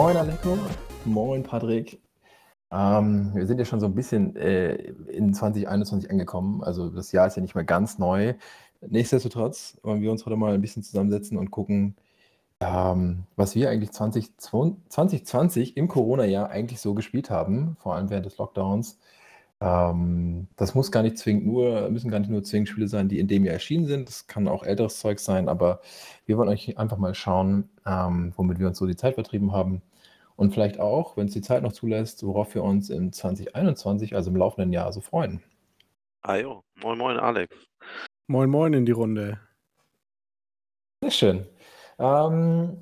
Moin 0.00 0.16
Aleko, 0.16 0.56
moin 1.04 1.42
Patrick. 1.42 2.00
Ähm, 2.70 3.32
wir 3.34 3.46
sind 3.46 3.58
ja 3.58 3.66
schon 3.66 3.80
so 3.80 3.86
ein 3.86 3.94
bisschen 3.94 4.34
äh, 4.34 4.72
in 5.12 5.34
2021 5.34 6.10
angekommen. 6.10 6.64
Also 6.64 6.88
das 6.88 7.12
Jahr 7.12 7.26
ist 7.26 7.36
ja 7.36 7.42
nicht 7.42 7.54
mehr 7.54 7.64
ganz 7.64 7.98
neu. 7.98 8.32
Nichtsdestotrotz 8.80 9.76
wollen 9.82 10.00
wir 10.00 10.10
uns 10.10 10.24
heute 10.24 10.36
mal 10.36 10.54
ein 10.54 10.62
bisschen 10.62 10.82
zusammensetzen 10.82 11.36
und 11.36 11.50
gucken, 11.50 11.96
ähm, 12.60 13.24
was 13.36 13.54
wir 13.54 13.68
eigentlich 13.68 13.90
2020 13.92 15.76
im 15.76 15.86
Corona-Jahr 15.86 16.48
eigentlich 16.48 16.80
so 16.80 16.94
gespielt 16.94 17.28
haben, 17.28 17.76
vor 17.78 17.94
allem 17.94 18.08
während 18.08 18.24
des 18.24 18.38
Lockdowns. 18.38 18.98
Ähm, 19.60 20.48
das 20.56 20.74
muss 20.74 20.90
gar 20.90 21.02
nicht 21.02 21.18
zwingend 21.18 21.46
nur, 21.46 21.90
müssen 21.90 22.10
gar 22.10 22.18
nicht 22.20 22.30
nur 22.30 22.42
zwingend 22.42 22.70
Spiele 22.70 22.88
sein, 22.88 23.08
die 23.08 23.18
in 23.18 23.28
dem 23.28 23.44
Jahr 23.44 23.54
erschienen 23.54 23.86
sind. 23.86 24.08
Das 24.08 24.26
kann 24.26 24.48
auch 24.48 24.62
älteres 24.64 24.98
Zeug 25.00 25.18
sein, 25.20 25.48
aber 25.48 25.80
wir 26.26 26.38
wollen 26.38 26.48
euch 26.48 26.78
einfach 26.78 26.96
mal 26.96 27.14
schauen, 27.14 27.68
ähm, 27.86 28.32
womit 28.36 28.58
wir 28.58 28.68
uns 28.68 28.78
so 28.78 28.86
die 28.86 28.96
Zeit 28.96 29.14
vertrieben 29.14 29.52
haben. 29.52 29.82
Und 30.36 30.54
vielleicht 30.54 30.80
auch, 30.80 31.18
wenn 31.18 31.26
es 31.26 31.34
die 31.34 31.42
Zeit 31.42 31.62
noch 31.62 31.72
zulässt, 31.72 32.24
worauf 32.24 32.54
wir 32.54 32.64
uns 32.64 32.88
im 32.88 33.12
2021, 33.12 34.14
also 34.14 34.30
im 34.30 34.36
laufenden 34.36 34.72
Jahr, 34.72 34.90
so 34.92 35.02
freuen. 35.02 35.42
Ah 36.22 36.36
jo, 36.36 36.62
moin 36.82 36.96
moin 36.96 37.18
Alex. 37.18 37.54
Moin 38.26 38.48
moin 38.48 38.72
in 38.72 38.86
die 38.86 38.92
Runde. 38.92 39.38
Sehr 41.02 41.10
schön. 41.10 41.46
Ähm, 41.98 42.78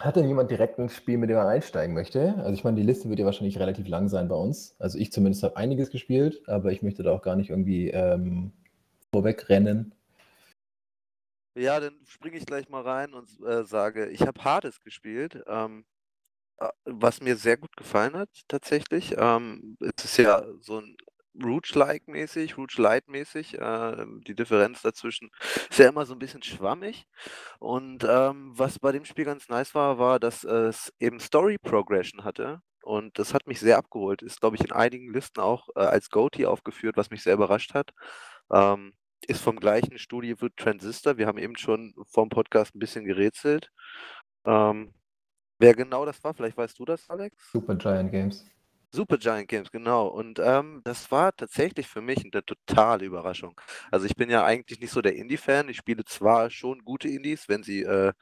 hat 0.00 0.16
denn 0.16 0.26
jemand 0.26 0.50
direkt 0.50 0.78
ein 0.78 0.88
Spiel, 0.88 1.18
mit 1.18 1.30
dem 1.30 1.36
er 1.36 1.46
einsteigen 1.46 1.94
möchte? 1.94 2.34
Also 2.38 2.52
ich 2.52 2.64
meine, 2.64 2.76
die 2.78 2.86
Liste 2.86 3.08
wird 3.08 3.18
ja 3.18 3.26
wahrscheinlich 3.26 3.58
relativ 3.58 3.86
lang 3.86 4.08
sein 4.08 4.28
bei 4.28 4.34
uns. 4.34 4.74
Also 4.78 4.98
ich 4.98 5.12
zumindest 5.12 5.42
habe 5.42 5.56
einiges 5.56 5.90
gespielt, 5.90 6.42
aber 6.48 6.72
ich 6.72 6.82
möchte 6.82 7.02
da 7.02 7.12
auch 7.12 7.22
gar 7.22 7.36
nicht 7.36 7.50
irgendwie 7.50 7.90
ähm, 7.90 8.52
vorwegrennen. 9.12 9.94
Ja, 11.54 11.80
dann 11.80 11.94
springe 12.06 12.38
ich 12.38 12.46
gleich 12.46 12.68
mal 12.68 12.82
rein 12.82 13.12
und 13.12 13.28
äh, 13.44 13.64
sage, 13.64 14.08
ich 14.08 14.22
habe 14.22 14.42
Hades 14.42 14.80
gespielt, 14.80 15.42
ähm, 15.46 15.84
äh, 16.58 16.68
was 16.84 17.20
mir 17.20 17.36
sehr 17.36 17.58
gut 17.58 17.76
gefallen 17.76 18.14
hat 18.14 18.30
tatsächlich. 18.48 19.14
Ähm, 19.18 19.76
es 19.80 20.04
ist 20.04 20.16
ja 20.16 20.44
so 20.60 20.78
ein 20.80 20.96
Rouge-like 21.34 22.08
mäßig, 22.08 22.56
Rouge-light 22.56 23.08
mäßig. 23.08 23.58
Äh, 23.58 24.06
die 24.26 24.34
Differenz 24.34 24.82
dazwischen 24.82 25.30
ist 25.70 25.78
ja 25.78 25.88
immer 25.88 26.06
so 26.06 26.14
ein 26.14 26.18
bisschen 26.18 26.42
schwammig. 26.42 27.06
Und 27.58 28.04
ähm, 28.08 28.52
was 28.54 28.78
bei 28.78 28.92
dem 28.92 29.04
Spiel 29.04 29.24
ganz 29.24 29.48
nice 29.48 29.74
war, 29.74 29.98
war, 29.98 30.18
dass 30.20 30.44
es 30.44 30.92
eben 30.98 31.20
Story 31.20 31.56
Progression 31.58 32.24
hatte. 32.24 32.60
Und 32.82 33.18
das 33.18 33.34
hat 33.34 33.46
mich 33.46 33.60
sehr 33.60 33.78
abgeholt. 33.78 34.22
Ist, 34.22 34.40
glaube 34.40 34.56
ich, 34.56 34.64
in 34.64 34.72
einigen 34.72 35.12
Listen 35.12 35.40
auch 35.40 35.68
äh, 35.76 35.80
als 35.80 36.10
Goatee 36.10 36.46
aufgeführt, 36.46 36.96
was 36.96 37.10
mich 37.10 37.22
sehr 37.22 37.34
überrascht 37.34 37.74
hat. 37.74 37.90
Ähm, 38.52 38.94
ist 39.26 39.42
vom 39.42 39.56
gleichen 39.60 39.98
Studio 39.98 40.36
wie 40.40 40.50
Transistor. 40.56 41.18
Wir 41.18 41.26
haben 41.26 41.38
eben 41.38 41.56
schon 41.56 41.94
vor 42.08 42.24
dem 42.24 42.30
Podcast 42.30 42.74
ein 42.74 42.78
bisschen 42.78 43.04
gerätselt. 43.04 43.70
Ähm, 44.44 44.94
wer 45.58 45.74
genau 45.74 46.06
das 46.06 46.22
war, 46.24 46.34
vielleicht 46.34 46.56
weißt 46.56 46.78
du 46.78 46.84
das, 46.84 47.08
Alex? 47.10 47.36
Super 47.52 47.74
Giant 47.74 48.10
Games. 48.10 48.46
Super 48.92 49.18
Giant 49.18 49.48
Games, 49.48 49.70
genau. 49.70 50.08
Und 50.08 50.40
ähm, 50.40 50.80
das 50.84 51.10
war 51.10 51.34
tatsächlich 51.34 51.86
für 51.86 52.00
mich 52.00 52.18
eine 52.24 52.44
totale 52.44 53.04
Überraschung. 53.04 53.60
Also 53.90 54.06
ich 54.06 54.16
bin 54.16 54.30
ja 54.30 54.44
eigentlich 54.44 54.80
nicht 54.80 54.92
so 54.92 55.00
der 55.00 55.16
Indie-Fan. 55.16 55.68
Ich 55.68 55.76
spiele 55.76 56.04
zwar 56.04 56.50
schon 56.50 56.80
gute 56.80 57.08
Indies, 57.08 57.48
wenn 57.48 57.62
sie 57.62 57.82
äh, 57.82 58.12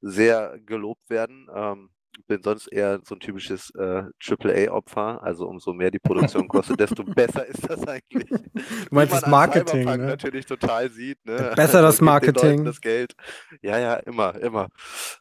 sehr 0.00 0.58
gelobt 0.64 1.10
werden. 1.10 1.48
Ähm, 1.54 1.90
bin 2.26 2.42
sonst 2.42 2.68
eher 2.68 3.00
so 3.04 3.14
ein 3.14 3.20
typisches 3.20 3.70
äh, 3.74 4.04
AAA-Opfer. 4.24 5.22
Also 5.22 5.46
umso 5.46 5.72
mehr 5.72 5.90
die 5.90 5.98
Produktion 5.98 6.48
kostet, 6.48 6.80
desto 6.80 7.04
besser 7.04 7.46
ist 7.46 7.68
das 7.68 7.86
eigentlich. 7.86 8.28
Du 8.28 8.60
meinst 8.90 9.12
das 9.12 9.26
Marketing, 9.26 9.84
ne? 9.84 9.98
natürlich 9.98 10.46
total 10.46 10.90
sieht. 10.90 11.24
Ne? 11.24 11.52
Besser 11.56 11.82
das 11.82 12.00
Marketing. 12.00 12.64
Das 12.64 12.80
Geld. 12.80 13.14
Ja, 13.62 13.78
ja, 13.78 13.94
immer, 13.96 14.34
immer. 14.36 14.68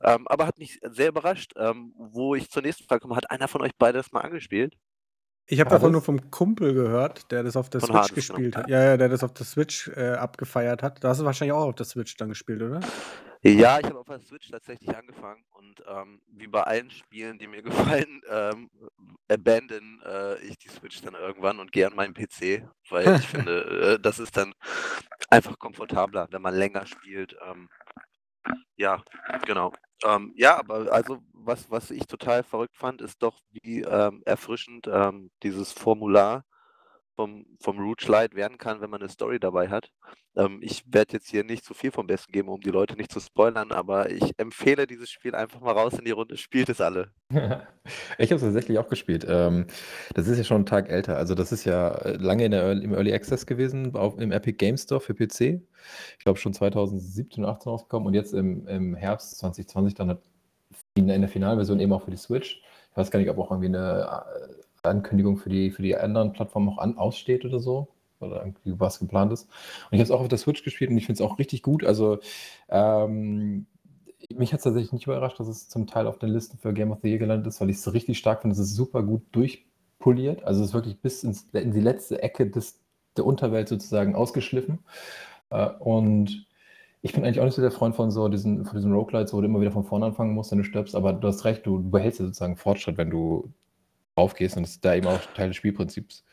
Ähm, 0.02 0.28
aber 0.28 0.48
hat 0.48 0.58
mich 0.58 0.80
sehr 0.92 1.10
überrascht, 1.10 1.54
ähm, 1.58 1.94
wo 1.98 2.36
ich 2.36 2.50
zur 2.50 2.62
nächsten 2.62 2.86
Frage 2.86 3.02
komme. 3.02 3.16
Hat 3.16 3.30
einer 3.32 3.48
von 3.48 3.62
euch 3.62 3.72
beide 3.78 3.98
das 3.98 4.12
mal 4.12 4.22
angespielt? 4.22 4.76
Ich 5.46 5.60
habe 5.60 5.70
davon 5.70 5.92
nur 5.92 6.02
vom 6.02 6.32
Kumpel 6.32 6.74
gehört, 6.74 7.32
der 7.32 7.44
das 7.44 7.58
auf 7.58 7.70
der 7.70 7.82
Von 7.82 7.90
Switch 7.90 7.98
Hades, 7.98 8.10
genau. 8.10 8.38
gespielt 8.38 8.56
hat. 8.56 8.70
Ja, 8.70 8.84
ja, 8.84 8.98
der 8.98 9.10
das 9.10 9.24
auf 9.24 9.34
der 9.34 9.46
Switch 9.46 9.90
äh, 9.90 10.14
abgefeiert 10.14 10.82
hat. 10.82 11.04
Da 11.04 11.10
hast 11.10 11.20
du 11.20 11.26
wahrscheinlich 11.26 11.54
auch 11.54 11.68
auf 11.68 11.76
der 11.76 11.86
Switch 11.86 12.16
dann 12.16 12.30
gespielt, 12.30 12.62
oder? 12.62 12.80
Ja, 13.46 13.78
ich 13.78 13.86
habe 13.86 14.00
auf 14.00 14.08
der 14.08 14.22
Switch 14.22 14.50
tatsächlich 14.50 14.96
angefangen 14.96 15.44
und 15.52 15.84
ähm, 15.86 16.22
wie 16.28 16.48
bei 16.48 16.64
allen 16.64 16.90
Spielen, 16.90 17.38
die 17.40 17.48
mir 17.48 17.62
gefallen, 18.02 18.22
ähm, 18.30 18.70
abandon 19.28 20.02
äh, 20.06 20.40
ich 20.46 20.58
die 20.58 20.70
Switch 20.70 21.02
dann 21.02 21.16
irgendwann 21.16 21.60
und 21.60 21.74
gehe 21.74 21.86
an 21.86 21.96
meinen 21.96 22.14
PC, 22.14 22.64
weil 22.90 23.18
ich 23.18 23.28
finde, 23.28 23.96
äh, 23.96 24.00
das 24.00 24.20
ist 24.20 24.38
dann 24.38 24.54
einfach 25.30 25.60
komfortabler, 25.60 26.28
wenn 26.32 26.42
man 26.42 26.56
länger 26.56 26.86
spielt. 26.86 27.36
Ähm, 27.46 27.68
ja, 28.78 29.04
genau. 29.46 29.74
Ähm, 30.06 30.34
ja, 30.36 30.58
aber 30.58 30.92
also 30.92 31.20
was, 31.34 31.70
was 31.72 31.92
ich 31.92 32.06
total 32.08 32.44
verrückt 32.44 32.76
fand, 32.78 33.02
ist 33.02 33.22
doch, 33.24 33.40
wie 33.52 33.82
ähm, 33.82 34.22
erfrischend 34.26 34.88
ähm, 34.92 35.32
dieses 35.44 35.72
Formular 35.72 36.46
vom, 37.16 37.46
vom 37.60 37.80
Rouge 37.80 38.08
Light 38.08 38.36
werden 38.36 38.58
kann, 38.58 38.82
wenn 38.82 38.90
man 38.90 39.02
eine 39.02 39.10
Story 39.10 39.40
dabei 39.40 39.70
hat. 39.70 39.90
Ähm, 40.36 40.60
ich 40.62 40.84
werde 40.88 41.14
jetzt 41.14 41.30
hier 41.30 41.44
nicht 41.44 41.64
zu 41.64 41.74
viel 41.74 41.92
vom 41.92 42.08
Besten 42.08 42.32
geben, 42.32 42.50
um 42.50 42.60
die 42.60 42.72
Leute 42.72 42.96
nicht 42.96 43.12
zu 43.12 43.20
spoilern, 43.20 43.72
aber 43.72 44.10
ich 44.10 44.32
empfehle 44.38 44.88
dieses 44.88 45.12
Spiel 45.12 45.36
einfach 45.36 45.62
mal 45.62 45.74
raus 45.74 45.94
in 45.94 46.06
die 46.06 46.12
Runde. 46.12 46.38
Spielt 46.38 46.70
es 46.70 46.82
alle. 46.82 47.12
ich 47.30 48.32
habe 48.32 48.36
es 48.36 48.42
tatsächlich 48.42 48.80
auch 48.80 48.88
gespielt. 48.88 49.26
Ähm, 49.28 49.68
das 50.16 50.28
ist 50.28 50.38
ja 50.38 50.44
schon 50.44 50.58
einen 50.58 50.66
Tag 50.66 50.90
älter. 50.90 51.18
Also 51.18 51.36
das 51.36 51.52
ist 51.52 51.66
ja 51.66 51.90
äh, 51.90 52.18
lange 52.18 52.46
in 52.46 52.52
der 52.52 52.64
Early, 52.64 52.84
im 52.84 52.94
Early 52.94 53.14
Access 53.14 53.46
gewesen, 53.46 53.96
auf, 53.96 54.18
im 54.20 54.32
Epic 54.32 54.58
Game 54.58 54.78
Store 54.78 55.02
für 55.02 55.14
PC. 55.14 55.62
Ich 56.18 56.24
glaube 56.24 56.40
schon 56.40 56.54
2017 56.54 57.44
oder 57.44 57.54
2018 57.54 57.70
rausgekommen 57.70 58.08
und 58.08 58.14
jetzt 58.14 58.34
im, 58.34 58.68
im 58.68 58.96
Herbst 58.96 59.38
2020 59.40 59.94
dann 59.94 60.18
in 60.96 61.08
der 61.08 61.30
Finalversion 61.30 61.80
eben 61.80 61.94
auch 61.94 62.04
für 62.04 62.12
die 62.12 62.18
Switch. 62.18 62.62
Ich 62.92 62.98
weiß 62.98 63.12
gar 63.12 63.20
nicht, 63.20 63.30
ob 63.30 63.38
auch 63.40 63.52
irgendwie 63.52 63.70
eine 63.70 64.26
äh, 64.26 64.63
Ankündigung 64.84 65.38
für 65.38 65.50
die, 65.50 65.72
für 65.72 65.82
die 65.82 65.96
anderen 65.96 66.34
Plattformen 66.34 66.70
auch 66.70 66.78
an, 66.78 66.98
aussteht 66.98 67.46
oder 67.46 67.60
so. 67.60 67.88
Oder 68.20 68.38
irgendwie 68.38 68.80
was 68.80 69.00
geplant 69.00 69.34
ist. 69.34 69.44
Und 69.44 69.94
ich 69.96 70.00
habe 70.00 70.04
es 70.04 70.12
auch 70.12 70.22
auf 70.22 70.30
der 70.30 70.38
Switch 70.38 70.64
gespielt 70.64 70.92
und 70.92 70.98
ich 70.98 71.06
finde 71.06 71.22
es 71.22 71.30
auch 71.30 71.40
richtig 71.40 71.62
gut. 71.62 71.84
Also 71.84 72.20
ähm, 72.70 73.66
mich 74.34 74.54
hat 74.54 74.60
es 74.60 74.64
tatsächlich 74.64 74.94
nicht 74.94 75.08
überrascht, 75.08 75.40
dass 75.40 75.48
es 75.48 75.68
zum 75.68 75.88
Teil 75.88 76.08
auf 76.08 76.20
den 76.20 76.30
Listen 76.30 76.58
für 76.58 76.74
Game 76.74 76.92
of 76.92 77.00
the 77.02 77.10
Year 77.10 77.18
gelandet 77.18 77.48
ist, 77.48 77.60
weil 77.60 77.70
ich 77.70 77.78
es 77.78 77.94
richtig 77.94 78.18
stark 78.18 78.42
finde. 78.42 78.54
Es 78.54 78.60
ist 78.60 78.76
super 78.76 79.04
gut 79.04 79.24
durchpoliert. 79.34 80.44
Also 80.44 80.62
es 80.62 80.70
ist 80.70 80.74
wirklich 80.74 81.02
bis 81.02 81.24
ins, 81.26 81.50
in 81.52 81.74
die 81.74 81.82
letzte 81.82 82.22
Ecke 82.22 82.50
des, 82.50 82.80
der 83.18 83.26
Unterwelt 83.26 83.68
sozusagen 83.68 84.16
ausgeschliffen. 84.16 84.80
Äh, 85.50 85.70
und 85.80 86.48
ich 87.02 87.12
bin 87.12 87.26
eigentlich 87.26 87.42
auch 87.42 87.46
nicht 87.46 87.56
so 87.56 87.62
der 87.62 87.72
Freund 87.72 87.96
von 87.96 88.10
so 88.10 88.30
diesen, 88.30 88.64
von 88.64 88.78
diesen 88.78 88.94
Roguelites, 88.94 89.34
wo 89.34 89.42
du 89.42 89.48
immer 89.48 89.60
wieder 89.60 89.72
von 89.72 89.84
vorne 89.84 90.06
anfangen 90.06 90.34
musst, 90.34 90.52
wenn 90.52 90.60
du 90.60 90.64
stirbst, 90.64 90.96
aber 90.96 91.12
du 91.12 91.28
hast 91.28 91.44
recht, 91.44 91.66
du 91.66 91.84
behältst 91.90 92.22
ja 92.22 92.26
sozusagen 92.26 92.56
Fortschritt, 92.56 92.98
wenn 92.98 93.10
du 93.10 93.52
draufgehst 94.16 94.58
und 94.58 94.64
das 94.64 94.72
ist 94.72 94.86
da 94.86 94.96
eben 94.96 95.08
auch 95.08 95.20
Teil 95.34 95.48
des 95.50 95.58
Spielprinzips. 95.58 96.24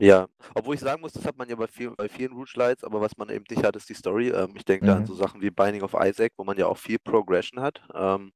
Ja, 0.00 0.28
obwohl 0.54 0.76
ich 0.76 0.80
sagen 0.80 1.00
muss, 1.00 1.12
das 1.12 1.24
hat 1.24 1.36
man 1.36 1.48
ja 1.48 1.56
bei, 1.56 1.66
viel, 1.66 1.90
bei 1.90 2.08
vielen 2.08 2.32
Rouge 2.32 2.52
Lights, 2.54 2.84
aber 2.84 3.00
was 3.00 3.16
man 3.16 3.30
eben 3.30 3.44
nicht 3.50 3.64
hat, 3.64 3.74
ist 3.74 3.88
die 3.88 3.94
Story. 3.94 4.28
Ähm, 4.28 4.52
ich 4.54 4.64
denke 4.64 4.86
da 4.86 4.94
an 4.94 5.02
Mhm. 5.02 5.06
so 5.06 5.14
Sachen 5.14 5.40
wie 5.40 5.50
Binding 5.50 5.82
of 5.82 5.96
Isaac, 6.00 6.32
wo 6.36 6.44
man 6.44 6.56
ja 6.56 6.66
auch 6.68 6.78
viel 6.78 7.00
Progression 7.00 7.60
hat, 7.60 7.82
ähm, 7.94 8.32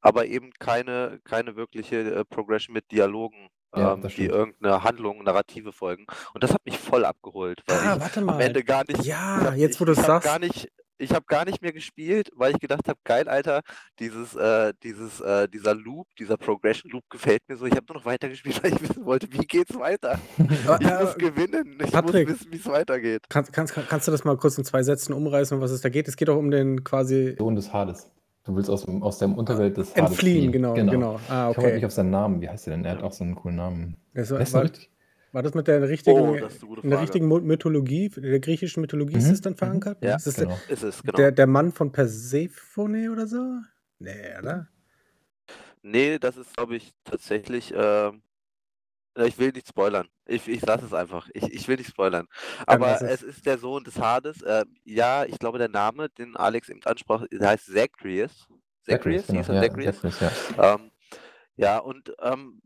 aber 0.00 0.26
eben 0.26 0.52
keine, 0.60 1.18
keine 1.24 1.56
wirkliche 1.56 1.96
äh, 2.14 2.24
Progression 2.24 2.74
mit 2.74 2.92
Dialogen, 2.92 3.48
Ja, 3.74 3.94
ähm, 3.94 4.02
die 4.16 4.26
irgendeine 4.26 4.84
Handlung, 4.84 5.24
Narrative 5.24 5.72
folgen. 5.72 6.06
Und 6.32 6.44
das 6.44 6.52
hat 6.54 6.64
mich 6.64 6.78
voll 6.78 7.04
abgeholt, 7.04 7.60
weil 7.66 7.76
Ah, 7.78 7.94
ich 7.96 8.00
warte 8.02 8.20
am. 8.20 8.40
Ende 8.40 8.62
gar 8.62 8.84
nicht, 8.86 9.00
ich 9.00 9.06
Ja, 9.06 9.52
jetzt 9.56 9.80
wo 9.80 9.84
du 9.84 9.92
es 9.92 9.98
habe 9.98 10.20
gar 10.20 10.38
sagst. 10.38 10.40
nicht, 10.40 10.72
ich 11.00 11.12
habe 11.12 11.24
gar 11.26 11.44
nicht 11.44 11.62
mehr 11.62 11.72
gespielt, 11.72 12.30
weil 12.36 12.52
ich 12.52 12.60
gedacht 12.60 12.86
habe, 12.88 12.98
geil, 13.04 13.28
Alter, 13.28 13.62
dieses, 13.98 14.34
äh, 14.36 14.72
dieses, 14.82 15.20
äh, 15.20 15.48
dieser 15.48 15.74
Loop, 15.74 16.06
dieser 16.18 16.36
Progression 16.36 16.90
Loop 16.92 17.04
gefällt 17.10 17.40
mir 17.48 17.56
so. 17.56 17.66
Ich 17.66 17.72
habe 17.72 17.86
nur 17.88 17.96
noch 17.98 18.04
weitergespielt, 18.04 18.62
weil 18.62 18.72
ich 18.74 18.82
wissen 18.82 19.04
wollte, 19.04 19.32
wie 19.32 19.46
geht's 19.46 19.76
weiter. 19.78 20.18
Ich 20.38 20.66
muss 20.66 21.14
äh, 21.14 21.18
gewinnen. 21.18 21.78
Ich 21.84 21.92
Patrick. 21.92 22.28
muss 22.28 22.38
wissen, 22.40 22.52
wie 22.52 22.56
es 22.56 22.66
weitergeht. 22.66 23.22
Kannst, 23.28 23.52
kannst, 23.52 23.74
kannst 23.74 24.06
du 24.06 24.12
das 24.12 24.24
mal 24.24 24.36
kurz 24.36 24.56
in 24.58 24.64
zwei 24.64 24.82
Sätzen 24.82 25.12
umreißen, 25.12 25.56
um 25.56 25.62
was 25.62 25.70
es 25.70 25.80
da 25.80 25.88
geht? 25.88 26.08
Es 26.08 26.16
geht 26.16 26.28
doch 26.28 26.36
um 26.36 26.50
den 26.50 26.84
quasi 26.84 27.34
Sohn 27.38 27.54
des 27.56 27.72
Hades. 27.72 28.10
Du 28.44 28.56
willst 28.56 28.70
aus, 28.70 28.84
dem, 28.86 29.02
aus 29.02 29.18
der 29.18 29.28
Unterwelt 29.28 29.76
des 29.76 29.90
Hades 29.94 30.10
entfliehen, 30.10 30.50
fliehen. 30.50 30.52
genau, 30.52 30.74
genau. 30.74 31.20
Ah, 31.28 31.50
Ich 31.50 31.56
komme 31.56 31.66
halt 31.66 31.74
nicht 31.74 31.76
okay. 31.76 31.86
auf 31.86 31.92
seinen 31.92 32.10
Namen. 32.10 32.40
Wie 32.40 32.48
heißt 32.48 32.66
der 32.66 32.76
denn? 32.76 32.84
Er 32.84 32.92
hat 32.92 33.02
auch 33.02 33.12
so 33.12 33.24
einen 33.24 33.34
coolen 33.34 33.56
Namen. 33.56 33.96
Das 34.14 34.30
Weißt 34.30 34.52
du 34.52 34.56
war, 34.56 34.64
richtig? 34.64 34.89
War 35.32 35.42
das 35.42 35.54
mit 35.54 35.68
der 35.68 35.88
richtigen, 35.88 36.18
Oh, 36.18 36.34
ist 36.34 36.62
der 36.82 37.00
richtigen 37.00 37.28
Mythologie, 37.28 38.08
der 38.08 38.40
griechischen 38.40 38.80
Mythologie 38.80 39.16
ist 39.16 39.26
Mhm, 39.26 39.32
es 39.32 39.40
dann 39.40 39.52
mhm. 39.52 39.58
verankert? 39.58 40.02
Ja, 40.02 40.16
ist 40.16 40.26
das 40.26 40.36
Genau. 40.36 40.58
Ist 40.68 40.82
es, 40.82 41.02
genau. 41.02 41.16
der, 41.16 41.32
der 41.32 41.46
Mann 41.46 41.72
von 41.72 41.92
Persephone 41.92 43.08
oder 43.10 43.26
so? 43.26 43.60
Nee, 43.98 44.36
oder? 44.38 44.68
Nee, 45.82 46.18
das 46.18 46.36
ist, 46.36 46.54
glaube 46.56 46.76
ich, 46.76 46.92
tatsächlich. 47.04 47.72
äh, 47.74 48.12
ich 49.16 49.38
will 49.38 49.50
nicht 49.52 49.68
spoilern. 49.68 50.08
Ich, 50.26 50.48
ich 50.48 50.64
lasse 50.64 50.86
es 50.86 50.94
einfach. 50.94 51.28
Ich, 51.34 51.42
ich 51.52 51.68
will 51.68 51.76
nicht 51.76 51.90
spoilern. 51.90 52.26
Aber 52.66 52.94
es. 53.02 53.02
es 53.02 53.22
ist 53.22 53.46
der 53.46 53.58
Sohn 53.58 53.82
des 53.84 53.98
Hades. 53.98 54.40
Äh, 54.42 54.64
ja, 54.84 55.24
ich 55.24 55.38
glaube, 55.38 55.58
der 55.58 55.68
Name, 55.68 56.08
den 56.10 56.36
Alex 56.36 56.68
eben 56.68 56.82
ansprach, 56.84 57.26
der 57.30 57.48
heißt 57.48 57.66
Zagreus. 57.66 58.46
Zacharias, 58.86 59.26
Zagreus? 59.26 59.26
genau. 59.26 59.38
Hieß 59.40 59.48
er 59.48 59.54
Ja, 59.56 59.60
Zagreus? 59.62 60.00
Zacharias, 60.00 60.20
ja. 60.56 60.74
Ähm, 60.74 60.90
Ja, 61.58 61.78
und, 61.78 62.12
ähm, 62.22 62.60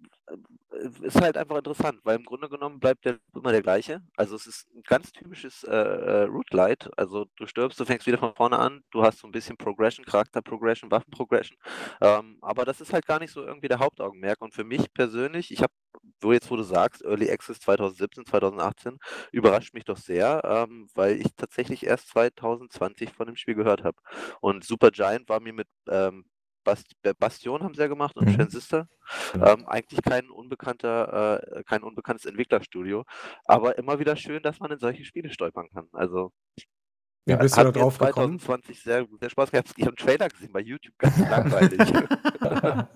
äh, 0.72 1.06
ist 1.06 1.20
halt 1.20 1.36
einfach 1.36 1.56
interessant, 1.56 2.00
weil 2.04 2.16
im 2.16 2.24
Grunde 2.24 2.48
genommen 2.48 2.78
bleibt 2.80 3.04
der 3.04 3.18
immer 3.34 3.50
der 3.52 3.62
gleiche. 3.62 4.00
Also, 4.16 4.36
es 4.36 4.46
ist 4.46 4.68
'n 4.74 4.82
ganz 4.86 5.10
typisches, 5.12 5.64
äh, 5.64 5.70
äh, 5.74 6.22
Roguelite. 6.24 6.90
Also, 6.96 7.26
du 7.36 7.46
stirbst, 7.46 7.78
du 7.80 7.84
fängst 7.84 8.06
wieder 8.06 8.18
von 8.18 8.34
vorne 8.34 8.58
an, 8.58 8.82
du 8.90 9.02
hast 9.02 9.18
so 9.18 9.26
'n 9.26 9.32
bisschen 9.32 9.56
Progression, 9.56 10.04
Charakter-Progression, 10.04 10.90
Waffen-Progression. 10.90 11.56
Ähm, 12.00 12.38
aber 12.42 12.64
das 12.64 12.80
ist 12.80 12.92
halt 12.92 13.06
gar 13.06 13.18
nicht 13.20 13.32
so 13.32 13.42
irgendwie 13.44 13.68
der 13.68 13.78
Hauptaugenmerk. 13.80 14.40
Und 14.42 14.54
für 14.54 14.64
mich 14.64 14.92
persönlich, 14.92 15.50
ich 15.50 15.62
habe 15.62 15.72
wo 16.20 16.32
jetzt, 16.32 16.50
wo 16.50 16.56
du 16.56 16.62
sagst, 16.62 17.02
Early 17.04 17.30
Access 17.30 17.60
2017, 17.60 18.26
2018, 18.26 18.98
überrascht 19.32 19.74
mich 19.74 19.84
doch 19.84 19.96
sehr, 19.96 20.42
ähm, 20.44 20.88
weil 20.94 21.20
ich 21.20 21.34
tatsächlich 21.36 21.86
erst 21.86 22.08
2020 22.08 23.12
von 23.12 23.26
dem 23.26 23.36
Spiel 23.36 23.54
gehört 23.54 23.84
habe. 23.84 23.96
Und 24.40 24.64
Supergiant 24.64 25.28
war 25.28 25.40
mir 25.40 25.52
mit, 25.52 25.68
ähm, 25.88 26.24
Bast 26.64 26.86
äh, 27.02 27.14
Bastion 27.18 27.62
haben 27.62 27.74
sie 27.74 27.82
ja 27.82 27.88
gemacht 27.88 28.16
und 28.16 28.28
Mhm. 28.28 28.36
Transistor. 28.36 28.88
Genau. 29.32 29.52
Ähm, 29.54 29.68
eigentlich 29.68 30.02
kein 30.02 30.30
unbekannter 30.30 31.40
äh, 31.56 31.62
kein 31.64 31.82
unbekanntes 31.82 32.24
Entwicklerstudio, 32.26 33.04
aber 33.44 33.78
immer 33.78 33.98
wieder 33.98 34.16
schön, 34.16 34.42
dass 34.42 34.60
man 34.60 34.72
in 34.72 34.78
solche 34.78 35.04
Spiele 35.04 35.30
stolpern 35.30 35.68
kann. 35.70 35.88
Also 35.92 36.32
Wie 37.28 37.36
Ja, 37.36 37.38
bist 37.38 37.56
du 37.56 37.62
hat 37.62 37.72
da 37.72 37.72
mir 37.74 37.86
drauf 37.86 37.98
gekommen? 37.98 38.36
2020 38.38 38.80
sehr 38.82 39.06
sehr 39.18 39.30
Spaß 39.30 39.50
gehabt. 39.50 39.72
Ich 39.76 39.86
habe 39.86 39.94
'n 39.94 39.96
Trailer 39.96 40.28
gesehen 40.28 40.52
bei 40.52 40.60
YouTube, 40.60 40.98
ganz 40.98 41.24
langweilig. 41.26 41.90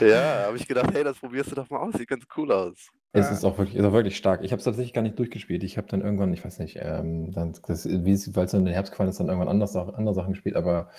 Ja, 0.00 0.46
habe 0.46 0.56
ich 0.56 0.66
gedacht: 0.68 0.92
„Hey, 0.92 1.04
das 1.04 1.18
probierst 1.18 1.50
du 1.52 1.54
doch 1.56 1.68
mal 1.70 1.78
aus, 1.80 1.94
sieht 1.94 2.08
ganz 2.08 2.24
cool 2.36 2.52
aus.“ 2.52 2.88
Es 3.14 3.30
Ja. 3.30 3.30
ist 3.30 3.42
auch 3.44 3.56
wirklich 3.56 3.76
ist 3.76 3.84
auch 3.86 3.92
wirklich 3.94 4.16
stark. 4.18 4.44
Ich 4.44 4.52
habe 4.52 4.58
es 4.58 4.64
tatsächlich 4.64 4.92
gar 4.92 5.00
nicht 5.00 5.18
durchgespielt. 5.18 5.62
Ich 5.64 5.78
habe 5.78 5.86
dann 5.88 6.02
irgendwann, 6.02 6.30
ich 6.34 6.44
weiß 6.44 6.58
nicht, 6.58 6.76
ähm, 6.80 7.32
dann 7.32 7.54
das 7.66 7.86
wie's 7.88 8.36
weil's 8.36 8.50
dann 8.50 8.60
in 8.60 8.66
den 8.66 8.74
Herbst 8.74 8.92
gefallen 8.92 9.08
ist, 9.08 9.18
dann 9.18 9.28
irgendwann 9.28 9.48
anders 9.48 9.74
andere 9.76 10.14
Sachen 10.14 10.34
gespielt, 10.34 10.56
aber 10.56 10.90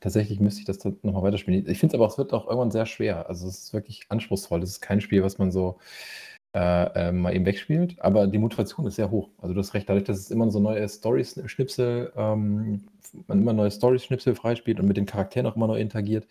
tatsächlich 0.00 0.40
müsste 0.40 0.60
ich 0.60 0.66
das 0.66 0.78
dann 0.78 0.98
noch 1.02 1.12
mal 1.12 1.22
weiterspielen. 1.22 1.68
Ich 1.68 1.78
finde 1.78 1.94
es 1.94 2.00
aber, 2.00 2.06
es 2.10 2.16
wird 2.16 2.32
auch 2.32 2.46
irgendwann 2.46 2.70
sehr 2.70 2.86
schwer. 2.86 3.28
Also, 3.28 3.46
es 3.48 3.58
ist 3.64 3.72
wirklich 3.74 4.06
anspruchsvoll. 4.08 4.62
Es 4.62 4.70
ist 4.70 4.80
kein 4.80 5.02
Spiel, 5.02 5.22
was 5.22 5.36
man 5.36 5.50
so, 5.52 5.78
äh, 6.54 7.08
ähm, 7.08 7.20
mal 7.20 7.34
eben 7.34 7.46
wegspielt, 7.46 7.96
aber 8.00 8.26
die 8.26 8.38
Motivation 8.38 8.86
ist 8.86 8.96
sehr 8.96 9.10
hoch. 9.10 9.30
Also, 9.38 9.54
du 9.54 9.60
hast 9.60 9.74
recht, 9.74 9.88
dadurch, 9.88 10.04
dass 10.04 10.18
es 10.18 10.30
immer 10.30 10.50
so 10.50 10.60
neue 10.60 10.88
Storys 10.88 11.40
Schnipsel 11.46 12.12
ähm, 12.16 12.84
man 13.26 13.40
immer 13.40 13.52
neue 13.52 13.70
Story-Schnipsel 13.70 14.34
freispielt 14.34 14.80
und 14.80 14.86
mit 14.86 14.96
den 14.96 15.06
Charakteren 15.06 15.46
auch 15.46 15.56
immer 15.56 15.66
neu 15.66 15.80
interagiert, 15.80 16.26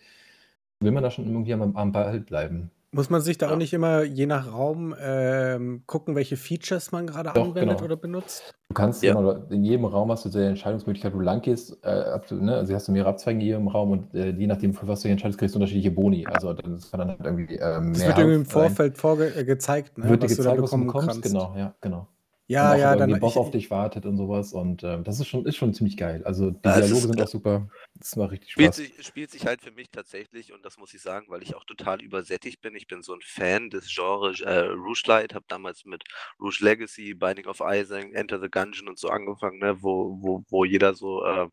will 0.80 0.92
man 0.92 1.02
da 1.02 1.10
schon 1.10 1.26
irgendwie 1.26 1.54
am 1.54 1.76
am 1.76 1.92
Ball 1.92 2.20
bleiben. 2.20 2.70
Muss 2.94 3.10
man 3.10 3.20
sich 3.20 3.36
da 3.36 3.48
auch 3.48 3.50
Ja. 3.50 3.56
nicht 3.56 3.74
immer 3.74 4.02
je 4.02 4.24
nach 4.24 4.50
Raum, 4.50 4.94
ähm, 4.98 5.82
gucken, 5.86 6.14
welche 6.14 6.38
Features 6.38 6.90
man 6.90 7.06
Doch, 7.06 7.16
anwendet 7.16 7.80
genau. 7.80 7.84
oder 7.84 7.96
benutzt? 7.96 8.54
Du 8.70 8.74
kannst 8.74 9.02
Ja. 9.02 9.12
immer 9.12 9.50
in 9.50 9.62
jedem 9.62 9.84
Raum 9.84 10.10
hast 10.10 10.24
du 10.24 10.30
so 10.30 10.38
die 10.38 10.46
Entscheidungsmöglichkeit, 10.46 11.12
wo 11.12 11.18
du 11.18 11.24
lang 11.24 11.42
gehst, 11.42 11.72
äh, 11.84 12.18
du 12.28 12.36
ne, 12.36 12.56
also 12.56 12.74
hast 12.74 12.88
du 12.88 12.92
mehrere 12.92 13.10
Abzweige 13.10 13.38
in 13.40 13.44
jedem 13.44 13.68
Raum 13.68 13.90
und, 13.90 14.14
äh, 14.14 14.30
je 14.30 14.46
nachdem, 14.46 14.72
für 14.72 14.88
was 14.88 15.00
du 15.00 15.04
dich 15.08 15.12
entscheidest, 15.12 15.38
kriegst 15.38 15.54
du 15.54 15.58
unterschiedliche 15.58 15.90
Boni. 15.90 16.26
Also, 16.28 16.52
das 16.54 16.90
kann 16.90 17.00
dann 17.00 17.08
halt 17.10 17.20
irgendwie, 17.24 17.56
Das 17.92 17.98
mehr 17.98 18.06
wird 18.06 18.18
irgendwie 18.18 18.36
im. 18.36 18.46
Vorfeld 18.46 18.98
vorge 18.98 19.34
äh, 19.34 19.44
gezeigt, 19.44 19.98
ne, 19.98 20.04
Wird 20.08 20.22
dir 20.22 20.26
was 20.26 20.36
du 20.36 20.42
da 20.42 20.54
gezeigt, 20.54 20.62
was 20.62 20.74
du 20.74 20.80
bekommen 20.80 20.86
bekommst, 20.86 21.22
kannst. 21.22 21.22
genau, 21.22 21.54
ja, 21.56 21.74
genau. 21.80 22.08
Ja, 22.50 22.74
Und 22.74 22.74
auch, 22.74 22.80
ja, 22.80 22.96
dann 22.96 23.10
irgendwie 23.10 23.14
'n 23.14 23.18
Boss 23.20 23.36
ich 23.36 23.38
auf 23.38 23.50
dich 23.50 23.70
wartet 23.70 24.06
und 24.06 24.16
so 24.16 24.28
was 24.30 24.54
und, 24.54 24.82
ähm, 24.82 25.04
das 25.04 25.20
ist 25.20 25.28
schon 25.28 25.44
ist 25.44 25.56
schon 25.56 25.74
ziemlich 25.74 25.98
geil. 25.98 26.24
Also, 26.24 26.50
die 26.50 26.72
Dialoge 26.72 27.06
ist, 27.06 27.08
sind 27.08 27.20
auch 27.20 27.26
super. 27.28 27.70
Das 27.94 28.16
macht 28.16 28.32
richtig 28.32 28.50
spielt 28.50 28.72
Spaß. 28.72 28.74
sich 28.74 29.06
spielt 29.06 29.30
sich 29.30 29.44
halt 29.46 29.60
für 29.60 29.70
mich 29.70 29.90
tatsächlich 29.90 30.52
und 30.52 30.64
das 30.64 30.78
muss 30.78 30.94
ich 30.94 31.02
sagen, 31.02 31.26
weil 31.28 31.42
ich 31.42 31.54
auch 31.54 31.64
total 31.64 32.00
übersättigt 32.02 32.60
bin. 32.62 32.74
Ich 32.74 32.86
bin 32.86 33.02
so 33.02 33.12
'n 33.14 33.20
Fan 33.22 33.68
des 33.70 33.94
Genres, 33.94 34.40
äh, 34.40 34.60
Roguelite, 34.70 35.34
habe 35.34 35.44
damals 35.48 35.84
mit 35.84 36.02
Rouge 36.40 36.58
Legacy, 36.64 37.12
Binding 37.14 37.46
of 37.46 37.60
Isaac, 37.62 38.10
Enter 38.14 38.40
the 38.40 38.48
Gungeon 38.50 38.88
und 38.88 38.98
so 38.98 39.08
angefangen, 39.10 39.58
ne, 39.58 39.82
wo 39.82 40.16
wo 40.22 40.44
wo 40.48 40.64
jeder 40.64 40.94
so, 40.94 41.24
äh, 41.26 41.48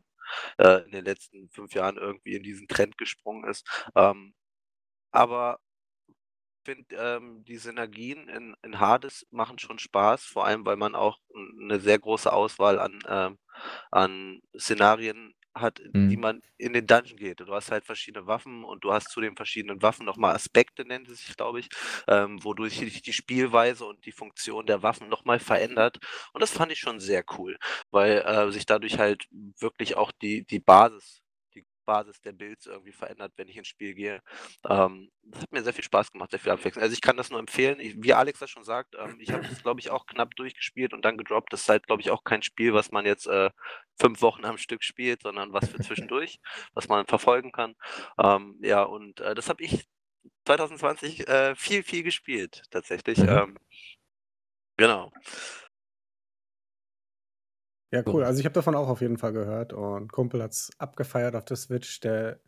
äh, 0.58 0.84
in 0.86 0.92
den 0.92 1.04
letzten 1.04 1.50
5 1.50 1.74
Jahren 1.74 1.96
irgendwie 1.98 2.34
in 2.36 2.42
diesen 2.44 2.68
Trend 2.68 2.98
gesprungen 2.98 3.48
ist. 3.50 3.66
Ähm, 3.96 4.34
aber 5.12 5.60
finde, 6.66 6.96
ähm, 6.96 7.44
die 7.44 7.58
Synergien 7.58 8.28
in 8.28 8.56
in 8.64 8.80
Hades 8.80 9.26
machen 9.32 9.58
schon 9.60 9.78
Spaß, 9.80 10.24
vor 10.26 10.46
allem, 10.46 10.66
weil 10.66 10.76
man 10.76 10.94
auch 10.96 11.18
'n 11.34 11.68
'ne 11.68 11.80
sehr 11.80 11.98
große 12.00 12.32
Auswahl 12.32 12.78
an, 12.80 13.00
ähm 13.08 13.38
an 13.90 14.40
Szenarien 14.58 15.34
hat, 15.54 15.80
die 16.10 16.16
Mhm. 16.16 16.18
man 16.18 16.40
in 16.58 16.72
den 16.74 16.86
Dungeon 16.86 17.16
geht. 17.18 17.40
Du 17.40 17.52
hast 17.54 17.70
halt 17.72 17.86
verschiedene 17.86 18.26
Waffen 18.26 18.64
und 18.64 18.84
du 18.84 18.92
hast 18.92 19.10
zu 19.10 19.20
den 19.22 19.36
verschiedenen 19.36 19.80
Waffen 19.82 20.04
noch 20.06 20.18
mal 20.18 20.34
Aspekte, 20.34 20.84
nennt 20.86 21.08
es 21.08 21.20
sich, 21.26 21.36
glaube 21.36 21.60
ich, 21.60 21.68
ähm, 22.08 22.44
wodurch 22.44 22.78
sich 22.78 23.00
die 23.02 23.12
Spielweise 23.14 23.86
und 23.86 24.04
die 24.06 24.12
Funktion 24.12 24.66
der 24.66 24.82
Waffen 24.82 25.08
noch 25.08 25.24
mal 25.24 25.40
verändert. 25.40 25.98
Und 26.34 26.42
das 26.42 26.52
fand 26.52 26.72
ich 26.72 26.78
schon 26.80 27.00
sehr 27.00 27.24
cool, 27.38 27.56
weil, 27.90 28.18
äh, 28.26 28.50
sich 28.52 28.66
dadurch 28.66 28.98
halt 28.98 29.26
wirklich 29.58 29.96
auch 29.96 30.12
die 30.12 30.44
die 30.46 30.60
Basis 30.60 31.22
die 31.24 31.25
Basis 31.86 32.20
der 32.20 32.32
Builds 32.32 32.66
irgendwie 32.66 32.92
verändert, 32.92 33.32
wenn 33.36 33.48
ich 33.48 33.56
ins 33.56 33.68
Spiel 33.68 33.94
gehe. 33.94 34.20
Ähm, 34.68 35.10
das 35.22 35.42
hat 35.42 35.52
mir 35.52 35.62
sehr 35.62 35.72
viel 35.72 35.84
Spaß 35.84 36.12
gemacht, 36.12 36.30
sehr 36.30 36.40
viel 36.40 36.52
Abwechslung. 36.52 36.82
Also, 36.82 36.94
ich 36.94 37.00
kann 37.00 37.16
das 37.16 37.30
nur 37.30 37.40
empfehlen. 37.40 37.80
Ich 37.80 37.96
wie 38.02 38.12
Alex 38.14 38.40
das 38.40 38.50
schon 38.50 38.64
sagt, 38.64 38.94
ähm, 38.98 39.18
ich 39.20 39.32
habe 39.32 39.46
es, 39.46 39.62
glaube 39.62 39.80
ich, 39.80 39.90
auch 39.90 40.06
knapp 40.06 40.34
durchgespielt 40.36 40.92
und 40.92 41.04
dann 41.04 41.16
gedroppt. 41.16 41.52
Das 41.52 41.62
ist 41.62 41.68
halt, 41.70 41.86
glaube 41.86 42.02
ich, 42.02 42.10
auch 42.10 42.24
kein 42.24 42.42
Spiel, 42.42 42.74
was 42.74 42.92
man 42.92 43.06
jetzt, 43.06 43.26
äh, 43.26 43.50
5 44.00 44.20
Wochen 44.22 44.44
am 44.44 44.58
Stück 44.58 44.82
spielt, 44.84 45.22
sondern 45.22 45.52
was 45.52 45.68
für 45.70 45.78
zwischendurch, 45.80 46.38
was 46.74 46.88
man 46.88 47.06
verfolgen 47.06 47.52
kann. 47.52 47.74
Ähm, 48.22 48.58
ja, 48.62 48.82
und, 48.82 49.20
äh, 49.20 49.34
das 49.34 49.48
habe 49.48 49.62
ich 49.62 49.86
2020, 50.46 51.28
äh, 51.28 51.54
viel, 51.56 51.82
viel 51.82 52.02
gespielt 52.02 52.62
tatsächlich. 52.70 53.18
Mhm. 53.18 53.28
Ähm, 53.28 53.58
genau. 54.76 55.12
Ja, 57.96 58.04
cool. 58.12 58.24
Also, 58.24 58.40
ich 58.40 58.44
habe 58.46 58.52
davon 58.52 58.74
auch 58.74 58.88
auf 58.88 59.00
jeden 59.00 59.16
Fall 59.16 59.32
gehört 59.32 59.72
und 59.72 60.12
Kumpel 60.12 60.42
hat's 60.42 60.70
abgefeiert 60.78 61.34
auf 61.34 61.44
der 61.44 61.56
Switch. 61.56 62.00
Der 62.00 62.40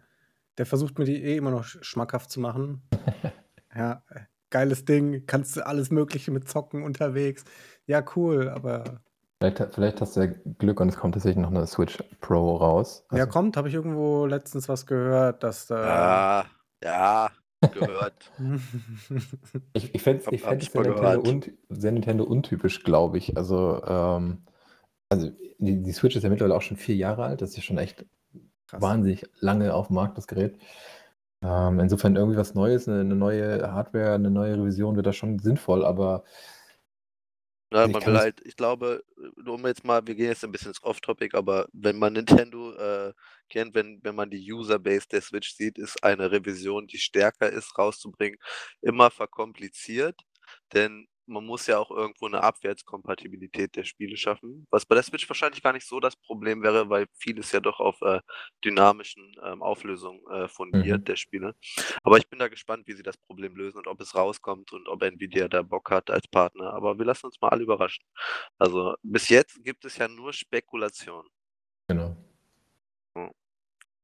der 0.58 0.66
versucht 0.66 0.98
mir 0.98 1.04
die 1.06 1.22
eh 1.24 1.36
immer 1.36 1.50
noch 1.52 1.64
sch 1.64 1.78
schmackhaft 1.82 2.30
zu 2.30 2.40
machen. 2.40 2.82
Ja, 3.74 4.04
äh, 4.10 4.22
geiles 4.50 4.84
Ding, 4.86 5.26
kannst 5.26 5.56
du 5.56 5.66
alles 5.66 5.90
Mögliche 5.90 6.30
mit 6.32 6.48
zocken 6.48 6.82
unterwegs. 6.84 7.44
Ja, 7.86 8.04
cool, 8.16 8.48
aber 8.50 9.02
Vielleicht 9.40 9.74
vielleicht 9.74 10.00
hast 10.00 10.16
du 10.16 10.20
ja 10.20 10.26
Glück 10.58 10.80
und 10.80 10.88
es 10.88 10.96
kommt 10.96 11.14
tatsächlich 11.14 11.42
noch 11.42 11.50
'ne 11.50 11.66
Switch 11.66 11.98
Pro 12.20 12.56
raus. 12.56 13.04
Ja, 13.14 13.24
Also 13.24 13.26
kommt, 13.26 13.56
habe 13.56 13.68
ich 13.68 13.74
irgendwo 13.74 14.26
letztens 14.26 14.68
was 14.68 14.84
gehört, 14.84 15.42
dass 15.42 15.66
da 15.66 16.20
Ja, 16.22 16.46
ja, 16.82 17.30
gehört. 17.70 18.32
Ich 19.74 19.94
ich 19.94 20.02
fände 20.02 20.22
es 20.22 20.32
ich 20.32 20.42
fände 20.42 20.62
ich 20.62 20.68
es 20.68 20.72
sehr 20.72 20.82
Nintendo 20.82 21.42
sehr 21.68 21.92
Nintendo 21.92 22.24
untypisch, 22.24 22.82
glaube 22.84 23.18
ich. 23.18 23.36
Also, 23.36 23.82
ähm 23.86 24.42
also, 25.10 25.30
die 25.58 25.82
die 25.82 25.92
Switch 25.92 26.16
ist 26.16 26.22
ja 26.24 26.30
mittlerweile 26.30 26.56
auch 26.56 26.62
schon 26.62 26.76
4 26.76 26.96
Jahre 26.96 27.24
alt. 27.24 27.42
Das 27.42 27.50
ist 27.50 27.56
ja 27.56 27.62
schon 27.62 27.78
echt 27.78 28.06
Krass. 28.68 28.92
wahnsinnig 28.92 29.26
lange 29.40 29.74
aufm 29.74 29.94
Markt, 29.94 30.18
das 30.18 30.28
Gerät. 30.28 30.58
Ähm, 31.42 31.80
insofern 31.80 32.16
irgendwie 32.16 32.38
was 32.38 32.54
Neues, 32.54 32.86
'ne 32.88 33.04
'ne 33.04 33.16
neue 33.16 33.72
Hardware, 33.72 34.18
'ne 34.18 34.30
neue 34.30 34.56
Revision 34.58 34.96
wäre 34.96 35.04
da 35.04 35.12
schon 35.14 35.38
sinnvoll, 35.40 35.84
aber 35.86 36.24
Ja, 37.72 37.80
also, 37.82 37.90
ich 37.90 38.00
man 38.00 38.06
will 38.06 38.22
halt 38.22 38.40
ich 38.46 38.56
glaube, 38.56 39.02
um 39.46 39.66
jetzt 39.66 39.84
mal 39.84 40.06
wir 40.06 40.14
gehen 40.14 40.28
jetzt 40.28 40.42
'n 40.42 40.50
bisschen 40.52 40.68
ins 40.68 40.82
Off 40.82 41.00
Topic, 41.02 41.36
aber 41.36 41.66
wenn 41.74 41.98
man 41.98 42.14
Nintendo, 42.14 42.72
äh, 42.74 43.12
kennt, 43.50 43.74
wenn 43.74 44.00
wenn 44.02 44.14
man 44.14 44.30
die 44.30 44.50
Userbase 44.50 45.06
der 45.08 45.20
Switch 45.20 45.52
sieht, 45.54 45.76
ist 45.78 46.02
eine 46.02 46.30
Revision, 46.30 46.86
die 46.86 46.96
stärker 46.96 47.50
ist, 47.52 47.76
rauszubringen, 47.76 48.38
immer 48.80 49.10
verkompliziert, 49.10 50.18
denn 50.72 51.08
man 51.28 51.44
muss 51.46 51.66
ja 51.66 51.78
auch 51.78 51.90
irgendwo 51.90 52.28
'ne 52.28 52.42
Abwärtskompatibilität 52.42 53.76
der 53.76 53.84
Spiele 53.84 54.16
schaffen, 54.16 54.66
was 54.70 54.86
bei 54.86 54.94
der 54.96 55.04
Switch 55.04 55.28
wahrscheinlich 55.28 55.62
gar 55.62 55.72
nicht 55.74 55.86
so 55.86 56.00
das 56.00 56.16
Problem 56.16 56.62
wäre, 56.62 56.88
weil 56.90 57.06
vieles 57.18 57.52
ja 57.52 57.60
doch 57.60 57.80
auf, 57.80 58.00
äh, 58.02 58.20
dynamischen, 58.64 59.36
ähm, 59.44 59.62
Auflösungen, 59.62 60.20
äh, 60.30 60.48
fundiert 60.48 61.02
Mhm. 61.02 61.04
der 61.06 61.16
Spiele. 61.16 61.54
Aber 62.02 62.18
ich 62.18 62.28
bin 62.28 62.38
da 62.38 62.48
gespannt, 62.48 62.86
wie 62.88 62.94
sie 62.94 63.02
das 63.02 63.16
Problem 63.18 63.56
lösen 63.56 63.78
und 63.78 63.86
ob 63.86 64.00
es 64.00 64.14
rauskommt 64.14 64.72
und 64.72 64.88
ob 64.88 65.02
Nvidia 65.02 65.48
da 65.48 65.62
Bock 65.62 65.90
hat 65.90 66.10
als 66.10 66.26
Partner. 66.28 66.72
Aber 66.74 66.98
wir 66.98 67.04
lassen 67.06 67.26
uns 67.26 67.40
mal 67.40 67.48
alle 67.50 67.62
überraschen. 67.64 68.04
Also, 68.58 68.94
bis 69.02 69.28
jetzt 69.28 69.62
gibt 69.64 69.84
es 69.84 69.96
ja 69.98 70.08
nur 70.08 70.32
Spekulation. 70.32 71.26
Genau. 71.88 72.16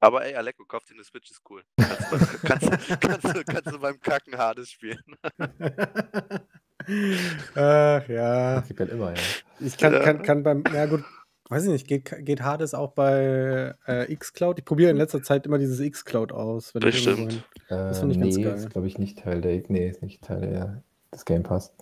Aber 0.05 0.23
ey, 0.27 0.35
Alecko, 0.35 0.67
kauf 0.67 0.85
dir 0.85 0.95
'ne 0.97 1.03
Switch, 1.03 1.31
ist 1.31 1.41
cool. 1.49 1.63
Kannst 1.79 2.13
du 2.13 2.19
kannst 2.47 2.71
kannst 3.01 3.47
kannst 3.47 3.73
du 3.73 3.79
beim 3.79 3.99
Kacken 4.01 4.37
Hades 4.37 4.71
spielen. 4.71 4.99
Ach 7.55 8.07
ja. 8.09 8.57
Prinzipiell 8.61 8.89
immer, 8.91 9.15
ja. 9.15 9.23
Ich 9.61 9.79
kann 9.79 9.95
kann 10.03 10.23
kann 10.23 10.43
beim 10.43 10.63
ja 10.75 10.85
gut, 10.85 11.03
weiß 11.49 11.65
ich 11.65 11.71
nicht, 11.71 11.87
geht 11.89 12.15
geht 12.19 12.43
Hades 12.43 12.75
auch 12.75 12.93
bei, 12.93 13.75
äh, 13.87 14.15
xCloud? 14.15 14.59
Ich 14.59 14.67
probiere 14.67 14.91
in 14.91 14.99
letzter 14.99 15.23
Zeit 15.23 15.47
immer 15.47 15.57
dieses 15.57 15.81
xCloud 15.81 16.33
aus, 16.33 16.75
wenn 16.75 16.87
ich 16.87 17.07
irgendwo 17.07 17.31
hin 17.31 17.43
Bestimmt. 17.47 17.49
das 17.69 17.97
Äh, 17.97 18.01
finde 18.01 18.15
ich 18.15 18.21
ganz 18.21 18.37
ne, 18.37 18.43
geil. 18.45 18.55
ist, 18.57 18.71
glaube 18.71 18.87
ich, 18.87 18.99
nicht 18.99 19.19
Teil 19.21 19.41
der 19.41 19.63
ne, 19.69 19.89
ist 19.89 20.03
nicht 20.03 20.23
Teil 20.23 20.43
der 20.43 20.83
des 21.15 21.25
Game 21.25 21.45
Pass. 21.45 21.75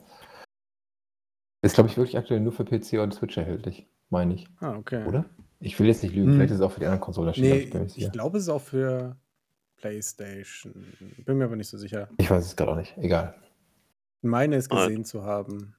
Ist, 1.62 1.74
glaube 1.74 1.90
ich, 1.90 1.96
wirklich 1.96 2.16
aktuell 2.16 2.38
nur 2.38 2.52
für 2.52 2.64
PC 2.64 3.00
und 3.02 3.14
Switch 3.14 3.36
erhältlich, 3.36 3.88
meine 4.10 4.34
ich. 4.34 4.46
Ah, 4.60 4.76
okay. 4.76 5.04
Oder? 5.06 5.24
Ich 5.62 5.78
will 5.78 5.86
jetzt 5.86 6.02
nicht 6.02 6.14
lügen, 6.14 6.32
vielleicht 6.34 6.50
ist 6.50 6.56
es 6.58 6.62
auch 6.62 6.72
für 6.72 6.80
die 6.80 6.86
anderen 6.86 7.00
Konsolen 7.00 7.28
erschienen, 7.28 7.72
aber 7.72 7.84
ich 7.86 7.98
ich 7.98 8.12
glaube, 8.12 8.36
es 8.38 8.44
ist 8.44 8.48
auch 8.48 8.60
für 8.60 9.16
PlayStation. 9.76 10.74
Bin 11.24 11.38
mir 11.38 11.44
aber 11.44 11.56
nicht 11.56 11.68
so 11.68 11.78
sicher. 11.78 12.08
Ich 12.18 12.30
weiß 12.30 12.44
es 12.44 12.56
grad 12.56 12.68
auch 12.68 12.76
nicht. 12.76 12.96
Egal. 12.98 13.34
Meine 14.22 14.56
es 14.56 14.70
Ah. 14.70 14.86
gesehen 14.86 15.04
zu 15.04 15.22
haben. 15.22 15.74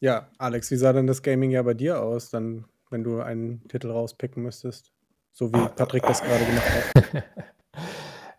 Ja, 0.00 0.28
Alex, 0.38 0.70
wie 0.70 0.76
sah 0.76 0.92
denn 0.92 1.06
das 1.06 1.22
Gaming-Jahr 1.22 1.64
bei 1.64 1.74
dir 1.74 2.02
aus, 2.02 2.30
dann, 2.30 2.66
wenn 2.90 3.04
du 3.04 3.20
einen 3.20 3.66
Titel 3.68 3.90
rauspicken 3.90 4.42
müsstest? 4.42 4.92
So 5.32 5.52
wie 5.52 5.68
Patrick 5.74 6.02
das 6.02 6.22
grade 6.22 6.44
gemacht 6.44 6.94
hat. 6.94 7.24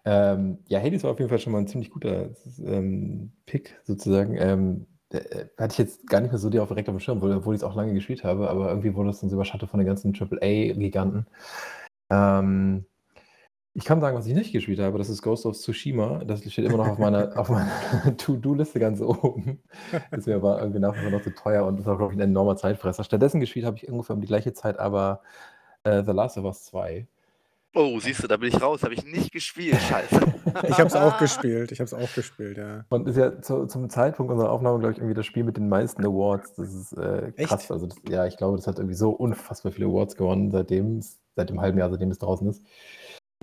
Ähm, 0.08 0.60
ja, 0.68 0.80
Hades 0.80 1.04
war 1.04 1.10
auf 1.10 1.18
jeden 1.18 1.30
Fall 1.30 1.40
schon 1.40 1.52
mal 1.52 1.58
ein 1.58 1.68
ziemlich 1.68 1.90
guter 1.90 2.30
ähm, 2.64 3.32
Pick 3.48 3.76
sozusagen. 3.86 4.38
Ähm, 4.38 4.86
äh, 5.12 5.46
hatte 5.58 5.74
ich 5.74 5.78
jetzt 5.78 6.08
gar 6.08 6.22
nicht 6.22 6.32
mehr 6.32 6.40
so 6.40 6.50
direkt 6.50 6.90
auf 6.90 6.96
dem 6.96 7.00
Schirm, 7.00 7.22
obwohl 7.22 7.56
ich 7.56 7.62
es 7.62 7.64
auch 7.64 7.76
lange 7.76 7.94
gespielt 7.94 8.24
habe, 8.24 8.50
aber 8.50 8.70
irgendwie 8.70 8.96
wurde 8.96 9.10
es 9.10 9.20
dann 9.20 9.30
so 9.30 9.36
überschattet 9.36 9.70
von 9.70 9.80
den 9.80 9.88
ganzen 9.88 10.14
AAA-Giganten. 10.16 11.28
Ähm, 12.10 12.86
ich 13.78 13.84
kann 13.84 14.00
sagen, 14.00 14.18
was 14.18 14.26
ich 14.26 14.34
nicht 14.34 14.54
gespielt 14.54 14.80
habe, 14.80 14.98
das 14.98 15.10
ist 15.10 15.22
Ghost 15.22 15.46
of 15.46 15.58
Tsushima. 15.58 16.24
Das 16.24 16.50
steht 16.50 16.66
immer 16.66 16.78
noch 16.78 16.88
auf 16.88 16.98
meiner, 16.98 17.38
auf 17.38 17.50
meiner 17.50 17.70
To-Do-Liste 18.18 18.80
ganz 18.80 19.02
oben. 19.02 19.62
Ist 20.12 20.28
mir 20.28 20.36
aber 20.36 20.62
irgendwie 20.62 20.80
nach 20.80 20.96
wie 20.96 21.02
vor 21.02 21.12
noch 21.12 21.22
zu 21.22 21.36
teuer 21.36 21.66
und 21.66 21.80
ist 21.80 21.88
auch, 21.88 21.98
glaube 21.98 22.14
ich, 22.14 22.18
ein 22.18 22.22
enormer 22.22 22.56
Zeitfresser. 22.56 23.04
Stattdessen 23.04 23.42
gespielt 23.42 23.66
habe 23.66 23.78
ich 23.78 23.90
ungefähr 23.90 24.16
um 24.16 24.22
die 24.22 24.28
gleiche 24.28 24.54
Zeit 24.54 24.80
aber 24.80 25.22
äh, 25.84 26.04
The 26.04 26.12
Last 26.12 26.38
of 26.38 26.46
Us 26.46 26.64
2. 26.66 27.08
Oh, 27.78 28.00
siehst 28.00 28.24
du, 28.24 28.28
da 28.28 28.38
bin 28.38 28.48
ich 28.48 28.62
raus, 28.62 28.84
habe 28.84 28.94
ich 28.94 29.04
nicht 29.04 29.34
gespielt, 29.34 29.82
scheiße. 29.82 30.16
ich 30.70 30.78
habe 30.80 30.88
es 30.88 30.96
auch 30.96 31.18
gespielt, 31.18 31.74
ich 31.74 31.80
habe 31.80 31.86
es 31.86 31.94
auch 31.94 32.14
gespielt, 32.14 32.58
ja. 32.58 32.86
Und 32.88 33.06
ist 33.06 33.18
ja 33.18 33.42
zu, 33.42 33.66
zum 33.66 33.90
Zeitpunkt 33.90 34.32
unserer 34.32 34.50
Aufnahme, 34.50 34.80
glaube 34.80 34.94
ich, 34.94 35.00
irgendwie 35.00 35.14
das 35.14 35.26
Spiel 35.26 35.44
mit 35.44 35.58
den 35.58 35.68
meisten 35.68 36.06
Awards. 36.06 36.54
Das 36.54 36.74
ist 36.74 36.94
äh, 36.94 37.34
krass. 37.34 37.64
Echt? 37.64 37.72
Also 37.72 37.88
das, 37.88 37.98
ja, 38.08 38.26
ich 38.28 38.38
glaube, 38.38 38.56
das 38.56 38.66
hat 38.66 38.78
irgendwie 38.78 38.96
so 38.96 39.10
unfassbar 39.10 39.74
viele 39.74 39.88
Awards 39.88 40.16
gewonnen, 40.16 40.52
seitdem 40.52 41.02
seit 41.36 41.50
dem 41.50 41.60
halben 41.60 41.78
Jahr, 41.78 41.90
seitdem 41.90 42.12
es 42.12 42.18
draußen 42.18 42.48
ist. 42.48 42.64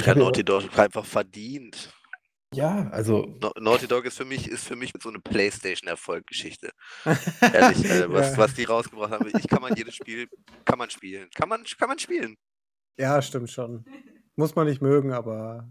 Ich 0.00 0.06
ja, 0.06 0.14
Naughty 0.14 0.42
Dog 0.42 0.78
einfach 0.78 1.04
verdient. 1.04 1.92
Ja, 2.54 2.88
also. 2.90 3.38
Naughty 3.58 3.86
Dog 3.86 4.06
ist 4.06 4.16
für 4.16 4.24
mich, 4.24 4.48
ist 4.48 4.66
für 4.66 4.76
mich 4.76 4.92
so 5.02 5.10
eine 5.10 5.20
Playstation-Erfolggeschichte. 5.20 6.70
Ehrlich, 7.40 7.84
äh, 7.84 8.10
was, 8.10 8.32
ja. 8.32 8.38
was 8.38 8.54
die 8.54 8.64
rausgebracht 8.64 9.10
haben. 9.10 9.30
Ich 9.38 9.46
kann 9.46 9.60
man 9.60 9.74
jedes 9.74 9.94
Spiel, 9.94 10.26
kann 10.64 10.78
man 10.78 10.88
spielen. 10.88 11.28
Kann 11.34 11.50
man, 11.50 11.64
kann 11.78 11.88
man 11.88 11.98
spielen. 11.98 12.36
Ja, 12.98 13.20
stimmt 13.20 13.50
schon. 13.50 13.84
Muss 14.36 14.54
man 14.54 14.66
nicht 14.66 14.82
mögen, 14.82 15.12
aber. 15.12 15.68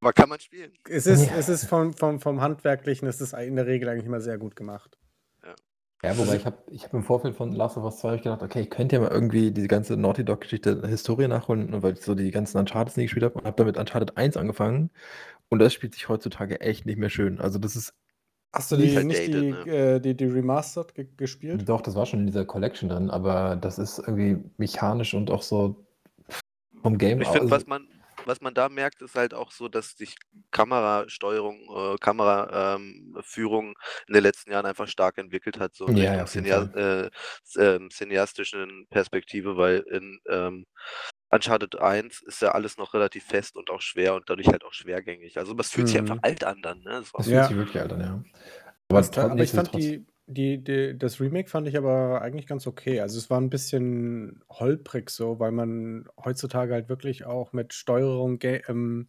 Aber 0.00 0.12
kann 0.12 0.28
man 0.28 0.40
spielen. 0.40 0.72
Es 0.88 1.06
ist, 1.06 1.26
ja. 1.26 1.36
es 1.36 1.48
ist 1.48 1.66
vom, 1.66 1.92
vom, 1.94 2.18
vom 2.18 2.40
Handwerklichen, 2.40 3.06
es 3.06 3.20
ist 3.20 3.34
in 3.34 3.54
der 3.54 3.66
Regel 3.66 3.88
eigentlich 3.88 4.06
immer 4.06 4.20
sehr 4.20 4.36
gut 4.36 4.56
gemacht. 4.56 4.98
Ja, 5.44 5.54
ja 6.10 6.18
wobei 6.18 6.36
ich 6.36 6.44
habe 6.44 6.58
ich 6.70 6.84
hab 6.84 6.94
im 6.94 7.04
Vorfeld 7.04 7.36
von 7.36 7.52
Last 7.52 7.76
of 7.76 7.84
Us 7.84 7.98
2 7.98 8.16
gedacht, 8.16 8.42
okay, 8.42 8.62
ich 8.62 8.70
könnte 8.70 8.96
ja 8.96 9.02
mal 9.02 9.12
irgendwie 9.12 9.52
diese 9.52 9.68
ganze 9.68 9.96
Naughty 9.96 10.24
Dog-Geschichte, 10.24 10.86
Historie 10.88 11.28
nachholen, 11.28 11.82
weil 11.82 11.92
ich 11.92 12.02
so 12.02 12.16
die 12.16 12.32
ganzen 12.32 12.58
Uncharted 12.58 12.96
nie 12.96 13.04
gespielt 13.04 13.24
habe 13.24 13.38
und 13.38 13.44
habe 13.44 13.56
damit 13.56 13.76
Uncharted 13.76 14.16
1 14.16 14.36
angefangen. 14.36 14.90
Und 15.48 15.60
das 15.60 15.72
spielt 15.72 15.94
sich 15.94 16.08
heutzutage 16.08 16.60
echt 16.60 16.84
nicht 16.84 16.98
mehr 16.98 17.10
schön. 17.10 17.40
Also 17.40 17.60
das 17.60 17.76
ist 17.76 17.94
Hast 18.54 18.70
du 18.70 18.76
die, 18.76 19.02
nicht 19.02 19.28
die, 19.28 19.50
ne? 19.50 19.66
äh, 19.66 20.00
die, 20.00 20.14
die 20.14 20.26
Remastered 20.26 20.94
ge 20.94 21.06
gespielt? 21.16 21.66
Doch, 21.66 21.80
das 21.80 21.94
war 21.94 22.04
schon 22.04 22.20
in 22.20 22.26
dieser 22.26 22.44
Collection 22.44 22.90
drin, 22.90 23.08
aber 23.08 23.56
das 23.56 23.78
ist 23.78 23.98
irgendwie 23.98 24.44
mechanisch 24.58 25.14
und 25.14 25.30
auch 25.30 25.42
so 25.42 25.86
vom 26.82 26.98
Game 26.98 27.20
Ich 27.22 27.28
finde, 27.28 27.50
was 27.50 27.66
man, 27.66 27.88
was 28.26 28.40
man 28.40 28.54
da 28.54 28.68
merkt, 28.68 29.02
ist 29.02 29.14
halt 29.14 29.34
auch 29.34 29.50
so, 29.50 29.68
dass 29.68 29.92
sich 29.92 30.16
Kamerasteuerung, 30.50 31.60
äh, 31.74 31.96
Kameraführung 31.98 33.66
ähm, 33.66 33.74
in 34.08 34.14
den 34.14 34.22
letzten 34.22 34.52
Jahren 34.52 34.66
einfach 34.66 34.88
stark 34.88 35.18
entwickelt 35.18 35.58
hat, 35.58 35.74
so 35.74 35.86
in 35.86 35.96
ja, 35.96 36.14
ja, 36.14 36.26
Cineas 36.26 36.68
äh, 36.74 37.10
äh, 37.60 37.88
cineastischen 37.88 38.86
Perspektive, 38.90 39.56
weil 39.56 39.84
in 39.90 40.20
ähm, 40.28 40.66
Uncharted 41.30 41.80
1 41.80 42.22
ist 42.22 42.42
ja 42.42 42.50
alles 42.50 42.76
noch 42.76 42.92
relativ 42.92 43.24
fest 43.24 43.56
und 43.56 43.70
auch 43.70 43.80
schwer 43.80 44.14
und 44.14 44.28
dadurch 44.28 44.48
halt 44.48 44.64
auch 44.64 44.72
schwergängig. 44.74 45.38
Also 45.38 45.56
es 45.58 45.70
fühlt 45.70 45.88
sich 45.88 45.98
einfach 45.98 46.16
mhm. 46.16 46.24
alt 46.24 46.44
an 46.44 46.60
dann, 46.62 46.82
ne? 46.82 46.98
Es 46.98 47.08
fühlt 47.08 47.26
ja. 47.34 47.48
sich 47.48 47.56
wirklich 47.56 47.80
alt 47.80 47.92
an, 47.92 48.00
ja. 48.00 48.22
Aber, 48.88 49.18
aber 49.24 49.42
ich 49.42 49.50
fand 49.50 49.74
die, 49.74 50.04
die, 50.26 50.62
die, 50.62 50.96
das 50.96 51.20
Remake 51.20 51.48
fand 51.48 51.68
ich 51.68 51.76
aber 51.76 52.22
eigentlich 52.22 52.46
ganz 52.46 52.66
okay. 52.66 53.00
Also 53.00 53.18
es 53.18 53.28
war 53.30 53.40
ein 53.40 53.50
bisschen 53.50 54.42
holprig 54.50 55.10
so, 55.10 55.38
weil 55.38 55.52
man 55.52 56.08
heutzutage 56.22 56.72
halt 56.72 56.88
wirklich 56.88 57.24
auch 57.24 57.52
mit 57.52 57.74
Steuerung, 57.74 58.38
ähm, 58.42 59.08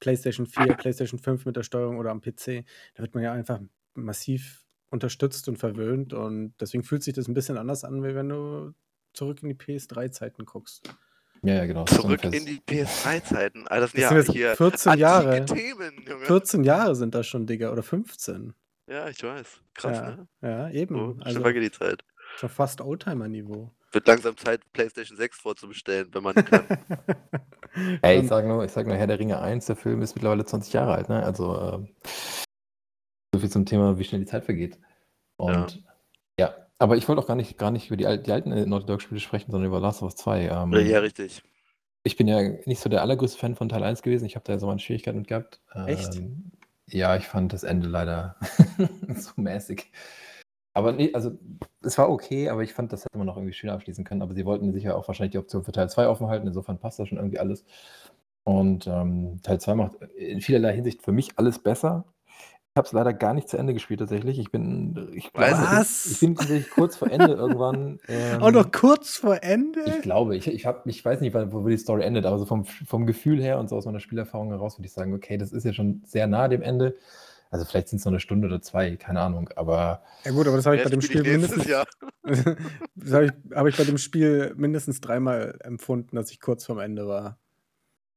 PlayStation 0.00 0.46
4, 0.46 0.74
PlayStation 0.74 1.18
5 1.18 1.46
mit 1.46 1.56
der 1.56 1.62
Steuerung 1.62 1.98
oder 1.98 2.10
am 2.10 2.20
PC, 2.20 2.64
da 2.94 3.02
wird 3.02 3.14
man 3.14 3.24
ja 3.24 3.32
einfach 3.32 3.60
massiv 3.94 4.64
unterstützt 4.90 5.48
und 5.48 5.58
verwöhnt 5.58 6.12
und 6.12 6.54
deswegen 6.60 6.84
fühlt 6.84 7.02
sich 7.02 7.14
das 7.14 7.28
ein 7.28 7.34
bisschen 7.34 7.58
anders 7.58 7.84
an, 7.84 8.02
wie 8.02 8.14
wenn 8.14 8.28
du 8.28 8.74
zurück 9.12 9.42
in 9.42 9.48
die 9.48 9.54
PS3-Zeiten 9.54 10.44
guckst. 10.44 10.88
Ja, 11.42 11.54
ja, 11.54 11.66
genau. 11.66 11.84
Zurück 11.84 12.24
in 12.24 12.46
die 12.46 12.60
PS3-Zeiten. 12.60 13.68
Also 13.68 13.82
das 13.82 13.92
sind 13.92 14.02
das 14.02 14.10
ja 14.10 14.22
sind 14.22 14.32
hier 14.32 14.56
14 14.56 14.98
Jahre. 14.98 15.44
Themen, 15.44 16.04
Junge. 16.06 16.24
14 16.24 16.64
Jahre 16.64 16.96
sind 16.96 17.14
das 17.14 17.26
schon, 17.26 17.46
Digga, 17.46 17.70
oder 17.70 17.82
15. 17.82 18.54
Ja, 18.88 19.08
ich 19.08 19.22
weiß. 19.22 19.60
Krass, 19.74 19.96
Ja, 19.98 20.10
ne? 20.16 20.28
ja, 20.42 20.70
eben. 20.70 20.94
So, 20.94 21.00
schon 21.12 21.22
Also 21.22 21.40
lange 21.40 21.60
die 21.60 21.70
Zeit. 21.70 22.04
schon 22.36 22.48
fast 22.48 22.80
Oldtimer-Niveau. 22.80 23.70
Wird 23.92 24.06
langsam 24.06 24.36
Zeit, 24.36 24.60
PlayStation 24.72 25.16
6 25.16 25.38
vorzubestellen, 25.38 26.08
wenn 26.12 26.22
man 26.22 26.34
kann. 26.34 26.64
Ey, 28.02 28.20
ich 28.20 28.28
sag 28.28 28.44
nur, 28.46 28.64
ich 28.64 28.72
sag 28.72 28.86
nur, 28.86 28.96
Herr 28.96 29.06
der 29.06 29.18
Ringe 29.18 29.40
1, 29.40 29.66
der 29.66 29.76
Film 29.76 30.02
ist 30.02 30.14
mittlerweile 30.14 30.44
20 30.44 30.72
Jahre 30.72 30.94
alt, 30.94 31.08
ne? 31.08 31.22
Also, 31.24 31.58
ähm, 31.60 31.88
so 33.34 33.40
viel 33.40 33.50
zum 33.50 33.64
Thema, 33.66 33.98
wie 33.98 34.04
schnell 34.04 34.20
die 34.20 34.26
Zeit 34.26 34.44
vergeht. 34.44 34.78
Und 35.36 35.82
ja, 36.38 36.54
aber 36.78 36.96
ich 36.96 37.08
wollte 37.08 37.22
auch 37.22 37.26
gar 37.26 37.36
nicht, 37.36 37.56
gar 37.58 37.70
nicht 37.70 37.86
über 37.88 37.96
die, 37.96 38.06
al 38.06 38.18
die 38.18 38.32
alten 38.32 38.52
äh, 38.52 38.66
Naughty 38.66 38.86
Dog-Spiele 38.86 39.20
sprechen, 39.20 39.50
sondern 39.50 39.68
über 39.68 39.80
Last 39.80 40.02
of 40.02 40.06
Us 40.06 40.16
2. 40.16 40.48
Ähm, 40.48 40.72
ja, 40.86 40.98
richtig. 41.00 41.42
ich 42.02 42.16
bin 42.16 42.26
ja 42.28 42.40
nicht 42.66 42.80
so 42.80 42.88
der 42.88 43.02
allergrößte 43.02 43.38
Fan 43.38 43.54
von 43.56 43.68
Teil 43.68 43.82
1 43.84 44.02
gewesen. 44.02 44.24
Ich 44.26 44.34
habe 44.34 44.44
da 44.44 44.54
ja 44.54 44.58
so 44.58 44.66
meine 44.66 44.80
Schwierigkeiten 44.80 45.18
mit 45.18 45.28
gehabt. 45.28 45.60
Echt? 45.86 46.20
Ja, 46.90 47.16
ich 47.16 47.26
fand 47.26 47.52
das 47.52 47.64
Ende 47.64 47.88
leider 47.88 48.36
so 49.14 49.32
mäßig. 49.36 49.90
Aber 50.74 50.92
nee, 50.92 51.12
also 51.12 51.32
es 51.82 51.98
war 51.98 52.10
okay, 52.10 52.48
aber 52.50 52.62
ich 52.62 52.72
fand, 52.74 52.92
das 52.92 53.04
hätte 53.04 53.18
man 53.18 53.26
noch 53.26 53.36
irgendwie 53.36 53.52
schöner 53.52 53.74
abschließen 53.74 54.04
können. 54.04 54.22
Aber 54.22 54.34
sie 54.34 54.44
wollten 54.46 54.72
sicher 54.72 54.96
auch 54.96 55.08
wahrscheinlich 55.08 55.32
die 55.32 55.38
Option 55.38 55.64
für 55.64 55.72
Teil 55.72 55.90
2 55.90 56.08
offen 56.08 56.28
halten. 56.28 56.46
Insofern 56.46 56.78
passt 56.78 56.98
das 56.98 57.08
schon 57.08 57.18
irgendwie 57.18 57.40
alles. 57.40 57.64
Und 58.44 58.86
ähm, 58.86 59.40
Teil 59.42 59.60
2 59.60 59.74
macht 59.74 59.96
in 60.16 60.40
vielerlei 60.40 60.74
Hinsicht 60.74 61.02
für 61.02 61.12
mich 61.12 61.38
alles 61.38 61.58
besser. 61.58 62.06
Ich 62.78 62.80
habe 62.80 62.86
es 62.86 62.92
leider 62.92 63.12
gar 63.12 63.34
nicht 63.34 63.48
zu 63.48 63.56
Ende 63.56 63.74
gespielt 63.74 63.98
tatsächlich. 63.98 64.38
Ich 64.38 64.52
bin, 64.52 65.10
ich 65.12 65.32
glaube, 65.32 65.50
Was? 65.50 66.06
ich 66.06 66.20
bin 66.20 66.36
tatsächlich 66.36 66.70
kurz 66.70 66.94
vor 66.94 67.10
Ende 67.10 67.32
irgendwann. 67.32 67.98
Ähm, 68.08 68.40
Auch 68.40 68.52
noch 68.52 68.70
kurz 68.70 69.16
vor 69.16 69.42
Ende? 69.42 69.80
Ich 69.84 70.02
glaube, 70.02 70.36
ich, 70.36 70.46
ich, 70.46 70.64
hab, 70.64 70.86
ich 70.86 71.04
weiß 71.04 71.20
nicht, 71.20 71.34
wo, 71.34 71.64
wo 71.64 71.68
die 71.68 71.76
Story 71.76 72.04
endet, 72.04 72.24
aber 72.24 72.38
so 72.38 72.46
vom, 72.46 72.64
vom 72.64 73.06
Gefühl 73.06 73.42
her 73.42 73.58
und 73.58 73.68
so 73.68 73.76
aus 73.76 73.86
meiner 73.86 73.98
Spielerfahrung 73.98 74.50
heraus 74.50 74.78
würde 74.78 74.86
ich 74.86 74.92
sagen, 74.92 75.12
okay, 75.12 75.36
das 75.36 75.50
ist 75.50 75.64
ja 75.64 75.72
schon 75.72 76.02
sehr 76.06 76.28
nah 76.28 76.46
dem 76.46 76.62
Ende. 76.62 76.96
Also 77.50 77.64
vielleicht 77.64 77.88
sind 77.88 77.98
es 77.98 78.04
noch 78.04 78.12
eine 78.12 78.20
Stunde 78.20 78.46
oder 78.46 78.62
zwei, 78.62 78.94
keine 78.94 79.20
Ahnung, 79.20 79.50
aber. 79.56 80.02
Ja 80.24 80.30
gut, 80.30 80.46
aber 80.46 80.56
das 80.56 80.66
habe 80.66 80.76
ich 80.76 80.84
bei 80.84 80.90
dem 80.90 81.02
Spiel 81.02 81.22
mindestens. 81.24 81.66
das 82.94 83.12
habe 83.12 83.26
ich, 83.26 83.32
hab 83.52 83.66
ich 83.66 83.76
bei 83.76 83.84
dem 83.84 83.98
Spiel 83.98 84.54
mindestens 84.56 85.00
dreimal 85.00 85.58
empfunden, 85.64 86.14
dass 86.14 86.30
ich 86.30 86.40
kurz 86.40 86.64
vorm 86.64 86.78
Ende 86.78 87.08
war. 87.08 87.38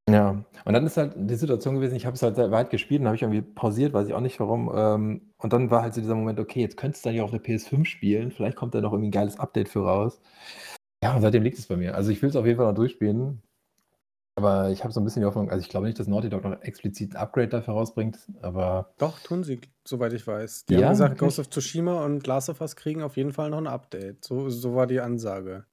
Ja, 0.09 0.43
und 0.65 0.73
dann 0.73 0.85
ist 0.85 0.97
halt 0.97 1.13
die 1.15 1.35
Situation 1.35 1.75
gewesen, 1.75 1.95
ich 1.95 2.05
habe 2.05 2.15
es 2.15 2.21
halt 2.23 2.35
sehr 2.35 2.51
weit 2.51 2.69
gespielt 2.69 3.01
und 3.01 3.07
habe 3.07 3.15
ich 3.15 3.21
irgendwie 3.21 3.41
pausiert, 3.41 3.93
weiß 3.93 4.07
ich 4.07 4.13
auch 4.13 4.19
nicht 4.19 4.39
warum. 4.39 4.71
Ähm, 4.75 5.31
und 5.37 5.53
dann 5.53 5.69
war 5.69 5.83
halt 5.83 5.93
so 5.93 6.01
dieser 6.01 6.15
Moment, 6.15 6.39
okay, 6.39 6.59
jetzt 6.61 6.75
könntest 6.75 7.05
du 7.05 7.09
dann 7.09 7.15
ja 7.15 7.23
auf 7.23 7.31
der 7.31 7.39
PS5 7.39 7.85
spielen, 7.87 8.31
vielleicht 8.31 8.57
kommt 8.57 8.73
da 8.75 8.81
noch 8.81 8.91
irgendwie 8.91 9.09
ein 9.09 9.11
geiles 9.11 9.39
Update 9.39 9.69
für 9.69 9.85
raus. 9.85 10.19
Ja, 11.03 11.15
und 11.15 11.21
seitdem 11.21 11.43
liegt 11.43 11.57
es 11.59 11.67
bei 11.67 11.77
mir. 11.77 11.95
Also 11.95 12.11
ich 12.11 12.21
will 12.21 12.29
es 12.29 12.35
auf 12.35 12.45
jeden 12.45 12.57
Fall 12.57 12.67
noch 12.67 12.75
durchspielen. 12.75 13.41
Aber 14.35 14.69
ich 14.71 14.83
habe 14.83 14.93
so 14.93 15.01
ein 15.01 15.03
bisschen 15.03 15.21
die 15.21 15.25
Hoffnung, 15.27 15.49
also 15.51 15.61
ich 15.61 15.69
glaube 15.69 15.85
nicht, 15.87 15.99
dass 15.99 16.07
Naughty 16.07 16.29
Dog 16.29 16.43
noch 16.43 16.61
explizit 16.61 17.15
ein 17.15 17.21
Upgrade 17.21 17.49
dafür 17.49 17.73
rausbringt, 17.75 18.19
aber. 18.41 18.93
Doch, 18.97 19.19
tun 19.19 19.43
sie, 19.43 19.59
soweit 19.85 20.13
ich 20.13 20.25
weiß. 20.25 20.65
Die 20.65 20.75
Ja, 20.75 20.87
haben 20.87 20.91
gesagt, 20.91 21.11
wirklich? 21.11 21.19
Ghost 21.19 21.39
of 21.39 21.49
Tsushima 21.49 22.05
und 22.05 22.25
Last 22.27 22.49
of 22.49 22.61
Us 22.61 22.75
kriegen 22.77 23.01
auf 23.03 23.17
jeden 23.17 23.33
Fall 23.33 23.49
noch 23.49 23.57
ein 23.57 23.67
Update. 23.67 24.23
So, 24.23 24.49
so 24.49 24.75
war 24.75 24.87
die 24.87 25.01
Ansage. 25.01 25.65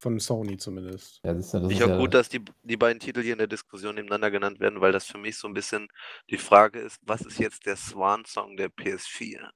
Von 0.00 0.20
Sony 0.20 0.56
zumindest. 0.56 1.20
Ja, 1.24 1.34
das 1.34 1.46
ist 1.46 1.52
ja, 1.54 1.60
das 1.60 1.72
Ich 1.72 1.82
auch 1.82 1.88
ja, 1.88 1.98
gut, 1.98 2.14
dass 2.14 2.28
die, 2.28 2.44
die 2.62 2.76
beiden 2.76 3.00
Titel 3.00 3.20
hier 3.20 3.32
in 3.32 3.38
der 3.38 3.48
Diskussion 3.48 3.96
nebeneinander 3.96 4.30
genannt 4.30 4.60
werden, 4.60 4.80
weil 4.80 4.92
das 4.92 5.06
für 5.06 5.18
mich 5.18 5.36
so 5.36 5.48
ein 5.48 5.54
bisschen 5.54 5.88
die 6.30 6.38
Frage 6.38 6.78
ist, 6.78 6.98
was 7.02 7.22
ist 7.22 7.38
jetzt 7.40 7.66
der 7.66 7.76
Swan-Song 7.76 8.56
der 8.56 8.68
PS4? 8.68 9.50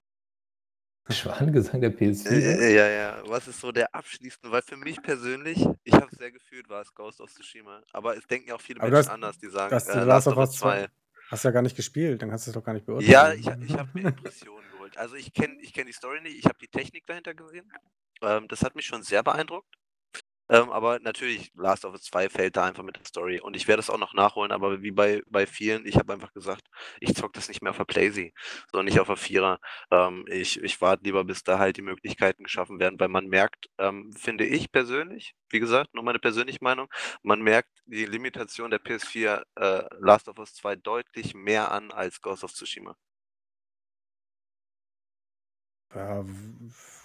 Schwanengesang 1.10 1.80
der 1.80 1.90
PS4. 1.96 2.30
Äh, 2.30 2.74
ja, 2.74 2.88
ja, 2.88 3.22
was 3.26 3.46
ist 3.48 3.60
so 3.60 3.70
der 3.72 3.92
abschließende? 3.94 4.50
Weil 4.50 4.62
für 4.62 4.76
mich 4.76 5.00
persönlich, 5.02 5.58
ich 5.84 5.94
habe 5.94 6.06
es 6.10 6.18
sehr 6.18 6.30
gefühlt, 6.30 6.68
war 6.68 6.80
es 6.80 6.94
Ghost 6.94 7.20
of 7.20 7.32
Tsushima. 7.32 7.82
Aber 7.92 8.16
es 8.16 8.26
denken 8.26 8.48
ja 8.48 8.54
auch 8.54 8.60
viele 8.60 8.80
Aber 8.80 8.90
du 8.90 8.96
Menschen 8.96 9.08
hast- 9.08 9.14
anders, 9.14 9.38
die 9.38 9.48
sagen, 9.48 9.70
du 9.70 9.76
hast 9.76 9.88
äh, 9.88 10.04
Last 10.04 10.26
of 10.28 10.36
Us 10.36 10.52
2. 10.52 10.88
Hast 11.30 11.44
ja 11.44 11.50
gar 11.50 11.62
nicht 11.62 11.76
gespielt, 11.76 12.20
dann 12.20 12.28
kannst 12.30 12.46
du 12.46 12.50
es 12.50 12.54
doch 12.54 12.64
gar 12.64 12.74
nicht 12.74 12.84
beurteilen. 12.86 13.10
Ja, 13.10 13.32
ich, 13.32 13.46
ich 13.46 13.76
habe 13.78 13.88
mir 13.94 14.08
Impressionen 14.08 14.68
geholt. 14.70 14.96
Also 14.98 15.16
ich 15.16 15.32
kenne 15.32 15.56
ich 15.60 15.72
kenn 15.72 15.86
die 15.86 15.92
Story 15.92 16.20
nicht, 16.20 16.36
ich 16.36 16.44
habe 16.44 16.58
die 16.60 16.68
Technik 16.68 17.06
dahinter 17.06 17.32
gesehen. 17.34 17.70
Ähm, 18.20 18.48
das 18.48 18.62
hat 18.62 18.74
mich 18.76 18.86
schon 18.86 19.02
sehr 19.02 19.22
beeindruckt. 19.22 19.74
Ähm, 20.48 20.70
aber 20.70 20.98
natürlich, 21.00 21.50
Last 21.54 21.84
of 21.84 21.92
Us 21.92 22.02
2 22.02 22.28
fällt 22.28 22.56
da 22.56 22.64
einfach 22.64 22.82
mit 22.82 22.96
der 22.96 23.04
Story. 23.06 23.40
Und 23.40 23.56
ich 23.56 23.68
werde 23.68 23.80
es 23.80 23.90
auch 23.90 23.98
noch 23.98 24.14
nachholen, 24.14 24.52
aber 24.52 24.82
wie 24.82 24.90
bei, 24.90 25.22
bei 25.28 25.46
vielen, 25.46 25.86
ich 25.86 25.96
habe 25.96 26.12
einfach 26.12 26.32
gesagt, 26.32 26.66
ich 27.00 27.14
zock 27.14 27.32
das 27.32 27.48
nicht 27.48 27.62
mehr 27.62 27.70
auf 27.70 27.78
der 27.78 27.84
Playsee, 27.84 28.32
sondern 28.70 28.86
nicht 28.86 29.00
auf 29.00 29.06
der 29.08 29.16
Vierer. 29.16 29.58
Ähm, 29.90 30.24
ich 30.28 30.60
ich 30.62 30.80
warte 30.80 31.04
lieber, 31.04 31.24
bis 31.24 31.42
da 31.44 31.58
halt 31.58 31.76
die 31.76 31.82
Möglichkeiten 31.82 32.44
geschaffen 32.44 32.78
werden, 32.80 32.98
weil 33.00 33.08
man 33.08 33.26
merkt, 33.28 33.66
ähm, 33.78 34.12
finde 34.12 34.44
ich 34.44 34.70
persönlich, 34.72 35.34
wie 35.50 35.60
gesagt, 35.60 35.94
nur 35.94 36.04
meine 36.04 36.18
persönliche 36.18 36.58
Meinung, 36.62 36.88
man 37.22 37.40
merkt 37.42 37.70
die 37.86 38.04
Limitation 38.06 38.70
der 38.70 38.80
PS4 38.80 39.42
äh, 39.56 39.84
Last 39.98 40.28
of 40.28 40.38
Us 40.38 40.54
2 40.54 40.76
deutlich 40.76 41.34
mehr 41.34 41.70
an 41.72 41.90
als 41.92 42.20
Ghost 42.20 42.44
of 42.44 42.52
Tsushima. 42.52 42.96
Ja, 45.94 46.24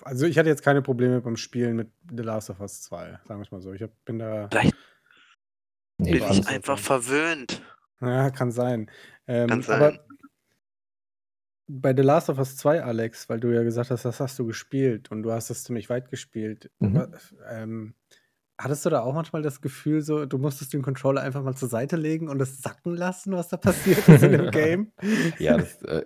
also 0.03 0.25
ich 0.25 0.37
hatte 0.37 0.49
jetzt 0.49 0.63
keine 0.63 0.81
Probleme 0.81 1.19
beim 1.21 1.35
Spielen 1.35 1.75
mit 1.75 1.89
The 2.09 2.23
Last 2.23 2.49
of 2.49 2.59
Us 2.61 2.81
2, 2.83 3.19
sagen 3.25 3.39
wir 3.39 3.45
es 3.45 3.51
mal 3.51 3.61
so. 3.61 3.73
Ich 3.73 3.81
hab, 3.81 3.91
bin 4.05 4.19
da. 4.19 4.47
Vielleicht 4.49 4.75
Nee, 5.99 6.19
bin 6.19 6.31
ich 6.31 6.47
einfach 6.47 6.77
verwöhnt. 6.77 7.61
Ja, 8.01 8.29
kann 8.29 8.51
sein. 8.51 8.85
Kann 9.25 9.49
Ähm, 9.49 9.61
sein. 9.63 9.81
aber 9.81 9.99
bei 11.67 11.93
The 11.95 12.03
Last 12.03 12.29
of 12.29 12.37
Us 12.37 12.55
2, 12.55 12.83
Alex, 12.83 13.27
weil 13.29 13.39
du 13.39 13.53
ja 13.53 13.63
gesagt 13.63 13.91
hast, 13.91 14.05
das 14.05 14.19
hast 14.19 14.39
du 14.39 14.45
gespielt 14.45 15.11
und 15.11 15.23
du 15.23 15.31
hast 15.31 15.49
das 15.49 15.63
ziemlich 15.63 15.89
weit 15.89 16.09
gespielt. 16.09 16.71
Mhm. 16.79 17.13
ähm, 17.49 17.95
hattest 18.57 18.85
du 18.85 18.89
da 18.89 19.01
auch 19.01 19.13
manchmal 19.13 19.41
das 19.41 19.61
Gefühl 19.61 20.01
so, 20.01 20.25
du 20.25 20.37
musstest 20.37 20.73
den 20.73 20.81
Controller 20.81 21.21
einfach 21.21 21.43
mal 21.43 21.55
zur 21.55 21.69
Seite 21.69 21.95
legen 21.95 22.27
und 22.27 22.41
es 22.41 22.61
sacken 22.61 22.95
lassen, 22.95 23.33
was 23.33 23.49
da 23.49 23.57
passiert 23.57 24.07
ist 24.07 24.23
in 24.23 24.31
dem 24.31 24.51
Game? 24.51 24.91
Ja, 25.37 25.57
das, 25.57 25.81
äh, 25.83 26.03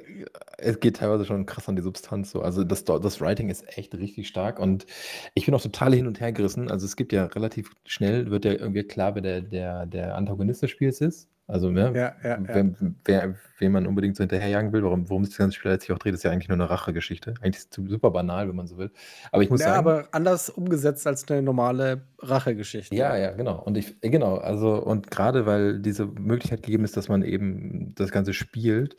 es 0.58 0.80
geht 0.80 0.98
teilweise 0.98 1.26
schon 1.26 1.46
krass 1.46 1.70
an 1.70 1.76
die 1.76 1.82
Substanz 1.82 2.32
so. 2.32 2.42
Also 2.42 2.64
das, 2.64 2.84
das 2.84 3.22
Writing 3.22 3.50
ist 3.50 3.78
echt 3.78 3.96
richtig 3.96 4.28
stark 4.28 4.60
und 4.60 4.86
ich 5.34 5.46
bin 5.46 5.56
auch 5.56 5.62
total 5.62 5.94
hin 5.94 6.08
und 6.08 6.20
her 6.20 6.34
gerissen. 6.34 6.70
Also 6.70 6.86
es 6.86 6.96
gibt 6.96 7.14
ja 7.14 7.26
relativ 7.26 7.72
schnell, 7.86 8.30
wird 8.32 8.46
ja 8.46 8.52
irgendwie 8.52 8.84
klar, 8.84 9.16
wer 9.16 9.22
der, 9.22 9.42
der, 9.42 9.86
der 9.86 10.16
Antagonist 10.16 10.62
des 10.62 10.72
Spiels 10.72 11.00
ist. 11.00 11.31
Also, 11.48 11.70
ne, 11.70 11.92
Ja, 11.94 12.16
ja, 12.24 12.30
ja. 12.30 12.40
wer, 12.48 12.76
wer, 13.04 13.36
wen 13.60 13.72
man 13.74 13.86
unbedingt 13.86 14.16
so 14.16 14.22
hinterherjagen 14.24 14.72
will, 14.72 14.84
warum, 14.84 15.10
worum 15.10 15.26
sich 15.26 15.34
das 15.34 15.40
ganze 15.40 15.58
Spiel 15.58 15.72
letztlich 15.72 15.94
auch 15.94 16.00
dreht, 16.00 16.14
ist 16.14 16.24
ja 16.24 16.32
eigentlich 16.32 16.48
nur 16.48 16.56
eine 16.56 16.70
Rachegeschichte. 16.70 17.34
Eigentlich 17.42 17.58
ist 17.66 17.78
es 17.78 17.90
super 17.90 18.12
banal, 18.12 18.48
wenn 18.48 18.56
man 18.56 18.68
so 18.68 18.78
will. 18.78 18.92
Aber 19.32 19.44
ich 19.44 19.50
muss 19.50 19.60
Ja, 19.60 19.68
sagen. 19.68 19.80
aber 19.80 20.08
anders 20.14 20.50
umgesetzt 20.50 21.06
als 21.08 21.28
eine 21.30 21.42
normale 21.42 22.08
Rachegeschichte. 22.20 22.96
Ja, 22.96 23.18
ja, 23.18 23.32
genau. 23.32 23.62
Und 23.62 23.78
ich, 23.78 24.00
genau, 24.00 24.38
also, 24.38 24.76
und 24.82 25.12
gerade 25.12 25.46
weil 25.46 25.80
diese 25.80 26.06
Möglichkeit 26.06 26.64
gegeben 26.64 26.86
ist, 26.86 26.96
dass 26.96 27.10
man 27.10 27.22
eben 27.22 27.94
das 27.96 28.12
Ganze 28.12 28.34
spielt, 28.34 28.96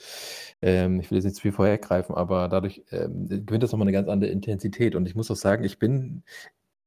ähm, 0.61 1.01
ich 1.01 1.11
will 1.11 1.17
jetzt 1.19 1.25
nicht 1.25 1.37
zu 1.37 1.43
viel 1.43 1.53
vorhergreifen, 1.53 2.15
aber 2.15 2.49
dadurch 2.49 2.85
ähm, 2.91 3.29
gewinnt 3.29 3.63
das 3.63 3.73
nochmal 3.73 3.87
eine 3.89 3.93
ganz 3.97 4.09
andere 4.09 4.31
Intensität. 4.31 4.95
Und 4.95 5.07
ich 5.07 5.15
muss 5.15 5.31
auch 5.31 5.37
sagen, 5.37 5.65
ich 5.65 5.79
bin, 5.79 6.23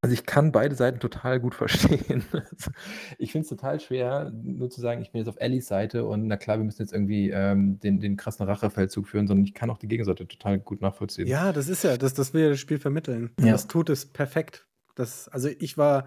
also 0.05 0.13
ich 0.13 0.25
kann 0.25 0.51
beide 0.51 0.75
Seiten 0.75 0.99
total 0.99 1.39
gut 1.39 1.55
verstehen. 1.55 2.23
Ich 3.17 3.31
finde 3.31 3.43
es 3.43 3.49
total 3.49 3.79
schwer, 3.79 4.31
nur 4.43 4.69
zu 4.69 4.81
sagen, 4.81 5.01
ich 5.01 5.11
bin 5.11 5.19
jetzt 5.19 5.27
auf 5.29 5.35
Ellies 5.39 5.67
Seite 5.67 6.05
und 6.05 6.27
na 6.27 6.37
klar, 6.37 6.57
wir 6.57 6.63
müssen 6.65 6.81
jetzt 6.81 6.93
irgendwie 6.93 7.29
ähm, 7.29 7.79
den, 7.79 7.99
den 7.99 8.17
krassen 8.17 8.45
Rachefeldzug 8.45 9.07
führen, 9.07 9.27
sondern 9.27 9.45
ich 9.45 9.53
kann 9.53 9.69
auch 9.69 9.77
die 9.77 9.87
Gegenseite 9.87 10.27
total 10.27 10.59
gut 10.59 10.81
nachvollziehen. 10.81 11.27
Ja, 11.27 11.51
das 11.53 11.67
ist 11.67 11.83
ja, 11.83 11.97
das, 11.97 12.13
das 12.13 12.33
will 12.33 12.43
ja 12.43 12.49
das 12.49 12.59
Spiel 12.59 12.79
vermitteln. 12.79 13.31
Ja. 13.39 13.51
Das 13.51 13.67
tut 13.67 13.89
es 13.89 14.05
perfekt. 14.05 14.65
Das, 14.95 15.27
also 15.29 15.49
ich 15.59 15.77
war, 15.77 16.05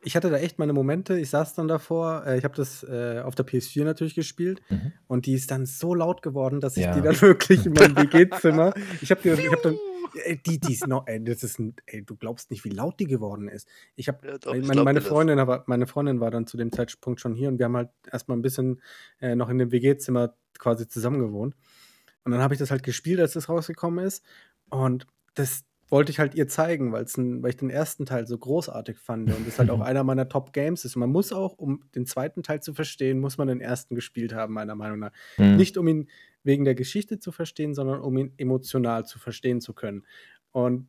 ich 0.00 0.14
hatte 0.16 0.30
da 0.30 0.36
echt 0.38 0.58
meine 0.58 0.72
Momente. 0.72 1.18
Ich 1.18 1.30
saß 1.30 1.54
dann 1.54 1.66
davor. 1.68 2.24
Äh, 2.26 2.38
ich 2.38 2.44
habe 2.44 2.54
das 2.54 2.84
äh, 2.84 3.20
auf 3.24 3.34
der 3.34 3.46
PS4 3.46 3.84
natürlich 3.84 4.14
gespielt 4.14 4.60
Mhm. 4.70 4.92
und 5.08 5.26
die 5.26 5.34
ist 5.34 5.50
dann 5.50 5.66
so 5.66 5.94
laut 5.94 6.22
geworden, 6.22 6.60
dass 6.60 6.76
ich 6.76 6.84
Ja. 6.84 6.94
die 6.94 7.02
dann 7.02 7.20
wirklich 7.20 7.66
in 7.66 7.72
meinem 7.72 7.96
WG-Zimmer. 8.12 8.74
Ich 9.02 9.10
habe 9.10 9.20
die, 9.22 9.30
ich 9.30 9.46
habe 9.50 9.60
dann, 9.62 9.76
die, 10.46 10.58
die 10.58 10.72
ist 10.72 10.86
noch, 10.86 11.06
ey, 11.06 11.22
das 11.22 11.42
ist 11.42 11.58
ein, 11.58 11.74
ey, 11.86 12.04
du 12.04 12.16
glaubst 12.16 12.50
nicht, 12.50 12.64
wie 12.64 12.70
laut 12.70 12.98
die 13.00 13.06
geworden 13.06 13.48
ist. 13.48 13.68
Ich 13.96 14.08
habe 14.08 14.38
Ja, 14.44 14.54
meine, 14.62 14.82
meine 14.82 15.00
das. 15.00 15.08
Freundin, 15.08 15.38
aber 15.38 15.64
meine 15.66 15.86
Freundin 15.86 16.20
war 16.20 16.30
dann 16.30 16.46
zu 16.46 16.56
dem 16.56 16.72
Zeitpunkt 16.72 17.20
schon 17.20 17.34
hier 17.34 17.48
und 17.48 17.58
wir 17.58 17.66
haben 17.66 17.76
halt 17.76 17.90
erstmal 18.10 18.36
ein 18.36 18.42
bisschen 18.42 18.80
äh, 19.20 19.34
noch 19.34 19.48
in 19.48 19.58
dem 19.58 19.72
WG-Zimmer 19.72 20.34
quasi 20.58 20.88
zusammen 20.88 21.20
gewohnt. 21.20 21.54
Und 22.24 22.32
dann 22.32 22.42
habe 22.42 22.54
ich 22.54 22.60
das 22.60 22.70
halt 22.70 22.82
gespielt, 22.82 23.20
als 23.20 23.32
das 23.32 23.48
rausgekommen 23.48 24.04
ist. 24.04 24.24
Und 24.68 25.06
das 25.34 25.64
wollte 25.90 26.10
ich 26.12 26.18
halt 26.18 26.34
ihr 26.34 26.48
zeigen, 26.48 26.92
weil 26.92 27.06
ich 27.06 27.56
den 27.56 27.70
ersten 27.70 28.04
Teil 28.04 28.26
so 28.26 28.36
großartig 28.36 28.98
fand 28.98 29.32
und 29.32 29.48
es 29.48 29.58
halt 29.58 29.70
auch 29.70 29.80
einer 29.80 30.04
meiner 30.04 30.28
Top-Games 30.28 30.84
ist. 30.84 30.96
Und 30.96 31.00
man 31.00 31.10
muss 31.10 31.32
auch, 31.32 31.56
um 31.58 31.82
den 31.94 32.06
zweiten 32.06 32.42
Teil 32.42 32.60
zu 32.60 32.74
verstehen, 32.74 33.18
muss 33.18 33.38
man 33.38 33.48
den 33.48 33.60
ersten 33.60 33.94
gespielt 33.94 34.34
haben, 34.34 34.52
meiner 34.52 34.74
Meinung 34.74 34.98
nach. 34.98 35.12
Mhm. 35.38 35.56
Nicht 35.56 35.78
um 35.78 35.88
ihn 35.88 36.08
wegen 36.48 36.64
der 36.64 36.74
Geschichte 36.74 37.20
zu 37.20 37.30
verstehen, 37.30 37.74
sondern 37.74 38.00
um 38.00 38.16
ihn 38.16 38.32
emotional 38.38 39.04
zu 39.04 39.18
verstehen 39.18 39.60
zu 39.60 39.74
können. 39.74 40.06
Und 40.50 40.88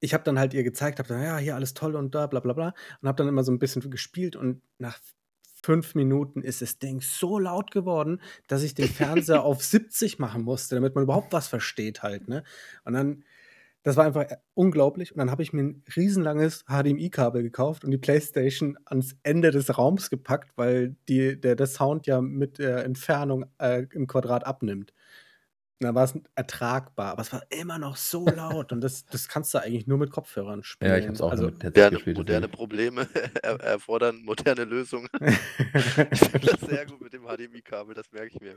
ich 0.00 0.14
habe 0.14 0.24
dann 0.24 0.38
halt 0.38 0.52
ihr 0.52 0.64
gezeigt, 0.64 0.98
habe 0.98 1.08
dann, 1.08 1.22
ja, 1.22 1.38
hier 1.38 1.54
alles 1.54 1.74
toll 1.74 1.94
und 1.94 2.14
da, 2.14 2.26
bla 2.26 2.40
bla 2.40 2.52
bla. 2.52 2.74
Und 3.00 3.08
habe 3.08 3.16
dann 3.16 3.28
immer 3.28 3.44
so 3.44 3.52
ein 3.52 3.60
bisschen 3.60 3.88
gespielt 3.88 4.34
und 4.34 4.60
nach 4.78 4.98
fünf 5.62 5.94
Minuten 5.94 6.42
ist 6.42 6.60
das 6.60 6.80
Ding 6.80 7.00
so 7.00 7.38
laut 7.38 7.70
geworden, 7.70 8.20
dass 8.48 8.64
ich 8.64 8.74
den 8.74 8.88
Fernseher 8.88 9.42
auf 9.44 9.62
70 9.64 10.18
machen 10.18 10.42
musste, 10.42 10.74
damit 10.74 10.96
man 10.96 11.04
überhaupt 11.04 11.32
was 11.32 11.46
versteht 11.46 12.02
halt, 12.02 12.28
ne? 12.28 12.42
Und 12.84 12.94
dann, 12.94 13.24
das 13.88 13.96
war 13.96 14.04
einfach 14.04 14.24
äh, 14.24 14.36
unglaublich. 14.52 15.12
Und 15.12 15.18
dann 15.18 15.30
habe 15.30 15.42
ich 15.42 15.54
mir 15.54 15.62
ein 15.62 15.82
riesenlanges 15.96 16.64
HDMI-Kabel 16.66 17.42
gekauft 17.42 17.84
und 17.84 17.90
die 17.90 17.98
Playstation 17.98 18.76
ans 18.84 19.16
Ende 19.22 19.50
des 19.50 19.78
Raums 19.78 20.10
gepackt, 20.10 20.50
weil 20.56 20.94
die, 21.08 21.40
der, 21.40 21.56
der 21.56 21.66
Sound 21.66 22.06
ja 22.06 22.20
mit 22.20 22.58
der 22.58 22.84
Entfernung 22.84 23.46
äh, 23.58 23.86
im 23.94 24.06
Quadrat 24.06 24.46
abnimmt. 24.46 24.92
Dann 25.80 25.94
war 25.94 26.04
es 26.04 26.14
ertragbar, 26.34 27.12
aber 27.12 27.22
es 27.22 27.32
war 27.32 27.42
immer 27.50 27.78
noch 27.78 27.96
so 27.96 28.26
laut 28.26 28.72
und 28.72 28.80
das, 28.80 29.06
das 29.06 29.28
kannst 29.28 29.54
du 29.54 29.58
eigentlich 29.58 29.86
nur 29.86 29.96
mit 29.98 30.10
Kopfhörern 30.10 30.64
spielen. 30.64 30.90
Ja, 30.90 30.96
ich 30.98 31.04
habe 31.04 31.14
es 31.14 31.20
auch 31.20 31.30
also, 31.30 31.46
mit 31.46 31.62
Moderne, 31.62 31.96
gespielt. 31.96 32.16
moderne. 32.18 32.48
Probleme 32.48 33.06
er, 33.42 33.60
erfordern 33.60 34.22
moderne 34.24 34.64
Lösungen. 34.64 35.08
Ich 36.10 36.18
finde 36.20 36.46
das 36.46 36.60
sehr 36.68 36.86
gut 36.86 37.00
mit 37.00 37.12
dem 37.12 37.22
HDMI-Kabel, 37.22 37.94
das 37.94 38.10
merke 38.10 38.28
ich 38.34 38.40
mir. 38.40 38.56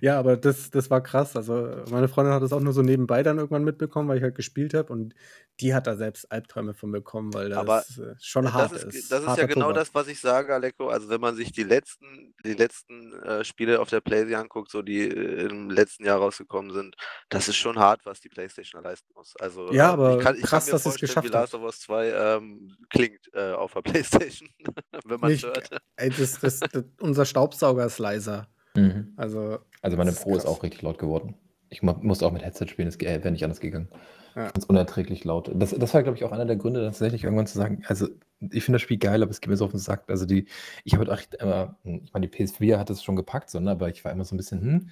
ja, 0.00 0.18
aber 0.18 0.36
das, 0.36 0.70
das 0.70 0.90
war 0.90 1.02
krass. 1.02 1.36
Also, 1.36 1.82
meine 1.90 2.08
Freundin 2.08 2.34
hat 2.34 2.42
das 2.42 2.52
auch 2.52 2.60
nur 2.60 2.72
so 2.72 2.82
nebenbei 2.82 3.22
dann 3.22 3.38
irgendwann 3.38 3.64
mitbekommen, 3.64 4.08
weil 4.08 4.18
ich 4.18 4.22
halt 4.22 4.34
gespielt 4.34 4.74
habe. 4.74 4.92
Und 4.92 5.14
die 5.60 5.74
hat 5.74 5.86
da 5.86 5.96
selbst 5.96 6.30
Albträume 6.30 6.74
von 6.74 6.92
bekommen, 6.92 7.34
weil 7.34 7.50
das 7.50 7.58
Aber 7.58 7.80
äh, 7.80 8.14
schon 8.20 8.44
Das 8.44 8.52
hart 8.54 8.72
ist, 8.72 8.84
ist. 8.84 9.12
das 9.12 9.24
ist 9.24 9.36
ja 9.36 9.46
genau 9.46 9.68
Tobak. 9.68 9.74
das, 9.76 9.94
was 9.94 10.08
ich 10.08 10.20
sage, 10.20 10.54
Aleko. 10.54 10.88
Also 10.88 11.08
wenn 11.08 11.20
man 11.20 11.34
sich 11.34 11.52
die 11.52 11.64
letzten, 11.64 12.34
die 12.44 12.54
letzten 12.54 13.12
äh, 13.22 13.44
Spiele 13.44 13.80
auf 13.80 13.88
der 13.88 14.00
PlayStation 14.00 14.42
anguckt, 14.42 14.70
so 14.70 14.82
die 14.82 15.00
äh, 15.08 15.46
im 15.46 15.70
letzten 15.74 16.04
Jahr 16.04 16.18
rausgekommen 16.18 16.72
sind, 16.72 16.96
das 17.28 17.48
ist 17.48 17.56
schon 17.56 17.78
hart, 17.78 18.04
was 18.06 18.20
die 18.20 18.28
PlayStation 18.28 18.82
leisten 18.82 19.12
muss. 19.14 19.34
Also 19.40 19.72
Ja, 19.72 19.88
ähm, 19.88 19.92
aber 19.94 20.16
ich 20.16 20.22
kann, 20.22 20.36
ich 20.36 20.42
krass, 20.42 20.66
kann 20.66 20.74
mir 20.74 20.82
dass 20.82 20.86
es 20.86 21.00
geschafft 21.00 21.26
wie 21.28 21.32
Last 21.32 21.52
hat. 21.54 21.60
of 21.60 21.66
Us 21.66 21.80
2 21.80 22.10
ähm, 22.10 22.76
klingt 22.90 23.20
äh, 23.34 23.52
auf 23.52 23.72
der 23.72 23.82
PlayStation, 23.82 24.48
wenn 25.04 25.20
man 25.20 25.32
es 25.32 25.42
hört. 25.42 25.70
ey, 25.96 26.10
das, 26.10 26.38
das, 26.40 26.60
das, 26.60 26.84
unser 27.00 27.24
Staubsauger 27.24 27.86
ist 27.86 27.98
leiser. 27.98 28.48
Mhm. 28.74 29.12
Also, 29.16 29.58
Also 29.82 29.96
meine 29.96 30.10
das 30.10 30.18
ist 30.18 30.24
Pro 30.24 30.36
ist 30.36 30.42
krass. 30.44 30.52
auch 30.52 30.62
richtig 30.62 30.82
laut 30.82 30.98
geworden. 30.98 31.34
Ich 31.68 31.82
mu- 31.82 31.94
musste 32.00 32.26
auch 32.26 32.32
mit 32.32 32.42
Headset 32.44 32.66
spielen, 32.68 32.88
es 32.88 33.00
wäre 33.00 33.30
nicht 33.30 33.44
anders 33.44 33.60
gegangen. 33.60 33.88
Ja. 34.34 34.50
Ganz 34.50 34.64
unerträglich 34.64 35.24
laut. 35.24 35.50
Das, 35.54 35.70
das 35.70 35.92
war, 35.92 36.02
glaube 36.02 36.16
ich, 36.16 36.24
auch 36.24 36.32
einer 36.32 36.46
der 36.46 36.56
Gründe, 36.56 36.82
tatsächlich 36.82 37.24
irgendwann 37.24 37.46
zu 37.46 37.58
sagen, 37.58 37.82
also 37.86 38.08
ich 38.40 38.64
finde 38.64 38.76
das 38.76 38.82
Spiel 38.82 38.96
geil, 38.98 39.22
aber 39.22 39.30
es 39.30 39.40
geht 39.42 39.50
mir 39.50 39.56
so 39.58 39.66
auf 39.66 39.72
den 39.72 39.78
Sack. 39.80 40.04
Also 40.08 40.24
die, 40.24 40.46
ich 40.84 40.94
habe 40.94 41.06
halt 41.06 41.18
echt 41.20 41.34
immer, 41.34 41.78
ich 41.84 42.12
meine, 42.14 42.26
die 42.26 42.34
PS4 42.44 42.78
hat 42.78 42.88
es 42.88 43.02
schon 43.02 43.14
gepackt, 43.14 43.50
so, 43.50 43.60
ne, 43.60 43.72
aber 43.72 43.90
ich 43.90 44.02
war 44.04 44.10
immer 44.12 44.24
so 44.24 44.34
ein 44.34 44.38
bisschen, 44.38 44.60
hm, 44.62 44.90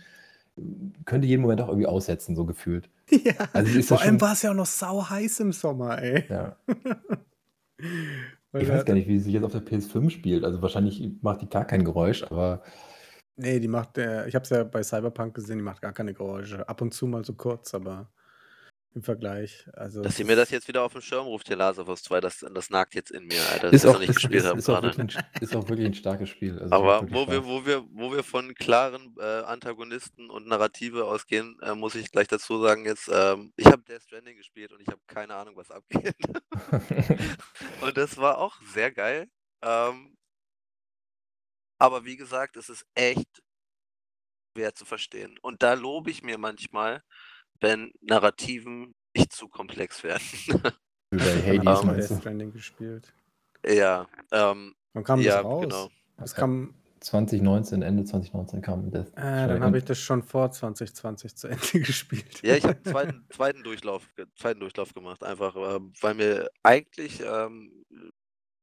könnte 1.04 1.26
jeden 1.26 1.42
Moment 1.42 1.60
auch 1.60 1.68
irgendwie 1.68 1.86
aussetzen, 1.86 2.36
so 2.36 2.44
gefühlt. 2.44 2.88
Ja, 3.10 3.34
Also 3.52 3.82
vor 3.82 4.00
allem 4.00 4.20
war 4.20 4.34
es 4.34 4.42
ja 4.42 4.52
auch 4.52 4.54
noch 4.54 4.66
sau 4.66 5.08
heiß 5.10 5.40
im 5.40 5.52
Sommer, 5.52 6.00
ey. 6.00 6.24
ja. 6.28 6.56
Ich 8.52 8.68
weiß 8.68 8.84
gar 8.84 8.94
nicht, 8.94 9.08
wie 9.08 9.18
sie 9.18 9.24
sich 9.24 9.34
jetzt 9.34 9.44
auf 9.44 9.52
der 9.52 9.62
PS5 9.64 10.10
spielt. 10.10 10.44
Also 10.44 10.60
wahrscheinlich 10.60 11.08
macht 11.22 11.40
die 11.42 11.48
gar 11.48 11.64
kein 11.64 11.84
Geräusch, 11.84 12.24
aber 12.24 12.62
Nee, 13.36 13.58
die 13.58 13.68
macht, 13.68 13.96
äh, 13.96 14.28
ich 14.28 14.34
habe 14.34 14.42
es 14.42 14.50
ja 14.50 14.64
bei 14.64 14.82
Cyberpunk 14.82 15.34
gesehen, 15.34 15.58
die 15.58 15.64
macht 15.64 15.80
gar 15.80 15.92
keine 15.92 16.12
Geräusche. 16.12 16.68
Ab 16.68 16.82
und 16.82 16.92
zu 16.92 17.06
mal 17.06 17.24
so 17.24 17.32
kurz, 17.32 17.72
aber 17.74 18.10
im 18.94 19.02
Vergleich. 19.02 19.68
Also 19.74 20.02
Dass 20.02 20.18
ihr 20.18 20.24
mir 20.24 20.34
das 20.36 20.50
jetzt 20.50 20.66
wieder 20.66 20.82
auf 20.82 20.92
den 20.92 21.02
Schirm 21.02 21.26
ruft, 21.26 21.46
hier 21.46 21.56
Last 21.56 21.78
of 21.78 21.88
Us 21.88 22.02
2, 22.02 22.20
das, 22.20 22.38
das 22.40 22.70
nagt 22.70 22.94
jetzt 22.94 23.10
in 23.12 23.24
mir, 23.26 23.40
Alter, 23.50 23.70
dass 23.70 23.72
ist 23.72 23.74
ich 23.74 23.82
das 23.82 23.90
auch, 23.90 23.92
noch 23.94 24.00
nicht 24.00 24.08
ist, 24.10 24.16
gespielt 24.16 24.34
ist, 24.42 24.46
habe 24.46 24.58
ist, 24.58 24.68
auch 24.68 24.82
wirklich, 24.82 25.16
ein- 25.16 25.24
ist 25.40 25.54
auch 25.56 25.68
wirklich 25.68 25.86
ein 25.86 25.94
starkes 25.94 26.28
Spiel. 26.28 26.58
Also 26.58 26.74
Aber 26.74 27.10
wo 27.10 27.28
wir, 27.28 27.44
wo 27.44 27.64
wir, 27.64 27.84
wo 27.92 28.12
wir 28.12 28.24
von 28.24 28.52
klaren 28.54 29.14
äh, 29.18 29.22
Antagonisten 29.22 30.28
und 30.28 30.46
Narrative 30.48 31.04
ausgehen, 31.04 31.56
äh, 31.62 31.74
muss 31.74 31.94
ich 31.94 32.10
gleich 32.10 32.26
dazu 32.28 32.60
sagen, 32.60 32.84
jetzt, 32.84 33.08
ähm, 33.12 33.52
ich 33.56 33.66
habe 33.66 33.82
Death 33.82 34.02
Stranding 34.02 34.36
gespielt 34.36 34.72
und 34.72 34.80
ich 34.80 34.88
habe 34.88 35.00
keine 35.06 35.34
Ahnung, 35.34 35.56
was 35.56 35.70
abgeht. 35.70 36.16
und 37.82 37.96
das 37.96 38.16
war 38.16 38.38
auch 38.38 38.56
sehr 38.74 38.90
geil. 38.90 39.28
Ähm, 39.62 40.16
aber 41.78 42.04
wie 42.04 42.16
gesagt, 42.16 42.56
es 42.56 42.68
ist 42.68 42.84
echt 42.94 43.42
schwer 44.56 44.74
zu 44.74 44.84
verstehen. 44.84 45.38
Und 45.42 45.62
da 45.62 45.74
lobe 45.74 46.10
ich 46.10 46.22
mir 46.22 46.36
manchmal, 46.38 47.02
wenn 47.60 47.92
Narrativen 48.00 48.94
nicht 49.16 49.32
zu 49.32 49.48
komplex 49.48 50.02
werden. 50.02 50.22
Wie 51.10 51.18
bei 51.18 51.24
Wann 51.24 51.46
Hades 51.46 51.66
hast 51.66 51.82
du 51.82 51.86
meinst 51.86 52.10
Death? 52.10 52.18
Stranding 52.20 52.52
gespielt? 52.52 53.12
ja, 53.66 54.06
ähm, 54.32 54.74
Wann 54.94 55.04
kam 55.04 55.20
ja, 55.20 55.36
das 55.36 55.44
raus? 55.44 55.62
genau. 55.62 55.88
Das 56.16 56.34
kam, 56.34 56.74
2019, 57.00 57.82
Ende 57.82 58.04
2019 58.04 58.60
kam 58.60 58.90
Death 58.90 59.08
äh, 59.16 59.48
dann 59.48 59.62
habe 59.62 59.78
ich 59.78 59.84
das 59.84 59.98
schon 59.98 60.22
vor 60.22 60.50
2020 60.50 61.34
zu 61.34 61.48
Ende 61.48 61.60
gespielt. 61.80 62.42
Ja, 62.42 62.56
ich 62.56 62.64
habe 62.64 62.76
einen 62.76 62.84
zweiten, 62.84 63.26
zweiten, 63.30 63.62
Durchlauf, 63.62 64.06
zweiten 64.36 64.60
Durchlauf 64.60 64.92
gemacht, 64.92 65.24
einfach 65.24 65.56
ähm, 65.56 65.92
weil 66.00 66.14
mir 66.14 66.50
eigentlich 66.62 67.22
ähm, 67.22 67.79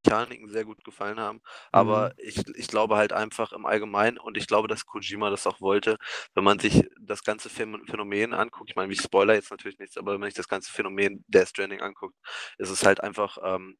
Mechaniken 0.07 0.49
sehr 0.49 0.65
gut 0.65 0.83
gefallen 0.83 1.19
haben. 1.19 1.41
Aber 1.71 2.11
Mhm. 2.11 2.13
ich, 2.17 2.37
ich 2.55 2.67
glaube 2.67 2.95
halt 2.97 3.13
einfach 3.13 3.51
im 3.53 3.65
Allgemeinen 3.65 4.17
und 4.17 4.37
ich 4.37 4.47
glaube, 4.47 4.67
dass 4.67 4.85
Kojima 4.85 5.29
das 5.29 5.47
auch 5.47 5.61
wollte, 5.61 5.97
wenn 6.33 6.43
man 6.43 6.59
sich 6.59 6.83
das 6.99 7.23
ganze 7.23 7.49
Phän- 7.49 7.85
Phänomen 7.89 8.33
anguckt, 8.33 8.69
ich 8.69 8.75
meine, 8.75 8.91
ich 8.93 9.01
spoiler 9.01 9.33
jetzt 9.33 9.51
natürlich 9.51 9.79
nichts, 9.79 9.97
aber 9.97 10.13
wenn 10.13 10.19
man 10.19 10.27
sich 10.29 10.35
das 10.37 10.47
ganze 10.47 10.71
Phänomen 10.71 11.23
Death 11.27 11.49
Stranding 11.49 11.81
anguckt, 11.81 12.15
ist 12.57 12.69
es 12.69 12.85
halt 12.85 13.01
einfach 13.01 13.37
ähm, 13.43 13.77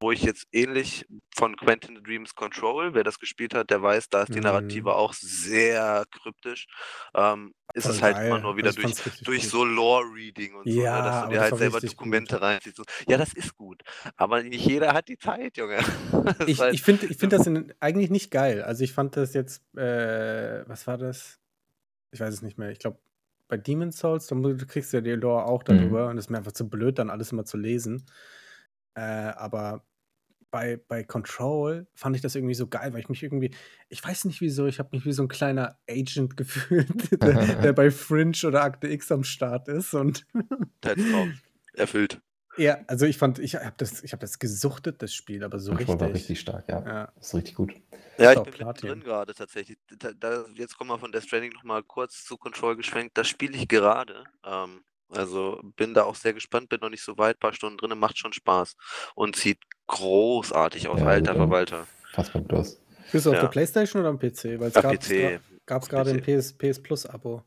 wo 0.00 0.10
ich 0.12 0.22
jetzt 0.22 0.46
ähnlich 0.52 1.06
von 1.36 1.56
Quentin 1.56 1.96
the 1.96 2.02
Dreams 2.02 2.34
Control, 2.34 2.94
wer 2.94 3.04
das 3.04 3.18
gespielt 3.18 3.54
hat, 3.54 3.70
der 3.70 3.82
weiß, 3.82 4.08
da 4.08 4.22
ist 4.22 4.34
die 4.34 4.40
Narrative 4.40 4.90
Mhm. 4.90 4.94
auch 4.94 5.12
sehr 5.14 6.04
kryptisch. 6.10 6.66
Ähm, 7.14 7.52
ist 7.74 7.84
Voll 7.86 7.94
es 7.94 8.02
halt 8.02 8.16
immer 8.18 8.36
geil. 8.36 8.42
nur 8.42 8.56
wieder 8.56 8.68
Also, 8.68 8.80
durch, 8.82 8.94
durch 9.22 9.42
gut. 9.42 9.50
so 9.50 9.64
Lore-Reading 9.64 10.54
und 10.54 10.64
so, 10.68 10.76
ne, 10.78 10.82
Ja, 10.84 11.02
dass 11.02 11.24
du 11.24 11.30
dir 11.30 11.40
halt 11.40 11.56
selber. 11.56 11.80
Dokumente 11.80 12.40
reinziehst. 12.40 12.80
Ja, 13.08 13.18
das 13.18 13.34
ist 13.34 13.56
gut. 13.56 13.82
Aber 14.16 14.42
nicht 14.42 14.64
jeder 14.66 14.92
hat 14.94 15.08
die 15.08 15.18
Zeit, 15.18 15.56
Junge. 15.56 15.78
Ich, 16.46 16.60
halt, 16.60 16.74
ich 16.74 16.82
finde 16.82 17.06
ich 17.06 17.16
find 17.16 17.32
das 17.32 17.46
in, 17.46 17.72
eigentlich 17.80 18.10
nicht 18.10 18.30
geil. 18.30 18.62
Also 18.62 18.82
ich 18.84 18.92
fand 18.92 19.16
das 19.16 19.34
jetzt, 19.34 19.62
äh, 19.76 20.64
was 20.68 20.86
war 20.86 20.98
das? 20.98 21.38
Ich 22.12 22.20
weiß 22.20 22.32
es 22.32 22.42
nicht 22.42 22.56
mehr. 22.58 22.70
Ich 22.70 22.78
glaube, 22.78 22.98
bei 23.48 23.56
Demon's 23.56 23.98
Souls, 23.98 24.26
da 24.26 24.34
mu- 24.34 24.54
du 24.54 24.66
kriegst 24.66 24.92
du 24.92 24.96
ja 24.98 25.00
die 25.02 25.10
Lore 25.10 25.44
auch 25.44 25.62
darüber 25.62 26.04
Mhm. 26.04 26.10
und 26.10 26.18
es 26.18 26.26
ist 26.26 26.30
mir 26.30 26.38
einfach 26.38 26.52
zu 26.52 26.68
blöd, 26.68 26.98
dann 26.98 27.10
alles 27.10 27.32
immer 27.32 27.44
zu 27.44 27.56
lesen. 27.56 28.06
Äh, 28.96 29.00
aber 29.00 29.84
bei, 30.50 30.80
bei 30.88 31.04
Control 31.04 31.86
fand 31.94 32.16
ich 32.16 32.22
das 32.22 32.34
irgendwie 32.34 32.54
so 32.54 32.66
geil, 32.66 32.92
weil 32.94 33.00
ich 33.00 33.10
mich 33.10 33.22
irgendwie, 33.22 33.54
ich 33.90 34.02
weiß 34.02 34.24
nicht 34.24 34.40
wieso, 34.40 34.66
ich 34.66 34.78
habe 34.78 34.88
mich 34.92 35.04
wie 35.04 35.12
so 35.12 35.22
ein 35.22 35.28
kleiner 35.28 35.78
Agent 35.88 36.36
gefühlt, 36.36 36.88
der, 37.22 37.56
der 37.56 37.72
bei 37.74 37.90
Fringe 37.90 38.38
oder 38.46 38.62
Akte 38.62 38.88
X 38.88 39.12
am 39.12 39.22
Start 39.22 39.68
ist 39.68 39.92
und 39.92 40.26
Traum 40.80 41.38
erfüllt. 41.74 42.22
ja, 42.56 42.78
also 42.86 43.04
ich 43.04 43.18
fand, 43.18 43.38
ich 43.38 43.56
habe 43.56 43.74
das, 43.76 44.02
ich 44.02 44.12
habe 44.12 44.20
das 44.22 44.38
gesuchtet, 44.38 45.02
das 45.02 45.12
Spiel, 45.12 45.44
aber 45.44 45.58
so 45.58 45.74
Control 45.74 46.00
war 46.00 46.08
richtig. 46.08 46.22
richtig 46.22 46.40
stark, 46.40 46.68
ja. 46.68 46.82
Ja. 46.86 47.12
Das 47.16 47.26
ist 47.26 47.34
richtig 47.34 47.54
gut. 47.54 47.74
Ja, 48.16 48.32
ich 48.32 48.40
bin 48.40 48.54
Platin. 48.54 48.88
mittendrin 48.88 49.00
gerade 49.00 49.34
tatsächlich. 49.34 49.76
Da, 49.98 50.12
da, 50.12 50.46
jetzt 50.54 50.78
kommen 50.78 50.88
wir 50.88 50.98
von 50.98 51.12
Death 51.12 51.24
Stranding 51.24 51.52
nochmal 51.52 51.82
kurz 51.82 52.24
zu 52.24 52.38
Control 52.38 52.76
geschwenkt. 52.76 53.18
Das 53.18 53.28
spiele 53.28 53.58
ich 53.58 53.68
gerade. 53.68 54.24
Ähm, 54.42 54.84
also 55.10 55.60
bin 55.76 55.94
da 55.94 56.04
auch 56.04 56.14
sehr 56.14 56.32
gespannt, 56.34 56.68
bin 56.68 56.80
noch 56.80 56.90
nicht 56.90 57.02
so 57.04 57.16
weit, 57.18 57.38
paar 57.38 57.52
Stunden 57.52 57.78
drin, 57.78 57.98
macht 57.98 58.18
schon 58.18 58.32
Spaß 58.32 58.76
und 59.14 59.36
sieht 59.36 59.58
großartig 59.86 60.88
aus, 60.88 61.00
Ja, 61.00 61.06
alter 61.06 61.34
Verwalter. 61.34 61.86
Gut 62.32 62.52
aus. 62.52 62.80
Bist 63.12 63.26
du 63.26 63.30
auf 63.30 63.36
Ja. 63.36 63.42
der 63.42 63.48
Playstation 63.48 64.00
oder 64.00 64.10
am 64.10 64.18
PC? 64.18 64.58
Weil 64.58 64.68
es 64.68 64.76
Am 64.76 64.82
gab 64.82 65.82
es 65.82 65.88
gerade 65.88 66.10
ein 66.10 66.20
PC. 66.20 66.38
PS, 66.38 66.52
PS 66.52 66.82
Plus 66.82 67.06
Abo. 67.06 67.42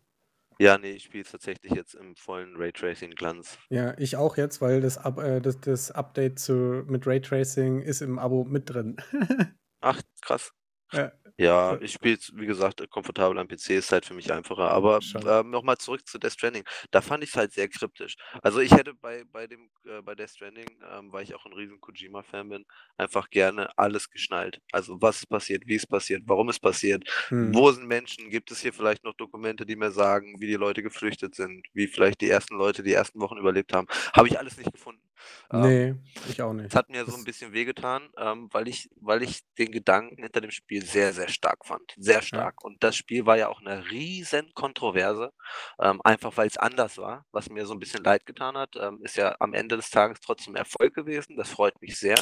Ja, 0.61 0.77
nee, 0.77 0.91
ich 0.91 1.03
spiele 1.03 1.23
es 1.23 1.31
tatsächlich 1.31 1.71
jetzt 1.71 1.95
im 1.95 2.15
vollen 2.17 2.55
Raytracing-Glanz. 2.57 3.57
Ja, 3.69 3.97
ich 3.97 4.17
auch 4.17 4.35
jetzt, 4.35 4.59
weil 4.61 4.81
das, 4.81 4.97
Ab 4.97 5.17
äh, 5.17 5.39
das, 5.39 5.59
das 5.61 5.91
Update 5.91 6.37
zu, 6.39 6.83
mit 6.85 7.07
Raytracing 7.07 7.81
ist 7.81 8.01
im 8.01 8.19
Abo 8.19 8.43
mit 8.43 8.69
drin. 8.69 8.97
Ach, 9.81 10.01
krass. 10.21 10.51
ja, 10.91 11.13
Ja, 11.39 11.79
ich 11.79 11.93
spiele 11.93 12.15
es, 12.15 12.31
wie 12.35 12.45
gesagt, 12.45 12.87
komfortabel 12.89 13.37
am 13.39 13.47
PC, 13.47 13.75
ist 13.77 13.91
halt 13.93 14.05
für 14.05 14.13
mich 14.13 14.31
einfacher. 14.33 14.69
Aber 14.71 15.01
Schon. 15.01 15.21
ähm, 15.25 15.49
nochmal 15.51 15.77
zurück 15.77 16.05
zu 16.05 16.19
Death 16.19 16.33
Stranding. 16.33 16.63
Da 16.91 16.99
fand 17.01 17.23
ich 17.23 17.29
es 17.29 17.35
halt 17.37 17.53
sehr 17.53 17.69
kryptisch. 17.69 18.17
Also 18.43 18.59
ich 18.59 18.71
hätte 18.71 18.93
bei, 18.93 19.23
bei 19.31 19.47
dem, 19.47 19.69
äh, 19.85 20.01
bei 20.01 20.15
Death 20.15 20.31
Stranding, 20.31 20.67
ähm, 20.91 21.13
weil 21.13 21.23
ich 21.23 21.33
auch 21.35 21.45
ein 21.45 21.53
riesen 21.53 21.79
Kojima-Fan 21.79 22.49
bin, 22.49 22.65
einfach 22.97 23.29
gerne 23.29 23.69
alles 23.77 24.09
geschnallt. 24.09 24.59
Also 24.73 24.97
was 25.01 25.19
ist 25.19 25.27
passiert, 25.29 25.63
wie 25.65 25.75
es 25.75 25.87
passiert, 25.87 26.23
warum 26.25 26.49
es 26.49 26.59
passiert, 26.59 27.05
Hm. 27.29 27.53
wo 27.53 27.71
sind 27.71 27.87
Menschen, 27.87 28.29
gibt 28.29 28.51
es 28.51 28.59
hier 28.61 28.73
vielleicht 28.73 29.03
noch 29.05 29.13
Dokumente, 29.13 29.65
die 29.65 29.77
mir 29.77 29.91
sagen, 29.91 30.35
wie 30.41 30.47
die 30.47 30.55
Leute 30.55 30.83
geflüchtet 30.83 31.35
sind, 31.35 31.65
wie 31.73 31.87
vielleicht 31.87 32.19
die 32.21 32.29
ersten 32.29 32.57
Leute 32.57 32.83
die 32.83 32.93
ersten 32.93 33.19
Wochen 33.21 33.37
überlebt 33.37 33.73
haben. 33.73 33.87
Habe 34.13 34.27
ich 34.27 34.37
alles 34.37 34.57
nicht 34.57 34.73
gefunden. 34.73 35.01
Ähm, 35.51 35.61
Nee, 35.61 35.95
ich 36.29 36.41
auch 36.41 36.53
nicht. 36.53 36.67
es 36.69 36.75
hat 36.75 36.89
mir 36.89 37.01
so 37.05 37.11
Das- 37.11 37.15
ein 37.19 37.23
bisschen 37.23 37.53
wehgetan, 37.53 38.09
ähm, 38.17 38.49
weil 38.51 38.67
ich, 38.67 38.89
weil 39.01 39.23
ich 39.23 39.41
den 39.57 39.71
Gedanken 39.71 40.21
hinter 40.21 40.41
dem 40.41 40.51
Spiel 40.51 40.83
sehr, 40.85 41.13
sehr 41.13 41.27
stark 41.29 41.65
fand. 41.65 41.93
Sehr 41.97 42.21
stark. 42.21 42.63
Und 42.63 42.83
das 42.83 42.95
Spiel 42.95 43.25
war 43.25 43.37
ja 43.37 43.47
auch 43.49 43.61
eine 43.61 43.89
riesen 43.89 44.53
Kontroverse, 44.53 45.33
ähm, 45.79 46.01
einfach 46.03 46.35
weil 46.37 46.47
es 46.47 46.57
anders 46.57 46.97
war, 46.97 47.25
was 47.31 47.49
mir 47.49 47.65
so 47.65 47.73
ein 47.73 47.79
bisschen 47.79 48.03
leid 48.03 48.25
getan 48.25 48.57
hat. 48.57 48.75
Ähm, 48.79 48.99
ist 49.03 49.17
ja 49.17 49.35
am 49.39 49.53
Ende 49.53 49.75
des 49.77 49.89
Tages 49.89 50.19
trotzdem 50.21 50.55
Erfolg 50.55 50.93
gewesen. 50.93 51.35
Das 51.37 51.49
freut 51.49 51.81
mich 51.81 51.97
sehr. 51.97 52.19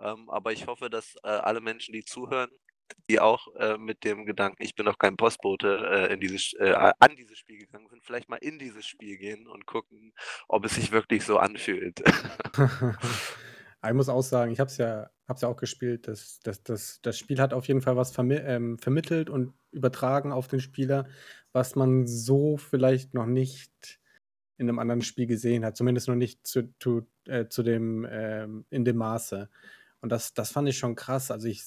Ähm, 0.00 0.28
aber 0.30 0.52
ich 0.52 0.66
hoffe, 0.66 0.90
dass 0.90 1.14
äh, 1.22 1.28
alle 1.28 1.60
Menschen, 1.60 1.92
die 1.92 2.04
zuhören, 2.04 2.50
die 3.10 3.20
auch 3.20 3.54
äh, 3.56 3.76
mit 3.76 4.04
dem 4.04 4.26
Gedanken, 4.26 4.62
ich 4.62 4.74
bin 4.74 4.86
doch 4.86 4.98
kein 4.98 5.16
Postbote, 5.16 5.78
äh, 5.90 6.12
in 6.12 6.20
dieses, 6.20 6.54
äh, 6.54 6.72
an 6.72 7.16
dieses 7.16 7.38
Spiel 7.38 7.58
gegangen 7.58 7.88
sind, 7.88 8.04
vielleicht 8.04 8.28
mal 8.28 8.36
in 8.36 8.58
dieses 8.58 8.86
Spiel 8.86 9.16
gehen 9.18 9.46
und 9.46 9.66
gucken, 9.66 10.12
ob 10.48 10.64
es 10.64 10.74
sich 10.74 10.92
wirklich 10.92 11.24
so 11.24 11.38
anfühlt. 11.38 12.02
ich 13.86 13.92
muss 13.92 14.08
auch 14.08 14.22
sagen, 14.22 14.52
ich 14.52 14.60
habe 14.60 14.70
es 14.70 14.78
ja, 14.78 15.10
hab's 15.28 15.42
ja 15.42 15.48
auch 15.48 15.56
gespielt. 15.56 16.08
Das, 16.08 16.40
das, 16.42 16.62
das, 16.62 17.00
das 17.02 17.18
Spiel 17.18 17.40
hat 17.40 17.52
auf 17.52 17.68
jeden 17.68 17.82
Fall 17.82 17.96
was 17.96 18.12
vermi 18.12 18.36
ähm, 18.36 18.78
vermittelt 18.78 19.28
und 19.30 19.54
übertragen 19.70 20.32
auf 20.32 20.48
den 20.48 20.60
Spieler, 20.60 21.06
was 21.52 21.76
man 21.76 22.06
so 22.06 22.56
vielleicht 22.56 23.14
noch 23.14 23.26
nicht 23.26 24.00
in 24.56 24.68
einem 24.68 24.78
anderen 24.78 25.02
Spiel 25.02 25.26
gesehen 25.26 25.64
hat. 25.64 25.76
Zumindest 25.76 26.08
noch 26.08 26.14
nicht 26.14 26.46
zu, 26.46 26.72
zu, 26.78 27.06
äh, 27.26 27.48
zu 27.48 27.62
dem, 27.62 28.06
ähm, 28.08 28.64
in 28.70 28.84
dem 28.84 28.96
Maße. 28.96 29.50
Und 30.00 30.10
das, 30.10 30.34
das 30.34 30.52
fand 30.52 30.68
ich 30.68 30.78
schon 30.78 30.94
krass. 30.94 31.30
Also 31.30 31.48
ich 31.48 31.62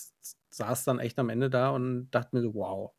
saß 0.50 0.84
dann 0.86 1.00
echt 1.00 1.20
am 1.20 1.30
Ende 1.30 1.50
da 1.50 1.70
und 1.72 2.10
dachte 2.12 2.36
mir 2.36 2.42
so, 2.42 2.54
wow. 2.54 2.94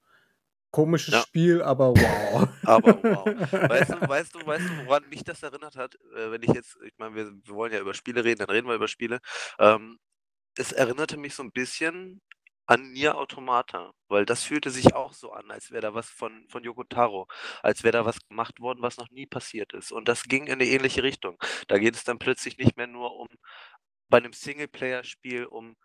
Komisches 0.70 1.14
Ja. 1.14 1.22
Spiel, 1.22 1.62
aber 1.62 1.94
wow. 1.96 2.48
Aber 2.64 3.02
wow. 3.02 3.26
Weißt 3.70 3.90
du, 3.90 4.00
weißt 4.08 4.34
du, 4.34 4.46
weißt 4.46 4.68
du, 4.68 4.86
woran 4.86 5.08
mich 5.08 5.24
das 5.24 5.42
erinnert 5.42 5.76
hat, 5.76 5.94
äh, 6.14 6.30
wenn 6.30 6.42
ich 6.42 6.50
jetzt, 6.50 6.76
ich 6.84 6.92
meine, 6.98 7.14
wir, 7.14 7.32
wir 7.32 7.54
wollen 7.54 7.72
ja 7.72 7.80
über 7.80 7.94
Spiele 7.94 8.22
reden, 8.24 8.40
dann 8.40 8.50
reden 8.50 8.68
wir 8.68 8.74
über 8.74 8.88
Spiele. 8.88 9.20
Ähm, 9.58 9.98
es 10.56 10.72
erinnerte 10.72 11.16
mich 11.16 11.34
so 11.34 11.42
ein 11.42 11.52
bisschen 11.52 12.20
an 12.66 12.92
Nier 12.92 13.16
Automata, 13.16 13.92
weil 14.08 14.26
das 14.26 14.44
fühlte 14.44 14.70
sich 14.70 14.94
auch 14.94 15.14
so 15.14 15.32
an, 15.32 15.50
als 15.50 15.70
wäre 15.70 15.80
da 15.82 15.94
was 15.94 16.10
von, 16.10 16.46
von 16.50 16.62
Yoko 16.64 16.84
Taro, 16.84 17.26
als 17.62 17.82
wäre 17.82 17.92
da 17.92 18.04
was 18.04 18.18
gemacht 18.28 18.60
worden, 18.60 18.82
was 18.82 18.98
noch 18.98 19.10
nie 19.10 19.26
passiert 19.26 19.72
ist. 19.72 19.90
Und 19.92 20.08
das 20.08 20.24
ging 20.24 20.46
in 20.46 20.54
eine 20.54 20.66
ähnliche 20.66 21.02
Richtung. 21.02 21.38
Da 21.68 21.78
geht 21.78 21.94
es 21.96 22.04
dann 22.04 22.18
plötzlich 22.18 22.58
nicht 22.58 22.76
mehr 22.76 22.86
nur 22.86 23.16
um, 23.16 23.28
bei 24.08 24.18
einem 24.18 24.32
Singleplayer-Spiel, 24.34 25.46
um, 25.46 25.76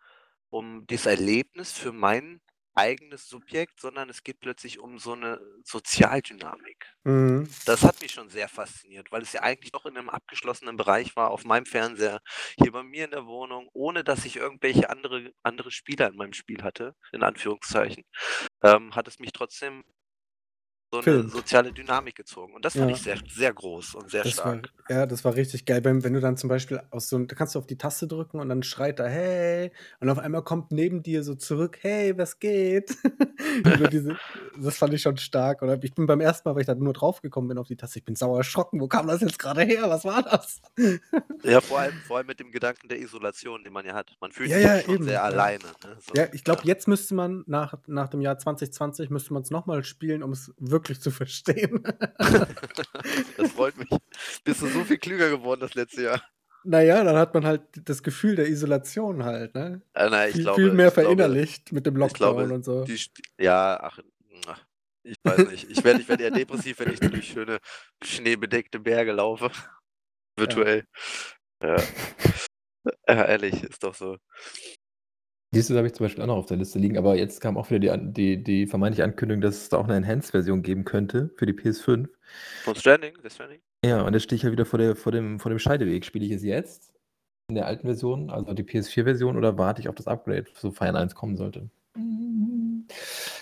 um 0.53 0.85
das 0.85 1.07
Erlebnis 1.07 1.71
für 1.71 1.91
mein 1.91 2.39
eigenes 2.75 3.27
Subjekt, 3.27 3.79
sondern 3.79 4.09
es 4.09 4.23
geht 4.23 4.39
plötzlich 4.39 4.79
um 4.79 4.97
so 4.97 5.13
eine 5.13 5.39
Sozialdynamik. 5.63 6.87
Mhm. 7.03 7.47
Das 7.65 7.83
hat 7.83 8.01
mich 8.01 8.11
schon 8.11 8.29
sehr 8.29 8.47
fasziniert, 8.47 9.11
weil 9.11 9.21
es 9.21 9.33
ja 9.33 9.41
eigentlich 9.41 9.73
noch 9.73 9.85
in 9.85 9.97
einem 9.97 10.09
abgeschlossenen 10.09 10.77
Bereich 10.77 11.15
war, 11.15 11.31
auf 11.31 11.43
meinem 11.43 11.65
Fernseher, 11.65 12.21
hier 12.57 12.71
bei 12.71 12.83
mir 12.83 13.05
in 13.05 13.11
der 13.11 13.25
Wohnung, 13.25 13.69
ohne 13.73 14.03
dass 14.03 14.25
ich 14.25 14.37
irgendwelche 14.37 14.89
andere, 14.89 15.31
andere 15.43 15.71
Spieler 15.71 16.07
in 16.07 16.15
meinem 16.15 16.33
Spiel 16.33 16.63
hatte, 16.63 16.95
in 17.11 17.23
Anführungszeichen, 17.23 18.03
ähm, 18.63 18.95
hat 18.95 19.07
es 19.07 19.19
mich 19.19 19.33
trotzdem 19.33 19.83
so 20.93 20.97
eine 20.99 21.03
Filmt. 21.03 21.31
soziale 21.31 21.71
Dynamik 21.73 22.15
gezogen. 22.15 22.53
Und 22.53 22.63
das 22.63 22.73
fand 22.73 22.89
Ja. 22.91 22.95
ich 22.95 23.01
sehr, 23.01 23.17
sehr 23.27 23.51
groß 23.51 23.95
und 23.95 24.11
sehr 24.11 24.23
Das 24.23 24.37
war, 24.37 24.53
stark. 24.57 24.69
ja, 24.89 25.05
das 25.07 25.25
war 25.25 25.33
richtig 25.35 25.65
geil. 25.65 25.83
Wenn, 25.83 26.03
wenn 26.03 26.13
du 26.13 26.19
dann 26.19 26.37
zum 26.37 26.49
Beispiel 26.49 26.81
aus 26.91 27.09
so, 27.09 27.17
da 27.17 27.35
kannst 27.35 27.55
du 27.55 27.59
auf 27.59 27.65
die 27.65 27.77
Taste 27.77 28.07
drücken 28.07 28.39
und 28.39 28.47
dann 28.49 28.61
schreit 28.61 28.99
er, 28.99 29.09
hey, 29.09 29.71
und 29.99 30.09
auf 30.09 30.19
einmal 30.19 30.43
kommt 30.43 30.71
neben 30.71 31.01
dir 31.01 31.23
so 31.23 31.33
zurück, 31.33 31.79
hey, 31.81 32.15
was 32.17 32.37
geht? 32.39 32.95
Diese, 33.91 34.15
das 34.61 34.77
fand 34.77 34.93
ich 34.93 35.01
schon 35.01 35.17
stark. 35.17 35.63
Oder 35.63 35.81
ich 35.81 35.95
bin 35.95 36.05
beim 36.05 36.21
ersten 36.21 36.47
Mal, 36.47 36.53
weil 36.55 36.61
ich 36.61 36.67
da 36.67 36.75
nur 36.75 36.93
draufgekommen 36.93 37.47
bin 37.47 37.57
auf 37.57 37.67
die 37.67 37.75
Taste, 37.75 37.97
ich 37.99 38.05
bin 38.05 38.15
sauer 38.15 38.37
erschrocken. 38.37 38.79
Wo 38.79 38.87
kam 38.87 39.07
das 39.07 39.21
jetzt 39.21 39.39
gerade 39.39 39.63
her? 39.63 39.89
Was 39.89 40.05
war 40.05 40.21
das? 40.21 40.61
Ja, 41.43 41.59
vor 41.59 41.79
allem, 41.79 41.93
vor 42.07 42.17
allem 42.17 42.27
mit 42.27 42.39
dem 42.39 42.51
Gedanken 42.51 42.87
der 42.87 42.99
Isolation, 42.99 43.63
den 43.65 43.73
man 43.73 43.85
ja 43.85 43.93
hat. 43.93 44.15
Man 44.21 44.31
fühlt 44.31 44.49
Ja, 44.49 44.55
sich 44.57 44.65
ja 44.65 44.81
schon 44.81 44.93
eben, 44.95 45.03
sehr 45.03 45.23
alleine. 45.23 45.63
Ne? 45.83 45.97
So, 45.99 46.13
Ja, 46.15 46.27
ich 46.31 46.43
glaube, 46.45 46.61
jetzt 46.63 46.87
müsste 46.87 47.15
man 47.15 47.43
nach, 47.47 47.73
nach 47.87 48.07
dem 48.09 48.21
Jahr 48.21 48.37
2020 48.37 49.09
müsste 49.09 49.33
man 49.33 49.41
es 49.43 49.51
nochmal 49.51 49.83
spielen, 49.83 50.23
um 50.23 50.31
es 50.31 50.53
wirklich 50.57 50.82
zu 50.99 51.11
verstehen. 51.11 51.83
Das 53.37 53.51
freut 53.51 53.77
mich. 53.77 53.89
Bist 54.43 54.61
du 54.61 54.67
so 54.67 54.83
viel 54.83 54.97
klüger 54.97 55.29
geworden 55.29 55.61
das 55.61 55.73
letzte 55.73 56.03
Jahr? 56.03 56.23
naja, 56.63 57.03
dann 57.03 57.17
hat 57.17 57.33
man 57.33 57.45
halt 57.45 57.61
das 57.83 58.03
Gefühl 58.03 58.35
der 58.35 58.47
Isolation 58.47 59.23
halt, 59.23 59.53
ne? 59.53 59.81
Äh, 59.93 60.09
nein, 60.09 60.29
ich 60.29 60.35
viel, 60.35 60.43
glaube, 60.43 60.61
viel 60.61 60.71
mehr 60.71 60.87
ich 60.87 60.93
glaube, 60.93 61.05
verinnerlicht 61.07 61.71
mit 61.71 61.85
dem 61.85 61.97
Lockdown 61.97 62.37
glaube, 62.37 62.53
und 62.53 62.65
so. 62.65 62.83
Die, 62.85 62.99
ja, 63.37 63.79
ach, 63.81 63.99
ach, 64.47 64.65
ich 65.03 65.17
weiß 65.23 65.49
nicht. 65.49 65.69
Ich 65.69 65.83
werde 65.83 66.01
ich 66.01 66.07
werd 66.07 66.21
eher 66.21 66.31
depressiv, 66.31 66.79
wenn 66.79 66.93
ich 66.93 66.99
durch 66.99 67.27
schöne 67.27 67.59
schneebedeckte 68.01 68.79
Berge 68.79 69.11
laufe. 69.11 69.51
Virtuell. 70.37 70.85
Ja. 71.61 71.75
ja, 73.07 73.25
ehrlich, 73.25 73.63
ist 73.63 73.83
doch 73.83 73.93
so. 73.93 74.17
Da 75.53 75.75
habe 75.77 75.87
ich 75.87 75.93
zum 75.93 76.05
Beispiel 76.05 76.23
auch 76.23 76.27
noch 76.27 76.37
auf 76.37 76.45
der 76.47 76.57
Liste 76.57 76.79
liegen, 76.79 76.97
aber 76.97 77.15
jetzt 77.15 77.39
kam 77.39 77.57
auch 77.57 77.69
wieder 77.69 77.79
die, 77.79 77.89
An- 77.91 78.13
die, 78.13 78.43
die 78.43 78.65
vermeintliche 78.67 79.03
Ankündigung, 79.03 79.41
dass 79.41 79.57
es 79.57 79.69
da 79.69 79.77
auch 79.77 79.83
eine 79.85 79.95
Enhanced-Version 79.95 80.63
geben 80.63 80.83
könnte 80.83 81.31
für 81.35 81.45
die 81.45 81.53
PS5. 81.53 82.09
Von 82.63 82.75
Stranding? 82.75 83.13
The 83.21 83.29
Stranding? 83.29 83.59
Ja, 83.85 84.01
und 84.01 84.13
jetzt 84.13 84.23
stehe 84.23 84.37
ich 84.37 84.43
ja 84.43 84.51
wieder 84.51 84.65
vor, 84.65 84.79
der, 84.79 84.95
vor, 84.95 85.11
dem, 85.11 85.39
vor 85.39 85.49
dem 85.49 85.59
Scheideweg. 85.59 86.05
Spiele 86.05 86.25
ich 86.25 86.31
es 86.31 86.43
jetzt 86.43 86.93
in 87.49 87.55
der 87.55 87.67
alten 87.67 87.85
Version, 87.85 88.29
also 88.29 88.53
die 88.53 88.63
PS4-Version, 88.63 89.37
oder 89.37 89.57
warte 89.57 89.81
ich 89.81 89.89
auf 89.89 89.95
das 89.95 90.07
Upgrade, 90.07 90.45
sofern 90.55 90.95
eins 90.95 91.13
kommen 91.13 91.35
sollte? 91.35 91.69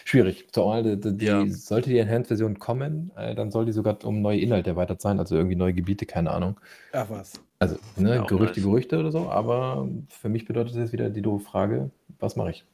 Schwierig. 0.04 0.48
Zumal 0.52 0.84
die, 0.84 1.00
die, 1.00 1.18
die, 1.18 1.26
Ja. 1.26 1.46
sollte 1.48 1.90
die 1.90 1.98
Enhanced-Version 2.00 2.60
kommen, 2.60 3.12
äh, 3.16 3.36
dann 3.36 3.52
soll 3.52 3.66
die 3.66 3.72
sogar 3.72 4.04
um 4.04 4.22
neue 4.22 4.40
Inhalte 4.40 4.72
erweitert 4.72 5.02
sein, 5.02 5.20
also 5.20 5.36
irgendwie 5.36 5.56
neue 5.56 5.74
Gebiete, 5.74 6.06
keine 6.06 6.32
Ahnung. 6.32 6.60
Ach 6.92 7.10
was. 7.10 7.34
Also, 7.62 7.78
ne, 7.96 8.16
Ja, 8.16 8.24
auch 8.24 8.28
Gerüchte, 8.28 8.60
nice. 8.60 8.66
Gerüchte 8.70 9.00
oder 9.00 9.12
so, 9.12 9.30
aber 9.30 9.88
für 10.10 10.30
mich 10.30 10.46
bedeutet 10.46 10.72
das 10.74 10.80
jetzt 10.82 10.94
wieder 10.94 11.10
die 11.12 11.22
doofe 11.22 11.46
Frage, 11.46 11.92
was 12.20 12.36
mache 12.36 12.50
ich? 12.52 12.66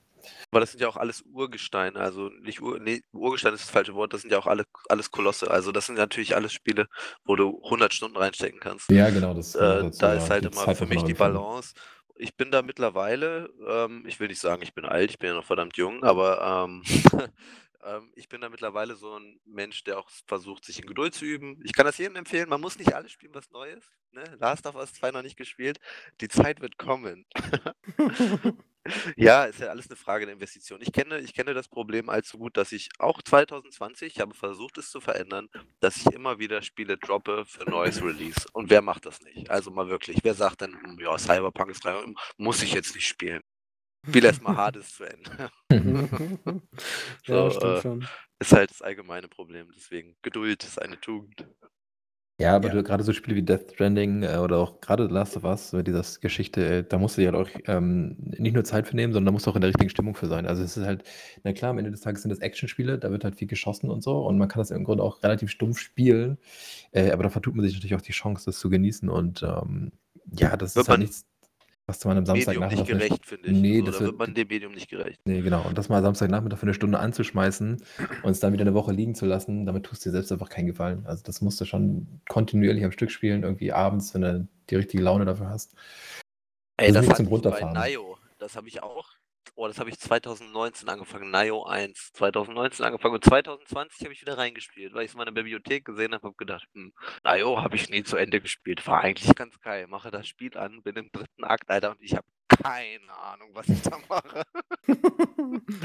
Aber 0.51 0.59
das 0.61 0.71
sind 0.71 0.81
ja 0.81 0.87
auch 0.87 0.97
alles 0.97 1.23
Urgesteine, 1.33 1.99
also 1.99 2.29
nicht 2.41 2.61
Ur, 2.61 2.79
nee, 2.79 3.01
Urgestein 3.13 3.53
ist 3.53 3.63
das 3.65 3.69
falsche 3.69 3.93
Wort, 3.95 4.13
das 4.13 4.21
sind 4.21 4.31
ja 4.31 4.39
auch 4.39 4.47
alle, 4.47 4.63
alles 4.89 5.11
Kolosse. 5.11 5.51
Also 5.51 5.71
das 5.71 5.85
sind 5.85 5.95
natürlich 5.95 6.35
alles 6.35 6.53
Spiele, 6.53 6.87
wo 7.25 7.35
du 7.35 7.61
100 7.63 7.93
Stunden 7.93 8.17
reinstecken 8.17 8.59
kannst. 8.59 8.89
Ja, 8.89 9.09
genau, 9.09 9.33
das 9.33 9.53
kommt 9.53 9.63
noch 9.69 9.79
Äh, 9.79 9.83
dazu, 9.83 9.99
da 9.99 10.13
ja, 10.13 10.13
ist 10.15 10.29
halt 10.29 10.43
die 10.45 10.47
immer 10.47 10.55
Zeit 10.65 10.77
für 10.77 10.85
muss 10.85 10.89
man 10.89 10.89
mich 10.89 11.03
auch 11.03 11.07
die 11.07 11.15
finden. 11.15 11.33
Balance. 11.33 11.73
ich 12.15 12.35
bin 12.35 12.51
da 12.51 12.61
mittlerweile, 12.61 13.49
ähm, 13.67 14.03
ich 14.07 14.19
will 14.19 14.27
nicht 14.29 14.41
sagen, 14.41 14.61
ich 14.63 14.73
bin 14.73 14.85
alt, 14.85 15.11
ich 15.11 15.19
bin 15.19 15.29
ja 15.29 15.35
noch 15.35 15.45
verdammt 15.45 15.77
jung, 15.77 16.03
aber 16.03 16.65
ähm, 16.67 16.83
ähm, 17.83 18.11
ich 18.15 18.29
bin 18.29 18.41
da 18.41 18.49
mittlerweile 18.49 18.95
so 18.95 19.17
ein 19.17 19.39
Mensch, 19.45 19.83
der 19.83 19.99
auch 19.99 20.09
versucht, 20.27 20.65
sich 20.65 20.79
in 20.79 20.87
Geduld 20.87 21.13
zu 21.13 21.25
üben. 21.25 21.59
Ich 21.63 21.73
kann 21.73 21.85
das 21.85 21.97
jedem 21.97 22.15
empfehlen, 22.15 22.49
man 22.49 22.61
muss 22.61 22.77
nicht 22.77 22.93
alles 22.93 23.11
spielen, 23.11 23.33
was 23.33 23.49
neu 23.51 23.69
ist. 23.71 23.91
Ne? 24.11 24.23
Last 24.39 24.65
of 24.65 24.75
Us 24.75 24.93
2 24.93 25.11
noch 25.11 25.21
nicht 25.21 25.37
gespielt. 25.37 25.79
Die 26.21 26.29
Zeit 26.29 26.61
wird 26.61 26.77
kommen. 26.77 27.25
Ja, 29.15 29.45
ist 29.45 29.59
ja 29.59 29.67
alles 29.67 29.89
eine 29.89 29.95
Frage 29.95 30.25
der 30.25 30.33
Investition. 30.33 30.81
Ich 30.81 30.91
kenne 30.91 31.19
ich 31.19 31.33
kenne 31.33 31.53
das 31.53 31.67
Problem 31.67 32.09
allzu 32.09 32.37
gut, 32.37 32.57
dass 32.57 32.71
ich 32.71 32.89
auch 32.99 33.21
2020 33.21 34.15
ich 34.15 34.21
habe 34.21 34.33
versucht, 34.33 34.77
es 34.77 34.89
zu 34.91 35.01
verändern, 35.01 35.49
dass 35.79 35.97
ich 35.97 36.05
immer 36.07 36.39
wieder 36.39 36.61
Spiele 36.61 36.97
droppe 36.97 37.45
für 37.45 37.69
neues 37.69 38.01
Release. 38.01 38.47
Und 38.53 38.69
wer 38.69 38.81
macht 38.81 39.05
das 39.05 39.21
nicht? 39.21 39.49
Also 39.49 39.71
mal 39.71 39.89
wirklich, 39.89 40.19
wer 40.23 40.33
sagt 40.33 40.61
dann: 40.61 40.73
„Hm, 40.81 40.99
ja, 40.99 41.17
Cyberpunk 41.17 41.71
ist 41.71 41.83
3 41.83 42.05
muss 42.37 42.63
ich 42.63 42.73
jetzt 42.73 42.95
nicht 42.95 43.07
spielen. 43.07 43.41
Spiele 44.07 44.27
erst 44.27 44.41
mal 44.41 44.55
Hades 44.55 44.95
zu 44.95 45.03
Ende.“ 45.03 45.49
Ja, 47.27 47.49
So, 47.49 47.49
stimmt 47.49 47.77
äh, 47.77 47.81
schon. 47.81 48.07
ist 48.39 48.53
halt 48.53 48.69
das 48.69 48.81
allgemeine 48.81 49.27
Problem. 49.27 49.67
Deswegen 49.75 50.15
Geduld 50.21 50.63
ist 50.63 50.81
eine 50.81 50.99
Tugend. 50.99 51.45
Ja, 52.39 52.55
aber 52.55 52.67
Ja. 52.67 52.75
du 52.75 52.83
grade 52.83 53.03
so 53.03 53.13
Spiele 53.13 53.35
wie 53.35 53.41
Death 53.41 53.71
Stranding, 53.73 54.21
äh, 54.21 54.37
oder 54.37 54.57
auch 54.59 54.79
gerade 54.79 55.07
Last 55.07 55.35
of 55.37 55.43
Us 55.43 55.73
mit 55.73 55.87
dieser 55.87 56.03
Geschichte, 56.21 56.63
äh, 56.65 56.83
da 56.87 56.99
musst 56.99 57.17
du 57.17 57.21
dir 57.21 57.31
halt 57.33 57.47
auch, 57.47 57.49
ähm, 57.65 58.15
nicht 58.19 58.53
nur 58.53 58.63
Zeit 58.63 58.87
für 58.87 58.95
nehmen, 58.95 59.11
sondern 59.11 59.25
da 59.25 59.31
musst 59.31 59.47
du 59.47 59.51
auch 59.51 59.55
in 59.55 59.61
der 59.61 59.69
richtigen 59.69 59.89
Stimmung 59.89 60.13
für 60.13 60.27
sein. 60.27 60.45
Also, 60.45 60.61
es 60.61 60.77
ist 60.77 60.85
halt 60.85 61.03
na 61.43 61.53
klar, 61.53 61.71
am 61.71 61.79
Ende 61.79 61.89
des 61.89 62.01
Tages 62.01 62.21
sind 62.21 62.29
das 62.29 62.37
Actionspiele, 62.39 62.99
da 62.99 63.09
wird 63.09 63.23
halt 63.23 63.35
viel 63.37 63.47
geschossen 63.47 63.89
und 63.89 64.03
so 64.03 64.19
und 64.25 64.37
man 64.37 64.47
kann 64.49 64.59
das 64.59 64.69
im 64.69 64.83
Grunde 64.83 65.03
auch 65.03 65.23
relativ 65.23 65.49
stumpf 65.49 65.79
spielen, 65.79 66.37
äh, 66.91 67.09
aber 67.11 67.23
da 67.23 67.29
vertut 67.29 67.55
man 67.55 67.65
sich 67.65 67.73
natürlich 67.73 67.95
auch 67.95 68.01
die 68.01 68.11
Chance, 68.11 68.45
das 68.45 68.59
zu 68.59 68.69
genießen 68.69 69.09
und, 69.09 69.41
ähm, 69.41 69.93
ja, 70.31 70.55
das 70.57 70.75
Wird 70.75 70.85
ist 70.85 70.89
halt 70.89 70.99
nichts, 70.99 71.25
was 71.87 72.03
man 72.05 72.17
am 72.17 72.25
Medium 72.25 72.67
Samstagnachmittag 72.67 72.67
nicht 72.67 72.85
für 72.87 72.95
'ne 72.95 73.01
gerecht, 73.01 73.25
finde 73.25 73.49
ich. 73.51 73.63
ne, 73.63 73.81
So, 73.81 73.89
das 73.89 73.99
da 73.99 74.03
wird 74.03 74.13
wird 74.13 74.17
man 74.17 74.33
dem 74.33 74.47
Medium 74.49 74.73
nicht 74.73 74.89
gerecht. 74.89 75.21
Ne, 75.27 75.41
genau. 75.41 75.67
Und 75.67 75.77
das 75.77 75.89
mal 75.89 76.01
Samstagnachmittag 76.01 76.57
für 76.59 76.65
'ne 76.67 76.73
Stunde 76.73 76.99
anzuschmeißen 76.99 77.83
und 78.21 78.31
es 78.31 78.39
dann 78.39 78.53
wieder 78.53 78.63
'ne 78.63 78.73
Woche 78.73 78.93
liegen 78.93 79.13
zu 79.13 79.25
lassen, 79.25 79.65
damit 79.65 79.85
tust 79.85 80.05
du 80.05 80.09
dir 80.09 80.13
selbst 80.13 80.31
einfach 80.31 80.47
keinen 80.49 80.67
Gefallen. 80.67 81.05
Also, 81.05 81.21
das 81.23 81.41
musst 81.41 81.59
du 81.59 81.65
schon 81.65 82.21
kontinuierlich 82.29 82.85
am 82.85 82.91
Stück 82.93 83.11
spielen, 83.11 83.43
irgendwie 83.43 83.73
abends, 83.73 84.13
wenn 84.13 84.21
du 84.21 84.47
die 84.69 84.75
richtige 84.75 85.03
Laune 85.03 85.25
dafür 85.25 85.49
hast. 85.49 85.73
Ey, 86.79 86.91
Das 86.91 86.95
ist 86.95 87.01
das 87.01 87.07
nicht 87.07 87.15
hatte 87.15 87.17
zum 87.17 87.27
ich 87.27 87.47
bei 87.47 87.65
Runterfahren. 87.65 87.89
Nio. 87.89 88.19
Das 88.37 88.55
habe 88.55 88.67
ich 88.67 88.83
auch 88.83 89.16
oh, 89.57 89.67
das 89.67 89.79
habe 89.79 89.89
ich 89.89 89.99
2019 89.99 90.87
angefangen, 90.87 91.31
Nio 91.31 91.63
1. 91.63 92.11
2019 92.13 92.85
angefangen 92.85 93.15
und 93.15 93.23
2020 93.23 94.01
habe 94.01 94.13
ich 94.13 94.21
wieder 94.21 94.37
reingespielt, 94.37 94.93
weil 94.93 95.03
ich's 95.03 95.15
mal 95.15 95.27
in 95.27 95.33
der 95.33 95.41
Bibliothek 95.41 95.83
gesehen 95.83 96.13
habe, 96.13 96.27
habe 96.27 96.35
gedacht: 96.37 96.67
„Hm, 96.73 96.93
Nio 97.25 97.61
habe 97.61 97.75
ich 97.75 97.89
nie 97.89 98.03
zu 98.03 98.17
Ende 98.17 98.39
gespielt. 98.39 98.85
War 98.87 99.01
eigentlich 99.01 99.35
ganz 99.35 99.59
geil.“ 99.59 99.87
Mache 99.87 100.11
das 100.11 100.27
Spiel 100.27 100.55
an, 100.57 100.81
bin 100.83 100.95
im 100.95 101.09
3. 101.11 101.25
Akt, 101.41 101.69
Alter, 101.69 101.91
und 101.91 102.01
ich 102.01 102.15
habe 102.15 102.27
keine 102.47 103.13
Ahnung, 103.13 103.49
was 103.53 103.67
ich 103.67 103.81
da 103.81 103.97
mache. 104.07 104.43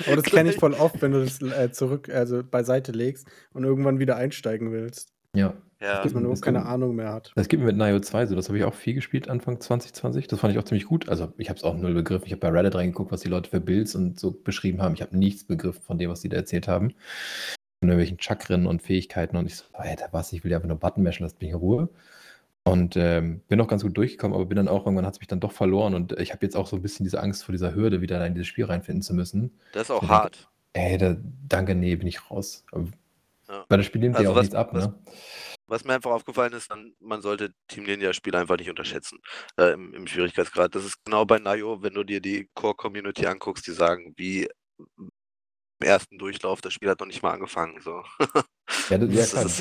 Aber 0.06 0.16
das 0.16 0.24
kenne 0.24 0.50
ich 0.50 0.56
voll 0.56 0.74
oft, 0.74 1.00
wenn 1.02 1.12
du 1.12 1.24
das, 1.24 1.40
äh, 1.42 1.72
zurück 1.72 2.08
also, 2.08 2.42
beiseite 2.44 2.92
legst 2.92 3.26
und 3.52 3.64
irgendwann 3.64 3.98
wieder 3.98 4.16
einsteigen 4.16 4.72
willst. 4.72 5.12
Ja. 5.34 5.54
Ja. 5.80 6.00
Dass 6.00 6.14
man 6.14 6.22
Das 6.22 6.24
überhaupt 6.24 6.42
keine 6.42 6.64
mir 6.64 6.66
Ahnung 6.66 6.94
mehr 6.94 7.12
hat. 7.12 7.36
das 7.36 7.48
geht 7.48 7.60
mir 7.60 7.66
mit 7.66 7.76
Nio 7.76 8.00
2 8.00 8.26
so. 8.26 8.34
Das 8.36 8.48
habe 8.48 8.58
ich 8.58 8.64
auch 8.64 8.74
viel 8.74 8.94
gespielt 8.94 9.28
Anfang 9.28 9.60
2020. 9.60 10.28
Das 10.28 10.40
fand 10.40 10.52
ich 10.54 10.58
auch 10.58 10.64
ziemlich 10.64 10.86
gut. 10.86 11.08
Also, 11.08 11.32
ich 11.38 11.48
habe 11.50 11.58
es 11.58 11.64
auch 11.64 11.76
null 11.76 11.94
begriffen. 11.94 12.26
Ich 12.26 12.32
habe 12.32 12.40
bei 12.40 12.48
Reddit 12.50 12.74
reingeguckt, 12.76 13.12
was 13.12 13.22
die 13.22 13.28
Leute 13.28 13.50
für 13.50 13.60
Builds 13.60 13.94
und 13.94 14.20
so 14.20 14.32
beschrieben 14.32 14.82
haben. 14.82 14.94
Ich 14.94 15.02
habe 15.02 15.16
nichts 15.16 15.44
begriffen 15.44 15.82
von 15.82 15.98
dem, 15.98 16.10
was 16.10 16.20
die 16.22 16.28
da 16.30 16.38
erzählt 16.38 16.68
haben. 16.68 16.90
Von 17.80 17.90
irgendwelchen 17.90 18.20
Chakren 18.20 18.66
und 18.66 18.82
Fähigkeiten 18.82 19.36
und 19.36 19.46
ich 19.46 19.56
so: 19.56 19.64
„Alter, 19.74 20.08
was? 20.12 20.32
Ich 20.34 20.44
will 20.44 20.52
ja 20.52 20.58
einfach 20.58 20.68
nur 20.68 20.78
Button 20.78 21.02
mashen, 21.04 21.24
lasst 21.24 21.40
mich 21.42 21.50
in 21.50 21.56
Ruhe.“ 21.56 21.90
Und, 22.64 22.96
ähm, 22.98 23.42
bin 23.48 23.60
auch 23.62 23.68
ganz 23.68 23.82
gut 23.84 23.96
durchgekommen, 23.98 24.34
aber 24.36 24.46
bin 24.46 24.56
dann 24.56 24.68
auch 24.68 24.86
irgendwann 24.86 25.06
hat's 25.06 25.20
mich 25.20 25.28
dann 25.28 25.40
doch 25.40 25.52
verloren 25.52 25.94
und 25.94 26.12
ich 26.20 26.32
habe 26.34 26.46
jetzt 26.46 26.56
auch 26.56 26.66
so 26.68 26.76
'n 26.76 26.82
bisschen 26.82 27.04
diese 27.04 27.20
Angst 27.22 27.44
vor 27.44 27.52
dieser 27.54 27.74
Hürde, 27.76 28.00
wieder 28.02 28.18
da 28.20 28.26
in 28.26 28.34
dieses 28.34 28.48
Spiel 28.48 28.66
reinfinden 28.66 29.02
zu 29.02 29.14
müssen. 29.14 29.52
Das 29.74 29.84
ist 29.84 29.90
auch 29.90 30.08
denke: 30.08 30.08
hart. 30.08 30.48
„Ey, 30.74 30.98
da 30.98 31.16
danke, 31.48 31.74
ne, 31.76 31.96
bin 31.96 32.08
ich 32.08 32.30
raus.“ 32.30 32.64
Ähm, 32.74 32.92
Ja. 33.52 33.66
weil 33.68 33.78
das 33.78 33.86
Spiel 33.86 34.00
nimmt 34.00 34.16
dir 34.18 34.22
ja 34.22 34.30
Also, 34.30 34.32
auch 34.32 34.36
was 34.36 34.42
nichts 34.44 34.56
ab, 34.56 34.70
was 34.72 34.86
ne? 34.86 35.02
was 35.66 35.84
mir 35.84 35.94
einfach 35.94 36.10
aufgefallen 36.10 36.52
ist, 36.54 36.70
dann 36.70 36.94
man 37.00 37.20
sollte 37.22 37.52
Team 37.68 37.84
Ninja-Spiele 37.84 38.38
einfach 38.38 38.56
nicht 38.56 38.70
unterschätzen, 38.70 39.18
äh, 39.58 39.72
im 39.72 39.92
im 39.94 40.06
Schwierigkeitsgrad. 40.06 40.74
Das 40.74 40.84
ist 40.84 41.04
genau 41.04 41.24
bei 41.26 41.38
Nio, 41.38 41.82
wenn 41.82 41.94
du 41.94 42.02
dir 42.04 42.20
die 42.20 42.48
Core-Community 42.54 43.26
anguckst, 43.26 43.66
die 43.66 43.72
sagen, 43.72 44.14
wie 44.16 44.48
im 44.98 45.10
ersten 45.80 46.18
Durchlauf, 46.18 46.60
das 46.60 46.72
Spiel 46.72 46.88
hat 46.90 47.00
noch 47.00 47.06
nicht 47.06 47.22
mal 47.22 47.32
angefangen, 47.32 47.80
so. 47.82 48.02
Ja, 48.90 48.98
d 48.98 49.07
ja 49.14 49.27
Das 49.27 49.29
klar, 49.29 49.53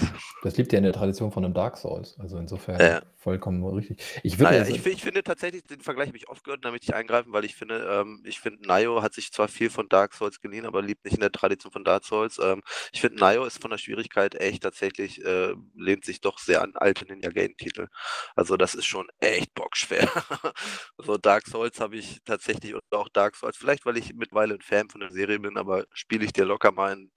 das 0.42 0.58
liegt 0.58 0.72
ja 0.74 0.78
in 0.80 0.84
der 0.84 0.94
Tradition 0.94 1.32
von 1.32 1.44
'nem 1.44 1.54
Dark 1.54 1.78
Souls. 1.78 2.18
Also, 2.20 2.38
insofern 2.38 2.94
Ja. 2.94 3.02
vollkommen 3.16 3.64
richtig. 3.66 4.02
Ich 4.24 4.40
würde 4.40 4.56
ja, 4.56 4.66
das 4.66 4.70
ich 4.70 4.82
fi 4.82 4.90
ich 4.90 5.04
finde 5.04 5.22
tatsächlich, 5.24 5.64
den 5.64 5.82
Vergleich 5.82 6.08
habe 6.08 6.18
ich 6.18 6.28
oft 6.28 6.44
gehört, 6.44 6.66
da 6.66 6.72
möchte 6.72 6.86
ich 6.86 6.96
eingreifen, 6.96 7.32
weil 7.32 7.46
ich 7.46 7.56
finde 7.56 7.86
ähm, 8.02 8.24
ich 8.26 8.40
finde, 8.40 8.68
Nio 8.68 9.04
hat 9.04 9.14
sich 9.14 9.32
zwar 9.32 9.48
viel 9.48 9.70
von 9.70 9.88
Dark 9.88 10.14
Souls 10.16 10.40
geliehen, 10.42 10.66
aber 10.66 10.82
lebt 10.82 11.06
nicht 11.06 11.14
in 11.14 11.20
der 11.22 11.32
Tradition 11.32 11.72
von 11.72 11.84
Dark 11.84 12.04
Souls. 12.06 12.40
Ähm, 12.42 12.62
ich 12.92 13.02
finde, 13.02 13.18
Nio 13.24 13.46
ist 13.46 13.62
von 13.62 13.70
der 13.70 13.78
Schwierigkeit 13.78 14.34
echt 14.36 14.64
tatsächlich 14.64 15.24
äh, 15.24 15.54
lehnt 15.76 16.06
sich 16.06 16.22
doch 16.22 16.40
sehr 16.40 16.64
an 16.64 16.72
alte 16.76 17.06
Ninja-Gaiden-Titel. 17.06 17.88
Also, 18.36 18.58
das 18.58 18.74
ist 18.74 18.86
schon 18.86 19.08
echt 19.20 19.54
bockschwer. 19.54 20.10
So 20.98 21.18
Dark 21.18 21.46
Souls 21.48 21.80
habe 21.80 21.98
ich 21.98 22.20
tatsächlich 22.26 22.74
oder 22.76 22.84
auch 22.92 23.10
Dark 23.10 23.36
Souls 23.36 23.58
vielleicht, 23.58 23.86
weil 23.86 23.98
ich 23.98 24.14
mittlerweile 24.16 24.56
'n 24.56 24.62
Fan 24.62 24.90
von 24.90 25.02
der 25.02 25.12
Serie 25.12 25.40
bin, 25.40 25.58
aber 25.58 25.86
spiele 25.94 26.26
ich 26.26 26.34
dir 26.34 26.46
locker 26.46 26.72
mal 26.72 26.94
in 26.94 27.12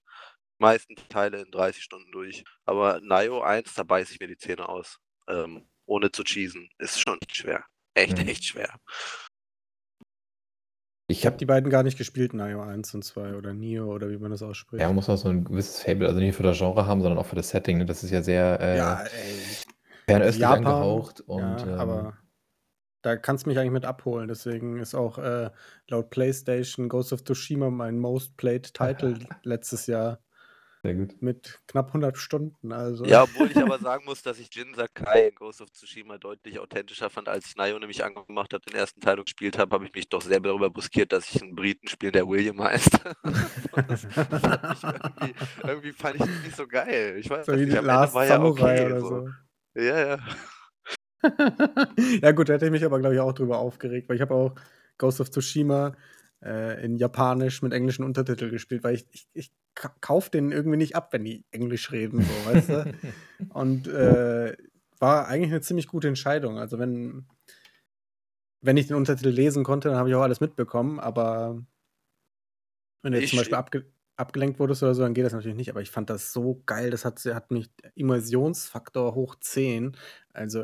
meisten 0.59 0.95
Teile 1.09 1.41
in 1.41 1.51
30 1.51 1.83
Stunden 1.83 2.11
durch. 2.11 2.43
Aber 2.65 2.99
Nio 3.01 3.41
1, 3.41 3.73
da 3.75 3.83
beiße 3.83 4.13
ich 4.13 4.19
mir 4.19 4.27
die 4.27 4.37
Zähne 4.37 4.69
aus, 4.69 4.99
ähm, 5.29 5.67
ohne 5.85 6.11
zu 6.11 6.23
cheesen. 6.23 6.69
Ist 6.79 6.99
schon 7.01 7.19
schwer. 7.31 7.65
Echt, 7.95 8.19
Mhm. 8.19 8.27
echt 8.27 8.45
schwer. 8.45 8.79
Ich 11.09 11.25
habe 11.27 11.37
die 11.37 11.45
beiden 11.45 11.69
gar 11.69 11.83
nicht 11.83 11.99
gespielt, 11.99 12.33
Nio 12.33 12.61
1 12.63 12.93
und 12.95 13.03
2 13.03 13.35
oder 13.35 13.53
Nio 13.53 13.93
oder 13.93 14.09
wie 14.09 14.17
man 14.17 14.31
das 14.31 14.41
Ja, 14.77 14.87
ausspricht. 14.87 14.87
man 14.87 14.95
muss 14.95 15.07
auch 15.09 15.15
so 15.15 15.29
'n 15.29 15.45
gewisses 15.45 15.81
Faible, 15.81 16.05
also, 16.07 16.19
nicht 16.19 16.27
nur 16.31 16.33
für 16.37 16.43
das 16.43 16.57
Genre 16.57 16.85
haben, 16.85 17.01
sondern 17.01 17.17
auch 17.17 17.25
für 17.25 17.37
das 17.37 17.49
Setting, 17.49 17.77
ne? 17.77 17.85
Das 17.85 18.03
ist 18.03 18.11
ja 18.11 18.21
sehr, 18.21 18.59
äh, 18.59 18.73
Ja, 18.73 19.03
ey. 19.05 19.57
fernöstlich 20.07 20.53
Japan, 20.53 20.55
angehaucht 20.55 21.21
und, 21.21 21.63
ja, 21.63 21.71
ähm 21.71 21.75
aber 21.77 22.17
da 23.03 23.17
kannst 23.17 23.47
mich 23.47 23.59
eigentlich 23.59 23.71
mit 23.73 23.85
abholen. 23.85 24.27
Deswegen 24.29 24.79
ist 24.79 24.95
auch, 24.95 25.17
äh, 25.19 25.51
laut 25.89 26.09
PlayStation 26.11 26.89
Ghost 26.89 27.13
of 27.13 27.23
Tsushima 27.25 27.69
mein 27.71 27.99
most 27.99 28.37
played 28.37 28.73
Title 28.75 29.19
letztes 29.43 29.87
Jahr. 29.87 30.23
Sehr 30.85 30.93
gut. 30.93 31.19
Mit 31.19 31.61
knapp 31.67 31.93
100 31.93 32.15
Stunden, 32.15 32.71
also. 32.71 33.07
Ja, 33.07 33.23
obwohl 33.23 33.51
ich 33.51 33.59
aber 33.63 33.79
sagen 33.79 34.05
muss, 34.05 34.21
dass 34.21 34.37
ich 34.37 34.49
Jin 34.53 34.75
Sakai 34.75 35.29
in 35.29 35.35
Ghost 35.35 35.61
of 35.61 35.71
Tsushima 35.71 36.19
deutlich 36.19 36.59
authentischer 36.59 37.09
fand, 37.09 37.27
als 37.27 37.47
ich 37.47 37.55
Nio 37.55 37.79
nämlich 37.79 38.03
angemacht 38.03 38.53
habe, 38.53 38.61
den 38.63 38.75
ersten 38.75 39.01
Teil 39.01 39.15
gespielt 39.23 39.57
habe, 39.57 39.73
habe 39.73 39.85
ich 39.85 39.93
mich 39.93 40.09
doch 40.09 40.21
sehr 40.21 40.39
darüber 40.39 40.69
brüskiert, 40.69 41.11
dass 41.11 41.33
ich 41.33 41.41
'n 41.41 41.55
Briten 41.55 41.87
spiele, 41.87 42.11
der 42.11 42.27
William 42.27 42.61
heißt. 42.63 42.99
Das 43.87 44.07
das 44.29 44.47
hat 44.47 44.67
mich 44.67 44.83
irgendwie 44.87 45.35
irgendwie 45.65 45.93
fand 45.93 46.15
ich 46.17 46.25
das 46.25 46.39
nicht 46.41 46.55
so 46.55 46.67
geil. 46.67 47.17
Ich 47.17 47.29
weiß 47.29 47.47
So 47.47 47.53
wie 47.53 47.65
nicht, 47.65 47.77
am 47.77 47.85
Last 47.85 48.13
war 48.13 48.25
ja 48.25 48.39
Samurai 48.39 48.83
okay 48.83 48.85
oder 48.85 49.03
so. 49.03 49.21
so. 49.21 49.29
Ja, 49.75 49.99
ja. 50.17 50.17
Ja 52.21 52.31
gut, 52.31 52.49
da 52.49 52.53
hätte 52.53 52.65
ich 52.65 52.71
mich 52.71 52.85
aber, 52.85 52.99
glaube 52.99 53.15
ich, 53.15 53.21
auch 53.21 53.33
drüber 53.33 53.57
aufgeregt, 53.59 54.09
weil 54.09 54.15
ich 54.15 54.21
habe 54.21 54.33
auch 54.35 54.55
Ghost 54.97 55.21
of 55.21 55.29
Tsushima, 55.31 55.95
äh, 56.45 56.83
in 56.85 56.97
Japanisch 56.97 57.61
mit 57.63 57.73
englischen 57.73 58.05
Untertitel 58.05 58.51
gespielt, 58.51 58.83
weil 58.85 58.95
ich 58.95 59.07
ich 59.11 59.27
ich 59.33 59.51
ka 59.75 59.95
kaufe 60.01 60.31
den 60.31 60.51
irgendwie 60.53 60.77
nicht 60.77 60.95
ab, 60.95 61.13
wenn 61.13 61.25
die 61.25 61.45
Englisch 61.51 61.91
reden, 61.91 62.23
so, 62.23 62.45
weißt 62.45 62.69
du? 62.71 62.89
Und, 63.49 63.87
äh, 63.87 64.55
war 64.99 65.27
eigentlich 65.27 65.51
'ne 65.51 65.61
ziemlich 65.61 65.87
gute 65.87 66.07
Entscheidung. 66.09 66.59
Also, 66.59 66.79
wenn 66.79 67.27
wenn 68.61 68.75
ich 68.77 68.87
den 68.87 68.97
Untertitel 68.97 69.29
lesen 69.29 69.63
konnte, 69.63 69.89
dann 69.89 69.97
habe 69.97 70.09
ich 70.09 70.15
auch 70.15 70.21
alles 70.21 70.39
mitbekommen, 70.41 70.99
aber 70.99 71.63
wenn 73.01 73.11
du 73.11 73.17
jetzt 73.17 73.29
zum 73.29 73.37
Ich 73.37 73.37
Beispiel 73.37 73.57
abge 73.57 73.85
abgelenkt 74.17 74.59
wurdest 74.59 74.81
oder 74.81 74.95
so, 74.95 75.01
dann 75.01 75.13
geht 75.13 75.25
das 75.25 75.33
natürlich 75.33 75.57
nicht. 75.57 75.69
Aber 75.69 75.81
ich 75.81 75.91
fand 75.91 76.09
das 76.09 76.31
so 76.31 76.61
geil, 76.65 76.89
das 76.89 77.03
hat 77.05 77.19
hat 77.25 77.51
mich 77.51 77.69
Immersionsfaktor 77.95 79.13
hoch 79.13 79.35
10. 79.41 79.97
Also, 80.33 80.63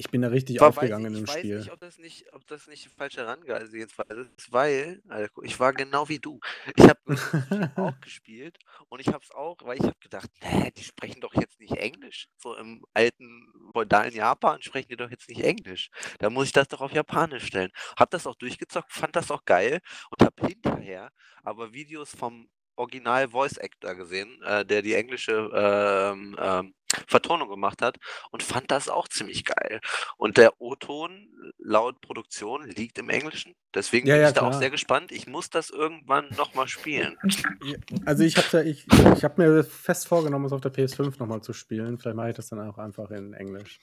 ich 0.00 0.10
bin 0.10 0.22
da 0.22 0.28
richtig 0.28 0.60
War 0.60 0.70
aufgegangen 0.70 1.06
ich 1.06 1.08
in 1.08 1.14
dem 1.14 1.26
ich 1.26 1.26
weiß 1.26 1.52
Spiel. 1.52 1.52
nicht, 1.52 1.72
ob 1.72 1.80
das 1.80 1.98
nicht 1.98 2.32
ob 2.32 2.46
das 2.46 2.66
nicht 2.66 2.88
falsche 2.90 3.20
Herangehensweise 3.22 4.30
ist, 4.36 4.52
weil 4.52 5.02
guck, 5.32 5.44
ich 5.46 5.58
war 5.60 5.72
genau 5.72 6.08
wie 6.08 6.18
du. 6.18 6.38
Ich 6.76 6.84
habe 6.88 7.00
auch 7.78 8.00
gespielt 8.00 8.58
und 8.88 9.00
ich 9.00 9.08
habe 9.08 9.22
es 9.24 9.30
auch 9.30 9.56
weil 9.64 9.78
ich 9.78 9.84
habe 9.84 9.98
gedacht: 10.00 10.30
„Hä, 10.40 10.70
die 10.76 10.84
sprechen 10.84 11.20
doch 11.20 11.34
jetzt 11.34 11.60
nicht 11.60 11.76
Englisch. 11.76 12.28
So 12.38 12.56
im 12.56 12.84
alten 12.94 13.52
feudalen 13.72 14.12
Japan 14.14 14.60
sprechen 14.62 14.88
die 14.90 14.96
doch 14.96 15.10
jetzt 15.10 15.28
nicht 15.28 15.42
Englisch. 15.42 15.88
Da 16.18 16.30
muss 16.30 16.46
ich 16.48 16.52
das 16.52 16.68
doch 16.68 16.80
auf 16.82 16.92
Japanisch 16.92 17.46
stellen.“ 17.46 17.70
Habe 17.98 18.10
das 18.10 18.26
auch 18.26 18.36
durchgezockt, 18.36 18.92
fand 18.92 19.16
das 19.16 19.30
auch 19.30 19.44
geil 19.44 19.80
und 20.10 20.22
habe 20.26 20.46
hinterher 20.46 21.10
aber 21.42 21.72
Videos 21.72 22.14
vom 22.14 22.50
Original 22.80 23.28
Voice 23.28 23.58
Actor 23.58 23.94
gesehen, 23.94 24.42
äh, 24.42 24.64
der 24.64 24.82
die 24.82 24.94
englische, 24.94 25.50
ähm, 25.54 26.36
ähm, 26.40 26.74
Vertonung 27.06 27.48
gemacht 27.48 27.82
hat 27.82 27.98
und 28.32 28.42
fand 28.42 28.70
das 28.70 28.88
auch 28.88 29.06
ziemlich 29.06 29.44
geil. 29.44 29.80
Und 30.16 30.36
der 30.38 30.60
O-Ton 30.60 31.28
laut 31.58 32.00
Produktion 32.00 32.64
liegt 32.66 32.98
im 32.98 33.08
Englischen. 33.10 33.54
Deswegen 33.74 34.08
Ja, 34.08 34.14
bin 34.14 34.22
ja, 34.22 34.28
ich 34.28 34.34
da 34.34 34.42
auch 34.42 34.52
sehr 34.52 34.60
klar. 34.62 34.70
gespannt. 34.70 35.12
Ich 35.12 35.28
muss 35.28 35.50
das 35.50 35.70
irgendwann 35.70 36.28
noch 36.36 36.54
mal 36.54 36.68
spielen. 36.68 37.16
Also, 38.06 38.24
ich 38.24 38.36
habe 38.36 38.64
ich 38.64 38.86
ich 39.14 39.24
habe 39.24 39.42
mir 39.42 39.62
fest 39.64 40.08
vorgenommen, 40.08 40.46
es 40.46 40.52
auf 40.52 40.60
der 40.60 40.72
PS5 40.72 41.18
noch 41.18 41.26
mal 41.26 41.42
zu 41.42 41.52
spielen. 41.52 41.98
Vielleicht 41.98 42.16
mache 42.16 42.30
ich 42.30 42.36
das 42.36 42.48
dann 42.48 42.60
auch 42.60 42.78
einfach 42.78 43.10
in 43.10 43.34
Englisch. 43.34 43.78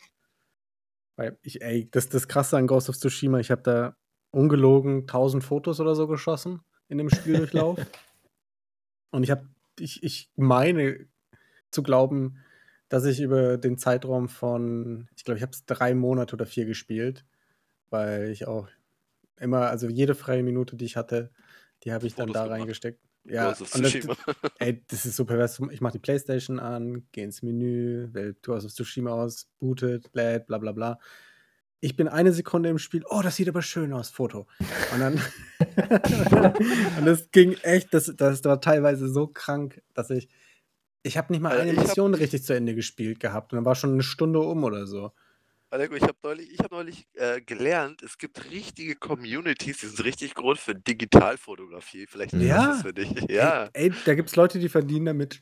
Weil 1.15 1.37
ich 1.43 1.61
ey, 1.61 1.89
das 1.91 2.09
das 2.09 2.27
Krasse 2.27 2.57
an 2.57 2.67
Ghost 2.67 2.89
of 2.89 2.97
Tsushima, 2.97 3.39
ich 3.39 3.51
habe 3.51 3.61
da 3.61 3.95
ungelogen 4.31 5.01
1000 5.01 5.43
Fotos 5.43 5.79
oder 5.79 5.95
so 5.95 6.07
geschossen 6.07 6.61
in 6.89 6.97
dem 6.97 7.09
Spieldurchlauf. 7.09 7.79
Und 9.11 9.23
ich 9.23 9.31
habe 9.31 9.47
ich 9.79 10.03
ich 10.03 10.29
meine 10.35 11.07
zu 11.71 11.83
glauben, 11.83 12.39
dass 12.89 13.05
ich 13.05 13.21
über 13.21 13.57
den 13.57 13.77
Zeitraum 13.77 14.29
von 14.29 15.09
ich 15.15 15.23
glaube, 15.25 15.37
ich 15.37 15.43
habe 15.43 15.51
es 15.53 15.65
3 15.65 15.93
Monate 15.95 16.35
oder 16.35 16.45
4 16.45 16.65
gespielt, 16.65 17.25
weil 17.89 18.29
ich 18.29 18.47
auch 18.47 18.69
immer 19.39 19.69
also 19.69 19.87
jede 19.89 20.15
freie 20.15 20.43
Minute, 20.43 20.75
die 20.75 20.85
ich 20.85 20.97
hatte, 20.97 21.31
die 21.83 21.93
habe 21.93 22.07
ich 22.07 22.15
dann 22.15 22.31
da 22.31 22.43
gemacht. 22.43 22.59
reingesteckt. 22.61 22.99
Ja, 23.25 23.53
das 23.53 23.75
ey, 24.59 24.83
das 24.87 25.05
ist 25.05 25.17
so 25.17 25.25
pervers. 25.25 25.61
Ich 25.71 25.81
mache 25.81 25.93
die 25.93 25.99
Playstation 25.99 26.59
an, 26.59 27.07
gehe 27.11 27.25
ins 27.25 27.41
Menü, 27.41 28.07
wähle 28.13 28.35
Ghost 28.35 28.65
of 28.65 28.73
Tsushima 28.73 29.11
aus, 29.11 29.49
bootet, 29.59 30.09
lädt, 30.13 30.47
bla 30.47 30.57
bla 30.57 30.71
bla. 30.71 30.99
Ich 31.83 31.95
bin 31.95 32.07
eine 32.07 32.31
Sekunde 32.33 32.69
im 32.69 32.79
Spiel, 32.79 33.03
oh, 33.07 33.21
das 33.21 33.35
sieht 33.35 33.47
aber 33.49 33.61
schön 33.61 33.93
aus, 33.93 34.09
Foto. 34.09 34.47
Und 34.87 34.99
dann 34.99 35.21
und 36.95 37.05
das 37.05 37.29
ging 37.31 37.53
echt, 37.61 37.93
das 37.93 38.13
das 38.15 38.43
war 38.45 38.61
teilweise 38.61 39.09
so 39.09 39.27
krank, 39.27 39.81
dass 39.93 40.09
ich 40.09 40.29
ich 41.03 41.17
habe 41.17 41.31
nicht 41.33 41.41
mal 41.41 41.51
Äh, 41.51 41.61
eine 41.61 41.73
Mission 41.73 42.13
ich 42.13 42.19
richtig 42.21 42.43
zu 42.43 42.53
Ende 42.55 42.75
gespielt 42.75 43.19
gehabt 43.19 43.53
und 43.53 43.57
dann 43.57 43.65
war 43.65 43.75
schon 43.75 43.95
'ne 43.97 44.03
Stunde 44.03 44.39
um 44.39 44.63
oder 44.63 44.87
so. 44.87 45.11
Alego, 45.73 45.95
ich 45.95 46.03
habe 46.03 46.17
neulich 46.23 46.49
ich 46.53 46.59
habe 46.59 46.75
neulich, 46.75 47.07
äh, 47.13 47.41
gelernt, 47.41 48.01
es 48.01 48.17
gibt 48.17 48.49
richtige 48.49 48.95
Communities, 48.95 49.79
die 49.79 49.87
sind 49.87 50.03
richtig 50.05 50.33
groß 50.35 50.59
für 50.59 50.75
Digitalfotografie. 50.75 52.07
Vielleicht 52.07 52.33
ist 52.35 52.65
das 52.67 52.77
Ja. 52.77 52.81
für 52.81 52.93
dich. 52.93 53.09
Ey 53.35 53.53
Ja. 53.53 53.69
ey, 53.73 54.01
da 54.03 54.15
gibt's 54.15 54.35
Leute, 54.35 54.59
die 54.59 54.69
verdienen 54.69 55.05
damit 55.05 55.41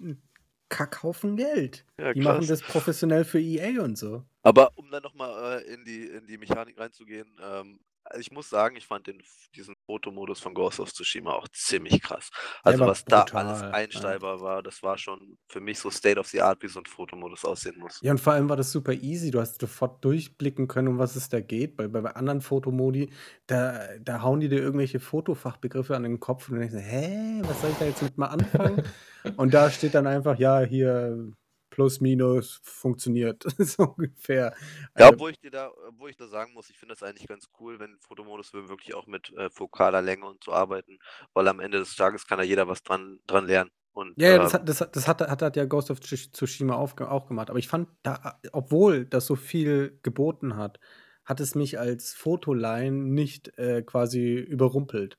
Kackhaufen 0.69 1.35
Geld. 1.37 1.85
Ja, 1.99 2.13
Die 2.13 2.21
machen 2.21 2.47
das 2.47 2.61
professionell 2.61 3.23
für 3.23 3.39
EA 3.39 3.81
und 3.83 3.97
so. 3.97 4.23
Aber 4.41 4.71
um 4.75 4.89
dann 4.91 5.03
noch 5.03 5.13
mal, 5.13 5.59
äh, 5.59 5.73
in 5.73 5.83
die 5.85 6.05
in 6.05 6.25
die 6.27 6.37
Mechanik 6.37 6.77
reinzugehen, 6.79 7.27
ähm, 7.43 7.79
also 8.05 8.19
ich 8.21 8.31
muss 8.31 8.49
sagen, 8.49 8.75
ich 8.77 8.85
fand 8.87 9.07
den 9.07 9.21
diesen 9.55 9.75
Fotomodus 9.85 10.39
von 10.41 10.53
Ghost 10.53 10.79
of 10.79 10.91
Tsushima 10.93 11.33
auch 11.33 11.47
ziemlich 11.49 12.01
krass. 12.01 12.29
Also, 12.63 12.85
was 12.85 13.07
da 13.07 13.23
alles 13.33 13.63
brutal, 13.63 14.21
ja. 14.21 14.21
war, 14.21 14.63
das 14.63 14.83
war 14.83 14.97
schon 14.97 15.37
für 15.49 15.61
mich 15.61 15.79
so 15.79 15.89
State 15.91 16.19
of 16.19 16.27
the 16.27 16.41
Art, 16.41 16.61
wie 16.63 16.67
so 16.67 16.79
'n 16.79 16.85
Fotomodus 16.85 17.45
aussehen 17.45 17.77
muss. 17.79 18.03
Ja, 18.03 18.11
und 18.11 18.19
vor 18.19 18.33
allem 18.33 18.49
war 18.49 18.57
das 18.57 18.71
super 18.71 18.93
easy. 18.93 19.31
Du 19.31 19.39
hast 19.39 19.59
sofort 19.61 20.03
durchblicken 20.03 20.67
können, 20.67 20.89
um 20.89 20.97
was 20.99 21.15
es 21.15 21.29
da 21.29 21.39
geht. 21.41 21.75
Bei 21.77 21.87
bei 21.87 22.01
anderen 22.15 22.41
Fotomodi, 22.41 23.09
da 23.47 23.97
da 23.99 24.21
hauen 24.21 24.39
die 24.41 24.49
dir 24.49 24.59
irgendwelche 24.59 24.99
Fotofachbegriffe 24.99 25.95
an 25.95 26.03
den 26.03 26.19
Kopf 26.19 26.49
und 26.49 26.55
du 26.55 26.59
denkst 26.61 26.75
„Hä, 26.77 27.41
was 27.45 27.61
soll 27.61 27.71
ich 27.71 27.77
da 27.77 27.85
jetzt 27.85 28.01
mit 28.01 28.17
mal 28.17 28.27
anfangen?“ 28.27 28.83
Und 29.37 29.53
da 29.53 29.71
steht 29.71 29.95
dann 29.95 30.07
einfach: 30.07 30.37
„Ja, 30.39 30.61
hier 30.61 31.31
plus 31.75 31.99
minus 32.01 32.61
funktioniert“, 32.63 33.43
so 33.59 33.83
ungefähr. 33.97 34.55
Ja, 34.97 35.09
Also 35.09 35.09
obwohl 35.09 35.31
ich 35.31 35.39
dir 35.39 35.51
da 35.51 35.71
obwohl 35.89 36.09
ich 36.09 36.15
da 36.17 36.27
sagen 36.27 36.53
muss, 36.53 36.69
ich 36.69 36.77
finde 36.77 36.95
das 36.95 37.03
eigentlich 37.03 37.27
ganz 37.27 37.49
cool, 37.59 37.79
wenn 37.79 37.97
Fotomodus 37.99 38.53
wir 38.53 38.69
wirklich 38.69 38.93
auch 38.95 39.07
mit, 39.07 39.31
äh, 39.33 39.49
fokaler 39.49 40.01
Länge 40.01 40.25
und 40.25 40.43
so 40.43 40.53
arbeiten, 40.53 40.99
weil 41.33 41.47
am 41.47 41.59
Ende 41.59 41.79
des 41.79 41.95
Tages 41.95 42.25
kann 42.27 42.37
da 42.37 42.43
jeder 42.43 42.67
was 42.67 42.83
dran 42.83 43.19
dran 43.27 43.45
lernen 43.47 43.71
und, 43.93 44.17
Ja, 44.17 44.29
ja, 44.29 44.39
das 44.39 44.53
ähm 44.53 44.53
hat 44.53 44.67
das 44.69 44.79
hat 44.81 44.95
das 44.95 45.07
hat 45.07 45.21
hat 45.21 45.41
hat 45.41 45.55
ja 45.57 45.65
Ghost 45.65 45.91
of 45.91 45.99
Tsush 45.99 46.31
Tsushima 46.31 46.75
aufge 46.75 47.09
auch 47.11 47.27
gemacht. 47.27 47.49
Aber 47.49 47.59
ich 47.59 47.67
fand 47.67 47.89
da 48.03 48.39
obwohl 48.53 49.05
das 49.05 49.25
so 49.25 49.35
viel 49.35 49.99
geboten 50.03 50.55
hat, 50.55 50.79
hat 51.25 51.39
es 51.41 51.53
mich 51.55 51.79
als 51.79 52.13
Fotoleihen 52.13 53.13
nicht, 53.13 53.57
äh, 53.57 53.81
quasi 53.83 54.35
überrumpelt. 54.35 55.17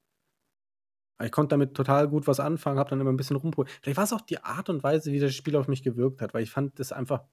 Ich 1.24 1.32
konnte 1.32 1.50
damit 1.54 1.74
total 1.74 2.08
gut 2.08 2.26
was 2.26 2.40
anfangen, 2.40 2.78
habe 2.78 2.90
dann 2.90 3.00
immer 3.00 3.10
'n 3.10 3.16
bisschen 3.16 3.36
rumprob 3.36 3.68
vielleicht 3.82 3.96
war's 3.98 4.12
auch 4.12 4.20
die 4.20 4.38
Art 4.44 4.68
und 4.68 4.82
Weise, 4.82 5.12
wie 5.12 5.20
das 5.20 5.34
Spiel 5.34 5.56
auf 5.56 5.68
mich 5.68 5.82
gewirkt 5.82 6.20
hat, 6.22 6.34
weil 6.34 6.42
ich 6.42 6.50
fand 6.50 6.78
das 6.78 6.92
einfach 6.92 7.24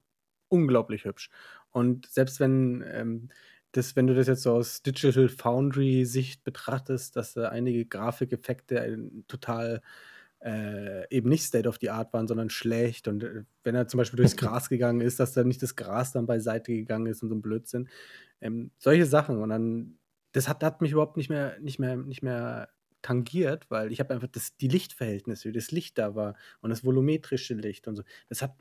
unglaublich 0.50 1.06
hübsch. 1.06 1.30
Und 1.72 2.08
selbst 2.08 2.40
wenn, 2.40 2.84
ähm, 2.88 3.30
das 3.74 3.96
wenn 3.96 4.08
du 4.08 4.16
das 4.16 4.28
jetzt 4.28 4.44
so 4.44 4.54
aus 4.54 4.84
Digital 4.84 5.30
Foundry 5.30 6.06
Sicht 6.06 6.44
betrachtest, 6.44 7.16
dass 7.18 7.34
da 7.34 7.50
einige 7.50 7.86
Grafikeffekte, 7.86 8.80
äh, 8.80 8.98
total, 9.28 9.82
äh, 10.42 11.08
eben 11.16 11.30
nicht 11.30 11.44
State 11.46 11.68
of 11.70 11.78
the 11.82 11.90
Art 11.92 12.14
waren, 12.14 12.28
sondern 12.28 12.50
schlecht 12.52 13.08
und, 13.08 13.24
äh, 13.24 13.44
wenn 13.64 13.76
er 13.76 13.88
zum 13.88 13.98
Beispiel 14.00 14.18
durchs 14.18 14.38
Gras 14.38 14.70
gegangen 14.70 15.02
ist, 15.02 15.20
dass 15.20 15.34
da 15.34 15.44
nicht 15.44 15.64
das 15.64 15.76
Gras 15.76 16.12
dann 16.14 16.28
beiseite 16.28 16.74
gegangen 16.74 17.08
ist 17.08 17.24
und 17.24 17.30
so 17.30 17.36
'n 17.36 17.42
Blödsinn. 17.42 17.90
Ähm, 18.42 18.72
solche 18.80 19.06
Sachen 19.08 19.40
und 19.42 19.50
dann 19.50 20.00
das 20.34 20.50
hat 20.50 20.64
hat 20.64 20.82
mich 20.82 20.92
überhaupt 20.94 21.18
nicht 21.18 21.30
mehr 21.30 21.60
nicht 21.62 21.80
mehr 21.80 21.98
nicht 21.98 22.24
mehr 22.24 22.70
tangiert, 23.04 23.70
weil 23.70 23.92
ich 23.92 24.00
habe 24.00 24.14
einfach 24.14 24.28
das 24.28 24.58
die 24.58 24.68
Lichtverhältnisse, 24.68 25.50
wie 25.50 25.54
das 25.54 25.72
Licht 25.72 25.98
da 26.00 26.16
war 26.16 26.36
und 26.62 26.72
das 26.72 26.84
volumetrische 26.84 27.54
Licht 27.54 27.88
und 27.88 27.96
so. 27.98 28.04
Das 28.30 28.42
hat 28.42 28.56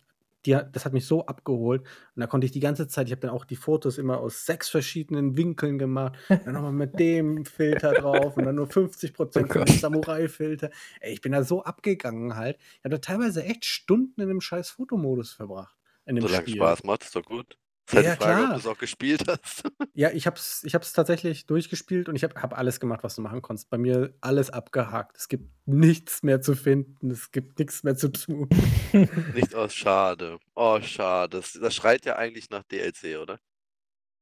die 0.45 0.59
das 0.73 0.85
hat 0.85 0.93
mich 0.93 1.07
so 1.07 1.25
abgeholt 1.27 1.83
und 1.83 2.21
da 2.21 2.27
konnte 2.27 2.45
ich 2.47 2.51
die 2.53 2.61
ganze 2.61 2.89
Zeit 2.89 3.07
ich 3.07 3.13
habe 3.13 3.21
dann 3.21 3.31
auch 3.31 3.45
die 3.45 3.57
Fotos 3.57 3.97
immer 3.97 4.19
aus 4.19 4.45
6 4.45 4.69
verschiedenen 4.71 5.37
Winkeln 5.37 5.79
gemacht, 5.79 6.19
dann 6.29 6.55
noch 6.55 6.63
mal 6.63 6.73
mit 6.73 6.99
dem 6.99 7.45
Filter 7.45 7.93
drauf 7.93 8.37
und 8.37 8.45
dann 8.45 8.57
nur 8.57 8.67
50 8.67 9.15
Oh 9.19 9.27
von 9.31 9.49
dem 9.49 9.49
Gott. 9.49 9.69
Samurai-Filter. 9.69 10.71
Ey, 11.01 11.13
ich 11.15 11.21
bin 11.21 11.33
da 11.33 11.45
so 11.45 11.63
abgegangen 11.63 12.35
halt. 12.37 12.59
Ich 12.79 12.85
habe 12.85 12.91
da 12.97 12.99
teilweise 12.99 13.45
echt 13.45 13.65
Stunden 13.65 14.21
in 14.21 14.29
dem 14.29 14.41
scheiß 14.41 14.71
Fotomodus 14.71 15.33
verbracht 15.33 15.77
in 16.07 16.17
dem 16.17 16.27
Solange 16.27 16.49
Spiel. 16.49 16.57
Spaß 16.57 16.85
macht, 16.85 17.05
ist 17.05 17.15
doch 17.17 17.25
gut. 17.25 17.57
Ja, 17.91 17.97
halt 17.97 18.07
ja, 18.07 18.15
die 18.15 18.23
Frage, 18.23 18.41
ob 18.41 18.47
klar. 18.47 18.55
du's 18.55 18.67
auch 18.67 18.79
gespielt 18.79 19.25
hast. 19.29 19.65
Ja, 19.95 20.11
ich 20.11 20.27
habe 20.27 20.37
es 20.37 20.63
ich 20.65 20.75
habe 20.75 20.85
es 20.85 20.93
tatsächlich 20.93 21.47
durchgespielt 21.47 22.09
und 22.09 22.17
ich 22.17 22.25
habe 22.25 22.41
habe 22.41 22.57
alles 22.57 22.81
gemacht, 22.81 23.03
was 23.03 23.17
du 23.17 23.23
machen 23.23 23.43
konntest. 23.43 23.71
Bei 23.71 23.79
mir 23.79 24.15
alles 24.21 24.51
abgehakt. 24.51 25.17
Es 25.17 25.29
gibt 25.29 25.51
nichts 25.67 26.23
mehr 26.23 26.41
zu 26.41 26.55
finden. 26.55 27.11
Es 27.11 27.31
gibt 27.33 27.59
nix 27.59 27.83
mehr 27.83 27.97
zu 27.97 28.11
tun. 28.11 28.49
Nicht 29.35 29.55
oh, 29.55 29.69
schade. 29.69 30.39
Oh, 30.55 30.81
schade. 30.81 31.39
Das 31.39 31.53
das 31.53 31.75
schreit 31.75 32.05
ja 32.07 32.17
eigentlich 32.17 32.51
nach 32.51 32.63
DLC, 32.65 33.19
oder? 33.21 33.39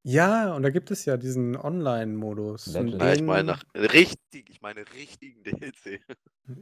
Ja, 0.05 0.55
und 0.55 0.63
da 0.63 0.71
gibt 0.71 0.89
es 0.89 1.05
ja 1.05 1.15
diesen 1.15 1.55
Online-Modus 1.55 2.79
und. 2.79 2.99
Nein, 2.99 3.13
ich 3.15 3.25
meine 3.25 3.43
den 3.43 3.53
nach 3.53 3.63
richtig 3.75 4.49
ich 4.49 4.61
meine 4.61 4.85
richtigen 4.93 5.43
DLC. 5.43 6.01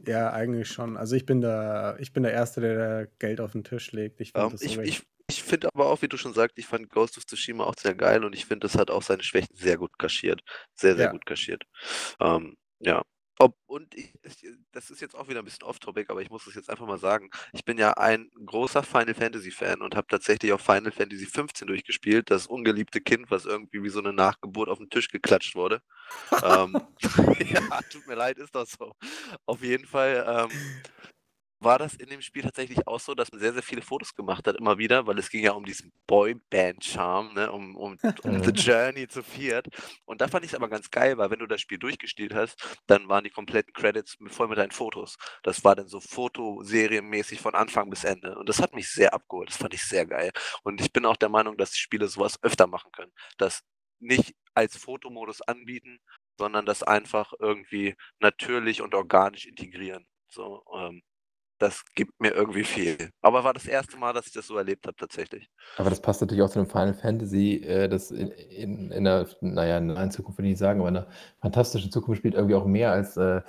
Ja, 0.06 0.30
eigentlich 0.32 0.68
schon. 0.68 0.96
Also, 0.96 1.16
ich 1.16 1.26
bin 1.26 1.40
da 1.40 1.96
ich 1.98 2.12
bin 2.12 2.22
der 2.22 2.32
Erste, 2.32 2.60
der 2.60 3.04
da 3.04 3.10
Geld 3.18 3.40
auf 3.40 3.54
'n 3.54 3.64
Tisch 3.64 3.92
legt. 3.92 4.20
Ich 4.20 4.32
finde 4.34 4.48
Ähm, 4.48 4.56
das 4.56 4.62
ich 4.62 4.78
so 4.82 4.82
ich 4.82 5.02
ich 5.28 5.42
finde 5.44 5.68
aber 5.72 5.86
auch, 5.86 6.02
wie 6.02 6.08
du 6.08 6.16
schon 6.16 6.34
sagst, 6.34 6.58
ich 6.58 6.66
fand 6.66 6.90
Ghost 6.90 7.16
of 7.16 7.24
Tsushima 7.24 7.62
auch 7.64 7.76
sehr 7.78 7.94
geil 7.94 8.24
und 8.24 8.34
ich 8.34 8.46
finde, 8.46 8.66
das 8.66 8.74
hat 8.76 8.90
auch 8.90 9.02
seine 9.02 9.22
Schwächen 9.22 9.54
sehr 9.54 9.76
gut 9.78 9.96
kaschiert. 9.96 10.40
Sehr, 10.74 10.96
sehr 10.96 11.06
Ja. 11.06 11.08
gut 11.08 11.24
kaschiert. 11.24 11.62
Ähm, 12.20 12.56
ja. 12.80 13.02
Ob 13.40 13.56
und 13.66 13.94
ich 13.94 14.12
das 14.72 14.90
ist 14.90 15.00
jetzt 15.00 15.16
auch 15.16 15.28
wieder 15.28 15.40
'n 15.40 15.44
bisschen 15.46 15.62
off 15.66 15.78
topic, 15.78 16.10
aber 16.10 16.20
ich 16.20 16.28
muss 16.28 16.44
das 16.44 16.54
jetzt 16.54 16.68
einfach 16.68 16.86
mal 16.86 16.98
sagen. 16.98 17.30
Ich 17.54 17.64
bin 17.64 17.78
ja 17.78 17.92
ein 17.94 18.30
großer 18.44 18.82
Final 18.82 19.14
Fantasy 19.14 19.50
Fan 19.50 19.80
und 19.80 19.96
habe 19.96 20.06
tatsächlich 20.08 20.52
auch 20.52 20.60
Final 20.60 20.92
Fantasy 20.92 21.24
15 21.24 21.66
durchgespielt, 21.66 22.30
das 22.30 22.46
ungeliebte 22.46 23.00
Kind, 23.00 23.30
was 23.30 23.46
irgendwie 23.46 23.82
wie 23.82 23.88
so 23.88 24.02
'ne 24.02 24.12
Nachgeburt 24.12 24.68
auf 24.68 24.78
'n 24.78 24.90
Tisch 24.90 25.08
geklatscht 25.08 25.54
wurde. 25.54 25.80
Ähm, 26.42 26.82
ja, 27.40 27.60
tut 27.90 28.06
mir 28.06 28.16
leid, 28.16 28.38
ist 28.38 28.54
doch 28.54 28.66
so. 28.66 28.92
Auf 29.46 29.62
jeden 29.62 29.86
Fall, 29.86 30.24
ähm, 30.28 30.62
war 31.60 31.78
das 31.78 31.94
in 31.94 32.08
dem 32.08 32.22
Spiel 32.22 32.42
tatsächlich 32.42 32.86
auch 32.86 33.00
so, 33.00 33.14
dass 33.14 33.30
man 33.30 33.40
sehr, 33.40 33.52
sehr 33.52 33.62
viele 33.62 33.82
Fotos 33.82 34.14
gemacht 34.14 34.46
hat 34.46 34.56
immer 34.56 34.78
wieder, 34.78 35.06
weil 35.06 35.18
es 35.18 35.28
ging 35.30 35.44
ja 35.44 35.52
um 35.52 35.64
diesen 35.64 35.92
Boyband-Charme, 36.06 37.34
ne, 37.34 37.52
um 37.52 37.76
um 37.76 37.98
um 38.22 38.44
The. 38.44 38.50
Journey 38.50 39.08
zu 39.08 39.22
viert. 39.22 39.68
Und 40.06 40.20
da 40.20 40.28
fand 40.28 40.44
ich's 40.44 40.54
aber 40.54 40.68
ganz 40.68 40.90
geil, 40.90 41.18
weil 41.18 41.30
wenn 41.30 41.38
du 41.38 41.46
das 41.46 41.60
Spiel 41.60 41.78
durchgespielt 41.78 42.34
hast, 42.34 42.78
dann 42.86 43.08
waren 43.08 43.24
die 43.24 43.30
kompletten 43.30 43.72
Credits 43.74 44.16
voll 44.28 44.48
mit 44.48 44.58
deinen 44.58 44.70
Fotos. 44.70 45.16
Das 45.42 45.62
war 45.64 45.76
dann 45.76 45.88
so 45.88 46.00
fotoserienmäßig 46.00 47.40
von 47.40 47.54
Anfang 47.54 47.90
bis 47.90 48.04
Ende. 48.04 48.38
Und 48.38 48.48
das 48.48 48.60
hat 48.60 48.74
mich 48.74 48.88
sehr 48.90 49.12
abgeholt. 49.14 49.50
Das 49.50 49.58
fand 49.58 49.74
ich 49.74 49.82
sehr 49.84 50.06
geil. 50.06 50.30
Und 50.62 50.80
ich 50.80 50.92
bin 50.92 51.04
auch 51.04 51.16
der 51.16 51.28
Meinung, 51.28 51.56
dass 51.56 51.72
die 51.72 51.78
Spiele 51.78 52.08
so 52.08 52.20
was 52.20 52.42
öfter 52.42 52.66
machen 52.66 52.90
können. 52.92 53.12
Das 53.38 53.62
nicht 54.00 54.34
als 54.54 54.76
Fotomodus 54.76 55.42
anbieten, 55.42 56.00
sondern 56.38 56.64
das 56.66 56.82
einfach 56.82 57.32
irgendwie 57.38 57.96
natürlich 58.18 58.80
und 58.82 58.94
organisch 58.94 59.46
integrieren. 59.46 60.06
So, 60.28 60.64
ähm, 60.74 61.02
das 61.60 61.84
gibt 61.94 62.20
mir 62.20 62.32
irgendwie 62.34 62.64
viel. 62.64 63.10
Aber 63.22 63.44
war 63.44 63.54
das 63.54 63.66
1. 63.66 63.96
Mal, 63.98 64.12
dass 64.14 64.26
ich 64.28 64.32
das 64.34 64.46
so 64.48 64.56
erlebt 64.58 64.86
habe 64.86 64.96
tatsächlich. 64.96 65.48
Aber 65.78 65.88
das 65.90 66.00
passt 66.02 66.20
natürlich 66.20 66.42
auch 66.42 66.50
zu 66.50 66.58
'nem 66.58 66.68
Final 66.68 66.94
Fantasy, 66.94 67.56
äh, 67.64 67.88
das 67.88 68.10
in 68.10 68.28
in 68.30 68.90
in 68.90 69.02
'ner 69.04 69.26
na 69.40 69.66
ja, 69.66 69.78
in 69.78 69.86
nahen 69.88 70.10
Zukunft 70.10 70.38
würde 70.38 70.48
ich 70.48 70.52
nicht 70.52 70.58
sagen, 70.58 70.80
aber 70.80 70.88
in 70.88 70.94
'ner 70.94 71.06
fantastischen 71.40 71.90
Zukunft 71.90 72.18
spielt 72.18 72.34
irgendwie 72.34 72.54
auch 72.56 72.66
mehr 72.66 72.90
als, 72.92 73.16
äh, 73.16 73.40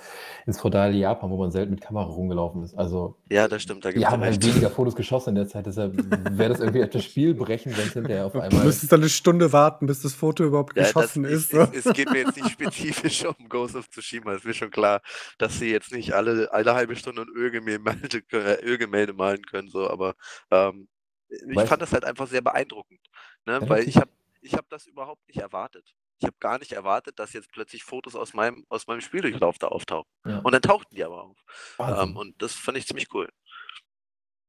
ins 0.46 0.60
feudale 0.60 0.94
Japan, 0.96 1.30
wo 1.30 1.36
man 1.36 1.50
selten 1.50 1.72
mit 1.72 1.80
Kamera 1.80 2.04
rumgelaufen 2.06 2.62
ist. 2.62 2.74
Also, 2.74 3.18
Ja, 3.30 3.48
das 3.48 3.62
stimmt, 3.62 3.84
da 3.84 3.92
die 3.94 4.06
gibst 4.06 4.12
du 4.12 4.16
haben 4.16 4.24
halt 4.24 4.42
weniger 4.42 4.70
Fotos 4.70 4.96
geschossen 4.96 5.30
in 5.30 5.34
der 5.36 5.48
Zeit, 5.48 5.66
deshalb 5.66 5.92
wäre 5.96 6.50
das 6.50 6.60
irgendwie 6.60 6.86
das 6.88 7.04
Spiel 7.04 7.34
brechen, 7.34 7.76
wenn's 7.76 7.94
hinterher 7.94 8.26
auf 8.26 8.36
Du 8.50 8.58
einmal 8.60 8.60
müsstest 8.60 8.92
dann 8.92 9.00
'ne 9.00 9.08
Stunde 9.08 9.52
warten, 9.52 9.86
bis 9.86 10.02
das 10.02 10.14
Foto 10.14 10.44
überhaupt 10.44 10.74
Ja, 10.76 10.90
das 10.94 11.10
geschossen 11.14 11.24
ich 11.26 11.44
ist, 11.44 11.52
es 11.52 11.68
es 11.70 11.92
geht 11.92 12.10
mir 12.10 12.18
jetzt 12.20 12.34
nicht 12.36 12.48
spezifisch 12.50 13.24
um 13.38 13.48
Ghost 13.50 13.76
of 13.76 13.88
Tsushima. 13.90 14.32
Ist 14.34 14.44
mir 14.46 14.54
schon 14.54 14.70
klar, 14.70 15.02
dass 15.36 15.58
sie 15.58 15.70
jetzt 15.70 15.92
nicht 15.92 16.14
alle 16.14 16.50
alle 16.50 16.74
halbe 16.74 16.96
Stunde 16.96 17.22
'n 17.22 17.28
Ölgemälde 17.28 17.92
äh, 18.01 18.01
Ölgemälde 18.62 19.12
malen 19.12 19.42
können 19.44 19.68
so, 19.68 19.88
aber, 19.90 20.14
ähm, 20.50 20.88
ich 21.28 21.56
Weißt 21.56 21.68
fand 21.68 21.82
das 21.82 21.92
halt 21.92 22.04
einfach 22.04 22.26
sehr 22.26 22.42
beeindruckend, 22.42 23.00
ne, 23.46 23.60
weil 23.68 23.88
ich 23.88 23.96
habe 23.96 24.10
ich 24.42 24.54
habe 24.54 24.66
das 24.68 24.86
überhaupt 24.86 25.26
nicht 25.28 25.38
erwartet. 25.38 25.94
Ich 26.18 26.26
habe 26.26 26.36
gar 26.40 26.58
nicht 26.58 26.72
erwartet, 26.72 27.18
dass 27.18 27.32
jetzt 27.32 27.50
plötzlich 27.52 27.84
Fotos 27.84 28.14
aus 28.16 28.34
meinem 28.34 28.64
aus 28.68 28.86
meinem 28.86 29.00
Spieldurchlauf 29.00 29.58
da 29.58 29.68
auftauchen. 29.68 30.10
Ja. 30.26 30.38
Und 30.40 30.52
dann 30.52 30.62
tauchten 30.62 30.94
die 30.94 31.04
aber 31.04 31.22
auf. 31.24 31.38
Ähm, 31.80 32.16
und 32.16 32.40
das 32.42 32.52
fand 32.54 32.76
ich 32.78 32.86
ziemlich 32.86 33.12
cool. 33.14 33.28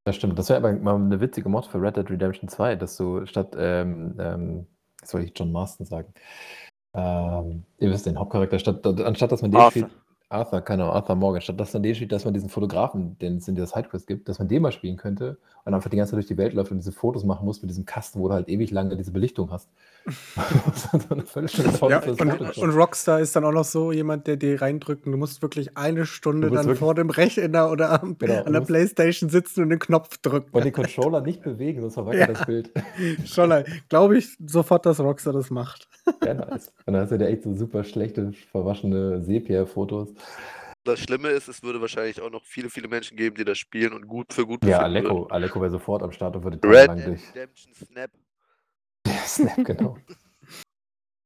Das 0.05 0.15
stimmt. 0.17 0.37
Das 0.37 0.49
wäre 0.49 0.57
aber 0.57 0.73
mal 0.73 0.99
'ne 0.99 1.21
witzige 1.21 1.47
Mod 1.49 1.65
für 1.67 1.81
Red 1.81 1.95
Dead 1.97 2.09
Redemption 2.09 2.49
2, 2.49 2.75
dass 2.75 2.97
du 2.97 3.25
statt, 3.25 3.53
ähm 3.57 4.15
ähm, 4.19 4.67
wollte 5.11 5.27
ich 5.27 5.33
John 5.37 5.51
Marston 5.51 5.85
sagen. 5.85 6.13
Ähm, 6.95 7.65
ihr 7.79 7.89
wisst 7.91 8.05
den 8.05 8.19
Hauptcharakter, 8.19 8.59
statt, 8.59 8.85
anstatt 8.85 9.31
dass 9.31 9.41
man 9.41 9.51
den 9.51 9.59
Arthur. 9.59 9.89
spielt, 9.89 10.02
Arthur, 10.33 10.61
keine 10.61 10.83
Ahnung, 10.83 10.95
Arthur 10.95 11.15
Morgan, 11.15 11.41
statt 11.41 11.59
dass 11.59 11.73
man 11.73 11.83
den 11.83 11.95
spielt, 11.95 12.11
dass 12.11 12.25
man 12.25 12.33
diesen 12.33 12.49
Fotografen, 12.49 13.17
den 13.19 13.37
es 13.37 13.47
in 13.47 13.55
dieser 13.55 13.67
Sidequest 13.67 14.07
gibt, 14.07 14.27
dass 14.29 14.39
man 14.39 14.47
den 14.47 14.61
mal 14.61 14.71
spielen 14.71 14.97
könnte 14.97 15.37
und 15.65 15.73
einfach 15.73 15.89
die 15.89 15.97
ganze 15.97 16.11
Zeit 16.11 16.17
durch 16.17 16.27
die 16.27 16.37
Welt 16.37 16.53
läuft 16.53 16.71
und 16.71 16.77
diese 16.77 16.91
Fotos 16.91 17.23
machen 17.23 17.45
muss 17.45 17.61
mit 17.61 17.69
diesem 17.69 17.85
Kasten, 17.85 18.19
wo 18.19 18.27
du 18.27 18.33
halt 18.33 18.49
ewig 18.49 18.71
lange 18.71 18.97
diese 18.97 19.11
Belichtung 19.11 19.51
hast. 19.51 19.69
so 21.79 21.89
Ja, 21.89 21.99
und, 22.03 22.57
und 22.57 22.69
Rockstar 22.71 23.19
ist 23.19 23.35
dann 23.35 23.45
auch 23.45 23.51
noch 23.51 23.63
so 23.63 23.91
jemand, 23.91 24.27
der 24.27 24.35
dir 24.37 24.61
reindrückt 24.61 25.05
und 25.05 25.11
du 25.13 25.17
musst 25.17 25.41
wirklich 25.41 25.77
eine 25.77 26.05
Stunde 26.05 26.49
dann 26.49 26.65
wirklich- 26.65 26.79
vor 26.79 26.93
dem 26.95 27.09
Rechner 27.09 27.71
oder 27.71 28.01
am, 28.03 28.17
Genau, 28.17 28.43
an 28.43 28.53
der 28.53 28.61
Playstation 28.61 29.29
sitzen 29.29 29.63
und 29.63 29.69
den 29.69 29.79
Knopf 29.79 30.17
drücken. 30.17 30.49
und 30.51 30.65
den 30.65 30.73
Controller 30.73 31.21
nicht 31.21 31.41
bewegen, 31.43 31.81
sonst 31.81 31.93
verwackelt 31.93 32.21
Ja. 32.21 32.33
das 32.33 32.45
Bild. 32.45 32.71
Schon, 33.25 33.63
glaube 33.89 34.17
ich 34.17 34.37
sofort, 34.45 34.85
dass 34.85 34.99
Rockstar 34.99 35.33
das 35.33 35.49
macht. 35.49 35.87
Ja, 36.25 36.33
nice. 36.33 36.71
Und 36.85 36.93
dann 36.93 37.03
hast 37.03 37.11
du 37.11 37.17
da 37.17 37.25
echt 37.25 37.43
so 37.43 37.53
super 37.55 37.83
schlechte, 37.83 38.33
verwaschene 38.51 39.21
Sepia-Fotos. 39.21 40.09
Das 40.85 40.99
Schlimme 40.99 41.29
ist, 41.29 41.47
es 41.47 41.63
würde 41.63 41.79
wahrscheinlich 41.79 42.21
auch 42.21 42.29
noch 42.29 42.43
viele, 42.43 42.69
viele 42.69 42.89
Menschen 42.89 43.15
geben, 43.15 43.37
die 43.37 43.45
das 43.45 43.57
spielen 43.57 43.93
und 43.93 44.05
gut 44.05 44.33
für 44.33 44.45
gut 44.45 44.65
Ja, 44.65 44.79
Aleko. 44.79 45.27
Aleko 45.27 45.61
wäre 45.61 45.71
sofort 45.71 46.03
am 46.03 46.11
Start 46.11 46.35
und 46.35 46.43
würde 46.43 46.59
Red. 46.61 46.89
Redemption 46.89 47.73
Snap. 47.73 48.11
Snap, 49.27 49.63
genau. 49.65 49.97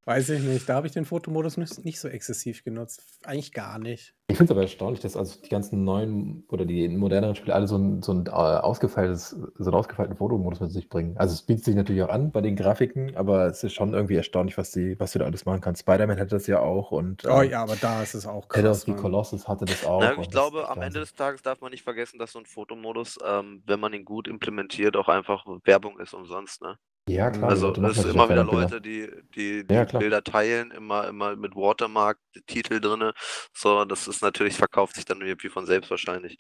Weiß 0.08 0.30
ich 0.30 0.42
nicht. 0.42 0.70
Da 0.70 0.76
habe 0.76 0.88
ich 0.88 0.94
den 0.94 1.04
Fotomodus 1.04 1.58
nicht, 1.58 2.00
so 2.00 2.08
exzessiv 2.08 2.64
genutzt. 2.64 3.04
Eigentlich 3.26 3.52
gar 3.52 3.78
nicht. 3.78 4.16
Ich 4.30 4.38
finde 4.38 4.46
es 4.46 4.52
aber 4.52 4.62
erstaunlich, 4.62 5.02
dass 5.02 5.18
also 5.18 5.38
die 5.42 5.50
ganzen 5.50 5.84
neuen 5.84 6.46
oder 6.48 6.64
die 6.64 6.88
moderneren 6.88 7.36
Spiele 7.36 7.54
alle 7.54 7.68
so 7.68 7.78
ein, 7.78 8.02
so 8.02 8.14
ein 8.14 8.26
äh, 8.26 8.30
ausgefeiltes, 8.30 9.32
so 9.32 9.66
einen 9.66 9.74
ausgefeilten 9.74 10.16
Fotomodus 10.16 10.62
mit 10.62 10.72
sich 10.72 10.88
bringen. 10.88 11.18
Also 11.18 11.34
es 11.34 11.42
bietet 11.42 11.66
sich 11.66 11.76
natürlich 11.76 12.04
auch 12.04 12.10
an 12.10 12.32
bei 12.32 12.40
den 12.40 12.56
Grafiken, 12.56 13.18
aber 13.18 13.48
es 13.48 13.66
ist 13.66 13.74
schon 13.74 13.94
irgendwie 13.94 14.16
erstaunlich, 14.16 14.58
was, 14.58 14.72
die, 14.72 14.98
was 14.98 15.12
du 15.12 15.20
da 15.20 15.26
alles 15.26 15.44
machen 15.44 15.60
kannst. 15.60 15.82
Spider-Man 15.82 16.16
hätte 16.16 16.38
das 16.38 16.48
ja 16.48 16.62
auch 16.62 16.92
und 16.92 17.26
Oh 17.26 17.42
ähm, 17.42 17.50
ja, 17.50 17.64
aber 17.64 17.76
da 17.76 18.02
ist 18.02 18.14
es 18.14 18.26
auch 18.26 18.46
Shadow 18.50 18.70
of 18.70 18.76
krass. 18.78 18.82
the 18.84 18.92
Mann. 18.92 19.02
Colossus 19.02 19.46
hatte 19.50 19.66
das 19.66 19.86
auch. 19.86 20.00
Na, 20.00 20.18
ich 20.22 20.30
glaube, 20.30 20.70
am 20.70 20.82
Ende 20.82 21.02
des 21.02 21.16
Tages 21.16 21.42
darf 21.42 21.60
man 21.60 21.72
nicht 21.72 21.84
vergessen, 21.84 22.18
dass 22.18 22.32
so 22.32 22.40
ein 22.40 22.46
Fotomodus, 22.46 23.20
ähm, 23.28 23.62
wenn 23.66 23.82
man 23.82 23.92
ihn 23.92 24.06
gut 24.06 24.30
implementiert, 24.30 24.96
auch 24.96 25.10
einfach 25.10 25.46
Werbung 25.66 26.00
ist 26.00 26.14
umsonst. 26.14 26.62
Ne? 26.62 26.78
Ja, 27.08 27.32
klar. 27.32 27.50
Also 27.50 27.72
es 27.72 27.98
sind 27.98 28.14
immer 28.14 28.30
wieder. 28.30 28.44
Leute, 28.44 28.82
die 28.82 29.10
die, 29.36 29.66
die 29.66 29.74
Ja. 29.74 29.86
Bilder 29.86 30.24
teilen, 30.24 30.72
immer, 30.72 31.08
immer 31.08 31.36
mit 31.36 31.56
Watermark-Titel 31.56 32.80
drinne. 32.80 33.14
So, 33.54 33.86
das 33.86 34.08
ist 34.08 34.22
natürlich, 34.22 34.56
verkauft 34.56 34.96
sich 34.96 35.06
dann 35.06 35.22
irgendwie 35.22 35.50
von 35.50 35.66
selbst 35.66 35.90
wahrscheinlich. 35.90 36.38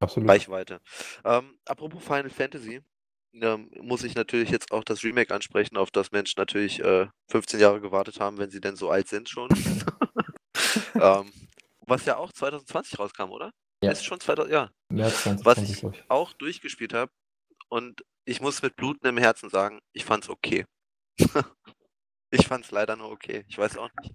Absolut. 0.00 0.28
Reichweite. 0.28 0.80
Ähm, 1.24 1.58
apropos 1.64 2.02
Final 2.02 2.30
Fantasy, 2.30 2.80
ähm, 3.34 3.70
muss 3.80 4.02
ich 4.02 4.14
natürlich 4.14 4.50
jetzt 4.50 4.72
auch 4.72 4.82
das 4.82 5.04
Remake 5.04 5.32
ansprechen, 5.34 5.76
auf 5.76 5.90
das 5.90 6.10
Menschen 6.10 6.34
natürlich 6.38 6.80
äh, 6.80 7.06
15 7.30 7.60
Jahre 7.60 7.80
gewartet 7.80 8.18
haben, 8.20 8.38
wenn 8.38 8.50
sie 8.50 8.60
denn 8.60 8.76
so 8.76 8.90
alt 8.90 9.08
sind 9.08 9.28
schon. 9.28 9.48
ähm, 10.94 11.32
was 11.86 12.04
ja 12.06 12.16
auch 12.16 12.32
2020 12.32 12.98
rauskam, 12.98 13.30
oder? 13.30 13.52
Ja. 13.82 13.92
Ist 13.92 14.04
schon 14.04 14.20
2000, 14.20 14.52
ja. 14.52 14.70
März 14.90 15.26
Was 15.44 15.58
2020, 15.58 15.70
ich 15.70 15.80
glaube 15.80 15.96
ich. 15.96 16.04
auch 16.08 16.32
durchgespielt 16.34 16.92
habe 16.94 17.12
und 17.68 18.04
ich 18.24 18.40
muss 18.40 18.62
mit 18.62 18.76
blutendem 18.76 19.18
Herzen 19.18 19.50
sagen, 19.50 19.80
ich 19.92 20.04
fand's 20.04 20.28
okay. 20.28 20.66
ich 22.30 22.46
fand's 22.46 22.70
leider 22.70 22.96
nur 22.96 23.10
okay. 23.10 23.44
Ich 23.48 23.58
weiß 23.58 23.76
auch 23.78 23.90
nicht. 24.00 24.14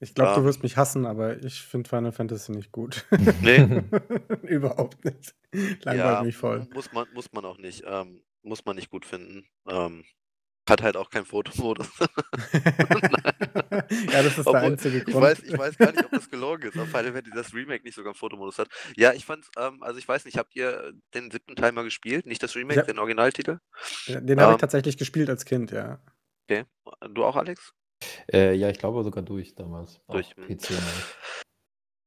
Ich 0.00 0.14
glaube, 0.14 0.32
Ähm. 0.32 0.36
du 0.40 0.44
wirst 0.44 0.62
mich 0.62 0.76
hassen, 0.76 1.06
aber 1.06 1.42
ich 1.42 1.62
finde 1.62 1.88
Final 1.88 2.12
Fantasy 2.12 2.52
nicht 2.52 2.72
gut. 2.72 3.06
Nee, 3.40 3.58
Überhaupt 4.42 5.04
nicht. 5.04 5.34
Langweilt 5.84 5.96
ja, 6.18 6.22
mich 6.22 6.36
voll. 6.36 6.66
muss 6.72 6.92
man, 6.92 7.06
muss 7.12 7.32
man 7.32 7.44
auch 7.44 7.58
nicht. 7.58 7.82
Ähm, 7.86 8.22
muss 8.42 8.64
man 8.64 8.76
nicht 8.76 8.90
gut 8.90 9.06
finden. 9.06 9.48
Ähm, 9.66 10.04
hat 10.68 10.82
halt 10.82 10.96
auch 10.96 11.10
keinen 11.10 11.26
Fotomodus. 11.26 11.88
ja, 12.00 12.08
das 14.22 14.38
ist 14.38 14.40
Obwohl, 14.40 14.52
der 14.52 14.62
einzige 14.62 14.98
ich 14.98 15.04
Grund. 15.04 15.22
weiß, 15.22 15.42
ich 15.42 15.58
weiß 15.58 15.78
gar 15.78 15.92
nicht, 15.92 16.04
ob 16.04 16.10
das 16.10 16.30
gelogen 16.30 16.68
ist, 16.68 16.76
ob 16.78 16.86
Final 16.86 17.12
Fantasy 17.12 17.34
das 17.34 17.54
Remake 17.54 17.84
nicht 17.84 17.94
sogar 17.94 18.12
einen 18.12 18.18
Fotomodus 18.18 18.58
hat. 18.58 18.68
Ja, 18.96 19.12
ich 19.12 19.24
fand's, 19.24 19.50
ähm, 19.58 19.82
also 19.82 19.98
ich 19.98 20.08
weiß 20.08 20.24
nicht, 20.24 20.38
habt 20.38 20.54
ihr 20.56 20.92
den 21.14 21.30
siebten 21.30 21.56
Teil 21.56 21.72
mal 21.72 21.84
gespielt? 21.84 22.26
Nicht 22.26 22.42
das 22.42 22.56
Remake, 22.56 22.80
Ja. 22.80 22.86
den 22.86 22.98
Originaltitel? 22.98 23.58
Den 24.06 24.40
habe 24.40 24.52
ich 24.52 24.54
Ähm. 24.54 24.58
tatsächlich 24.58 24.96
gespielt 24.96 25.28
als 25.28 25.44
Kind, 25.44 25.70
ja. 25.70 26.00
Okay. 26.48 26.64
Du 27.10 27.24
auch, 27.24 27.36
Alex? 27.36 27.72
Äh, 28.32 28.54
ja, 28.54 28.68
ich 28.68 28.78
glaube 28.78 29.02
sogar 29.04 29.22
durch 29.22 29.54
damals. 29.54 30.00
Durch, 30.08 30.36
Auf 30.38 30.48
hm. 30.48 30.58
PC. 30.58 30.70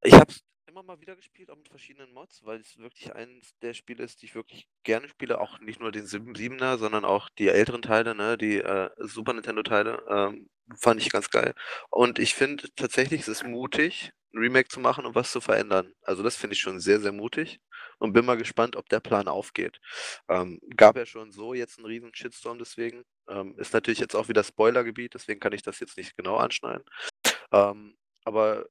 Ich 0.03 0.13
habe 0.13 0.25
es 0.29 0.41
immer 0.77 0.93
mal 0.93 1.01
wieder 1.01 1.15
gespielt, 1.15 1.49
auch 1.49 1.57
mit 1.57 1.69
verschiedenen 1.69 2.13
Mods, 2.13 2.45
weil 2.45 2.59
es 2.59 2.77
wirklich 2.77 3.15
eines 3.15 3.57
der 3.63 3.73
Spiele 3.73 4.03
ist, 4.03 4.21
die 4.21 4.27
ich 4.27 4.35
wirklich 4.35 4.67
gerne 4.83 5.09
spiele. 5.09 5.41
Auch 5.41 5.59
nicht 5.59 5.79
nur 5.79 5.91
den 5.91 6.05
7er, 6.05 6.77
sondern 6.77 7.03
auch 7.03 7.29
die 7.29 7.47
älteren 7.47 7.81
Teile, 7.81 8.13
ne, 8.13 8.37
die 8.37 8.57
äh, 8.57 8.89
Super 8.97 9.33
Nintendo-Teile, 9.33 10.03
ähm, 10.07 10.49
fand 10.77 11.01
ich 11.01 11.09
ganz 11.09 11.31
geil. 11.31 11.55
Und 11.89 12.19
ich 12.19 12.35
finde 12.35 12.69
tatsächlich, 12.75 13.21
es 13.21 13.27
ist 13.27 13.43
mutig, 13.43 14.11
ein 14.33 14.39
Remake 14.39 14.67
zu 14.69 14.79
machen 14.79 15.05
und 15.07 15.15
was 15.15 15.31
zu 15.31 15.41
verändern. 15.41 15.93
Also 16.03 16.21
das 16.21 16.35
finde 16.35 16.53
ich 16.53 16.59
schon 16.59 16.79
sehr, 16.79 16.99
sehr 16.99 17.11
mutig 17.11 17.59
und 17.97 18.13
bin 18.13 18.25
mal 18.25 18.37
gespannt, 18.37 18.75
ob 18.75 18.87
der 18.89 18.99
Plan 18.99 19.27
aufgeht. 19.27 19.79
Ähm, 20.29 20.59
gab 20.75 20.95
ja 20.95 21.07
schon 21.07 21.31
so 21.31 21.55
jetzt 21.55 21.79
einen 21.79 21.87
riesen 21.87 22.13
Shitstorm 22.13 22.59
deswegen. 22.59 23.03
Ähm, 23.27 23.57
ist 23.57 23.73
natürlich 23.73 23.99
jetzt 23.99 24.15
auch 24.15 24.27
wieder 24.29 24.43
Spoilergebiet, 24.43 25.15
deswegen 25.15 25.39
kann 25.39 25.53
ich 25.53 25.63
das 25.63 25.79
jetzt 25.79 25.97
nicht 25.97 26.15
genau 26.15 26.35
anschneiden. 26.37 26.85
Ähm, 27.51 27.97
aber 28.25 28.67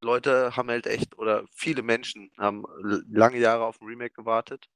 Leute 0.00 0.56
haben 0.56 0.68
halt 0.70 0.86
echt, 0.86 1.16
oder 1.18 1.44
viele 1.52 1.82
Menschen 1.82 2.30
haben 2.38 2.64
lange 3.10 3.38
Jahre 3.38 3.64
auf 3.64 3.80
ein 3.80 3.86
Remake 3.86 4.14
gewartet. 4.14 4.68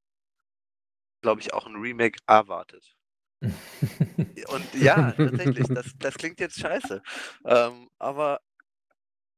Glaube 1.22 1.40
ich, 1.40 1.52
auch 1.54 1.66
ein 1.66 1.76
Remake 1.76 2.18
erwartet. 2.26 2.94
Und 3.42 4.74
ja, 4.74 5.12
tatsächlich, 5.12 5.66
das, 5.68 5.92
das 5.98 6.14
klingt 6.14 6.40
jetzt 6.40 6.58
scheiße. 6.58 7.02
Ähm, 7.44 7.88
aber 7.98 8.40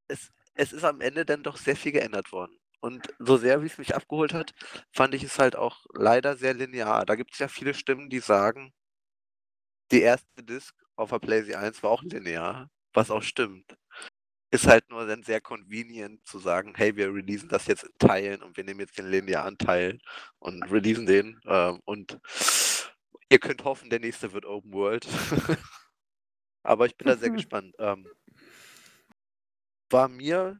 es, 0.09 0.31
es 0.55 0.73
ist 0.73 0.85
am 0.85 1.01
Ende 1.01 1.25
dann 1.25 1.43
doch 1.43 1.57
sehr 1.57 1.77
viel 1.77 1.93
geändert 1.93 2.33
worden. 2.33 2.57
Und 2.81 3.07
so 3.19 3.37
sehr, 3.37 3.63
wie 3.63 3.67
es 3.67 3.79
mich 3.79 3.95
abgeholt 3.95 4.35
hat, 4.35 4.53
fand 4.93 5.15
ich 5.15 5.25
es 5.25 5.39
halt 5.39 5.57
auch 5.57 5.87
leider 5.95 6.37
sehr 6.37 6.55
linear. 6.55 7.05
Da 7.07 7.15
gibt 7.17 7.33
es 7.33 7.39
ja 7.39 7.49
viele 7.49 7.75
Stimmen, 7.75 8.11
die 8.11 8.21
sagen, 8.21 8.73
die 9.91 10.03
erste 10.03 10.43
Disc 10.43 10.75
auf 10.97 11.11
der 11.11 11.19
PlayStation 11.19 11.63
1 11.63 11.83
war 11.83 11.91
auch 11.91 12.03
linear, 12.03 12.71
was 12.93 13.11
auch 13.11 13.23
stimmt. 13.23 13.77
Ist 14.51 14.67
halt 14.67 14.89
nur 14.91 15.07
dann 15.07 15.23
sehr 15.23 15.41
convenient 15.41 16.25
zu 16.25 16.39
sagen, 16.39 16.75
hey, 16.77 16.97
wir 16.97 17.13
releasen 17.13 17.49
das 17.49 17.67
jetzt 17.67 17.85
in 17.85 17.93
Teilen 17.99 18.43
und 18.43 18.57
wir 18.57 18.65
nehmen 18.65 18.81
jetzt 18.81 18.97
den 18.97 19.11
linearen 19.11 19.59
Teil 19.59 19.99
und 20.39 20.63
releasen 20.71 21.07
den. 21.07 21.41
Ähm, 21.47 21.81
und 21.85 22.19
ihr 23.29 23.39
könnt 23.39 23.65
hoffen, 23.65 23.91
der 23.91 24.01
nächste 24.01 24.33
wird 24.33 24.47
Open 24.47 24.73
World. 24.73 25.07
Aber 26.63 26.87
ich 26.87 26.97
bin 26.97 27.09
da 27.09 27.17
sehr 27.17 27.31
gespannt. 27.31 27.75
Ähm, 27.79 28.07
war 29.91 30.09
mir 30.09 30.59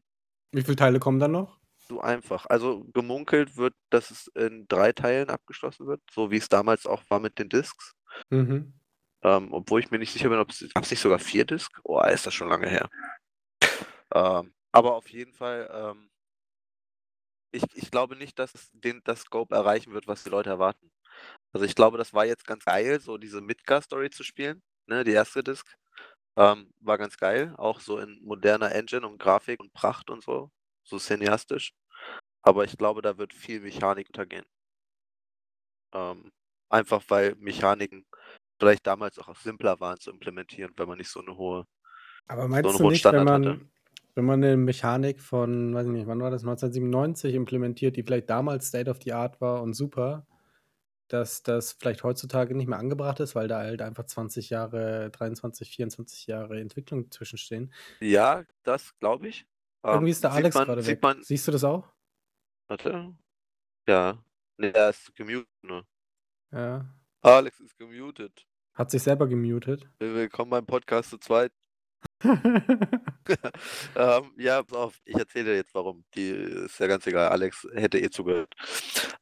Wie 0.51 0.61
viele 0.61 0.75
Teile 0.77 0.99
kommen 0.99 1.19
dann 1.19 1.31
noch? 1.31 1.57
so 1.87 2.01
einfach. 2.01 2.45
Also 2.47 2.85
gemunkelt 2.93 3.57
wird, 3.57 3.73
dass 3.89 4.11
es 4.11 4.27
in 4.35 4.67
drei 4.67 4.91
Teilen 4.91 5.29
abgeschlossen 5.29 5.87
wird, 5.87 6.01
so 6.11 6.31
wie 6.31 6.37
es 6.37 6.49
damals 6.49 6.85
auch 6.85 7.03
war 7.09 7.19
mit 7.19 7.39
den 7.39 7.49
Discs. 7.49 7.95
Mhm. 8.29 8.73
Ähm, 9.23 9.49
obwohl 9.51 9.79
ich 9.79 9.91
mir 9.91 9.99
nicht 9.99 10.13
sicher 10.13 10.29
bin, 10.29 10.39
ob 10.39 10.49
es 10.51 10.91
nicht 10.91 10.99
sogar 10.99 11.19
vier 11.19 11.45
Discs? 11.45 11.79
Oh, 11.83 12.01
ist 12.01 12.27
das 12.27 12.33
schon 12.33 12.49
lange 12.49 12.69
her. 12.69 12.89
Ähm, 14.13 14.53
aber 14.71 14.95
auf 14.95 15.09
jeden 15.09 15.33
Fall, 15.33 15.69
ähm, 15.73 16.09
ich, 17.51 17.63
ich 17.73 17.91
glaube 17.91 18.15
nicht, 18.15 18.37
dass 18.39 18.53
es 18.55 18.69
den, 18.73 19.01
das 19.03 19.21
Scope 19.21 19.55
erreichen 19.55 19.93
wird, 19.93 20.07
was 20.07 20.23
die 20.23 20.29
Leute 20.29 20.49
erwarten. 20.49 20.91
Also 21.53 21.65
ich 21.65 21.75
glaube, 21.75 21.97
das 21.97 22.13
war 22.13 22.25
jetzt 22.25 22.47
ganz 22.47 22.65
geil, 22.65 22.99
so 22.99 23.17
diese 23.17 23.41
Midgar-Story 23.41 24.09
zu 24.11 24.23
spielen, 24.23 24.61
ne, 24.87 25.03
die 25.03 25.11
erste 25.13 25.43
Disc. 25.43 25.67
Ähm, 26.37 26.71
war 26.81 26.97
ganz 26.99 27.17
geil, 27.17 27.53
auch 27.57 27.79
so 27.81 27.99
in 27.99 28.21
moderner 28.23 28.73
Engine 28.73 29.07
und 29.07 29.19
Grafik 29.19 29.59
und 29.59 29.73
Pracht 29.73 30.09
und 30.11 30.23
so, 30.23 30.51
so 30.83 30.99
cineastisch. 30.99 31.73
Aber 32.43 32.65
ich 32.65 32.77
glaube, 32.77 33.01
da 33.01 33.17
wird 33.17 33.33
viel 33.33 33.61
Mechanik 33.61 34.07
untergehen. 34.09 34.45
Ähm, 35.93 36.31
einfach 36.69 37.03
weil 37.09 37.35
Mechaniken 37.35 38.05
vielleicht 38.59 38.87
damals 38.87 39.19
auch 39.19 39.35
simpler 39.35 39.79
waren 39.79 39.99
zu 39.99 40.11
implementieren, 40.11 40.73
weil 40.77 40.87
man 40.87 40.97
nicht 40.97 41.09
so 41.09 41.21
eine 41.21 41.37
hohe 41.37 41.65
Aber 42.27 42.47
meinst 42.47 42.69
einen 42.69 42.79
du 42.79 42.89
nicht, 42.89 43.05
wenn 43.05 43.25
Standard 43.25 43.25
man, 43.25 43.47
hatte. 43.47 43.69
Wenn 44.17 44.25
man 44.25 44.43
eine 44.43 44.57
Mechanik 44.57 45.21
von, 45.21 45.75
weiß 45.75 45.85
ich 45.85 45.91
nicht, 45.91 46.07
wann 46.07 46.19
war 46.19 46.31
das, 46.31 46.41
1997 46.41 47.35
implementiert, 47.35 47.95
die 47.95 48.01
vielleicht 48.01 48.31
damals 48.31 48.65
State 48.69 48.89
of 48.89 48.97
the 49.03 49.13
Art 49.13 49.39
war 49.41 49.61
und 49.61 49.75
super, 49.75 50.25
dass 51.07 51.43
das 51.43 51.73
vielleicht 51.73 52.03
heutzutage 52.03 52.55
nicht 52.55 52.65
mehr 52.67 52.79
angebracht 52.79 53.19
ist, 53.19 53.35
weil 53.35 53.47
da 53.47 53.59
halt 53.59 53.79
einfach 53.83 54.05
20 54.07 54.49
Jahre, 54.49 55.11
23, 55.11 55.69
24 55.69 56.25
Jahre 56.25 56.59
Entwicklung 56.59 57.11
zwischenstehen? 57.11 57.71
Ja, 57.99 58.43
das 58.63 58.97
glaube 58.97 59.27
ich. 59.27 59.45
Irgendwie 59.83 60.07
Ähm, 60.07 60.11
ist 60.13 60.23
der 60.23 60.31
sieht 60.31 60.37
Alex 60.39 60.55
man, 60.55 60.65
gerade 60.65 60.81
sieht 60.81 60.91
weg. 60.93 61.03
man, 61.03 61.21
Siehst 61.21 61.47
du 61.47 61.51
das 61.51 61.63
auch? 61.63 61.87
warte. 62.67 63.13
Ja. 63.87 64.17
Ne, 64.57 64.73
er 64.73 64.89
ist 64.89 65.13
gemutet. 65.15 65.47
Ne? 65.61 65.83
Ja. 66.51 66.91
Alex 67.21 67.59
ist 67.59 67.77
gemutet. 67.77 68.47
Hat 68.73 68.89
sich 68.89 69.03
selber 69.03 69.27
gemutet. 69.27 69.87
Willkommen 69.99 70.49
beim 70.49 70.65
Podcast 70.65 71.11
zu 71.11 71.19
zweit. 71.19 71.51
ähm, 73.95 74.31
ja, 74.37 74.63
pass 74.63 74.77
auf, 74.77 74.99
ich 75.05 75.15
erzähle 75.15 75.45
dir 75.45 75.55
jetzt 75.55 75.73
warum. 75.73 76.03
Die 76.15 76.29
ist 76.29 76.79
ja 76.79 76.87
ganz 76.87 77.05
egal. 77.07 77.29
Alex 77.29 77.67
hätte 77.73 77.99
eh 77.99 78.09
zugehört. 78.09 78.53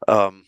Ähm, 0.08 0.48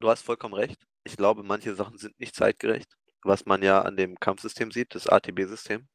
du 0.00 0.08
hast 0.08 0.22
vollkommen 0.22 0.54
recht. 0.54 0.80
Ich 1.04 1.16
glaube, 1.16 1.42
manche 1.42 1.74
Sachen 1.74 1.98
sind 1.98 2.18
nicht 2.20 2.34
zeitgerecht. 2.34 2.94
was 3.24 3.46
man 3.46 3.62
ja 3.62 3.82
an 3.82 3.96
dem 3.96 4.18
Kampfsystem 4.20 4.70
sieht, 4.70 4.94
das 4.94 5.08
ATB-System. 5.08 5.88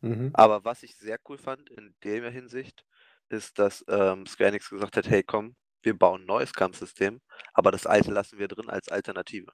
Mhm. 0.00 0.30
Aber 0.34 0.64
was 0.64 0.82
ich 0.82 0.96
sehr 0.96 1.18
cool 1.28 1.38
fand 1.38 1.70
in 1.70 1.94
der 2.02 2.30
Hinsicht, 2.30 2.84
ist, 3.28 3.58
dass 3.58 3.84
ähm, 3.88 4.24
Enix 4.38 4.70
gesagt 4.70 4.96
hat, 4.96 5.08
hey 5.08 5.22
komm, 5.22 5.54
wir 5.82 5.98
bauen 5.98 6.22
ein 6.22 6.26
neues 6.26 6.52
Kampfsystem, 6.52 7.20
aber 7.54 7.72
das 7.72 7.86
alte 7.86 8.12
lassen 8.12 8.38
wir 8.38 8.48
drin 8.48 8.70
als 8.70 8.88
Alternative. 8.88 9.52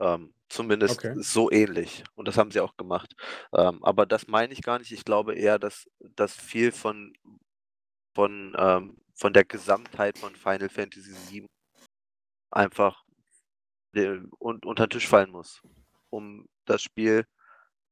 Ähm, 0.00 0.34
zumindest 0.48 0.98
Okay. 0.98 1.14
so 1.14 1.50
ähnlich. 1.50 2.04
Und 2.14 2.28
das 2.28 2.38
haben 2.38 2.50
sie 2.50 2.60
auch 2.60 2.76
gemacht. 2.76 3.14
Ähm, 3.56 3.82
aber 3.84 4.06
das 4.06 4.26
meine 4.28 4.52
ich 4.52 4.62
gar 4.62 4.78
nicht. 4.78 4.92
Ich 4.92 5.04
glaube 5.04 5.34
eher, 5.34 5.58
dass, 5.58 5.86
dass 6.00 6.34
viel 6.34 6.72
von, 6.72 7.12
von, 8.14 8.54
ähm, 8.58 8.98
von 9.14 9.32
der 9.32 9.44
Gesamtheit 9.44 10.18
von 10.18 10.34
Final 10.36 10.68
Fantasy 10.68 11.12
VII 11.12 11.46
einfach 12.50 13.04
äh, 13.94 14.18
un 14.40 14.60
unter 14.64 14.86
den 14.86 14.90
Tisch 14.90 15.08
fallen 15.08 15.30
muss, 15.30 15.62
um 16.10 16.46
das 16.66 16.82
Spiel 16.82 17.26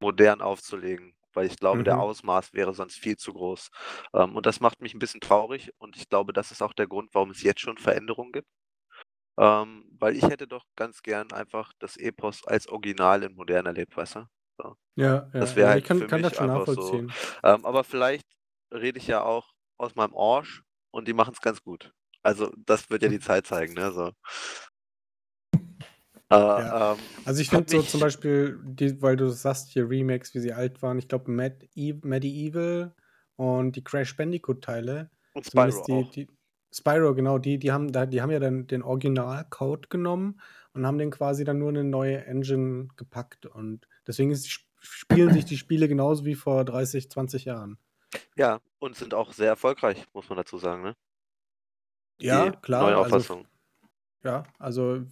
modern 0.00 0.42
aufzulegen. 0.42 1.16
Weil 1.34 1.46
ich 1.46 1.57
glaube, 1.59 1.84
der 1.84 1.98
Mhm. 1.98 2.00
Ausmaß 2.00 2.55
wäre 2.55 2.74
sonst 2.74 2.96
viel 2.98 3.16
zu 3.16 3.32
groß. 3.34 3.70
Ähm, 4.14 4.36
und 4.36 4.46
das 4.46 4.61
macht 4.61 4.80
mich 4.82 4.94
ein 4.94 5.00
bisschen 5.00 5.20
traurig 5.22 5.70
und 5.78 5.96
ich 5.96 6.09
glaube, 6.11 6.32
das 6.34 6.53
ist 6.53 6.62
auch 6.62 6.74
der 6.74 6.88
Grund, 6.88 7.11
warum 7.14 7.30
es 7.30 7.42
jetzt 7.42 7.61
schon 7.62 7.78
Veränderungen 7.78 8.32
gibt. 8.32 8.48
Ähm, 9.39 9.85
weil 9.99 10.16
ich 10.16 10.22
hätte 10.24 10.47
doch 10.47 10.66
ganz 10.76 11.03
gern 11.03 11.33
einfach 11.33 11.72
das 11.78 11.97
Epos 11.97 12.45
als 12.47 12.68
Original 12.68 13.22
in 13.22 13.35
modern 13.35 13.66
erlebt, 13.66 13.97
weißt 13.97 14.16
du? 14.16 14.26
So. 14.59 14.76
Ja, 14.97 15.30
Das 15.39 15.57
ja, 15.57 15.57
wäre 15.57 15.68
ja, 15.68 15.70
halt 15.70 15.83
ich 15.83 15.85
kann, 15.85 15.99
für 15.99 16.09
kann 16.09 16.22
das 16.22 16.33
mich 16.33 16.37
schon 16.37 16.47
einfach 16.47 16.66
so. 16.66 17.01
nachvollziehen. 17.01 17.14
Ähm, 17.45 17.64
aber 17.66 17.85
vielleicht 17.85 18.26
rede 18.72 18.99
ich 18.99 19.07
ja 19.07 19.22
auch 19.22 19.53
aus 19.78 19.95
meinem 19.95 20.14
Arsch 20.16 20.62
und 20.91 21.09
die 21.09 21.14
machen 21.14 21.35
es 21.35 21.41
ganz 21.41 21.62
gut. 21.62 21.93
Also 22.22 22.53
das 22.57 22.91
wird 22.91 23.03
ja 23.03 23.09
die 23.09 23.20
Zeit 23.20 23.47
zeigen, 23.47 23.74
ne? 23.74 23.93
So. 23.93 24.12
Äh, 26.30 26.37
Ja. 26.37 26.93
ähm, 26.93 26.99
Also 27.24 27.41
ich 27.41 27.49
finde 27.51 27.70
so 27.70 27.83
zum 27.83 28.01
Beispiel, 28.01 28.59
die, 28.64 29.01
weil 29.03 29.16
du 29.16 29.28
sagst 29.30 29.68
hier 29.70 29.89
Remakes, 29.89 30.35
wie 30.35 30.41
sie 30.41 30.53
alt 30.53 30.83
waren, 30.83 30.99
ich 30.99 31.09
glaube 31.09 31.30
Mad 31.30 31.68
Medieval 32.03 32.95
und 33.37 33.76
die 33.76 33.85
Crash 33.85 34.16
Bandicoot-Teile, 34.16 35.11
und 35.35 35.47
Spyro 35.47 35.87
die, 35.87 36.11
die 36.11 36.28
Spyro, 36.72 37.14
genau, 37.14 37.38
die, 37.38 37.58
die 37.58 37.70
haben 37.70 37.92
da, 37.92 38.06
die 38.06 38.22
haben 38.22 38.30
ja 38.30 38.40
dann 38.40 38.66
den 38.66 38.82
Originalcode 38.82 39.90
genommen 39.90 40.40
und 40.72 40.86
haben 40.86 40.98
den 40.98 41.10
quasi 41.10 41.44
dann 41.44 41.58
nur 41.58 41.68
in 41.70 41.76
eine 41.76 41.88
neue 41.88 42.24
Engine 42.24 42.88
gepackt. 42.96 43.46
Und 43.46 43.88
deswegen 44.06 44.30
ist, 44.30 44.64
spielen 44.80 45.32
sich 45.32 45.44
die 45.44 45.58
Spiele 45.58 45.86
genauso 45.88 46.24
wie 46.24 46.34
vor 46.34 46.64
30, 46.64 47.10
20 47.10 47.44
Jahren. 47.44 47.78
Ja, 48.36 48.60
und 48.78 48.96
sind 48.96 49.14
auch 49.14 49.32
sehr 49.32 49.48
erfolgreich, 49.48 50.06
muss 50.12 50.28
man 50.28 50.38
dazu 50.38 50.58
sagen, 50.58 50.82
ne? 50.82 50.96
Ja, 52.20 52.50
Die 52.50 52.56
klar, 52.60 52.82
neue 52.82 52.96
also 52.96 53.16
Auffassung. 53.16 53.46
Ja, 54.24 54.44
also 54.58 55.04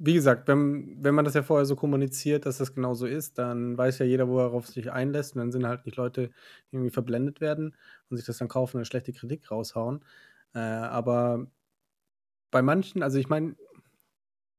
wie 0.00 0.14
gesagt, 0.14 0.46
wenn, 0.48 1.02
wenn 1.02 1.14
man 1.14 1.24
das 1.24 1.34
ja 1.34 1.42
vorher 1.42 1.66
so 1.66 1.74
kommuniziert, 1.76 2.46
dass 2.46 2.58
das 2.58 2.74
genau 2.74 2.94
so 2.94 3.06
ist, 3.06 3.36
dann 3.38 3.76
weiß 3.76 3.98
ja 3.98 4.06
jeder, 4.06 4.28
worauf 4.28 4.66
sich 4.68 4.92
einlässt 4.92 5.34
und 5.34 5.40
dann 5.40 5.52
sind 5.52 5.66
halt 5.66 5.86
nicht 5.86 5.96
Leute, 5.96 6.30
die 6.70 6.76
irgendwie 6.76 6.90
verblendet 6.90 7.40
werden 7.40 7.76
und 8.08 8.16
sich 8.16 8.24
das 8.26 8.38
dann 8.38 8.48
kaufen 8.48 8.76
und 8.76 8.80
eine 8.80 8.86
schlechte 8.86 9.12
Kritik 9.12 9.50
raushauen. 9.50 10.04
Äh, 10.54 10.58
aber 10.60 11.46
bei 12.50 12.62
manchen, 12.62 13.02
also 13.02 13.18
ich 13.18 13.28
meine, 13.28 13.56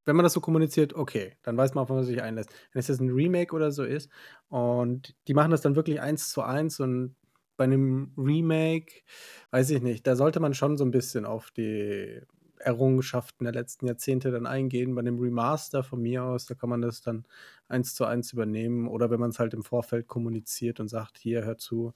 wenn 0.05 0.15
man 0.15 0.23
das 0.23 0.33
so 0.33 0.41
kommuniziert, 0.41 0.93
okay, 0.93 1.33
dann 1.43 1.57
weiß 1.57 1.73
man, 1.75 1.83
auf 1.83 1.89
was 1.89 1.95
man 1.97 2.03
sich 2.05 2.21
einlässt. 2.21 2.49
Wenn 2.73 2.79
es 2.79 2.87
jetzt 2.87 2.99
ein 3.01 3.11
Remake 3.11 3.53
oder 3.55 3.71
so 3.71 3.83
ist 3.83 4.09
und 4.47 5.15
die 5.27 5.33
machen 5.33 5.51
das 5.51 5.61
dann 5.61 5.75
wirklich 5.75 6.01
eins 6.01 6.29
zu 6.31 6.41
eins 6.41 6.79
und 6.79 7.15
bei 7.57 7.65
einem 7.65 8.13
Remake, 8.17 9.03
weiß 9.51 9.69
ich 9.71 9.81
nicht, 9.81 10.07
da 10.07 10.15
sollte 10.15 10.39
man 10.39 10.53
schon 10.53 10.77
so 10.77 10.85
ein 10.85 10.91
bisschen 10.91 11.25
auf 11.25 11.51
die 11.51 12.21
Errungenschaften 12.57 13.43
der 13.45 13.53
letzten 13.53 13.85
Jahrzehnte 13.87 14.31
dann 14.31 14.45
eingehen. 14.47 14.95
Bei 14.95 15.01
dem 15.01 15.19
Remaster 15.19 15.83
von 15.83 16.01
mir 16.01 16.23
aus, 16.23 16.45
da 16.45 16.55
kann 16.55 16.69
man 16.69 16.81
das 16.81 17.01
dann 17.01 17.25
eins 17.67 17.93
zu 17.95 18.05
eins 18.05 18.33
übernehmen 18.33 18.87
oder 18.87 19.09
wenn 19.11 19.19
man 19.19 19.29
es 19.29 19.39
halt 19.39 19.53
im 19.53 19.63
Vorfeld 19.63 20.07
kommuniziert 20.07 20.79
und 20.79 20.87
sagt, 20.87 21.17
hier, 21.19 21.43
hör 21.45 21.57
zu. 21.57 21.93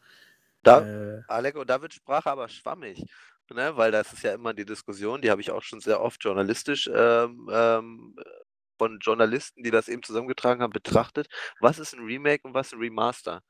Da, 0.64 0.82
Äh, 0.82 1.22
Aleko, 1.28 1.64
da 1.66 1.82
wird 1.82 1.94
Sprache 1.94 2.30
aber 2.32 2.50
schwammig, 2.50 3.06
ne? 3.52 3.76
Weil 3.78 3.92
das 3.92 4.14
ist 4.14 4.24
ja 4.24 4.34
immer 4.34 4.54
die 4.54 4.66
Diskussion, 4.66 5.22
die 5.22 5.32
habe 5.32 5.42
ich 5.42 5.52
auch 5.52 5.64
schon 5.64 5.80
sehr 5.80 6.02
oft 6.02 6.24
journalistisch 6.24 6.90
ähm, 6.94 7.50
ähm, 7.52 8.16
von 8.78 9.00
Journalisten, 9.00 9.64
die 9.64 9.72
das 9.72 9.88
eben 9.88 10.04
zusammengetragen 10.04 10.62
haben, 10.62 10.74
betrachtet. 10.74 11.28
Was 11.60 11.80
ist 11.80 11.94
ein 11.94 12.04
Remake 12.06 12.42
und 12.48 12.54
was 12.54 12.74
ein 12.74 12.80
Remaster? 12.80 13.42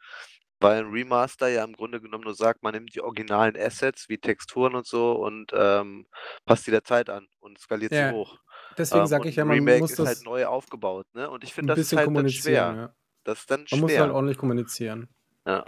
Weil 0.59 0.83
ein 0.85 0.91
Remaster 0.91 1.47
ja 1.49 1.63
im 1.63 1.73
Grunde 1.73 1.99
genommen 1.99 2.23
nur 2.23 2.35
sagt, 2.35 2.63
man 2.63 2.73
nimmt 2.73 2.93
die 2.95 3.01
originalen 3.01 3.55
Assets 3.57 4.07
wie 4.09 4.17
Texturen 4.17 4.75
und 4.75 4.85
so 4.85 5.13
und 5.13 5.51
ähm, 5.53 6.07
passt 6.45 6.67
die 6.67 6.71
der 6.71 6.83
Zeit 6.83 7.09
an 7.09 7.27
und 7.39 7.59
skaliert 7.59 7.91
sie 7.91 7.97
ja, 7.99 8.11
hoch. 8.11 8.37
deswegen 8.77 9.01
Ähm, 9.01 9.07
sage 9.07 9.29
ich 9.29 9.35
ja, 9.35 9.43
ein 9.43 9.47
man 9.47 9.57
Remake 9.57 9.79
muss 9.79 9.91
ist 9.91 9.99
halt 9.99 10.23
neu 10.23 10.45
aufgebaut, 10.45 11.07
ne? 11.13 11.29
Und 11.29 11.43
ich 11.43 11.53
finde, 11.53 11.73
das 11.75 11.79
ist 11.79 11.95
halt 11.97 12.15
dann 12.15 12.29
schwer. 12.29 12.53
ja. 12.53 12.95
Das 13.25 13.39
ist 13.39 13.51
dann 13.51 13.65
Man 13.71 13.79
muss 13.81 13.91
halt 13.91 13.99
schwer. 14.05 14.15
ordentlich 14.15 14.37
kommunizieren. 14.37 15.09
Ja. 15.45 15.65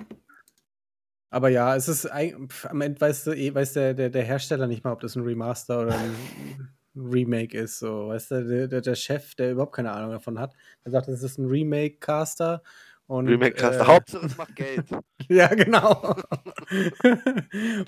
Aber 1.29 1.49
ja, 1.49 1.75
es 1.75 1.87
ist 1.87 2.07
pf, 2.07 2.65
am 2.67 2.81
Ende 2.81 3.01
weiß, 3.01 3.25
du, 3.25 3.31
eh- 3.31 3.53
weiß 3.53 3.73
der, 3.73 3.93
der, 3.93 4.09
der 4.09 4.23
Hersteller 4.23 4.67
nicht 4.67 4.83
mal, 4.83 4.93
ob 4.93 5.01
das 5.01 5.15
ein 5.15 5.23
Remaster 5.23 5.81
oder 5.81 5.97
ein 5.97 6.15
Remake 6.95 7.57
ist. 7.57 7.79
So, 7.79 8.07
weißt 8.09 8.31
du, 8.31 8.67
der, 8.67 8.81
der, 8.81 8.95
Chef, 8.95 9.35
der 9.35 9.51
überhaupt 9.51 9.75
keine 9.75 9.91
Ahnung 9.91 10.11
davon 10.11 10.39
hat, 10.39 10.53
der 10.85 10.91
sagt, 10.91 11.07
das 11.07 11.23
ist 11.23 11.37
ein 11.37 11.47
Remake-Caster 11.47 12.61
und 13.07 13.27
Remake-Caster. 13.27 13.81
äh, 13.81 13.85
Hauptsache, 13.85 14.25
es 14.25 14.37
macht 14.37 14.55
Geld. 14.55 14.85
ja, 15.29 15.47
genau. 15.47 16.15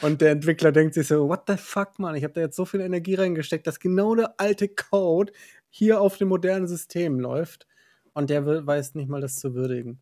und 0.02 0.22
der 0.22 0.32
Entwickler 0.32 0.72
denkt 0.72 0.94
sich 0.94 1.08
so, 1.08 1.28
what 1.28 1.44
the 1.48 1.58
fuck, 1.58 1.98
Mann, 2.00 2.16
ich 2.16 2.24
habe 2.24 2.34
da 2.34 2.42
jetzt 2.42 2.56
so 2.56 2.66
viel 2.66 2.82
Energie 2.82 3.16
reingesteckt, 3.16 3.66
dass 3.66 3.80
genau 3.80 4.16
der 4.16 4.34
alte 4.38 4.68
Code 4.68 5.32
hier 5.70 6.02
auf 6.02 6.18
dem 6.18 6.28
modernen 6.28 6.68
System 6.68 7.20
läuft 7.20 7.68
und 8.14 8.30
der 8.30 8.46
will, 8.46 8.66
weiß 8.66 8.96
nicht 8.96 9.10
mal 9.10 9.22
das 9.22 9.38
zu 9.38 9.56
würdigen. 9.56 10.02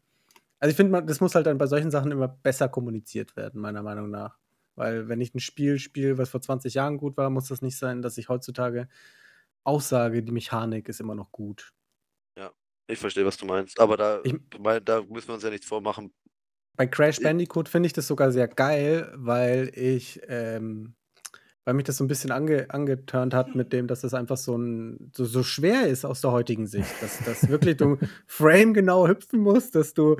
Also 0.60 0.72
ich 0.72 0.78
finde, 0.78 1.04
das 1.04 1.22
muss 1.22 1.36
halt 1.36 1.46
dann 1.48 1.58
bei 1.58 1.68
solchen 1.68 1.92
Sachen 1.92 2.12
immer 2.12 2.28
besser 2.28 2.70
kommuniziert 2.70 3.36
werden, 3.36 3.62
meiner 3.62 3.84
Meinung 3.84 4.10
nach. 4.10 4.38
Weil 4.76 5.08
wenn 5.08 5.22
ich 5.22 5.34
ein 5.34 5.40
Spiel 5.40 5.80
spiele, 5.80 6.18
was 6.18 6.30
vor 6.30 6.42
20 6.42 6.74
Jahren 6.74 6.98
gut 6.98 7.18
war, 7.18 7.30
muss 7.30 7.48
das 7.48 7.62
nicht 7.62 7.78
sein, 7.78 8.02
dass 8.02 8.18
ich 8.18 8.30
heutzutage 8.30 8.88
aussage, 9.64 10.24
die 10.24 10.32
Mechanik 10.32 10.90
ist 10.90 11.00
immer 11.00 11.16
noch 11.16 11.32
gut. 11.32 11.74
Ja, 12.38 12.52
ich 12.88 13.00
verstehe, 13.00 13.26
was 13.26 13.38
du 13.38 13.46
meinst. 13.46 13.80
Aber 13.80 13.98
da, 13.98 14.22
Ich, 14.24 14.36
weil, 14.60 14.82
da 14.82 15.02
müssen 15.02 15.30
wir 15.30 15.36
uns 15.36 15.44
ja 15.44 15.50
nichts 15.50 15.68
vormachen. 15.68 16.14
bei 16.78 16.88
Crash 16.88 17.20
Bandicoot 17.22 17.70
finde 17.70 17.88
ich 17.88 17.94
das 17.94 18.08
sogar 18.08 18.32
sehr 18.32 18.48
geil, 18.48 19.12
weil 19.16 19.72
ich, 19.76 20.22
ähm, 20.28 20.96
weil 21.66 21.74
mich 21.74 21.86
das 21.86 21.98
so 21.98 22.04
ein 22.04 22.08
bisschen 22.08 22.32
ange, 22.32 22.68
angeturnt 22.70 23.34
hat 23.34 23.56
mit 23.56 23.74
dem, 23.74 23.88
dass 23.88 24.02
das 24.02 24.14
einfach 24.14 24.38
so, 24.38 24.56
ein, 24.56 25.12
so, 25.16 25.26
so 25.26 25.42
schwer 25.42 25.88
ist 25.88 26.06
aus 26.06 26.22
der 26.22 26.32
heutigen 26.32 26.68
Sicht. 26.68 26.92
Dass, 27.02 27.24
dass 27.26 27.50
wirklich 27.50 27.78
du 27.78 27.98
Frame 28.28 28.76
genau 28.76 29.08
hüpfen 29.08 29.40
musst, 29.40 29.74
dass 29.74 29.96
du, 29.96 30.16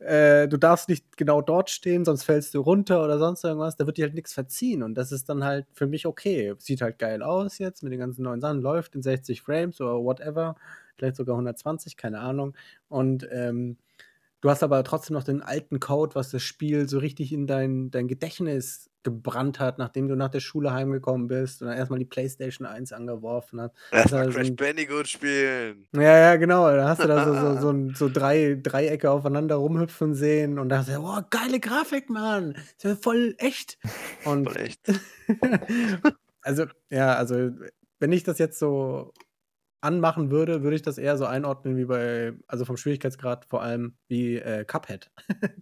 äh, 0.00 0.46
du 0.48 0.58
darfst 0.58 0.90
nicht 0.90 1.16
genau 1.16 1.40
dort 1.40 1.70
stehen, 1.70 2.04
sonst 2.04 2.24
fällst 2.24 2.52
du 2.52 2.60
runter 2.60 3.02
oder 3.02 3.18
sonst 3.18 3.42
irgendwas. 3.42 3.76
Da 3.76 3.86
wird 3.86 3.96
dir 3.96 4.04
halt 4.04 4.14
nichts 4.14 4.34
verziehen. 4.34 4.82
Und 4.82 4.94
das 4.94 5.12
ist 5.12 5.30
dann 5.30 5.44
halt 5.44 5.66
für 5.72 5.86
mich 5.86 6.04
okay. 6.04 6.54
Sieht 6.58 6.82
halt 6.82 6.98
geil 6.98 7.22
aus 7.22 7.56
jetzt 7.56 7.82
mit 7.82 7.92
den 7.92 8.00
ganzen 8.00 8.22
neuen 8.22 8.42
Sachen, 8.42 8.60
läuft 8.60 8.94
in 8.94 9.02
60 9.02 9.40
Frames 9.40 9.80
oder 9.80 9.94
whatever, 9.94 10.56
vielleicht 10.96 11.16
sogar 11.16 11.36
120, 11.36 11.96
keine 11.96 12.20
Ahnung. 12.20 12.54
Und 12.88 13.26
ähm, 13.32 13.78
Du 14.42 14.50
hast 14.50 14.64
aber 14.64 14.82
trotzdem 14.82 15.14
noch 15.14 15.22
den 15.22 15.40
alten 15.40 15.78
Code, 15.78 16.16
was 16.16 16.30
das 16.30 16.42
Spiel 16.42 16.88
so 16.88 16.98
richtig 16.98 17.32
in 17.32 17.46
dein, 17.46 17.92
dein 17.92 18.08
Gedächtnis 18.08 18.90
gebrannt 19.02 19.60
hat, 19.60 19.78
nachdem 19.78 20.08
du 20.08 20.14
nach 20.14 20.28
der 20.28 20.40
Schule 20.40 20.72
heimgekommen 20.72 21.26
bist 21.26 21.62
und 21.62 21.68
dann 21.68 21.76
erstmal 21.76 21.98
die 21.98 22.04
PlayStation 22.04 22.66
1 22.66 22.92
angeworfen 22.92 23.60
hast. 23.60 23.74
Erstmal 23.90 24.26
so 24.26 24.32
Crash 24.32 24.48
ein, 24.48 24.56
Bandicoot 24.56 25.08
spielen. 25.08 25.86
ja, 25.94 26.18
ja, 26.18 26.36
genau. 26.36 26.70
Da 26.70 26.88
hast 26.88 27.02
du 27.02 27.08
da 27.08 27.24
so, 27.24 27.34
so, 27.34 27.60
so, 27.88 27.94
so 27.94 28.08
drei 28.08 28.58
Dreiecke 28.60 29.10
aufeinander 29.10 29.56
rumhüpfen 29.56 30.14
sehen 30.14 30.58
und 30.58 30.68
da 30.68 30.78
hast 30.78 30.88
du, 30.88 31.02
wow, 31.02 31.22
geile 31.30 31.60
Grafik, 31.60 32.10
Mann. 32.10 32.52
Ist 32.52 32.84
ja 32.84 32.96
voll 32.96 33.34
echt. 33.38 33.78
Voll 34.22 34.38
Und 34.38 34.56
echt. 34.56 34.80
also, 36.42 36.66
ja, 36.90 37.14
also, 37.14 37.50
wenn 37.98 38.12
ich 38.12 38.22
das 38.22 38.38
jetzt 38.38 38.58
so 38.58 39.12
anmachen 39.80 40.30
würde, 40.30 40.62
würde 40.62 40.76
ich 40.76 40.82
das 40.82 40.96
eher 40.96 41.16
so 41.16 41.26
einordnen 41.26 41.76
wie 41.76 41.84
bei, 41.84 42.34
also 42.46 42.64
vom 42.64 42.76
Schwierigkeitsgrad 42.76 43.46
vor 43.46 43.62
allem 43.62 43.96
wie 44.08 44.36
äh, 44.36 44.64
Cuphead. 44.64 45.10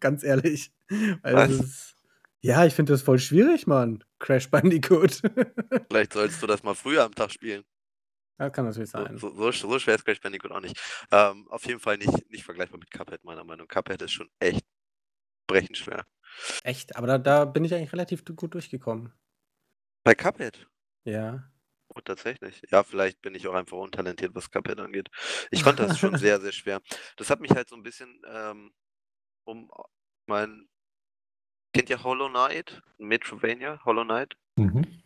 Ganz 0.00 0.22
ehrlich. 0.22 0.72
Weil 1.22 1.34
das 1.34 1.58
Was? 1.58 1.66
ist, 1.66 1.96
ja, 2.42 2.64
ich 2.64 2.74
finde 2.74 2.92
das 2.92 3.02
voll 3.02 3.18
schwierig, 3.18 3.66
Mann. 3.66 4.04
Crash 4.18 4.50
Bandicoot. 4.50 5.20
Vielleicht 5.88 6.12
sollst 6.12 6.42
du 6.42 6.46
das 6.46 6.62
mal 6.62 6.74
früher 6.74 7.04
am 7.04 7.14
Tag 7.14 7.30
spielen. 7.32 7.64
das 8.38 8.52
kann 8.52 8.64
natürlich 8.66 8.90
So, 8.90 8.98
sein. 8.98 9.18
so, 9.18 9.34
so, 9.34 9.50
so 9.52 9.78
schwer 9.78 9.94
ist 9.96 10.04
Crash 10.04 10.20
Bandicoot 10.20 10.50
auch 10.52 10.60
nicht. 10.60 10.78
Ähm, 11.10 11.46
auf 11.48 11.64
jeden 11.66 11.80
Fall 11.80 11.98
nicht, 11.98 12.30
nicht 12.30 12.44
vergleichbar 12.44 12.78
mit 12.78 12.90
Cuphead, 12.90 13.24
meiner 13.24 13.44
Meinung 13.44 13.66
nach. 13.66 13.82
Cuphead 13.82 14.02
ist 14.02 14.12
schon 14.12 14.30
echt 14.38 14.64
brechend 15.46 15.76
schwer. 15.76 16.06
Echt, 16.62 16.96
aber 16.96 17.06
da, 17.06 17.18
da 17.18 17.44
bin 17.44 17.64
ich 17.64 17.74
eigentlich 17.74 17.92
relativ 17.92 18.24
gut 18.24 18.54
durchgekommen. 18.54 19.12
Bei 20.04 20.14
Cuphead? 20.14 20.66
Ja. 21.04 21.50
Oh, 21.88 22.00
tatsächlich. 22.00 22.62
Ja, 22.70 22.84
vielleicht 22.84 23.20
bin 23.20 23.34
ich 23.34 23.48
auch 23.48 23.54
einfach 23.54 23.76
untalentiert, 23.76 24.34
was 24.34 24.50
Cuphead 24.50 24.78
angeht. 24.78 25.08
Ich 25.50 25.64
fand 25.64 25.80
das 25.80 25.98
schon 25.98 26.16
sehr, 26.18 26.40
sehr 26.40 26.52
schwer. 26.52 26.80
Das 27.16 27.30
hat 27.30 27.40
mich 27.40 27.50
halt 27.50 27.68
so 27.68 27.74
ein 27.76 27.82
bisschen 27.82 28.22
ähm, 28.26 28.72
um 29.44 29.70
mein. 30.26 30.69
Kennt 31.72 31.90
ihr 31.90 32.02
Hollow 32.02 32.28
Knight? 32.28 32.82
Metrovania? 32.98 33.80
Hollow 33.84 34.04
Knight? 34.04 34.36
Mhm. 34.56 35.02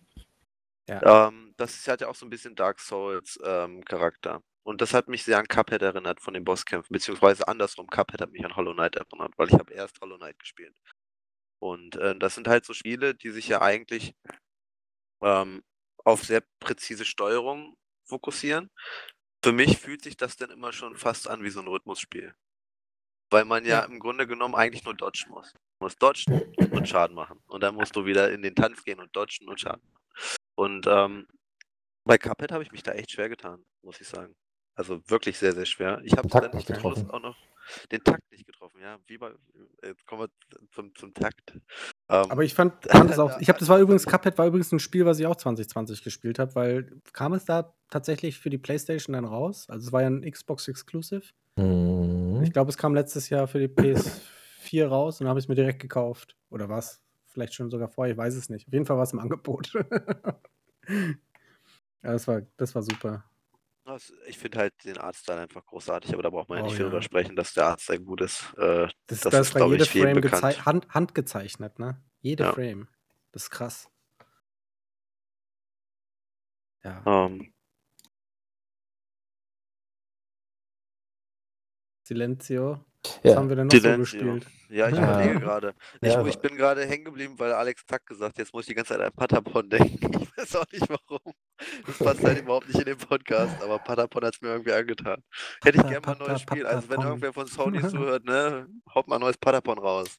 Ja. 0.89 1.29
Ähm, 1.29 1.55
das 1.57 1.75
ist- 1.75 1.89
hat 1.89 2.01
ja 2.01 2.09
auch 2.09 2.15
so 2.15 2.27
ein 2.27 2.31
bisschen 2.31 2.55
Dark 2.55 2.81
Souls 2.81 3.39
ähm, 3.45 3.85
Charakter. 3.85 4.43
Und 4.67 4.81
das 4.81 4.95
hat 4.95 5.09
mich 5.09 5.25
sehr 5.25 5.39
an 5.39 5.47
Cuphead 5.47 5.83
erinnert 5.83 6.21
von 6.21 6.33
den 6.33 6.45
Bosskämpfen, 6.45 6.93
beziehungsweise 6.93 7.47
andersrum, 7.49 7.87
Cuphead 7.87 8.21
hat 8.23 8.31
mich 8.33 8.45
an 8.45 8.57
Hollow 8.57 8.73
Knight 8.73 8.97
erinnert, 8.97 9.33
weil 9.37 9.49
ich 9.49 9.55
habe 9.55 9.73
erst 9.75 10.01
Hollow 10.01 10.17
Knight 10.17 10.39
gespielt. 10.39 10.75
Und 11.59 11.97
äh, 11.97 12.17
das 12.19 12.35
sind 12.35 12.49
halt 12.49 12.65
so 12.65 12.73
Spiele, 12.73 13.15
die 13.15 13.31
sich 13.31 13.49
ja 13.49 13.61
eigentlich 13.63 14.15
ähm, 15.23 15.63
auf 16.05 16.25
sehr 16.25 16.43
präzise 16.61 17.05
Steuerung 17.05 17.77
fokussieren. 18.07 18.71
Für 19.43 19.53
mich 19.53 19.79
fühlt 19.79 20.03
sich 20.03 20.17
das 20.17 20.37
dann 20.37 20.51
immer 20.51 20.73
schon 20.73 20.97
fast 20.97 21.29
an 21.29 21.43
wie 21.43 21.51
so 21.51 21.61
ein 21.61 21.69
Rhythmusspiel. 21.69 22.35
Weil 23.31 23.45
man 23.45 23.65
ja, 23.65 23.81
Ja. 23.81 23.85
im 23.85 23.99
Grunde 24.01 24.27
genommen 24.27 24.55
eigentlich 24.55 24.85
nur 24.85 24.95
dodgen 24.95 25.31
muss. 25.31 25.53
Du 25.85 25.87
musst 25.87 26.03
dodgen 26.03 26.41
und 26.71 26.89
Schaden 26.89 27.15
machen. 27.15 27.41
Und 27.47 27.63
dann 27.63 27.75
musst 27.75 27.95
du 27.95 28.07
wieder 28.07 28.33
in 28.33 28.41
den 28.41 28.55
Tanz 28.55 28.83
gehen 28.85 29.01
und 29.01 29.15
dodgen 29.15 29.49
und 29.51 29.61
Schaden 29.61 29.83
machen. 29.93 30.03
Und 30.55 30.87
ähm, 30.87 31.27
bei 32.05 32.17
Cuphead 32.17 32.53
habe 32.53 32.63
ich 32.63 32.73
mich 32.73 32.83
da 32.83 32.93
echt 32.93 33.11
schwer 33.11 33.29
getan, 33.29 33.63
muss 33.83 34.01
ich 34.01 34.09
sagen. 34.09 34.35
Also 34.75 35.03
wirklich 35.11 35.39
sehr, 35.39 35.53
sehr 35.53 35.67
schwer. 35.67 36.01
Ich 36.03 36.13
habe 36.13 36.23
Den 36.23 36.31
Takt 36.31 36.45
dann 36.47 36.57
nicht 36.57 36.69
getroffen. 36.69 37.11
auch 37.11 37.21
noch 37.21 37.37
den 37.93 38.03
Takt 38.03 38.23
nicht 38.31 38.47
getroffen, 38.47 38.81
ja. 38.81 38.99
Wie 39.07 39.19
bei, 39.19 39.33
jetzt 39.83 40.07
kommen 40.07 40.23
wir 40.23 40.29
zum, 40.71 40.95
zum 40.95 41.13
Takt. 41.13 41.53
Ähm, 41.53 42.31
Aber 42.31 42.45
ich 42.45 42.55
fand, 42.55 42.73
fand 42.91 43.11
es 43.11 43.19
auch. 43.19 43.39
Ich 43.41 43.51
habe 43.51 43.59
das 43.59 43.69
war 43.69 43.79
übrigens 43.79 44.07
Cuphead 44.07 44.39
war 44.39 44.47
übrigens 44.47 44.73
ein 44.73 44.81
Spiel, 44.81 45.05
was 45.05 45.19
ich 45.19 45.27
auch 45.27 45.37
2020 45.37 46.03
gespielt 46.03 46.39
habe, 46.39 46.55
weil 46.55 46.99
kam 47.13 47.35
es 47.35 47.45
da 47.45 47.75
tatsächlich 47.91 48.39
für 48.39 48.49
die 48.49 48.57
PlayStation 48.59 49.13
dann 49.13 49.27
raus? 49.27 49.67
Also 49.69 49.89
es 49.89 49.93
war 49.93 50.01
ja 50.01 50.09
ein 50.09 50.23
Xbox 50.23 50.67
Exclusive. 50.67 51.25
Mhm. 51.57 52.41
Ich 52.43 52.55
glaube, 52.55 52.71
es 52.71 52.79
kam 52.79 52.95
letztes 52.95 53.29
Jahr 53.29 53.47
für 53.49 53.59
die 53.59 53.69
PS4 53.69 54.23
raus 54.73 55.21
und 55.21 55.29
habe 55.29 55.39
ich 55.39 55.45
es 55.45 55.49
mir 55.49 55.55
direkt 55.55 55.81
gekauft. 55.81 56.37
Oder 56.51 56.69
was? 56.69 57.03
Vielleicht 57.27 57.55
schon 57.55 57.71
sogar 57.71 57.89
vorher, 57.89 58.13
ich 58.13 58.19
weiß 58.19 58.35
es 58.35 58.49
nicht. 58.49 58.67
Auf 58.69 58.73
jeden 58.73 58.87
Fall 58.87 58.97
war 58.97 59.03
es 59.05 59.13
im 59.13 59.19
Angebot. 59.19 59.73
ja, 60.89 61.15
das 62.03 62.29
war, 62.29 62.43
das 62.57 62.75
war 62.75 62.83
super. 62.83 63.25
das- 63.85 64.13
ich 64.29 64.39
finde 64.39 64.59
halt 64.59 64.73
den 64.85 64.99
Artstyle 64.99 65.41
einfach 65.41 65.65
großartig, 65.67 66.13
aber 66.15 66.23
da 66.23 66.31
braucht 66.31 66.49
man 66.49 66.59
ja 66.59 66.63
Oh, 66.65 66.67
nicht 66.67 66.77
viel 66.77 66.85
ja. 66.85 66.91
drüber 66.91 67.03
sprechen, 67.03 67.37
dass 67.37 67.53
der 67.55 67.67
Artstyle 67.67 68.01
gut 68.01 68.21
ist. 68.21 68.55
Äh, 68.57 68.89
Das, 69.07 69.21
Das 69.21 69.21
da 69.21 69.29
ist, 69.41 69.49
ist 69.49 69.55
bei 69.55 69.61
glaub 69.61 69.71
jede 69.73 69.85
ich, 69.85 69.91
Frame 69.91 70.21
bekannt. 70.21 70.65
hand, 70.67 70.89
handgezeichnet, 70.91 71.79
ne? 71.79 72.03
Jede 72.21 72.45
Ja. 72.45 72.53
Frame. 72.53 72.89
Das 73.33 73.45
ist 73.45 73.51
krass. 73.51 73.89
Ja. 76.85 77.03
ähm, 77.07 77.53
Silenzio. 82.07 82.85
Was 83.05 83.21
Ja. 83.33 83.37
haben 83.37 83.49
wir 83.49 83.57
denn 83.57 83.67
noch 83.67 83.73
so 83.75 83.81
Silenzio. 83.81 84.19
gespielt? 84.19 84.47
Ja, 84.71 84.89
ich 84.89 84.97
Ja. 84.97 85.03
überlege 85.05 85.41
gerade. 85.41 85.75
Ich, 86.01 86.13
Ja, 86.13 86.27
ich 86.27 86.39
bin 86.39 86.57
gerade 86.57 86.87
hängen 86.87 87.05
geblieben, 87.05 87.35
weil 87.39 87.53
Alex 87.53 87.85
Zack 87.87 88.07
gesagt 88.07 88.31
hat, 88.35 88.39
jetzt 88.39 88.53
muss 88.53 88.63
ich 88.63 88.69
die 88.69 88.75
ganze 88.75 88.95
Zeit 88.95 89.03
an 89.03 89.13
Patapon 89.15 89.69
denken. 90.09 90.23
Ich 90.23 90.37
weiß 90.39 90.57
auch 90.57 90.65
nicht 90.73 90.89
warum. 90.89 91.35
Das 91.87 91.99
passt 91.99 92.25
halt 92.25 92.39
überhaupt 92.41 92.67
nicht 92.69 92.79
in 92.79 92.85
den 92.87 92.99
Podcast, 92.99 93.63
aber 93.63 93.79
Patapon 93.79 94.25
hat 94.25 94.35
es 94.35 94.41
mir 94.41 94.49
irgendwie 94.49 94.73
angetan. 94.73 95.23
Hätte 95.63 95.79
ich 95.79 95.87
gerne 95.87 96.01
mal 96.01 96.13
ein 96.13 96.19
Pata, 96.19 96.29
neues 96.29 96.41
Spiel. 96.41 96.67
Also 96.67 96.89
wenn 96.89 97.01
irgendwer 97.03 97.33
von 97.33 97.47
Sony 97.47 97.81
zuhört, 97.89 98.25
ne, 98.25 98.67
haut 98.95 99.07
mal 99.07 99.17
ein 99.17 99.21
neues 99.21 99.39
Patapon 99.39 99.79
raus. 99.79 100.19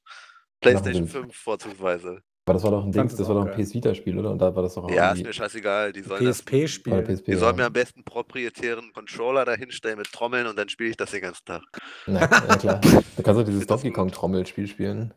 PlayStation 0.62 1.04
wir. 1.04 1.22
5 1.24 1.36
vorzugsweise. 1.36 2.22
Aber 2.48 2.54
das 2.54 2.64
war 2.64 2.70
doch 2.72 2.86
ein 2.86 2.92
Dings, 2.92 3.12
es 3.14 3.18
das 3.18 3.28
war 3.28 3.36
doch 3.36 3.46
ein 3.46 3.56
geil. 3.58 3.64
PS 3.66 3.74
Vita-Spiel, 3.74 4.20
oder? 4.20 4.30
Und 4.30 4.38
da 4.40 4.56
war 4.56 4.62
das 4.62 4.76
doch 4.76 4.84
auch 4.84 4.92
Ja, 4.92 5.14
ist 5.14 5.24
mir 5.24 5.34
scheißegal. 5.34 5.92
Die 5.94 6.02
sollen 6.04 6.24
das, 6.24 6.44
PSP-Spiel. 6.44 7.02
PSP, 7.02 7.26
die 7.26 7.36
sollen 7.38 7.56
mir 7.56 7.64
ja. 7.64 7.68
am 7.68 7.74
besten 7.74 8.04
proprietären 8.04 8.94
Controller 8.94 9.46
dahinstellen 9.46 9.98
mit 9.98 10.12
Trommeln 10.12 10.46
und 10.46 10.56
dann 10.56 10.70
spiele 10.70 10.92
ich 10.92 10.98
das 10.98 11.10
den 11.10 11.22
ganzen 11.22 11.44
Tag. 11.46 11.64
Na, 12.06 12.20
ja, 12.22 12.28
klar. 12.58 12.82
Da 13.18 13.24
kannst 13.24 13.40
du 13.42 13.44
dieses 13.46 13.62
das 13.62 13.68
Donkey 13.68 13.88
gut. 13.88 13.96
Kong-Trommelspiel 13.96 14.68
spielen. 14.68 15.12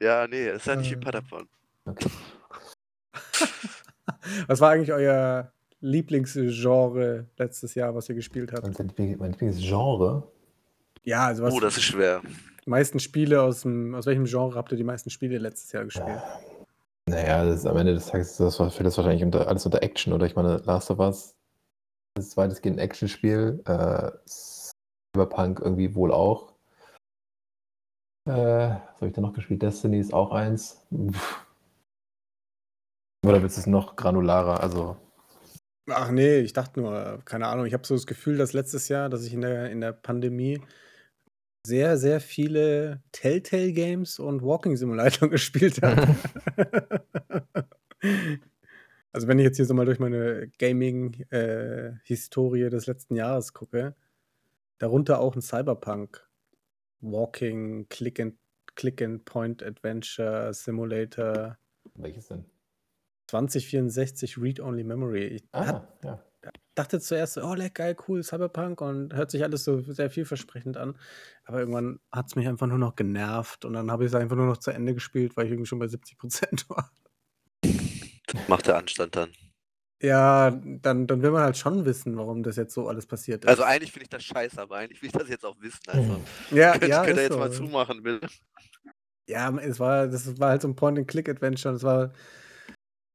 Ja, 0.00 0.26
nee, 0.26 0.48
ist 0.50 0.66
ja 0.66 0.76
nicht 0.76 0.90
wie 0.90 0.94
Äh. 0.94 1.00
Patapon. 1.00 1.46
Okay. 1.84 2.08
Was 4.46 4.60
war 4.60 4.70
eigentlich 4.70 4.92
euer 4.92 5.52
Lieblingsgenre 5.80 7.26
letztes 7.36 7.74
Jahr, 7.74 7.94
was 7.94 8.08
ihr 8.08 8.14
gespielt 8.14 8.52
habt? 8.52 8.62
Mein 8.78 9.16
mein 9.18 9.30
Lieblingsgenre. 9.32 10.26
Ja, 11.02 11.26
also 11.26 11.42
was 11.42 11.52
Oh, 11.52 11.60
das 11.60 11.76
ist 11.76 11.82
schwer. 11.84 12.22
die 12.64 12.70
meisten 12.70 12.98
Spiele 13.00 13.42
aus 13.42 13.62
dem, 13.62 13.94
aus 13.94 14.06
welchem 14.06 14.24
Genre 14.24 14.54
habt 14.56 14.72
ihr 14.72 14.78
die 14.78 14.84
meisten 14.84 15.10
Spiele 15.10 15.36
letztes 15.36 15.72
Jahr 15.72 15.84
gespielt? 15.84 16.22
Naja, 17.08 17.44
das 17.44 17.60
ist 17.60 17.66
am 17.66 17.76
Ende 17.76 17.94
des 17.94 18.06
Tages 18.06 18.36
das 18.36 18.56
fällt 18.56 18.86
das 18.86 18.96
wahrscheinlich 18.96 19.22
unter, 19.22 19.46
alles 19.46 19.66
unter 19.66 19.82
Action, 19.82 20.12
oder? 20.12 20.26
Ich 20.26 20.36
meine, 20.36 20.56
Last 20.58 20.90
of 20.90 20.98
Us 20.98 21.36
ist 22.18 22.36
weitestgehend 22.36 22.78
ein 22.78 22.84
Actionspiel. 22.84 23.62
Äh, 23.66 24.10
Cyberpunk 24.26 25.60
irgendwie 25.60 25.94
wohl 25.94 26.12
auch. 26.12 26.54
Äh, 28.26 28.32
was 28.32 28.96
habe 28.96 29.08
ich 29.08 29.12
da 29.12 29.20
noch 29.20 29.34
gespielt? 29.34 29.62
Destiny 29.62 29.98
ist 29.98 30.14
auch 30.14 30.32
eins. 30.32 30.86
Pff. 30.94 31.46
Oder 33.26 33.42
willst 33.42 33.56
du 33.56 33.60
es 33.60 33.66
noch 33.66 33.96
granularer? 33.96 34.60
Also, 34.60 34.96
Ach 35.90 36.10
nee, 36.10 36.38
ich 36.38 36.54
dachte 36.54 36.80
nur, 36.80 37.20
keine 37.26 37.46
Ahnung, 37.48 37.66
ich 37.66 37.74
habe 37.74 37.86
so 37.86 37.94
das 37.94 38.06
Gefühl, 38.06 38.38
dass 38.38 38.54
letztes 38.54 38.88
Jahr, 38.88 39.10
dass 39.10 39.24
ich 39.24 39.34
in 39.34 39.42
der, 39.42 39.70
in 39.70 39.82
der 39.82 39.92
Pandemie 39.92 40.62
sehr, 41.66 41.96
sehr 41.96 42.20
viele 42.20 43.02
Telltale-Games 43.12 44.18
und 44.18 44.42
Walking 44.42 44.76
Simulator 44.76 45.30
gespielt 45.30 45.80
habe. 45.82 46.14
also 49.12 49.28
wenn 49.28 49.38
ich 49.38 49.44
jetzt 49.44 49.56
hier 49.56 49.66
so 49.66 49.74
mal 49.74 49.86
durch 49.86 49.98
meine 49.98 50.50
Gaming-Historie 50.58 52.70
des 52.70 52.86
letzten 52.86 53.16
Jahres 53.16 53.52
gucke, 53.52 53.94
darunter 54.78 55.18
auch 55.20 55.34
ein 55.34 55.42
Cyberpunk. 55.42 56.26
Walking, 57.00 57.88
Click 57.90 58.20
and, 58.20 58.36
Click 58.76 59.02
and 59.02 59.24
Point 59.24 59.62
Adventure 59.62 60.54
Simulator 60.54 61.58
welches 61.94 62.28
denn? 62.28 62.44
2064 63.28 64.38
Read-Only 64.38 64.84
Memory. 64.84 65.26
Ich 65.26 65.42
hat, 65.52 65.76
Ah, 65.76 65.88
ja. 66.04 66.24
Dachte 66.74 67.00
zuerst, 67.00 67.38
oh, 67.38 67.54
leck, 67.54 67.74
geil, 67.74 67.96
cool, 68.08 68.22
Cyberpunk 68.22 68.80
und 68.80 69.14
hört 69.14 69.30
sich 69.30 69.42
alles 69.42 69.64
so 69.64 69.80
sehr 69.80 70.10
vielversprechend 70.10 70.76
an. 70.76 70.98
Aber 71.44 71.60
irgendwann 71.60 72.00
hat 72.12 72.26
es 72.26 72.36
mich 72.36 72.48
einfach 72.48 72.66
nur 72.66 72.78
noch 72.78 72.96
genervt 72.96 73.64
und 73.64 73.74
dann 73.74 73.90
habe 73.90 74.04
ich 74.04 74.10
es 74.10 74.14
einfach 74.14 74.36
nur 74.36 74.46
noch 74.46 74.56
zu 74.56 74.70
Ende 74.70 74.94
gespielt, 74.94 75.36
weil 75.36 75.46
ich 75.46 75.52
irgendwie 75.52 75.68
schon 75.68 75.78
bei 75.78 75.88
70 75.88 76.18
Prozent 76.18 76.66
war. 76.70 76.90
Macht 78.48 78.66
der 78.66 78.76
Anstand 78.76 79.14
dann. 79.16 79.30
Ja, 80.02 80.50
dann, 80.50 81.06
dann 81.06 81.22
will 81.22 81.30
man 81.30 81.44
halt 81.44 81.56
schon 81.56 81.84
wissen, 81.86 82.16
warum 82.18 82.42
das 82.42 82.56
jetzt 82.56 82.74
so 82.74 82.88
alles 82.88 83.06
passiert 83.06 83.44
ist. 83.44 83.48
Also 83.48 83.62
eigentlich 83.62 83.92
finde 83.92 84.04
ich 84.04 84.10
das 84.10 84.24
scheiße, 84.24 84.60
aber 84.60 84.76
eigentlich 84.76 85.00
will 85.00 85.06
ich 85.06 85.12
das 85.12 85.28
jetzt 85.28 85.46
auch 85.46 85.58
wissen. 85.60 85.80
Also 85.86 86.20
ja, 86.50 86.72
könnt, 86.72 86.88
ja, 86.88 87.04
könnt 87.04 87.16
ihr 87.16 87.22
jetzt 87.22 87.32
so. 87.32 87.38
mal 87.38 87.52
zumachen, 87.52 88.02
bitte. 88.02 88.26
Ja, 89.26 89.56
es 89.58 89.80
war, 89.80 90.08
das 90.08 90.38
war 90.38 90.50
halt 90.50 90.62
so 90.62 90.68
ein 90.68 90.76
Point-and-Click-Adventure. 90.76 91.74
Das 91.74 91.82
war, 91.84 92.12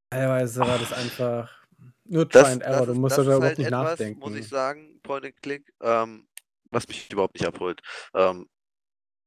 teilweise 0.09 0.61
war 0.61 0.79
das 0.79 0.91
einfach 0.93 1.58
nur 2.09 2.27
Try 2.29 2.39
Das, 2.41 2.47
and 2.53 2.63
Error. 2.63 2.85
Du 2.85 2.91
ist, 2.93 2.97
musst 2.97 3.17
das 3.17 3.17
da 3.17 3.21
ist 3.21 3.25
überhaupt 3.27 3.43
halt 3.45 3.57
nicht 3.57 3.67
etwas, 3.67 3.83
nachdenken. 3.83 4.19
muss 4.19 4.35
ich 4.35 4.47
sagen, 4.47 4.99
Point 5.03 5.25
and 5.25 5.41
Click, 5.41 5.73
ähm, 5.81 6.27
was 6.71 6.87
mich 6.87 7.11
überhaupt 7.11 7.35
nicht 7.35 7.45
abholt. 7.45 7.81
Ähm, 8.13 8.49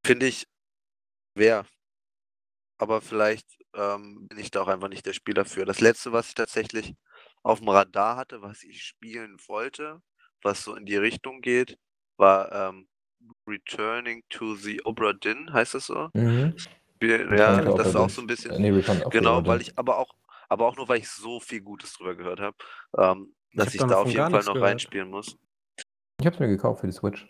finde 0.05 0.27
ich 0.27 0.47
schwer. 1.37 1.67
Aber 2.79 3.01
vielleicht 3.01 3.47
ähm, 3.75 4.27
bin 4.29 4.39
ich 4.39 4.51
da 4.51 4.63
auch 4.63 4.69
einfach 4.69 4.89
nicht 4.89 5.07
der 5.07 5.13
Spieler 5.13 5.45
für. 5.45 5.65
Das 5.65 5.81
letzte, 5.81 6.13
was 6.13 6.29
ich 6.29 6.35
tatsächlich 6.35 6.95
auf 7.43 7.61
dem 7.61 7.69
Radar 7.69 8.17
hatte, 8.17 8.43
was 8.43 8.63
ich 8.65 8.83
spielen 8.83 9.37
wollte, 9.47 10.01
was 10.43 10.63
so 10.65 10.75
in 10.75 10.85
die 10.87 10.97
Richtung 10.97 11.41
geht, 11.41 11.79
war 12.17 12.51
ähm, 12.53 12.89
Returning 13.49 14.23
to 14.29 14.55
the 14.57 14.85
Obra 14.85 15.13
Dinn, 15.13 15.53
heißt 15.53 15.75
das 15.75 15.87
so? 15.87 16.11
Mhm. 16.15 16.57
Spiel, 16.59 17.29
ja, 17.37 17.61
das 17.63 17.89
ist 17.89 17.97
auch 17.97 18.11
so 18.11 18.21
ein 18.21 18.27
bisschen. 18.27 18.53
Äh, 18.53 18.71
Nee, 18.71 18.83
Genau, 19.11 19.45
weil 19.47 19.61
ich 19.61 19.77
aber 19.79 19.99
auch, 19.99 20.13
aber 20.53 20.67
auch 20.69 20.77
nur, 20.77 20.89
weil 20.89 20.99
ich 21.01 21.09
so 21.09 21.41
viel 21.41 21.61
Gutes 21.63 21.95
drüber 21.95 22.15
gehört 22.15 22.41
habe, 22.41 22.57
ähm, 22.99 23.35
Ich 23.51 23.57
dass 23.59 23.67
hab 23.69 23.75
ich 23.75 23.81
da 23.81 23.97
auf 24.01 24.09
jeden 24.09 24.31
Fall 24.31 24.45
noch 24.45 24.55
gehört. 24.55 24.69
reinspielen 24.71 25.09
muss. 25.11 25.37
Ich 26.21 26.27
habe 26.27 26.35
es 26.35 26.41
mir 26.41 26.49
gekauft 26.49 26.81
für 26.81 26.87
die 26.87 26.93
Switch. 26.93 27.27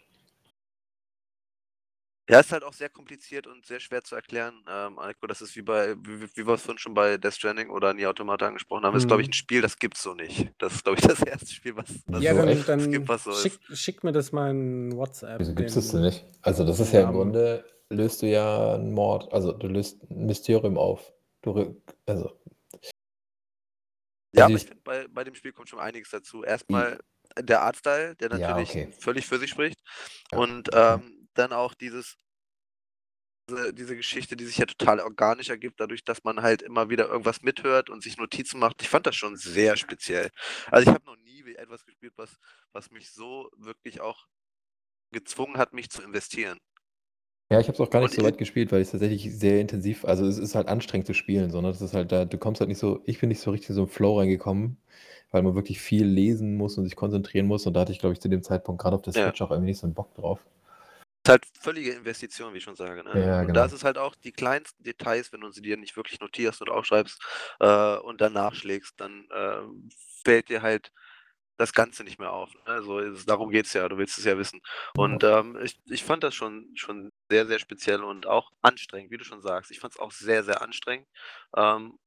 Ja, 2.30 2.38
ist 2.40 2.52
halt 2.52 2.62
auch 2.62 2.72
sehr 2.72 2.88
kompliziert 2.88 3.46
und 3.48 3.66
sehr 3.66 3.80
schwer 3.80 4.02
zu 4.04 4.14
erklären. 4.14 4.54
Ähm, 4.68 4.96
das 5.28 5.42
ist 5.42 5.56
wie 5.56 5.62
bei, 5.62 5.96
wie, 5.96 6.22
wie 6.36 6.46
wir 6.46 6.54
es 6.54 6.62
vorhin 6.62 6.78
schon 6.78 6.94
bei 6.94 7.18
Death 7.18 7.34
Stranding 7.34 7.68
oder 7.68 7.92
Nie 7.94 8.06
Automata 8.06 8.46
angesprochen 8.46 8.84
haben, 8.84 8.96
ist, 8.96 9.06
glaube 9.08 9.22
ich, 9.22 9.28
Mhm. 9.28 9.32
ein 9.32 9.34
Spiel, 9.34 9.60
das 9.60 9.76
gibt's 9.78 10.02
so 10.02 10.14
nicht. 10.14 10.48
Das 10.58 10.72
ist, 10.74 10.84
glaube 10.84 10.98
ich, 11.00 11.06
das 11.06 11.20
erste 11.26 11.52
Spiel, 11.52 11.76
was, 11.76 11.86
was 12.06 12.22
Ja, 12.22 12.34
So 12.34 12.46
dann, 12.46 12.64
dann 12.64 12.92
gibt, 12.92 13.08
was 13.08 13.24
so 13.24 13.32
schick, 13.32 13.58
ist. 13.68 13.78
schick 13.78 14.04
mir 14.04 14.12
das 14.12 14.30
mal 14.32 14.50
in 14.50 14.96
WhatsApp. 14.96 15.40
Wieso 15.40 15.54
gibt 15.54 15.68
es 15.68 15.74
das 15.74 15.88
den- 15.88 15.96
denn 16.02 16.04
nicht? 16.06 16.24
Also, 16.42 16.64
das 16.64 16.78
ist 16.80 16.92
ja 16.92 17.00
im 17.00 17.06
Namen. 17.06 17.16
Grunde, 17.18 17.64
löst 17.90 18.22
du 18.22 18.26
ja 18.26 18.74
einen 18.74 18.92
Mord, 18.92 19.30
also 19.32 19.52
du 19.52 19.66
löst 19.66 20.02
ein 20.08 20.26
Mysterium 20.26 20.78
auf. 20.78 21.12
Du 21.42 21.82
also, 22.06 22.30
Ja, 24.35 24.45
Also 24.45 24.53
aber 24.53 24.57
ich- 24.57 24.62
ich 24.62 24.68
finde, 24.68 24.83
bei, 24.83 25.09
bei 25.09 25.24
dem 25.24 25.35
Spiel 25.35 25.53
kommt 25.53 25.68
schon 25.68 25.78
einiges 25.80 26.11
dazu. 26.11 26.43
Erstmal 26.43 26.99
der 27.39 27.62
Artstyle, 27.62 28.16
der 28.16 28.30
Ja, 28.30 28.39
natürlich 28.39 28.70
okay. 28.70 28.93
völlig 29.01 29.26
für 29.26 29.39
sich 29.39 29.51
spricht. 29.51 29.80
Ja, 30.33 30.39
Und 30.39 30.70
ähm, 30.72 31.28
dann 31.35 31.53
auch 31.53 31.74
dieses, 31.74 32.16
diese, 33.49 33.74
diese 33.74 33.97
Geschichte, 33.97 34.37
die 34.37 34.45
sich 34.45 34.57
ja 34.59 34.66
total 34.66 35.01
organisch 35.01 35.49
ergibt, 35.49 35.80
dadurch, 35.80 36.05
dass 36.05 36.22
man 36.24 36.43
halt 36.43 36.62
immer 36.62 36.89
wieder 36.91 37.09
irgendwas 37.09 37.43
mithört 37.43 37.91
und 37.91 38.03
sich 38.03 38.16
Notizen 38.16 38.59
macht. 38.59 38.80
Ich 38.83 38.89
fand 38.89 39.07
das 39.07 39.16
schon 39.16 39.37
sehr 39.37 39.76
speziell. 39.76 40.30
Also 40.70 40.89
ich 40.89 40.95
habe 40.95 41.05
noch 41.05 41.16
nie 41.16 41.45
wie- 41.45 41.57
etwas 41.57 41.85
gespielt, 41.85 42.12
was, 42.16 42.37
was 42.72 42.91
mich 42.91 43.11
so 43.11 43.51
wirklich 43.57 44.01
auch 44.01 44.26
gezwungen 45.11 45.59
hat, 45.59 45.72
mich 45.74 45.91
zu 45.91 46.03
investieren. 46.03 46.59
Ja, 47.53 47.61
ich 47.61 47.66
habe 47.68 47.74
es 47.74 47.80
auch 47.80 47.90
gar 47.90 48.00
nicht 48.00 48.12
Und 48.12 48.16
so 48.16 48.22
weit 48.22 48.38
gespielt, 48.38 48.72
weil 48.72 48.80
ich's 48.80 48.92
tatsächlich 48.92 49.36
sehr 49.38 49.61
intensiv 49.61 50.07
also, 50.07 50.24
es 50.26 50.38
ist 50.38 50.55
halt 50.55 50.68
anstrengend 50.68 51.07
zu 51.07 51.12
spielen, 51.14 51.50
so, 51.50 51.61
ne? 51.61 51.68
Das 51.68 51.82
ist 51.82 51.92
halt 51.94 52.11
da 52.12 52.24
du 52.24 52.38
kommst 52.38 52.61
halt 52.62 52.68
nicht 52.68 52.78
so 52.78 53.03
ich 53.05 53.20
bin 53.20 53.28
nicht 53.28 53.40
so 53.40 53.50
richtig 53.50 53.70
in 53.70 53.74
so 53.76 53.82
'n 53.82 53.88
Flow 53.88 54.18
reingekommen, 54.18 54.78
weil 55.30 55.42
man 55.42 55.55
wirklich 55.55 55.80
viel 55.80 56.07
lesen 56.07 56.57
muss 56.57 56.78
und 56.78 56.84
sich 56.86 56.96
konzentrieren 56.96 57.46
muss 57.46 57.66
und 57.66 57.74
da 57.74 57.80
hatte 57.82 57.92
ich, 57.92 57.98
glaube 57.98 58.14
ich, 58.14 58.20
zu 58.22 58.30
dem 58.30 58.42
Zeitpunkt 58.42 58.80
grad 58.82 58.94
auf 58.94 59.03
der 59.03 59.12
Ja. 59.14 59.32
Switch 59.32 59.42
auch 59.42 59.50
irgendwie 59.50 59.70
nicht 59.70 59.80
so 59.80 59.86
'n 59.86 59.94
Bock 59.94 60.14
drauf. 60.14 60.46
Ist 61.24 61.30
halt 61.30 61.46
völlige 61.61 61.92
Investition, 61.92 62.53
wie 62.53 62.59
ich 62.59 62.64
schon 62.64 62.74
sage, 62.74 63.05
ne? 63.05 63.20
Ja, 63.20 63.44
Und 63.46 63.57
da 63.57 63.64
genau. 63.64 63.64
ist 63.64 63.70
es 63.72 63.84
halt 63.84 63.96
auch 63.96 64.16
die 64.16 64.32
kleinsten 64.32 64.82
Details, 64.82 65.32
wenn 65.32 65.40
du 65.40 65.53
sie 65.53 65.62
dir 65.62 65.76
nicht 65.76 65.96
wirklich 65.96 66.18
notierst 66.18 66.61
oder 66.62 66.74
aufschreibst, 66.74 67.22
äh, 67.61 67.96
und 67.98 68.20
dann 68.20 68.32
nachschlägst, 68.32 68.94
dann, 69.00 69.28
ähm, 69.32 69.88
fällt 70.24 70.48
dir 70.48 70.62
halt 70.62 70.90
das 71.59 71.72
Ganze 71.72 72.05
nicht 72.05 72.18
mehr 72.18 72.32
auf, 72.32 72.50
ne? 72.66 72.82
So 72.82 72.98
ist 72.98 73.28
darum 73.28 73.50
geht's 73.50 73.72
ja, 73.74 73.88
du 73.88 73.98
willst 73.98 74.18
es 74.18 74.24
ja 74.24 74.36
wissen. 74.38 74.61
Und, 74.96 75.24
ähm, 75.24 75.59
ich 75.62 75.76
ich 75.86 76.05
fand 76.05 76.22
das 76.24 76.34
schon 76.34 76.70
schon 76.74 77.11
sehr, 77.30 77.46
sehr 77.46 77.59
speziell 77.59 78.03
und 78.03 78.26
auch 78.26 78.50
anstrengend, 78.62 79.11
wie 79.12 79.18
du 79.18 79.24
schon 79.24 79.40
sagst. 79.42 79.70
Ich 79.70 79.80
fand's 79.80 79.98
auch 79.98 80.12
sehr, 80.12 80.44
sehr 80.44 80.62
anstrengend. 80.62 81.07
Ähm, 81.57 81.98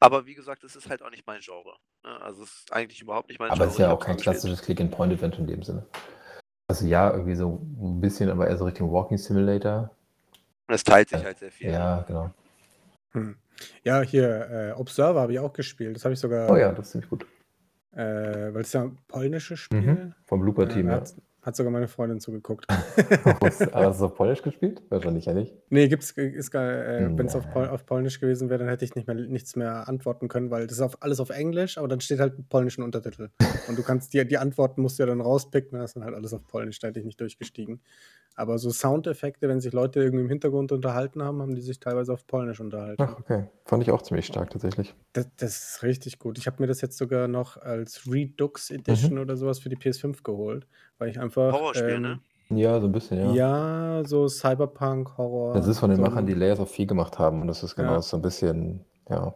aber 0.00 0.26
wie 0.26 0.34
gesagt, 0.34 0.64
es 0.64 0.76
ist 0.76 0.88
halt 0.90 1.02
auch 1.02 1.10
nicht 1.10 1.26
mein 1.26 1.40
Genre, 1.42 1.76
ne? 2.04 2.20
Also, 2.22 2.44
es 2.44 2.52
ist 2.60 2.72
eigentlich 2.72 3.02
überhaupt 3.02 3.28
nicht 3.30 3.40
mein 3.40 3.50
Aber 3.50 3.64
es 3.66 3.72
Genre. 3.72 3.74
ist 3.74 3.78
ja 3.80 3.92
auch 3.92 4.00
kein 4.00 4.16
klassisches 4.18 4.62
Click-and-Point-Adventure 4.62 5.42
in 5.42 5.48
dem 5.48 5.62
Sinne. 5.64 5.86
Also, 6.68 6.86
ja, 6.86 7.10
irgendwie 7.12 7.36
so 7.36 7.60
'n 7.80 8.00
bisschen, 8.00 8.30
aber 8.30 8.48
eher 8.48 8.56
so 8.58 8.64
Richtung 8.66 8.92
Walking 8.92 9.18
Simulator. 9.18 9.90
Es 10.68 10.84
teilt 10.84 11.10
sich 11.10 11.18
Ja. 11.20 11.24
halt 11.26 11.38
sehr 11.38 11.52
viel? 11.52 11.70
Ja, 11.72 12.02
genau. 12.02 12.30
Hm. 13.12 13.36
Ja, 13.84 14.02
hier, 14.02 14.50
äh, 14.50 14.72
Observer 14.72 15.20
habe 15.20 15.32
ich 15.32 15.38
auch 15.38 15.52
gespielt. 15.52 15.96
Das 15.96 16.04
habe 16.04 16.14
ich 16.14 16.20
Oh 16.20 16.22
sogar 16.22 16.58
ja, 16.58 16.72
das 16.72 16.86
ist 16.86 16.92
ziemlich 16.92 17.10
gut. 17.10 17.26
Äh, 17.96 18.54
weil 18.54 18.62
es 18.62 18.72
ja 18.74 18.84
'n 18.84 18.98
polnisches 19.08 19.68
Mhm. 19.72 19.78
Spiel. 19.80 20.14
Vom 20.26 20.40
Ja, 20.40 20.44
Blooper-Team, 20.44 20.86
da 20.88 20.98
ja. 20.98 21.04
Hat 21.46 21.54
sogar 21.56 21.72
meine 21.72 21.86
Freundin 21.88 22.20
zugeguckt. 22.20 22.66
Hast 23.40 23.60
du's 23.60 24.02
auf 24.02 24.14
Polnisch 24.16 24.42
gespielt? 24.42 24.82
Wahrscheinlich 24.90 25.24
ja 25.26 25.32
nicht. 25.32 25.54
Ne, 25.70 25.88
gibt's 25.88 26.10
ist 26.10 26.50
gar 26.50 26.68
äh, 26.70 27.16
wenn's 27.16 27.34
auf 27.36 27.48
Pol 27.52 27.68
auf 27.68 27.86
Polnisch 27.86 28.20
gewesen 28.20 28.50
wäre, 28.50 28.58
dann 28.58 28.68
hätte 28.68 28.84
ich 28.84 28.94
nicht 28.96 29.06
mehr 29.06 29.14
nichts 29.14 29.54
mehr 29.56 29.88
antworten 29.88 30.28
können, 30.28 30.50
weil 30.50 30.66
das 30.66 30.78
ist 30.78 30.82
auf 30.82 31.02
alles 31.02 31.20
auf 31.20 31.30
Englisch, 31.30 31.78
aber 31.78 31.88
dann 31.88 32.00
steht 32.00 32.18
halt 32.18 32.36
'n 32.38 32.46
polnischen 32.48 32.82
Untertitel. 32.82 33.30
Und 33.68 33.78
du 33.78 33.82
kannst 33.82 34.12
dir 34.12 34.24
die 34.24 34.38
Antworten 34.38 34.82
musst 34.82 34.98
du 34.98 35.04
ja 35.04 35.06
dann 35.06 35.20
rauspicken, 35.20 35.78
das 35.78 35.90
ist 35.90 35.94
dann 35.96 36.04
halt 36.04 36.14
alles 36.14 36.34
auf 36.34 36.46
Polnisch, 36.46 36.80
da 36.80 36.88
hätte 36.88 36.98
ich 37.00 37.06
nicht 37.06 37.20
durchgestiegen. 37.20 37.80
Aber 38.38 38.58
so 38.58 38.70
Soundeffekte, 38.70 39.48
wenn 39.48 39.60
sich 39.62 39.72
Leute 39.72 40.00
irgendwie 40.00 40.24
im 40.24 40.28
Hintergrund 40.28 40.70
unterhalten 40.70 41.22
haben, 41.22 41.40
haben 41.40 41.54
die 41.54 41.62
sich 41.62 41.80
teilweise 41.80 42.12
auf 42.12 42.26
Polnisch 42.26 42.60
unterhalten. 42.60 43.02
Ach, 43.02 43.18
okay. 43.18 43.48
Fand 43.64 43.82
ich 43.82 43.90
auch 43.90 44.02
ziemlich 44.02 44.26
stark 44.26 44.50
tatsächlich. 44.50 44.94
Da 45.14 45.22
das 45.38 45.70
ist 45.76 45.82
richtig 45.82 46.18
gut. 46.18 46.36
Ich 46.36 46.46
habe 46.46 46.60
mir 46.60 46.66
das 46.66 46.82
jetzt 46.82 46.98
sogar 46.98 47.28
noch 47.28 47.56
als 47.56 48.02
Redux 48.06 48.70
Edition 48.70 49.14
Mhm. 49.14 49.20
oder 49.20 49.36
so 49.38 49.46
was 49.46 49.58
für 49.60 49.70
die 49.70 49.76
PS5 49.76 50.22
geholt, 50.22 50.66
weil 50.98 51.10
ich 51.10 51.20
einfach, 51.20 51.52
Horrorspiel, 51.52 52.00
ne? 52.00 52.20
ähm 52.50 52.58
Ja, 52.58 52.80
so 52.80 52.86
'n 52.86 52.92
bisschen, 52.92 53.18
ja. 53.18 53.32
Ja, 53.34 54.02
so 54.04 54.28
Cyberpunk, 54.28 55.16
Horror, 55.18 55.54
Das 55.54 55.66
ist 55.66 55.78
von 55.80 55.90
den 55.90 55.98
so 55.98 56.02
Machern, 56.02 56.26
die 56.26 56.34
Layers 56.34 56.60
of 56.60 56.70
Fear 56.70 56.86
gemacht 56.86 57.18
haben 57.18 57.40
und 57.40 57.48
das 57.48 57.62
ist 57.62 57.76
genau 57.76 57.94
Ja. 57.94 58.02
so 58.02 58.16
'n 58.16 58.22
bisschen, 58.22 58.84
ja 59.08 59.34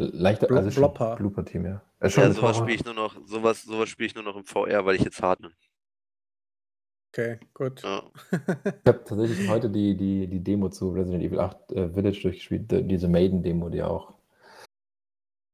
leichter 0.00 0.48
Blo 0.48 0.56
also 0.58 0.70
Blopper. 0.70 1.16
Blooper-Team, 1.16 1.66
ja. 1.66 1.82
Schon 2.08 2.24
Ja, 2.24 2.28
mit 2.28 2.36
so 2.36 2.42
was 2.42 2.56
Horror. 2.56 2.62
spiele 2.62 2.74
ich 2.76 2.84
nur 2.84 2.94
noch 2.94 3.16
so 3.26 3.42
was 3.42 3.62
so 3.62 3.78
was 3.78 3.88
spiele 3.88 4.06
ich 4.08 4.14
nur 4.14 4.24
noch 4.24 4.36
im 4.36 4.44
VR, 4.44 4.84
weil 4.84 4.96
ich 4.96 5.02
jetzt 5.02 5.22
hart 5.22 5.40
bin. 5.40 5.54
Okay, 7.16 7.38
gut. 7.54 7.82
Ja. 7.84 8.02
Ich 8.86 8.88
habe 8.92 9.04
tatsächlich 9.04 9.48
heute 9.48 9.70
die 9.70 9.96
die 9.96 10.26
die 10.28 10.40
Demo 10.44 10.68
zu 10.70 10.90
Resident 10.90 11.22
Evil 11.24 11.40
8, 11.40 11.72
äh, 11.72 11.88
Village 11.90 12.20
durchgespielt, 12.22 12.70
diese 12.90 13.08
Maiden-Demo, 13.08 13.70
die 13.70 13.82
auch 13.82 14.14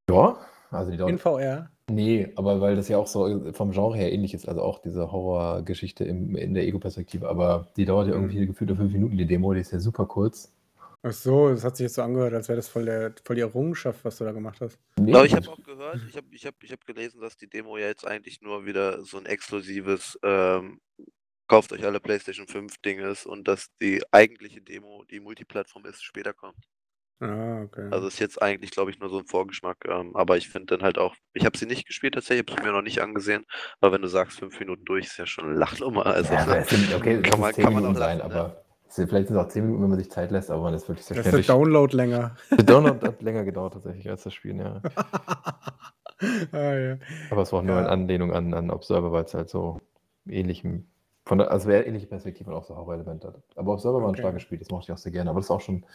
ja, 0.09 0.39
also 0.71 0.91
die 0.91 0.97
In 0.97 0.99
dauert 0.99 1.21
VR? 1.21 1.71
Ne, 1.95 2.33
aber 2.37 2.61
weil 2.61 2.77
das 2.77 2.89
ja 2.89 2.99
auch 2.99 3.07
so, 3.07 3.27
äh, 3.49 3.53
vom 3.53 3.71
Genre 3.73 3.97
her 3.97 4.13
ähnlich 4.13 4.35
ist, 4.35 4.49
also 4.49 4.63
auch 4.63 4.79
diese 4.79 5.11
Horrorgeschichte 5.13 6.05
im 6.05 6.37
in 6.37 6.55
der 6.55 6.65
Ego-Perspektive, 6.67 7.29
aber 7.29 7.69
die 7.77 7.85
dauert 7.85 8.09
ja 8.09 8.15
Mhm. 8.15 8.15
irgendwie 8.15 8.47
gefühlt 8.47 8.69
nur 8.69 8.77
5 8.79 8.93
Minuten, 8.93 9.17
die 9.19 9.27
Demo, 9.27 9.53
die 9.55 9.61
ist 9.61 9.73
ja 9.73 9.81
super 9.81 10.07
kurz. 10.07 10.53
Ach 11.03 11.13
so, 11.13 11.49
das 11.49 11.65
hat 11.65 11.77
sich 11.77 11.85
jetzt 11.85 11.95
so 11.95 12.03
angehört, 12.03 12.35
als 12.35 12.49
wäre 12.49 12.57
das 12.57 12.69
voll 12.69 12.85
der 12.85 13.15
voll 13.25 13.37
die 13.37 13.43
Errungenschaft, 13.43 14.05
was 14.05 14.19
du 14.19 14.25
da 14.25 14.33
gemacht 14.33 14.61
hast. 14.61 14.79
Ne, 14.99 15.13
Aber 15.13 15.25
ich 15.25 15.35
habe 15.35 15.51
auch 15.51 15.63
gehört 15.63 16.03
ich 16.05 16.17
habe 16.17 16.27
ich 16.35 16.45
habe 16.47 16.57
ich 16.63 16.73
habe 16.73 16.85
gelesen, 16.87 17.21
dass 17.21 17.37
die 17.37 17.49
Demo 17.49 17.79
ja 17.79 17.87
jetzt 17.87 18.07
eigentlich 18.07 18.41
nur 18.43 18.67
wieder 18.67 19.03
so 19.05 19.17
'n 19.19 19.27
exklusives, 19.27 20.19
ähm, 20.23 20.81
kauft 21.49 21.73
euch 21.73 21.85
alle 21.85 22.01
PlayStation 22.01 22.49
5 22.49 22.79
Ding 22.79 23.01
ist 23.01 23.27
und 23.27 23.49
dass 23.49 23.69
die 23.83 24.03
eigentliche 24.13 24.63
Demo, 24.63 25.05
die 25.11 25.21
Multiplattform 25.21 25.87
ist, 25.87 26.03
später 26.05 26.35
kommt. 26.35 26.67
Ah, 27.23 27.63
okay. 27.65 27.93
Also, 27.93 28.07
ist 28.07 28.21
jetzt 28.21 28.41
eigentlich, 28.41 28.71
glaube 28.71 28.91
ich, 28.93 29.01
nur 29.01 29.11
so 29.11 29.19
'n 29.19 29.27
Vorgeschmack, 29.27 29.79
ähm, 29.89 30.15
aber 30.15 30.37
ich 30.37 30.49
finde 30.49 30.67
dann 30.77 30.83
halt 30.85 30.97
auch 30.99 31.17
ich 31.35 31.45
habe 31.45 31.59
sie 31.59 31.67
nicht 31.67 31.87
gespielt 31.87 32.15
tatsächlich, 32.15 32.47
habe 32.49 32.63
sie 32.63 32.67
mir 32.69 32.73
noch 32.73 32.83
nicht 32.83 33.03
angesehen, 33.03 33.45
aber 33.81 33.93
wenn 33.93 34.03
du 34.03 34.09
sagst 34.09 34.39
5 34.39 34.61
Minuten 34.61 34.85
durch, 34.85 35.07
ist 35.07 35.17
ja 35.19 35.27
schon 35.27 35.47
'ne 35.53 35.59
Lachnummer. 35.59 36.07
Also, 36.07 36.37
Ja, 36.47 36.57
es 36.57 36.69
sind 36.71 36.93
okay, 36.93 37.23
kann 37.23 37.41
es 37.41 37.41
man 37.41 37.55
10 37.55 37.67
kann 37.67 37.73
man 37.73 37.85
auch 37.87 37.95
Minuten 37.95 37.97
sein, 37.97 38.21
lachen, 38.21 38.29
ne? 38.29 38.45
aber 38.51 38.65
es 38.87 38.97
sind 38.97 39.09
vielleicht 39.09 39.29
sind's 39.29 39.43
auch 39.43 39.49
10 39.49 39.65
Minuten, 39.65 39.83
wenn 39.85 39.91
man 39.91 39.99
sich 39.99 40.11
Zeit 40.11 40.31
lässt, 40.31 40.51
aber 40.51 40.63
man 40.63 40.75
ist 40.75 40.89
wirklich 40.89 41.07
sehr 41.07 41.17
Da 41.17 41.23
schnell 41.23 41.33
ist 41.33 41.35
der 41.35 41.43
Download 41.43 41.95
länger. 41.97 42.37
Der 42.59 42.65
Download 42.65 43.07
hat 43.07 43.23
länger 43.23 43.45
gedauert 43.45 43.75
tatsächlich 43.75 44.09
als 44.11 44.25
das 44.25 44.35
Spielen, 44.35 44.61
ja. 44.61 44.85
Ah, 46.53 46.75
ja. 46.75 46.99
Aber 47.31 47.43
es 47.43 47.53
war 47.53 47.61
auch 47.61 47.65
nur 47.65 47.79
in 47.79 47.87
Ja. 47.87 47.87
Anlehnung 47.87 48.33
an 48.33 48.53
an 48.55 48.71
Observer, 48.71 49.13
weil's 49.13 49.35
halt 49.35 49.49
so 49.49 49.79
ähnlichem 50.29 50.89
von 51.25 51.39
der 51.39 51.51
also 51.53 51.71
eher 51.71 51.87
ähnliche 51.87 52.09
Perspektive 52.09 52.51
und 52.51 52.57
auch 52.57 52.65
so 52.65 52.77
Horror-Elemente 52.77 53.29
hat. 53.29 53.43
Aber 53.57 53.73
Observer 53.75 54.03
war 54.03 54.11
'n 54.11 54.17
Okay. 54.17 54.17
starkes 54.17 54.43
Spiel, 54.43 54.59
das 54.59 54.71
mochte 54.71 54.87
ich 54.91 54.93
auch 54.95 54.99
sehr 54.99 55.13
gerne, 55.13 55.31
aber 55.31 55.39
das 55.41 55.47
ist 55.47 55.51
auch 55.53 55.61
schon 55.61 55.87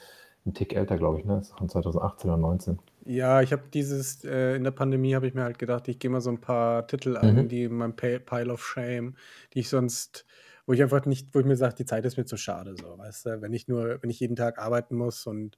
'n 0.45 0.53
Tick 0.53 0.73
älter, 0.75 0.97
glaube 0.97 1.19
ich, 1.19 1.25
ne? 1.25 1.35
Das 1.37 1.47
ist 1.49 1.57
von 1.57 1.69
2018 1.69 2.29
oder 2.29 2.37
19. 2.39 2.79
Ja, 3.07 3.41
ich 3.41 3.51
habe 3.51 3.69
dieses 3.71 4.23
äh, 4.23 4.55
in 4.55 4.63
der 4.63 4.71
Pandemie 4.71 5.13
habe 5.15 5.27
ich 5.27 5.33
mir 5.33 5.43
halt 5.43 5.59
gedacht, 5.59 5.87
ich 5.87 5.99
gehe 5.99 6.09
mal 6.09 6.21
so 6.21 6.29
'n 6.31 6.41
paar 6.41 6.87
Titel 6.87 7.17
an, 7.17 7.47
Mhm. 7.47 7.49
die 7.49 7.63
in 7.65 7.73
meinem 7.75 7.95
Pile 7.95 8.51
of 8.51 8.65
Shame, 8.65 9.15
die 9.53 9.59
ich 9.59 9.69
sonst 9.69 10.25
wo 10.65 10.73
ich 10.73 10.81
einfach 10.81 11.05
nicht 11.05 11.35
wo 11.35 11.39
ich 11.39 11.45
mir 11.45 11.55
sage, 11.57 11.75
die 11.75 11.85
Zeit 11.85 12.05
ist 12.05 12.17
mir 12.17 12.25
zu 12.25 12.37
schade 12.37 12.75
so, 12.75 12.97
weißt 12.97 13.25
du? 13.27 13.41
Wenn 13.41 13.53
ich 13.53 13.67
nur 13.67 14.01
wenn 14.01 14.09
ich 14.09 14.19
jeden 14.19 14.35
Tag 14.35 14.57
arbeiten 14.57 14.95
muss 14.95 15.27
und, 15.27 15.57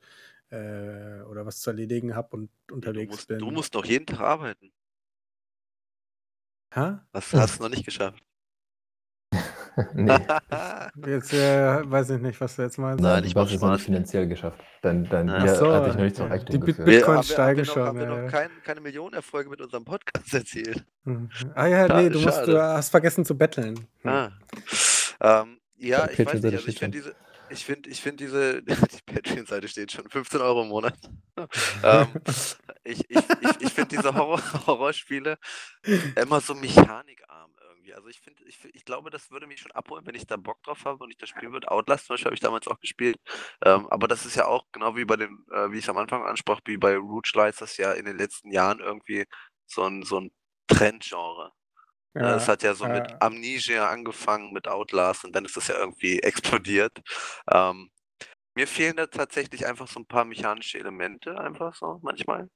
äh 0.50 1.22
oder 1.22 1.46
was 1.46 1.62
zu 1.62 1.70
erledigen 1.70 2.16
habe 2.16 2.36
und 2.36 2.50
Du 2.94 3.02
unterwegs 3.02 3.04
musst 3.04 3.30
du 3.38 3.50
bin. 3.50 3.52
musst 3.52 3.74
noch 3.74 3.86
jeden 3.86 4.06
Tag 4.06 4.20
arbeiten. 4.22 4.72
Hä? 6.74 7.00
Hast 7.14 7.34
hast 7.36 7.60
du 7.60 7.64
noch 7.64 7.70
nicht 7.70 7.86
geschafft. 7.86 8.24
Ne. 9.94 10.20
Jetzt, 11.06 11.34
äh, 11.34 11.90
weiß 11.90 12.10
ich 12.12 12.22
nicht, 12.22 12.42
was 12.42 12.56
du 12.56 12.64
jetzt 12.64 12.78
meinst. 12.78 13.02
Nein, 13.02 13.24
ich 13.24 13.36
mache 13.36 13.54
es 13.54 13.62
noch 13.62 13.72
nicht 13.72 13.86
finanziell 13.86 14.28
geschafft. 14.28 14.60
Dein 14.82 15.08
dein 15.08 15.28
Ja. 15.28 15.56
So, 15.56 15.72
hat 15.72 15.86
dich 15.86 15.94
noch 15.94 16.04
nicht 16.04 16.18
ja. 16.18 16.26
Reichtum 16.26 16.52
Die 16.52 16.58
Bit 16.58 16.68
geführt. 16.68 16.88
Wir 16.88 16.98
Bitcoins 16.98 17.08
haben 17.08 17.38
wir 17.38 17.46
haben 17.46 17.56
steigen 17.56 17.58
wir 17.58 17.66
noch 17.66 17.74
schon, 17.74 17.84
haben 17.84 18.00
wir 18.00 18.06
ja, 18.06 18.10
noch 18.10 18.24
ja. 18.24 18.30
kein 18.30 18.50
keine 18.64 18.82
Millionenerfolge 18.82 19.50
mit 19.50 19.62
unserem 19.62 19.86
Podcast 19.86 20.34
erzielt. 20.34 20.84
Mhm. 21.04 21.30
Ah 21.54 21.68
ja, 21.68 21.88
Schade, 21.88 22.10
du 22.10 22.20
musst 22.20 22.48
du 22.48 22.62
hast 22.62 22.90
vergessen 22.90 23.24
zu 23.24 23.38
betteln. 23.38 23.88
Hm. 24.02 24.12
Ah. 24.12 24.32
Ähm, 25.22 25.60
ja, 25.78 26.10
ich 26.10 26.20
weiß 26.26 26.42
nicht, 26.42 26.54
also 26.54 26.68
ich 26.68 26.80
finde 26.80 26.80
schon. 26.80 26.92
diese 26.92 27.16
ich 27.50 27.66
finde 27.66 27.90
ich 27.90 28.02
finde 28.02 28.24
diese 28.26 28.62
die 28.64 29.14
Patreon-Seite 29.14 29.68
steht 29.68 29.92
schon, 29.92 30.10
15 30.10 30.42
€ 30.42 30.62
im 30.64 30.70
Monat. 30.70 30.96
Ähm, 31.84 32.08
ich 32.84 33.08
ich 33.12 33.18
ich 33.42 33.62
ich 33.62 33.72
finde 33.72 33.96
diese 33.96 34.16
Horror 34.16 34.42
Horrorspiele 34.66 35.38
immer 36.16 36.42
so 36.42 36.56
mechanikarm 36.56 37.52
irgendwie. 37.88 37.94
Also, 37.96 38.08
ich 38.10 38.20
finde 38.22 38.44
ich 38.46 38.64
ich 38.76 38.86
glaube, 38.86 39.10
das 39.10 39.32
würde 39.32 39.48
mich 39.48 39.60
schon 39.62 39.72
abholen, 39.74 40.06
wenn 40.06 40.16
ich 40.16 40.28
da 40.28 40.38
Bock 40.38 40.62
drauf 40.64 40.86
habe 40.86 41.04
und 41.04 41.10
ich 41.12 41.18
das 41.18 41.30
spielen 41.30 41.54
würde. 41.54 41.72
Outlast 41.72 42.06
zum 42.08 42.14
Beispiel 42.16 42.26
habe 42.28 42.36
ich 42.36 42.42
damals 42.42 42.68
auch 42.68 42.80
gespielt. 42.80 43.18
Ähm, 43.64 43.88
aber 43.90 44.08
das 44.08 44.26
ist 44.26 44.36
ja 44.36 44.46
auch 44.48 44.66
genau 44.72 44.96
wie 44.96 45.06
bei 45.06 45.16
den 45.18 45.46
äh, 45.52 45.72
wie 45.72 45.78
ich's 45.80 45.90
am 45.90 45.98
Anfang 45.98 46.24
ansprach, 46.26 46.62
wie 46.66 46.78
bei 46.78 46.96
Roguelite 46.98 47.50
ist 47.50 47.62
das 47.62 47.78
ja 47.78 47.92
in 47.94 48.06
den 48.06 48.18
letzten 48.18 48.52
Jahren 48.52 48.80
irgendwie 48.80 49.26
so 49.66 49.84
'n 49.86 50.04
so 50.04 50.18
'n 50.20 50.32
Trendgenre. 50.68 51.52
Es 52.20 52.48
Ja, 52.48 52.50
hat 52.50 52.64
ja 52.64 52.74
so 52.74 52.88
mit 52.88 53.08
ja. 53.08 53.20
Amnesia 53.20 53.90
angefangen, 53.90 54.52
mit 54.54 54.68
Outlast 54.68 55.24
und 55.26 55.36
dann 55.36 55.46
ist 55.46 55.58
das 55.58 55.68
ja 55.68 55.78
irgendwie 55.78 56.20
explodiert. 56.24 57.00
Ähm, 57.52 57.92
mir 58.56 58.68
fehlen 58.68 58.98
da 58.98 59.08
tatsächlich 59.08 59.66
einfach 59.68 59.88
so 59.88 60.00
'n 60.02 60.08
paar 60.08 60.26
mechanische 60.26 60.80
Elemente 60.80 61.40
einfach 61.40 61.76
so 61.76 62.00
manchmal. 62.04 62.50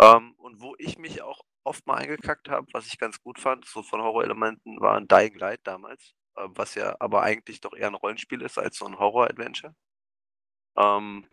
Ähm, 0.00 0.34
und 0.38 0.60
wo 0.62 0.74
ich 0.78 0.98
mich 0.98 1.22
auch 1.22 1.40
oft 1.64 1.86
mal 1.86 1.96
eingekackt 1.96 2.48
habe, 2.50 2.66
was 2.72 2.86
ich 2.86 2.98
ganz 2.98 3.20
gut 3.20 3.38
fand, 3.40 3.64
so 3.66 3.82
von 3.82 4.02
Horrorelementen, 4.02 4.80
war 4.80 4.96
'n 4.98 5.08
Dying 5.08 5.38
Light 5.38 5.60
damals, 5.64 6.14
äh, 6.36 6.46
was 6.50 6.74
ja 6.76 6.96
aber 7.00 7.22
eigentlich 7.22 7.60
doch 7.60 7.74
eher 7.74 7.88
'n 7.88 7.94
Rollenspiel 7.94 8.42
ist 8.42 8.58
als 8.58 8.78
so 8.78 8.86
'n 8.86 8.98
Horror-Adventure. 8.98 9.74
Ähm 10.76 11.28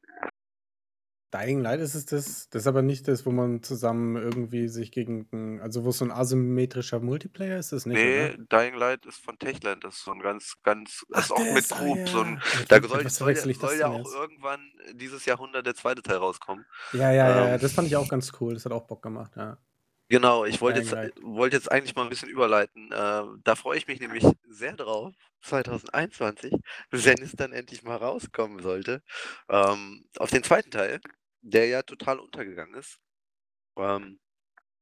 Dying 1.34 1.60
Light 1.62 1.80
ist 1.82 1.96
es 1.96 2.06
das? 2.06 2.50
Das 2.50 2.64
ist 2.64 2.68
aber 2.68 2.82
nicht 2.82 3.08
das, 3.08 3.26
wo 3.26 3.32
man 3.32 3.64
zusammen 3.64 4.16
irgendwie 4.16 4.68
sich 4.68 4.92
gegen 4.92 5.60
also, 5.62 5.84
wo 5.84 5.90
es 5.90 5.98
so 5.98 6.06
'n 6.06 6.12
asymmetrischer 6.12 7.00
Multiplayer 7.00 7.58
ist 7.58 7.72
das 7.72 7.86
nicht, 7.86 8.06
oder? 8.06 8.32
Ne, 8.32 8.48
Dying 8.52 8.74
Light 8.76 9.06
ist 9.06 9.20
von 9.24 9.38
Techland. 9.38 9.84
Das 9.84 9.96
ist 9.98 10.04
so 10.06 10.12
'n 10.12 10.20
ganz 10.20 10.56
ganz 10.64 11.06
Ach, 11.14 11.28
ist 11.28 11.32
auch 11.32 11.50
mit 11.50 11.70
das, 11.70 11.72
ah 11.72 11.78
Grub, 11.78 12.08
so 12.10 12.22
'n 12.22 12.40
ja. 12.44 12.66
da 12.68 12.82
soll 12.82 13.04
was 13.04 13.16
soll 13.18 13.36
ja 13.36 13.46
ich 13.48 13.58
das 13.60 13.60
soll 13.60 13.76
ja 13.78 13.90
auch 13.90 14.06
irgendwann 14.06 14.72
dieses 14.94 15.26
Jahrhundert 15.26 15.66
der 15.68 15.76
2. 15.76 16.02
Teil 16.02 16.18
rauskommen. 16.18 16.66
Ja, 16.94 17.12
ja, 17.12 17.30
ja, 17.30 17.44
ja, 17.48 17.58
Ähm 17.58 17.58
das 17.58 17.74
fand 17.74 17.88
ich 17.88 17.96
auch 17.96 18.08
ganz 18.08 18.32
cool. 18.40 18.54
Das 18.54 18.66
hat 18.66 18.72
auch 18.72 18.86
Bock 18.88 19.02
gemacht, 19.02 19.36
ja. 19.36 19.58
Genau, 20.12 20.46
ich 20.46 20.62
wollte 20.62 20.80
jetzt 20.80 20.96
wollte 21.24 21.56
jetzt 21.56 21.72
eigentlich 21.72 21.96
mal 21.96 22.04
'n 22.04 22.10
bisschen 22.10 22.30
überleiten. 22.30 22.92
Äh, 22.92 23.24
da 23.44 23.56
freue 23.56 23.78
ich 23.80 23.88
mich 23.88 24.00
nämlich 24.00 24.24
sehr 24.48 24.74
drauf, 24.76 25.14
2021, 25.42 26.54
wenn 26.92 27.20
es 27.24 27.32
dann 27.32 27.52
endlich 27.54 27.82
mal 27.82 27.96
rauskommen 27.98 28.62
sollte, 28.62 29.02
ähm, 29.50 30.06
auf 30.20 30.30
den 30.30 30.44
2. 30.44 30.70
Teil, 30.70 31.00
der 31.42 31.66
ja 31.68 31.82
total 31.82 32.20
untergegangen 32.20 32.76
ist. 32.76 32.98
Ähm 33.78 34.20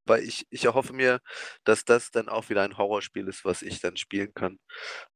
weil 0.08 0.24
ich 0.24 0.46
ich 0.52 0.66
erhoffe 0.66 0.94
mir, 0.94 1.20
dass 1.66 1.86
das 1.86 2.12
dann 2.12 2.30
auch 2.30 2.50
wieder 2.50 2.64
ein 2.64 2.78
Horrorspiel 2.78 3.28
ist, 3.30 3.46
was 3.46 3.62
ich 3.62 3.80
dann 3.82 3.98
spielen 3.98 4.34
kann. 4.34 4.60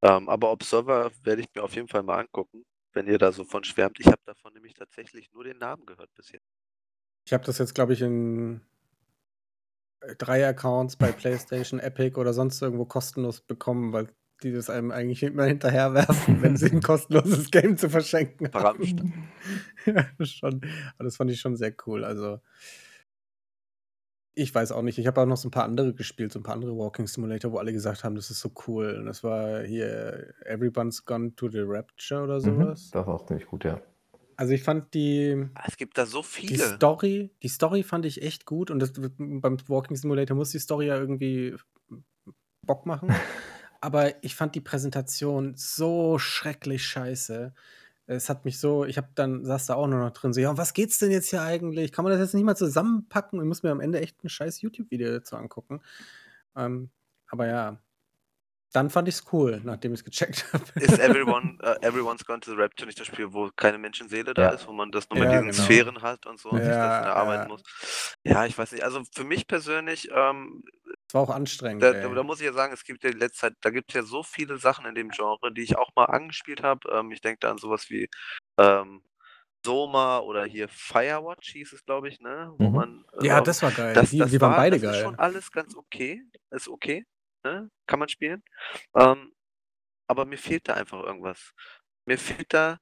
Ähm, 0.03 0.29
aber 0.29 0.51
Observer 0.51 1.11
werde 1.23 1.41
ich 1.43 1.47
mir 1.55 1.63
auf 1.63 1.75
jeden 1.75 1.87
Fall 1.89 2.03
mal 2.03 2.19
angucken, 2.21 2.65
wenn 2.93 3.07
ihr 3.07 3.17
da 3.19 3.31
so 3.33 3.45
von 3.45 3.63
schwärmt. 3.65 3.99
Ich 3.99 4.07
habe 4.07 4.21
davon 4.25 4.53
nämlich 4.53 4.75
tatsächlich 4.75 5.31
nur 5.33 5.43
den 5.45 5.57
Namen 5.59 5.85
gehört 5.87 6.13
bisher. 6.15 6.39
Ich 7.27 7.33
habe 7.33 7.43
das 7.43 7.57
jetzt, 7.57 7.75
glaube 7.75 7.91
ich, 7.91 8.01
in 8.01 8.61
drei 10.17 10.47
Accounts 10.47 10.95
bei 10.95 11.11
PlayStation, 11.11 11.79
Epic 11.79 12.19
oder 12.19 12.33
sonst 12.33 12.61
irgendwo 12.61 12.85
kostenlos 12.85 13.41
bekommen, 13.41 13.93
weil 13.93 14.07
die 14.43 14.51
das 14.51 14.69
einem 14.69 14.91
eigentlich 14.91 15.23
immer 15.23 15.45
hinterherwerfen, 15.45 16.41
wenn 16.43 16.57
sie 16.57 16.69
ein 16.71 16.81
kostenloses 16.83 17.49
Game 17.49 17.75
zu 17.77 17.89
verschenken 17.89 18.51
haben. 18.53 19.27
ja, 19.85 20.05
das 20.19 20.29
schon. 20.29 20.61
Aber 20.97 21.05
das 21.05 21.17
fand 21.17 21.31
ich 21.31 21.39
schon 21.39 21.55
sehr 21.55 21.73
cool. 21.87 22.03
Also 22.03 22.39
ich 24.35 24.53
weiß 24.53 24.71
auch 24.71 24.83
nicht. 24.83 24.99
Ich 24.99 25.07
habe 25.07 25.19
auch 25.21 25.25
noch 25.25 25.37
so 25.37 25.47
ein 25.47 25.51
paar 25.51 25.63
andere 25.63 25.95
gespielt, 25.95 26.31
so 26.31 26.39
ein 26.39 26.43
paar 26.43 26.53
andere 26.53 26.77
Walking 26.77 27.07
Simulator, 27.07 27.51
wo 27.51 27.57
alle 27.57 27.73
gesagt 27.73 28.03
haben, 28.03 28.13
das 28.15 28.29
ist 28.29 28.39
so 28.39 28.51
cool. 28.67 28.95
Und 28.99 29.07
das 29.07 29.23
war 29.23 29.63
hier 29.63 30.31
Everyone's 30.45 31.05
Gone 31.05 31.33
to 31.35 31.49
the 31.49 31.61
Rapture 31.61 32.21
oder 32.23 32.35
Mhm. 32.35 32.41
sowas. 32.41 32.91
Das 32.91 33.07
war 33.07 33.15
auch 33.15 33.25
ziemlich 33.25 33.47
gut, 33.47 33.63
ja. 33.65 33.81
Also 34.37 34.53
ich 34.53 34.63
fand 34.63 34.93
die, 34.93 35.49
Ah, 35.55 35.63
es 35.67 35.77
gibt 35.77 35.97
da 35.97 36.05
so 36.05 36.21
die 36.21 36.27
viele. 36.27 36.75
Story, 36.75 37.31
die 37.41 37.47
Story 37.49 37.83
fand 37.83 38.05
ich 38.05 38.21
echt 38.21 38.45
gut. 38.45 38.69
Und 38.71 38.79
das, 38.79 38.93
beim 38.93 39.57
Walking 39.67 39.97
Simulator 39.97 40.37
muss 40.37 40.51
die 40.51 40.59
Story 40.59 40.87
ja 40.87 40.95
irgendwie 40.97 41.55
Bock 42.61 42.85
machen. 42.85 43.09
Aber 43.81 44.23
ich 44.23 44.35
fand 44.35 44.55
die 44.55 44.61
Präsentation 44.61 45.53
so 45.55 46.19
schrecklich 46.19 46.83
scheiße. 46.85 47.53
Es 48.05 48.29
hat 48.29 48.45
mich 48.45 48.59
so, 48.59 48.85
ich 48.85 48.97
habe 48.97 49.09
dann, 49.15 49.43
saß 49.43 49.65
da 49.65 49.75
auch 49.75 49.87
nur 49.87 49.99
noch 49.99 50.11
drin, 50.11 50.33
so, 50.33 50.39
ja, 50.39 50.49
um 50.49 50.57
was 50.57 50.73
geht's 50.73 50.97
denn 50.99 51.11
jetzt 51.11 51.29
hier 51.29 51.41
eigentlich? 51.41 51.91
Kann 51.91 52.03
man 52.03 52.11
das 52.11 52.21
jetzt 52.21 52.33
nicht 52.33 52.45
mal 52.45 52.55
zusammenpacken? 52.55 53.39
Ich 53.39 53.45
muss 53.45 53.63
mir 53.63 53.71
am 53.71 53.81
Ende 53.81 53.99
echt 53.99 54.23
ein 54.23 54.29
scheiß 54.29 54.61
YouTube-Video 54.61 55.11
dazu 55.11 55.35
angucken. 55.35 55.81
Ähm, 56.55 56.89
aber 57.27 57.47
ja, 57.47 57.81
dann 58.73 58.89
fand 58.89 59.07
ich's 59.07 59.23
cool, 59.31 59.61
nachdem 59.63 59.93
ich's 59.93 60.03
gecheckt 60.03 60.45
habe. 60.53 60.63
Ist 60.79 60.99
Everyone, 60.99 61.57
äh, 61.61 61.75
Everyone's 61.87 62.25
Gone 62.25 62.39
to 62.41 62.51
the 62.51 62.57
Rapture 62.57 62.85
nicht 62.85 62.99
das 62.99 63.07
Spiel, 63.07 63.31
wo 63.33 63.49
keine 63.55 63.77
Menschenseele 63.77 64.33
da 64.33 64.43
Ja. 64.43 64.49
ist, 64.49 64.67
wo 64.67 64.73
man 64.73 64.91
das 64.91 65.09
nur 65.09 65.19
mit 65.19 65.31
Ja, 65.31 65.39
diesen 65.41 65.51
genau. 65.51 65.63
Sphären 65.63 66.01
hat 66.01 66.25
und 66.25 66.39
so 66.39 66.49
und 66.49 66.63
sich 66.63 66.75
das 66.75 66.81
Ja, 66.83 67.05
erarbeiten 67.05 67.43
ja. 67.43 67.47
muss? 67.47 67.63
Ja, 68.23 68.45
ich 68.45 68.57
weiß 68.57 68.71
nicht. 68.73 68.83
Also 68.83 69.01
für 69.13 69.23
mich 69.23 69.47
persönlich, 69.47 70.09
ähm, 70.13 70.63
Es 71.07 71.13
war 71.13 71.21
auch 71.21 71.29
anstrengend, 71.29 71.81
da, 71.83 71.93
da, 71.93 72.23
muss 72.23 72.39
ich 72.39 72.45
ja 72.45 72.53
sagen, 72.53 72.73
es 72.73 72.83
gibt 72.83 73.03
ja 73.03 73.11
die 73.11 73.17
letzte 73.17 73.39
Zeit, 73.39 73.53
da 73.61 73.69
gibt 73.69 73.89
es 73.91 73.95
ja 73.95 74.03
so 74.03 74.23
viele 74.23 74.57
Sachen 74.57 74.85
in 74.85 74.95
dem 74.95 75.09
Genre, 75.09 75.51
die 75.53 75.61
ich 75.63 75.77
auch 75.77 75.89
mal 75.95 76.05
angespielt 76.05 76.63
habe. 76.63 76.87
Ähm, 76.91 77.11
ich 77.11 77.21
denke 77.21 77.39
da 77.41 77.51
an 77.51 77.57
sowas 77.57 77.89
wie 77.89 78.07
ähm, 78.59 79.01
Soma 79.65 80.19
oder 80.19 80.45
hier 80.45 80.67
Firewatch 80.69 81.51
hieß 81.51 81.73
es, 81.73 81.83
glaube 81.85 82.07
ich, 82.09 82.19
ne? 82.19 82.53
Wo 82.57 82.69
Mhm. 82.69 82.75
man, 82.75 83.05
Ja, 83.21 83.37
ähm, 83.39 83.43
das 83.43 83.61
war 83.63 83.71
geil. 83.71 83.93
das, 83.95 84.09
Die, 84.11 84.19
das 84.19 84.31
die 84.31 84.41
waren 84.41 84.51
war, 84.51 84.57
beide 84.57 84.75
das 84.77 84.83
ist 84.83 84.91
geil. 84.91 85.03
schon 85.03 85.15
alles 85.15 85.51
ganz 85.51 85.75
okay, 85.75 86.21
ist 86.51 86.67
okay, 86.69 87.05
ne? 87.43 87.69
Kann 87.87 87.99
man 87.99 88.09
spielen. 88.09 88.43
Ähm, 88.95 89.33
aber 90.07 90.25
mir 90.25 90.37
fehlt 90.37 90.67
da 90.69 90.75
einfach 90.75 91.03
irgendwas. 91.03 91.53
Mir 92.05 92.17
fehlt 92.19 92.53
da, 92.53 92.79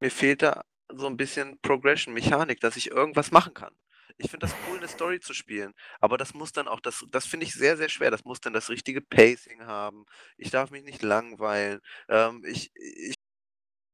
mir 0.00 0.10
fehlt 0.10 0.42
da 0.42 0.62
so 0.90 1.06
ein 1.06 1.16
bisschen 1.16 1.58
Progression-Mechanik, 1.60 2.60
dass 2.60 2.76
ich 2.76 2.90
irgendwas 2.90 3.30
machen 3.30 3.54
kann. 3.54 3.74
Ich 4.18 4.30
finde 4.30 4.46
das 4.46 4.56
cool, 4.68 4.78
eine 4.78 4.88
Story 4.88 5.20
zu 5.20 5.34
spielen, 5.34 5.74
aber 6.00 6.16
das 6.16 6.32
muss 6.32 6.52
dann 6.52 6.68
auch, 6.68 6.80
das, 6.80 7.04
das 7.10 7.26
finde 7.26 7.44
ich 7.44 7.52
sehr, 7.52 7.76
sehr 7.76 7.90
schwer. 7.90 8.10
Das 8.10 8.24
muss 8.24 8.40
dann 8.40 8.54
das 8.54 8.70
richtige 8.70 9.02
Pacing 9.02 9.66
haben. 9.66 10.06
Ich 10.38 10.50
darf 10.50 10.70
mich 10.70 10.84
nicht 10.84 11.02
langweilen. 11.02 11.80
Ähm, 12.08 12.42
ich, 12.46 12.70
ich, 12.74 13.14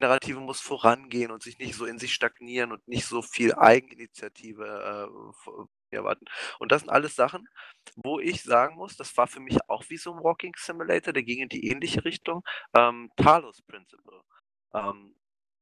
die 0.01 0.05
Narrative 0.05 0.41
muss 0.41 0.61
vorangehen 0.61 1.31
und 1.33 1.43
sich 1.43 1.59
nicht 1.59 1.75
so 1.77 1.87
in 1.87 1.99
sich 1.99 2.15
stagnieren 2.15 2.73
und 2.73 2.87
nicht 2.89 3.07
so 3.07 3.23
viel 3.23 3.55
Eigeninitiative 3.55 5.09
äh, 5.47 5.65
erwarten. 5.97 6.25
Und 6.59 6.73
das 6.73 6.83
sind 6.83 6.91
alles 6.91 7.15
Sachen, 7.15 7.47
wo 7.97 8.19
ich 8.21 8.43
sagen 8.43 8.77
muss, 8.77 8.97
das 8.97 9.17
war 9.17 9.27
für 9.27 9.41
mich 9.41 9.59
auch 9.69 9.85
wie 9.89 9.97
so 9.97 10.13
ein 10.13 10.23
Walking 10.23 10.53
Simulator, 10.57 11.13
der 11.13 11.23
ging 11.23 11.41
in 11.43 11.49
die 11.49 11.69
ähnliche 11.69 12.05
Richtung. 12.05 12.43
Ähm, 12.75 13.11
Talos 13.17 13.63
Principle. 13.63 14.21
Ähm, 14.75 15.15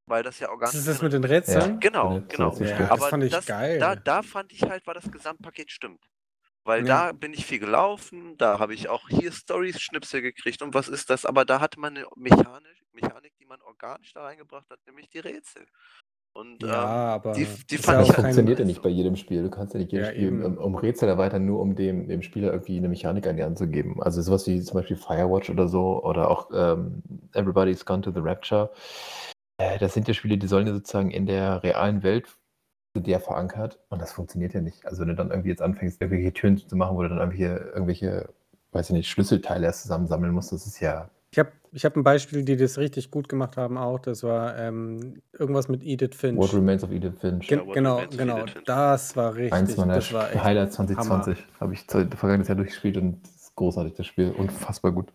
weil 0.06 0.22
das 0.24 0.40
ja 0.40 0.48
auch 0.48 0.58
Das 0.58 0.72
ganz 0.72 0.74
ist 0.74 0.88
das 0.88 1.02
mit 1.02 1.12
den 1.12 1.24
Rätseln? 1.24 1.78
Genau, 1.80 2.18
so 2.20 2.26
genau. 2.26 2.50
Ja, 2.58 2.66
Spiel. 2.66 2.76
das 2.78 2.90
Aber 2.90 3.08
fand 3.08 3.24
ich 3.24 3.30
das, 3.32 3.46
geil. 3.46 3.78
da, 3.78 3.94
da 3.94 4.22
fand 4.22 4.52
ich 4.52 4.62
halt, 4.62 4.86
war 4.86 4.94
das 4.94 5.10
Gesamtpaket 5.10 5.70
stimmt. 5.70 6.04
Weil 6.64 6.86
Ja. 6.86 7.06
da 7.06 7.12
bin 7.12 7.32
ich 7.32 7.46
viel 7.46 7.58
gelaufen, 7.58 8.36
da 8.36 8.58
habe 8.58 8.74
ich 8.74 8.88
auch 8.88 9.08
hier 9.08 9.32
Stories-Schnipsel 9.32 10.20
gekriegt 10.20 10.62
und 10.62 10.74
was 10.74 10.88
ist 10.88 11.08
das? 11.08 11.24
Aber 11.24 11.44
da 11.44 11.60
hatte 11.60 11.80
man 11.80 11.96
eine 11.96 12.06
Mechanik, 12.16 12.84
Mechanik, 12.92 13.32
die 13.38 13.46
man 13.46 13.62
organisch 13.62 14.12
da 14.12 14.24
reingebracht 14.24 14.68
hat, 14.68 14.78
nämlich 14.86 15.08
die 15.08 15.20
Rätsel. 15.20 15.66
Und 16.32 16.62
Ja, 16.62 16.68
ähm, 16.68 17.20
aber 17.20 17.32
die, 17.34 17.46
die 17.70 17.74
ist 17.74 17.84
fand 17.84 17.98
ja 17.98 17.98
Das 17.98 18.08
halt 18.08 18.14
funktioniert 18.16 18.58
ja 18.60 18.64
nicht 18.64 18.82
bei 18.82 18.88
jedem 18.88 19.16
Spiel. 19.16 19.42
Du 19.42 19.50
kannst 19.50 19.74
ja 19.74 19.80
nicht 19.80 19.92
jedes 19.92 20.08
Ja, 20.08 20.12
Spiel 20.14 20.44
um, 20.44 20.58
um 20.58 20.74
Rätsel 20.76 21.08
erweitern, 21.08 21.44
nur 21.44 21.60
um 21.60 21.74
dem, 21.74 22.08
dem 22.08 22.22
Spieler 22.22 22.52
irgendwie 22.52 22.76
eine 22.78 22.88
Mechanik 22.88 23.26
an 23.26 23.36
die 23.36 23.44
Hand 23.44 23.58
zu 23.58 23.68
geben. 23.68 24.02
Also 24.02 24.22
sowas 24.22 24.46
wie 24.46 24.60
zum 24.62 24.74
Beispiel 24.74 24.96
Firewatch 24.96 25.50
oder 25.50 25.68
so 25.68 26.02
oder 26.04 26.30
auch 26.30 26.50
ähm, 26.54 27.02
Everybody's 27.34 27.84
Gone 27.84 28.02
to 28.02 28.12
the 28.12 28.20
Rapture. 28.20 28.70
Äh, 29.58 29.78
das 29.78 29.94
sind 29.94 30.08
ja 30.08 30.14
Spiele, 30.14 30.38
die 30.38 30.46
sollen 30.46 30.66
ja 30.66 30.72
sozusagen 30.72 31.10
in 31.10 31.26
der 31.26 31.62
realen 31.62 32.02
Welt 32.02 32.28
zu 32.94 33.02
der 33.02 33.20
verankert 33.20 33.78
und 33.90 34.00
das 34.02 34.12
funktioniert 34.12 34.54
ja 34.54 34.60
nicht. 34.60 34.84
Also 34.86 35.00
wenn 35.02 35.08
du 35.08 35.14
dann 35.16 35.30
irgendwie 35.30 35.50
jetzt 35.50 35.62
anfängst, 35.62 36.00
irgendwelche 36.00 36.32
Türen 36.32 36.58
zu 36.58 36.76
machen, 36.76 36.96
wo 36.96 37.02
du 37.02 37.08
dann 37.08 37.18
irgendwelche, 37.18 37.56
irgendwelche, 37.74 38.28
weiß 38.72 38.90
ich 38.90 38.96
nicht, 38.96 39.08
Schlüsselteile 39.08 39.66
erst 39.66 39.82
zusammensammeln 39.82 40.32
musst, 40.32 40.52
das 40.52 40.66
ist 40.66 40.80
ja 40.80 41.10
Ich 41.32 41.38
habe 41.38 41.52
ich 41.72 41.84
hab 41.84 41.96
ein 41.96 42.02
Beispiel, 42.02 42.44
die 42.44 42.56
das 42.56 42.76
richtig 42.78 43.12
gut 43.12 43.28
gemacht 43.28 43.56
haben 43.56 43.78
auch. 43.78 44.00
Das 44.00 44.24
war 44.24 44.58
ähm, 44.58 45.22
irgendwas 45.32 45.68
mit 45.68 45.84
Edith 45.84 46.16
Finch. 46.16 46.36
What 46.38 46.52
Remains 46.52 46.82
of 46.82 46.90
Edith 46.90 47.20
Finch. 47.20 47.46
Gen 47.46 47.60
Ja, 47.66 47.72
genau, 47.72 48.02
genau. 48.16 48.44
Das 48.66 49.14
war 49.16 49.34
richtig. 49.36 49.52
Eins 49.52 49.76
meiner 49.76 49.94
das 49.94 50.12
war 50.12 50.32
echt 50.32 50.42
Highlights 50.42 50.78
Hammer. 50.78 50.88
2020 51.22 51.46
habe 51.60 51.74
ich 51.74 51.80
vergangenes 51.86 52.48
Jahr 52.48 52.56
durchgespielt 52.56 52.96
und 52.96 53.24
es 53.24 53.42
ist 53.42 53.54
großartig, 53.54 53.94
das 53.94 54.06
Spiel. 54.06 54.32
Unfassbar 54.32 54.90
gut. 54.90 55.12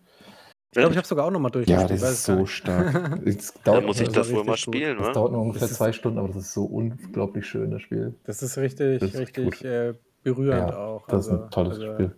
Ich 0.72 0.78
glaube, 0.78 0.92
ich 0.92 0.96
habe 0.98 1.06
sogar 1.06 1.26
auch 1.26 1.30
nochmal 1.30 1.50
Ja, 1.50 1.52
durchgespielt. 1.52 1.90
das 1.90 2.02
weiß 2.02 2.10
ist 2.12 2.18
es 2.20 2.24
so 2.24 2.46
stark. 2.46 3.20
Es 3.26 3.52
Da 3.52 3.60
dauert, 3.72 3.84
muss 3.86 4.00
ich 4.00 4.08
das 4.08 4.14
das 4.14 4.32
wohl 4.32 4.44
mal 4.44 4.52
richtig 4.52 4.66
gut. 4.66 4.74
spielen, 4.76 4.98
das 4.98 5.06
ne? 5.08 5.12
dauert 5.12 5.32
nur 5.32 5.40
ungefähr 5.42 5.60
Das 5.60 5.70
ist- 5.72 5.76
zwei 5.76 5.92
Stunden, 5.92 6.18
aber 6.18 6.28
das 6.28 6.36
ist 6.38 6.54
so 6.54 6.64
unglaublich 6.64 7.46
schön, 7.46 7.70
das 7.70 7.82
Spiel. 7.82 8.14
Das 8.24 8.42
ist 8.42 8.56
richtig, 8.56 9.00
Das 9.00 9.10
ist 9.12 9.20
richtig 9.20 9.44
gut. 9.44 9.62
äh, 9.64 9.94
berührend 10.22 10.70
Ja, 10.70 10.76
auch. 10.78 11.06
Das 11.08 11.26
ist 11.26 11.32
Also, 11.32 11.44
ein 11.44 11.50
tolles 11.50 11.74
also, 11.78 11.92
Spiel. 11.92 12.16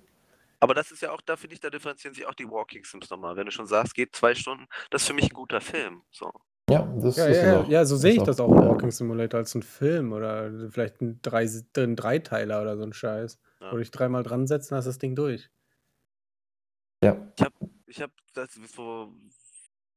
Aber 0.60 0.74
das 0.74 0.90
ist 0.90 1.02
ja 1.02 1.12
auch, 1.12 1.20
da 1.20 1.36
finde 1.36 1.54
ich, 1.54 1.60
da 1.60 1.70
differenzieren 1.70 2.14
sich 2.14 2.26
auch 2.26 2.34
die 2.34 2.48
Walking 2.48 2.84
Sims 2.84 3.10
nochmal. 3.10 3.36
Wenn 3.36 3.46
du 3.46 3.52
schon 3.52 3.66
sagst, 3.66 3.94
geht 3.94 4.14
zwei 4.14 4.34
Stunden, 4.34 4.66
das 4.90 5.02
ist 5.02 5.08
für 5.08 5.14
mich 5.14 5.30
ein 5.30 5.34
guter 5.34 5.60
Film. 5.60 6.02
So. 6.10 6.32
Ja, 6.68 6.82
das 6.96 7.16
Ja, 7.16 7.26
ist 7.26 7.36
ja, 7.36 7.46
ja, 7.46 7.60
auch. 7.60 7.68
ja, 7.68 7.84
so 7.84 7.96
sehe 7.96 8.14
ich 8.14 8.22
das 8.22 8.40
auch 8.40 8.50
im 8.50 8.58
ja. 8.58 8.68
Walking 8.68 8.90
Simulator 8.90 9.38
als 9.38 9.54
ein 9.54 9.62
Film 9.62 10.12
oder 10.12 10.50
vielleicht 10.70 11.00
ein, 11.00 11.20
drei, 11.22 11.46
ein 11.76 11.96
Dreiteiler 11.96 12.60
oder 12.60 12.76
so 12.76 12.82
ein 12.82 12.92
Scheiß. 12.92 13.38
Ja. 13.60 13.68
Wo 13.68 13.76
du 13.76 13.78
dich 13.78 13.90
dreimal 13.90 14.22
dran 14.22 14.46
setzt, 14.46 14.70
dann 14.70 14.78
hast 14.78 14.86
das 14.86 14.98
Ding 14.98 15.14
durch. 15.14 15.50
Ja, 17.02 17.16
Ich 17.86 18.02
habe 18.02 18.12
das 18.34 18.52
so, 18.54 19.14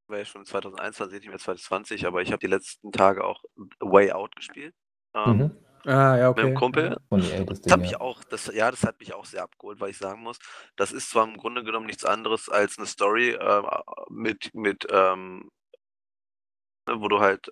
war 0.07 0.17
ja 0.19 0.25
schon 0.25 0.45
2021, 0.45 1.19
nicht 1.19 1.29
mehr 1.29 1.39
2020, 1.39 2.05
aber 2.05 2.21
ich 2.21 2.31
habe 2.31 2.39
die 2.39 2.47
letzten 2.47 2.91
Tage 2.91 3.23
auch 3.23 3.43
Way 3.79 4.11
Out 4.11 4.35
gespielt. 4.35 4.75
Ähm, 5.13 5.37
mhm. 5.37 5.51
Ah, 5.85 6.17
ja, 6.17 6.29
Mit 6.29 6.37
okay. 6.37 6.47
dem 6.47 6.55
Kumpel. 6.55 6.97
Von 7.09 7.23
EA 7.23 7.43
das 7.43 7.61
Das 7.61 7.73
hat 7.73 7.79
mich 7.81 7.91
ja. 7.91 8.01
auch, 8.01 8.23
das, 8.25 8.47
ja, 8.53 8.69
das 8.71 8.83
hat 8.83 8.99
mich 8.99 9.13
auch 9.13 9.25
sehr 9.25 9.43
abgeholt, 9.43 9.79
weil 9.79 9.89
ich 9.89 9.97
sagen 9.97 10.21
muss, 10.21 10.37
das 10.75 10.91
ist 10.91 11.09
zwar 11.09 11.25
im 11.27 11.37
Grunde 11.37 11.63
genommen 11.63 11.85
nichts 11.87 12.05
anderes 12.05 12.49
als 12.49 12.77
eine 12.77 12.87
Story 12.87 13.31
äh, 13.31 13.63
mit, 14.09 14.53
mit 14.53 14.85
ähm, 14.91 15.49
ne, 16.87 17.01
wo 17.01 17.07
du 17.07 17.19
halt 17.19 17.51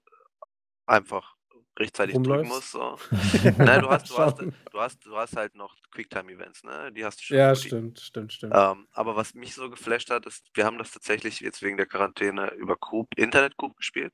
einfach 0.86 1.36
rechtzeitig 1.78 2.16
drücken 2.16 2.28
Rumläufst? 2.30 2.52
musst. 2.52 2.72
So. 2.72 2.98
Nein, 3.58 3.82
du 3.82 3.90
hast, 3.90 4.10
du, 4.10 4.18
hast, 4.18 4.40
du, 4.40 4.80
hast, 4.80 5.06
du 5.06 5.16
hast 5.18 5.36
halt 5.36 5.56
noch 5.56 5.76
Quicktime-Events, 5.92 6.64
ne? 6.64 6.92
Die 6.92 7.06
hast 7.06 7.20
du 7.20 7.24
schon. 7.24 7.38
Ja, 7.38 7.54
die- 7.54 7.60
stimmt, 7.60 8.00
stimmt, 8.00 8.34
stimmt. 8.34 8.54
Ähm, 8.56 8.88
aber 8.92 9.16
was 9.16 9.34
mich 9.34 9.54
so 9.56 9.70
geflasht 9.70 10.10
hat, 10.10 10.26
ist, 10.26 10.46
wir 10.54 10.66
haben 10.66 10.78
das 10.78 10.92
tatsächlich 10.92 11.40
jetzt 11.40 11.62
wegen 11.62 11.78
der 11.78 11.86
Quarantäne 11.86 12.52
über 12.56 12.76
Coop, 12.76 13.08
Internet 13.16 13.56
Coop 13.58 13.76
gespielt. 13.78 14.14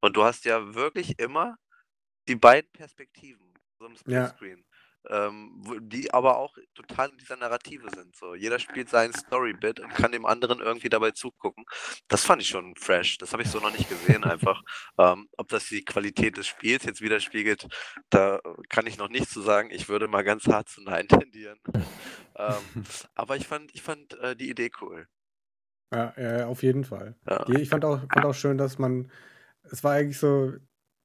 Und 0.00 0.16
du 0.16 0.22
hast 0.24 0.44
ja 0.44 0.74
wirklich 0.74 1.18
immer 1.18 1.56
die 2.28 2.36
beiden 2.36 2.70
Perspektiven, 2.72 3.47
so 3.78 3.86
Ja. 4.06 4.26
Splitscreen, 4.28 4.64
ähm, 5.10 5.52
wo- 5.58 5.78
die 5.78 6.12
aber 6.12 6.36
auch 6.38 6.56
total 6.74 7.10
in 7.10 7.18
dieser 7.18 7.36
Narrative 7.36 7.88
sind. 7.94 8.14
So, 8.16 8.34
jeder 8.34 8.58
spielt 8.58 8.88
seinen 8.90 9.14
Storybit 9.14 9.80
und 9.80 9.90
kann 9.94 10.12
dem 10.12 10.26
anderen 10.26 10.58
irgendwie 10.60 10.88
dabei 10.88 11.12
zugucken. 11.12 11.64
Das 12.08 12.24
fand 12.24 12.42
ich 12.42 12.48
schon 12.48 12.74
fresh. 12.76 13.18
Das 13.18 13.32
habe 13.32 13.42
ich 13.42 13.48
so 13.50 13.60
noch 13.60 13.70
nicht 13.72 13.88
gesehen 13.88 14.24
einfach. 14.24 14.62
Ähm, 15.00 15.28
ob 15.36 15.48
das 15.48 15.66
die 15.68 15.84
Qualität 15.84 16.36
des 16.36 16.48
Spiels 16.48 16.82
jetzt 16.84 17.00
widerspiegelt, 17.00 17.68
da 18.10 18.40
kann 18.68 18.86
ich 18.88 18.98
noch 18.98 19.08
nichts 19.08 19.32
zu 19.32 19.40
sagen. 19.42 19.70
Ich 19.70 19.88
würde 19.88 20.08
mal 20.08 20.24
ganz 20.24 20.44
hart 20.48 20.68
zu 20.68 20.82
Nein 20.82 21.06
tendieren. 21.30 21.60
ähm, 22.36 22.54
aber 23.14 23.36
ich 23.36 23.46
fand, 23.46 23.72
ich 23.74 23.82
fand 23.82 24.14
äh, 24.18 24.34
die 24.34 24.50
Idee 24.50 24.70
cool. 24.80 25.06
Ja, 25.94 26.12
ja, 26.18 26.46
auf 26.48 26.62
jeden 26.64 26.84
Fall. 26.84 27.14
Ja. 27.28 27.48
Ich 27.48 27.68
fand 27.68 27.84
auch, 27.84 28.00
fand 28.12 28.26
auch 28.26 28.34
schön, 28.34 28.58
dass 28.58 28.78
man, 28.78 29.10
es 29.62 29.84
war 29.84 29.92
eigentlich 29.94 30.18
so, 30.18 30.52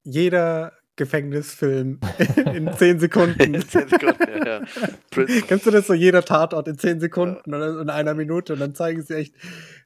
jeder 0.04 0.78
Gefängnisfilm 0.96 2.00
in 2.54 2.72
10 2.74 3.00
Sekunden. 3.00 3.42
In 3.56 3.62
10 3.68 3.88
Sekunden, 3.90 4.24
ja, 4.46 4.60
ja. 4.62 5.42
Kennst 5.48 5.66
du 5.66 5.72
das 5.72 5.88
so, 5.88 5.94
jeder 5.94 6.24
Tatort 6.24 6.68
in 6.68 6.78
10 6.78 7.00
Sekunden 7.00 7.54
oder 7.54 7.82
in 7.82 7.90
einer 7.90 8.14
Minute 8.14 8.54
und 8.54 8.60
dann 8.60 8.76
zeigen 8.76 9.02
sie 9.02 9.16
echt, 9.16 9.36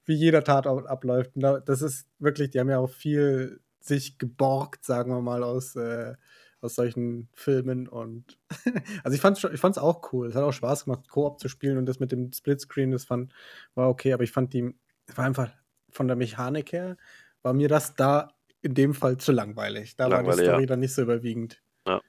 wie 0.05 0.15
jeder 0.15 0.43
Tatort 0.43 0.87
abläuft. 0.87 1.35
Und 1.35 1.41
da- 1.43 1.59
das 1.59 1.81
ist 1.81 2.07
wirklich, 2.19 2.49
die 2.51 2.59
haben 2.59 2.69
ja 2.69 2.79
auch 2.79 2.89
viel 2.89 3.59
sich 3.79 4.17
geborgt, 4.17 4.83
sagen 4.85 5.11
wir 5.11 5.21
mal, 5.21 5.43
aus, 5.43 5.75
äh, 5.75 6.15
aus 6.59 6.75
solchen 6.75 7.29
Filmen 7.33 7.87
und 7.87 8.37
also 9.03 9.15
ich 9.15 9.21
fand 9.21 9.41
ich 9.53 9.59
fand's 9.61 9.77
auch 9.77 10.11
cool. 10.11 10.27
Es 10.27 10.35
hat 10.35 10.43
auch 10.43 10.51
Spaß 10.51 10.85
gemacht, 10.85 11.07
Koop 11.07 11.39
zu 11.39 11.47
spielen 11.49 11.77
und 11.77 11.85
das 11.85 11.99
mit 11.99 12.11
dem 12.11 12.33
Splitscreen, 12.33 12.91
das 12.91 13.05
fand 13.05 13.31
war 13.75 13.87
okay, 13.89 14.11
aber 14.11 14.23
ich 14.23 14.31
fand 14.31 14.53
die 14.53 14.73
es 15.05 15.17
war 15.17 15.25
einfach 15.25 15.49
von 15.91 16.07
der 16.07 16.17
Mechanik 16.17 16.73
her 16.73 16.97
war 17.43 17.53
mir 17.53 17.69
das 17.69 17.95
da 17.95 18.29
in 18.67 18.75
dem 18.75 18.93
Fall 18.93 19.17
zu 19.17 19.31
langweilig. 19.31 19.95
Da 19.95 20.05
war 20.05 20.09
die 20.09 20.15
Langweilig, 20.15 20.45
ja. 20.45 20.53
Story 20.53 20.65
dann 20.65 20.79
nicht 20.79 20.93
so 20.93 21.01
überwiegend. 21.01 21.61
Ja. 21.87 22.01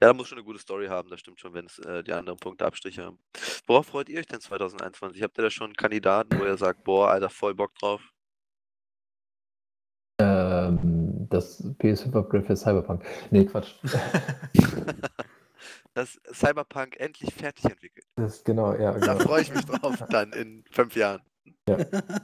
Ja, 0.00 0.08
da 0.08 0.12
muss 0.12 0.28
schon 0.28 0.38
eine 0.38 0.44
gute 0.44 0.60
Story 0.60 0.86
haben, 0.86 1.08
das 1.08 1.20
stimmt 1.20 1.40
schon, 1.40 1.54
wenn's, 1.54 1.78
äh, 1.80 2.04
die 2.04 2.12
anderen 2.12 2.38
Punkte 2.38 2.66
Abstriche 2.66 3.04
haben. 3.04 3.18
Worauf 3.66 3.86
freut 3.86 4.08
ihr 4.08 4.20
euch 4.20 4.26
denn 4.26 4.40
2021? 4.40 5.22
Habt 5.22 5.38
ihr 5.38 5.42
da 5.42 5.50
schon 5.50 5.72
Kandidaten, 5.72 6.38
wo 6.38 6.44
ihr 6.44 6.56
sagt: 6.56 6.84
„Boah, 6.84 7.10
Alter, 7.10 7.30
voll 7.30 7.54
Bock 7.54 7.74
drauf?“ 7.76 8.12
Ähm, 10.20 11.26
das 11.30 11.62
PS5-Upgrade 11.78 12.44
für 12.44 12.56
Cyberpunk. 12.56 13.04
Ne, 13.30 13.46
Quatsch. 13.46 13.74
Dass 15.94 16.20
Cyberpunk 16.32 17.00
endlich 17.00 17.34
fertig 17.34 17.64
entwickelt. 17.64 18.06
Das 18.16 18.44
genau, 18.44 18.74
ja, 18.74 18.92
Da 18.92 19.14
genau. 19.14 19.18
freue 19.18 19.42
ich 19.42 19.52
mich 19.52 19.64
drauf 19.64 19.96
dann 20.10 20.32
in 20.32 20.62
5 20.70 20.94
Jahren. 20.94 21.22
Ja, 21.68 21.78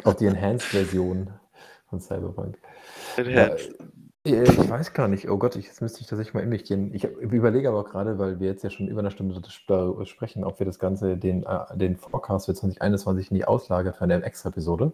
auf 0.04 0.16
die 0.16 0.26
Enhanced-Version 0.26 1.32
von 1.92 2.00
Cyberpunk. 2.00 2.58
Ja, 3.18 3.48
äh, 4.24 4.44
ich 4.44 4.70
weiß 4.70 4.92
gar 4.94 5.08
nicht. 5.08 5.28
Oh 5.28 5.36
Gott, 5.36 5.56
ich, 5.56 5.66
jetzt 5.66 5.82
müsste 5.82 6.00
ich 6.00 6.06
tatsächlich 6.06 6.32
mal 6.32 6.42
in 6.42 6.48
mich 6.48 6.64
gehen. 6.64 6.94
Ich 6.94 7.04
überlege 7.04 7.68
aber 7.68 7.80
auch 7.80 7.90
gerade, 7.90 8.18
weil 8.18 8.40
wir 8.40 8.46
jetzt 8.46 8.62
ja 8.64 8.70
schon 8.70 8.88
über 8.88 9.00
eine 9.00 9.10
Stunde 9.10 9.40
darüber 9.66 10.06
sprechen, 10.06 10.44
ob 10.44 10.58
wir 10.58 10.64
das 10.64 10.78
Ganze, 10.78 11.16
den, 11.16 11.42
äh, 11.44 11.76
den 11.76 11.96
Forecast 11.96 12.46
für 12.46 12.54
2021 12.54 13.30
in 13.30 13.36
die 13.36 13.44
Auslage 13.44 13.92
für 13.92 14.02
eine 14.02 14.22
Extra-Episode. 14.22 14.92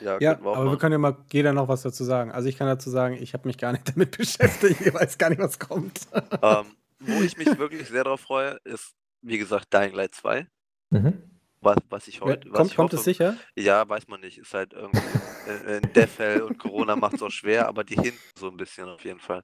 Ja, 0.00 0.16
Ja, 0.20 0.40
wir 0.40 0.46
auch 0.48 0.54
aber 0.56 0.64
wir 0.64 0.64
machen. 0.66 0.78
können 0.78 0.92
ja 0.92 0.98
mal 0.98 1.16
jeder 1.32 1.52
noch 1.52 1.68
was 1.68 1.82
dazu 1.82 2.04
sagen. 2.04 2.30
Also, 2.30 2.48
ich 2.48 2.56
kann 2.56 2.66
dazu 2.68 2.88
sagen, 2.88 3.16
ich 3.20 3.34
habe 3.34 3.46
mich 3.48 3.58
gar 3.58 3.72
nicht 3.72 3.88
damit 3.94 4.16
beschäftigt. 4.16 4.80
Ich 4.80 4.94
weiß 4.94 5.18
gar 5.18 5.30
nicht, 5.30 5.40
was 5.40 5.58
kommt. 5.58 6.00
Ähm, 6.40 6.66
wo 7.00 7.20
ich 7.22 7.36
mich 7.36 7.58
wirklich 7.58 7.88
sehr 7.88 8.04
drauf 8.04 8.20
freue, 8.20 8.58
ist, 8.64 8.94
wie 9.22 9.38
gesagt, 9.38 9.74
Dying 9.74 9.94
Light 9.94 10.14
2. 10.14 10.46
Mhm. 10.90 11.14
Was 11.62 11.78
was 11.90 12.06
ich 12.08 12.20
heute 12.20 12.52
was 12.52 12.52
kommt 12.52 12.70
ich 12.70 12.76
kommt 12.76 12.92
es 12.92 13.02
hoffe 13.02 13.04
sicher? 13.04 13.44
Ja, 13.56 13.88
weiß 13.88 14.06
man 14.08 14.20
nicht. 14.20 14.38
Ist 14.38 14.54
halt 14.54 14.72
irgendwie 14.72 15.18
äh, 15.44 15.78
in 15.78 15.92
Deathhell 15.92 16.42
und 16.42 16.58
Corona 16.58 16.94
macht's 16.96 17.22
auch 17.22 17.30
schwer, 17.30 17.66
aber 17.66 17.82
die 17.84 17.96
hinten 17.96 18.22
so 18.38 18.48
'n 18.48 18.56
bisschen 18.56 18.88
auf 18.88 19.04
jeden 19.04 19.18
Fall. 19.20 19.42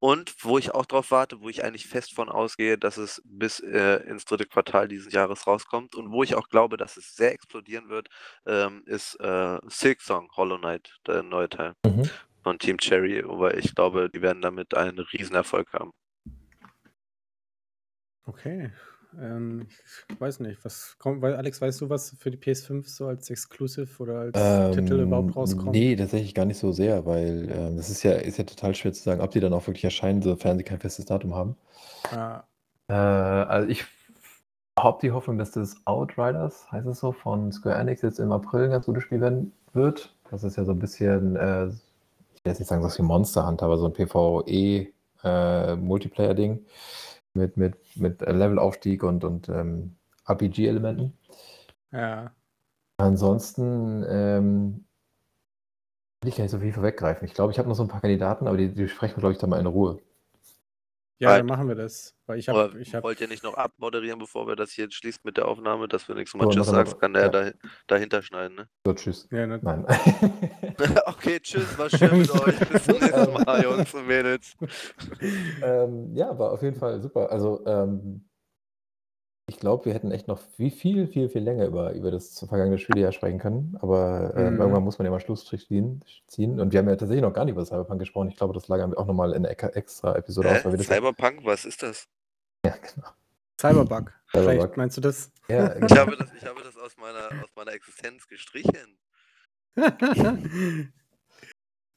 Und 0.00 0.34
wo 0.44 0.58
ich 0.58 0.72
auch 0.74 0.86
drauf 0.86 1.10
warte, 1.10 1.40
wo 1.40 1.48
ich 1.48 1.64
eigentlich 1.64 1.86
fest 1.88 2.14
von 2.14 2.28
ausgehe, 2.28 2.78
dass 2.78 2.96
es 2.98 3.22
bis, 3.24 3.60
äh, 3.60 3.96
ins 4.08 4.24
3. 4.26 4.46
Quartal 4.46 4.88
dieses 4.88 5.12
Jahres 5.12 5.46
rauskommt 5.46 5.94
und 5.96 6.12
wo 6.12 6.22
ich 6.22 6.34
auch 6.36 6.48
glaube, 6.48 6.76
dass 6.76 6.96
es 6.98 7.14
sehr 7.16 7.32
explodieren 7.32 7.88
wird, 7.88 8.08
ähm, 8.46 8.82
ist, 8.86 9.18
äh, 9.20 9.58
Silksong 9.68 10.30
Hollow 10.36 10.58
Knight, 10.58 10.96
der 11.06 11.22
neue 11.24 11.48
Teil 11.48 11.74
Mhm. 11.84 12.10
von 12.44 12.58
Team 12.60 12.78
Cherry, 12.78 13.22
weil 13.26 13.58
ich 13.58 13.74
glaube, 13.74 14.10
die 14.10 14.22
werden 14.22 14.42
damit 14.42 14.74
einen 14.76 15.00
Riesenerfolg 15.00 15.72
haben. 15.74 15.92
Okay. 18.28 18.70
Ähm, 19.20 19.66
ich 20.08 20.20
weiß 20.20 20.40
nicht, 20.40 20.64
was 20.64 20.96
kommt 20.98 21.22
weil 21.22 21.36
Alex, 21.36 21.60
weißt 21.60 21.80
du, 21.80 21.90
was 21.90 22.16
für 22.18 22.30
die 22.30 22.38
PS5 22.38 22.88
so 22.88 23.06
als 23.06 23.30
Exclusive 23.30 24.02
oder 24.02 24.18
als 24.20 24.76
Titel 24.76 24.94
Ähm, 24.94 25.02
überhaupt 25.04 25.36
rauskommt? 25.36 25.72
ne, 25.72 25.96
tatsächlich 25.96 26.34
gar 26.34 26.44
nicht 26.44 26.58
so 26.58 26.72
sehr, 26.72 27.06
weil, 27.06 27.48
ähm, 27.50 27.76
das 27.76 27.90
ist 27.90 28.02
ja 28.02 28.12
ist 28.12 28.38
ja 28.38 28.44
total 28.44 28.74
schwer 28.74 28.92
zu 28.92 29.02
sagen, 29.02 29.20
ob 29.20 29.30
die 29.30 29.40
dann 29.40 29.52
auch 29.52 29.66
wirklich 29.66 29.84
erscheinen, 29.84 30.22
sofern 30.22 30.58
sie 30.58 30.64
kein 30.64 30.80
festes 30.80 31.06
Datum 31.06 31.34
haben. 31.34 31.56
Ah. 32.10 32.44
Äh, 32.88 32.92
also 32.94 33.68
ich 33.68 33.84
habe 34.78 34.98
die 35.00 35.12
Hoffnung, 35.12 35.38
dass 35.38 35.52
das 35.52 35.76
Outriders, 35.86 36.70
heißt 36.70 36.86
es 36.86 37.00
so, 37.00 37.12
von 37.12 37.50
Square 37.52 37.76
Enix 37.76 38.02
jetzt 38.02 38.20
im 38.20 38.32
April 38.32 38.64
ein 38.64 38.70
ganz 38.70 38.86
gutes 38.86 39.02
Spiel 39.04 39.20
werden 39.20 39.52
wird. 39.72 40.14
Das 40.30 40.44
ist 40.44 40.56
ja 40.56 40.64
so 40.64 40.72
ein 40.72 40.78
bisschen, 40.78 41.36
äh, 41.36 41.66
ich 41.68 42.44
will 42.44 42.52
jetzt 42.52 42.58
nicht 42.58 42.68
sagen, 42.68 42.86
so 42.88 42.98
wie 42.98 43.02
Monster 43.02 43.46
Hunter, 43.46 43.66
aber 43.66 43.78
so 43.78 43.86
ein 43.86 43.92
PvE 43.92 44.88
äh, 45.24 45.76
Multiplayer-Ding 45.76 46.64
mit, 47.36 47.56
mit, 47.56 47.76
mit 47.96 48.20
Levelaufstieg 48.20 49.02
und, 49.02 49.24
und 49.24 49.48
ähm, 49.48 49.96
RPG-Elementen. 50.26 51.12
Ja. 51.92 52.32
Ansonsten 52.98 54.04
ähm, 54.08 54.84
will 56.22 56.30
ich 56.30 56.36
gar 56.36 56.44
nicht 56.44 56.50
so 56.50 56.58
viel 56.58 56.72
vorweggreifen. 56.72 57.26
Ich 57.26 57.34
glaube, 57.34 57.52
ich 57.52 57.58
habe 57.58 57.68
noch 57.68 57.76
so 57.76 57.82
ein 57.82 57.88
paar 57.88 58.00
Kandidaten, 58.00 58.46
aber 58.48 58.56
die, 58.56 58.72
die 58.72 58.88
sprechen 58.88 59.16
wir, 59.16 59.20
glaube 59.20 59.32
ich, 59.32 59.38
dann 59.38 59.50
mal 59.50 59.60
in 59.60 59.66
Ruhe. 59.66 60.00
Ja, 61.18 61.30
Halt. 61.30 61.40
dann 61.40 61.46
machen 61.46 61.66
wir 61.68 61.74
das. 61.74 62.14
Weil 62.26 62.38
ich 62.38 62.48
habe 62.48 62.78
ich 62.78 62.94
habe 62.94 63.04
wollt 63.04 63.20
ihr 63.22 63.28
nicht 63.28 63.42
noch 63.42 63.54
abmoderieren, 63.54 64.18
bevor 64.18 64.46
wir 64.46 64.54
das 64.56 64.72
hier 64.72 64.84
jetzt 64.84 64.94
schließen 64.96 65.20
mit 65.24 65.36
der 65.38 65.48
Aufnahme, 65.48 65.88
dass 65.88 66.06
du 66.06 66.12
nächstes 66.14 66.38
So, 66.38 66.46
Mal 66.46 66.52
Tschüss 66.52 66.66
wir 66.66 66.72
sagst, 66.72 67.00
kann 67.00 67.14
der 67.14 67.22
Ja. 67.22 67.28
da 67.30 67.50
dahinter 67.86 68.20
schneiden, 68.20 68.56
ne? 68.56 68.68
So, 68.84 68.92
tschüss. 68.92 69.26
Ja, 69.30 69.46
ne 69.46 69.58
Nein. 69.62 69.86
Okay, 71.06 71.40
tschüss, 71.40 71.78
war 71.78 71.88
schön 71.88 72.18
mit 72.18 72.30
euch. 72.46 72.58
Bis 72.68 72.84
zum 72.84 72.98
nächsten 72.98 73.32
Mal, 73.32 73.62
Jungs 73.62 73.94
und 73.94 74.06
Mädels. 74.06 74.54
ähm, 75.62 76.14
ja, 76.14 76.38
war 76.38 76.52
auf 76.52 76.62
jeden 76.62 76.76
Fall 76.76 77.00
super. 77.00 77.30
Also, 77.30 77.64
ähm, 77.66 78.28
ich 79.48 79.58
glaube, 79.60 79.84
wir 79.84 79.94
hätten 79.94 80.10
echt 80.10 80.26
noch 80.26 80.40
wie 80.56 80.70
viel, 80.70 81.06
viel, 81.06 81.28
viel 81.28 81.42
länger 81.42 81.66
über, 81.66 81.92
über 81.92 82.10
das 82.10 82.38
vergangene 82.48 82.78
Spieljahr 82.78 83.12
sprechen 83.12 83.38
können. 83.38 83.76
Aber 83.80 84.32
ähm, 84.36 84.54
Mhm. 84.54 84.60
irgendwann 84.60 84.82
muss 84.82 84.98
man 84.98 85.04
ja 85.06 85.10
mal 85.12 85.20
Schlussstrich 85.20 85.68
ziehen, 85.68 86.04
ziehen. 86.26 86.58
Und 86.58 86.72
wir 86.72 86.80
haben 86.80 86.88
ja 86.88 86.96
tatsächlich 86.96 87.22
noch 87.22 87.32
gar 87.32 87.44
nicht 87.44 87.52
über 87.52 87.64
Cyberpunk 87.64 88.00
gesprochen. 88.00 88.28
Ich 88.28 88.36
glaube, 88.36 88.54
das 88.54 88.66
lagern 88.68 88.90
wir 88.90 88.98
auch 88.98 89.06
nochmal 89.06 89.32
in 89.34 89.44
der 89.44 89.52
Ecke- 89.52 89.74
extra 89.76 90.16
Episode 90.16 90.50
aus, 90.50 90.64
weil 90.64 90.72
wir 90.72 90.78
Hä? 90.78 90.78
das 90.78 90.88
ja, 90.88 90.94
Cyberpunk, 90.96 91.44
was 91.44 91.64
ist 91.64 91.82
das? 91.82 92.08
ja, 92.64 92.74
genau. 92.76 93.08
Cyberbug. 93.60 94.12
Vielleicht 94.26 94.50
Cyberbug. 94.60 94.76
meinst 94.76 94.96
du 94.96 95.00
das? 95.00 95.30
Ja, 95.48 95.72
Ich 95.76 95.80
genau. 95.86 95.96
habe 95.96 96.16
das, 96.16 96.32
ich 96.36 96.44
habe 96.44 96.62
das 96.64 96.76
aus, 96.76 96.96
meiner, 96.96 97.28
aus 97.42 97.50
meiner 97.54 97.72
Existenz 97.72 98.26
gestrichen. 98.26 98.98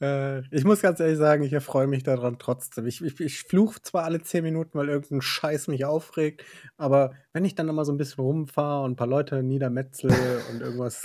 Äh, 0.02 0.42
ich 0.56 0.64
muss 0.64 0.82
ganz 0.82 1.00
ehrlich 1.00 1.18
sagen, 1.18 1.44
ich 1.44 1.52
erfreue 1.54 1.88
mich 1.88 2.04
daran 2.04 2.40
trotzdem. 2.40 2.86
Ich, 2.86 3.04
ich, 3.04 3.20
ich 3.20 3.40
fluche 3.44 3.82
zwar 3.82 4.06
alle 4.06 4.22
10 4.22 4.44
Minuten, 4.44 4.78
weil 4.78 4.90
irgendein 4.90 5.22
Scheiß 5.22 5.68
mich 5.68 5.84
aufregt, 5.86 6.44
aber 6.78 7.14
wenn 7.34 7.44
ich 7.46 7.56
dann 7.56 7.66
noch 7.66 7.74
mal 7.74 7.86
so 7.86 7.92
ein 7.92 7.98
bisschen 7.98 8.24
rumfahre 8.24 8.86
und 8.86 8.92
ein 8.92 8.96
paar 8.96 9.08
Leute 9.08 9.44
niedermetzel 9.44 10.10
und 10.52 10.62
irgendwas 10.62 11.04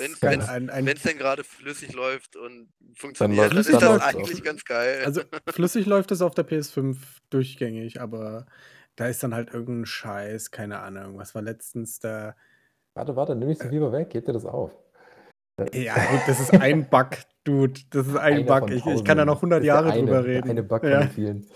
ein, 0.48 0.70
ein, 0.70 0.86
wenn's 0.86 1.02
denn 1.02 1.18
gerade 1.18 1.42
flüssig 1.44 1.92
läuft 1.92 2.36
und 2.36 2.68
funktioniert, 2.94 3.38
dann, 3.50 3.56
läuft's- 3.56 3.68
ist 3.70 3.82
dann 3.82 3.98
das 3.98 4.02
eigentlich 4.02 4.40
auch. 4.40 4.44
ganz 4.44 4.64
geil. 4.64 5.02
Also 5.04 5.22
flüssig 5.48 5.86
läuft 5.86 6.12
es 6.12 6.22
auf 6.22 6.34
der 6.34 6.44
PS5 6.44 6.96
durchgängig, 7.30 8.00
aber 8.00 8.46
da 8.96 9.08
ist 9.08 9.22
dann 9.24 9.34
halt 9.34 9.52
irgendein 9.52 9.86
Scheiß, 9.86 10.52
keine 10.52 10.78
Ahnung. 10.78 11.18
Was 11.18 11.34
war 11.34 11.42
letztens 11.42 11.98
da? 11.98 12.36
Warte, 12.94 13.16
warte, 13.16 13.34
nimm 13.34 13.48
nicht 13.48 13.60
so 13.60 13.68
viel 13.68 13.80
weg, 13.90 14.10
gebt 14.10 14.28
dir 14.28 14.32
das 14.32 14.44
auf. 14.44 14.70
Ja, 15.72 15.94
gut, 15.94 16.20
das 16.26 16.40
ist 16.40 16.52
ein 16.52 16.88
Bug, 16.88 17.10
Dude. 17.44 17.80
Das 17.90 18.06
ist 18.06 18.16
ein 18.16 18.38
Einer 18.38 18.60
Bug. 18.60 18.70
Ich, 18.70 18.84
ich 18.84 19.04
kann 19.04 19.18
da 19.18 19.24
noch 19.24 19.36
100 19.36 19.58
Das 19.58 19.62
ist 19.62 19.66
der 19.66 19.74
Jahre 19.74 19.92
eine, 19.92 20.02
drüber 20.02 20.24
reden. 20.24 20.50
eine 20.50 20.62
Bug 20.62 20.82
ja. 20.82 21.02
von 21.02 21.10
vielen. 21.10 21.46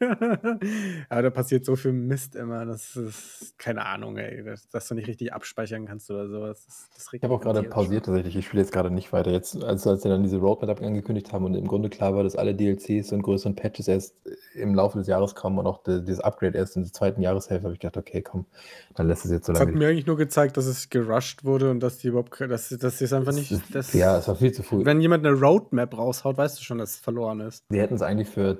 Aber 1.08 1.22
da 1.22 1.30
passiert 1.30 1.64
so 1.64 1.76
viel 1.76 1.92
Mist 1.92 2.34
immer. 2.36 2.64
Das 2.66 2.96
ist 2.96 3.58
keine 3.58 3.84
Ahnung, 3.86 4.16
ey. 4.16 4.42
Dass, 4.44 4.68
dass 4.68 4.88
du 4.88 4.94
nicht 4.94 5.08
richtig 5.08 5.32
abspeichern 5.32 5.86
kannst 5.86 6.10
oder 6.10 6.28
sowas. 6.28 6.64
Das, 6.66 6.88
das 6.94 7.08
Ich 7.12 7.22
habe 7.22 7.34
auch 7.34 7.40
gerade 7.40 7.62
pausiert 7.64 8.06
tatsächlich. 8.06 8.36
Ich 8.36 8.46
spiele 8.46 8.62
jetzt 8.62 8.72
gerade 8.72 8.90
nicht 8.90 9.12
weiter. 9.12 9.30
Jetzt, 9.30 9.62
als, 9.62 9.86
als 9.86 10.02
sie 10.02 10.08
dann 10.08 10.22
diese 10.22 10.38
Roadmap 10.38 10.80
angekündigt 10.82 11.32
haben 11.32 11.44
und 11.44 11.54
im 11.54 11.66
Grunde 11.66 11.88
klar 11.88 12.14
war, 12.14 12.22
dass 12.22 12.36
alle 12.36 12.54
DLCs 12.54 13.12
und 13.12 13.22
größeren 13.22 13.56
Patches 13.56 13.88
erst 13.88 14.14
im 14.54 14.74
Laufe 14.74 14.98
des 14.98 15.06
Jahres 15.06 15.34
kommen 15.34 15.58
und 15.58 15.66
auch 15.66 15.82
de, 15.82 16.00
dieses 16.00 16.20
Upgrade 16.20 16.56
erst 16.56 16.76
in 16.76 16.82
der 16.82 16.92
zweiten 16.92 17.20
Jahreshälfte, 17.22 17.64
habe 17.64 17.74
ich 17.74 17.80
gedacht, 17.80 17.96
okay, 17.96 18.22
komm, 18.22 18.46
dann 18.94 19.08
lässt 19.08 19.24
es 19.24 19.30
jetzt 19.30 19.46
so 19.46 19.52
Das 19.52 19.60
hat 19.60 19.68
lange. 19.68 19.78
mir 19.78 19.88
eigentlich 19.88 20.06
nur 20.06 20.16
gezeigt, 20.16 20.56
dass 20.56 20.66
es 20.66 20.88
gerusht 20.90 21.44
wurde 21.44 21.70
und 21.70 21.80
dass 21.80 21.98
die 21.98 22.08
überhaupt, 22.08 22.40
dass, 22.40 22.68
dass 22.70 22.98
sie 22.98 23.04
es 23.04 23.12
einfach 23.12 23.32
nicht. 23.32 23.50
Es- 23.52 23.68
Dass, 23.70 23.92
ja, 23.92 24.18
es 24.18 24.28
war 24.28 24.36
viel 24.36 24.52
zu 24.52 24.62
früh. 24.62 24.84
Wenn 24.84 25.00
jemand 25.00 25.24
eine 25.26 25.34
Roadmap 25.38 25.96
raushaut, 25.96 26.36
weißt 26.36 26.58
du 26.58 26.62
schon, 26.64 26.78
dass 26.78 26.90
es 26.90 26.96
verloren 26.96 27.40
ist. 27.40 27.64
Sie 27.68 27.78
hätten 27.80 27.94
es 27.94 28.02
eigentlich 28.02 28.28
für 28.28 28.58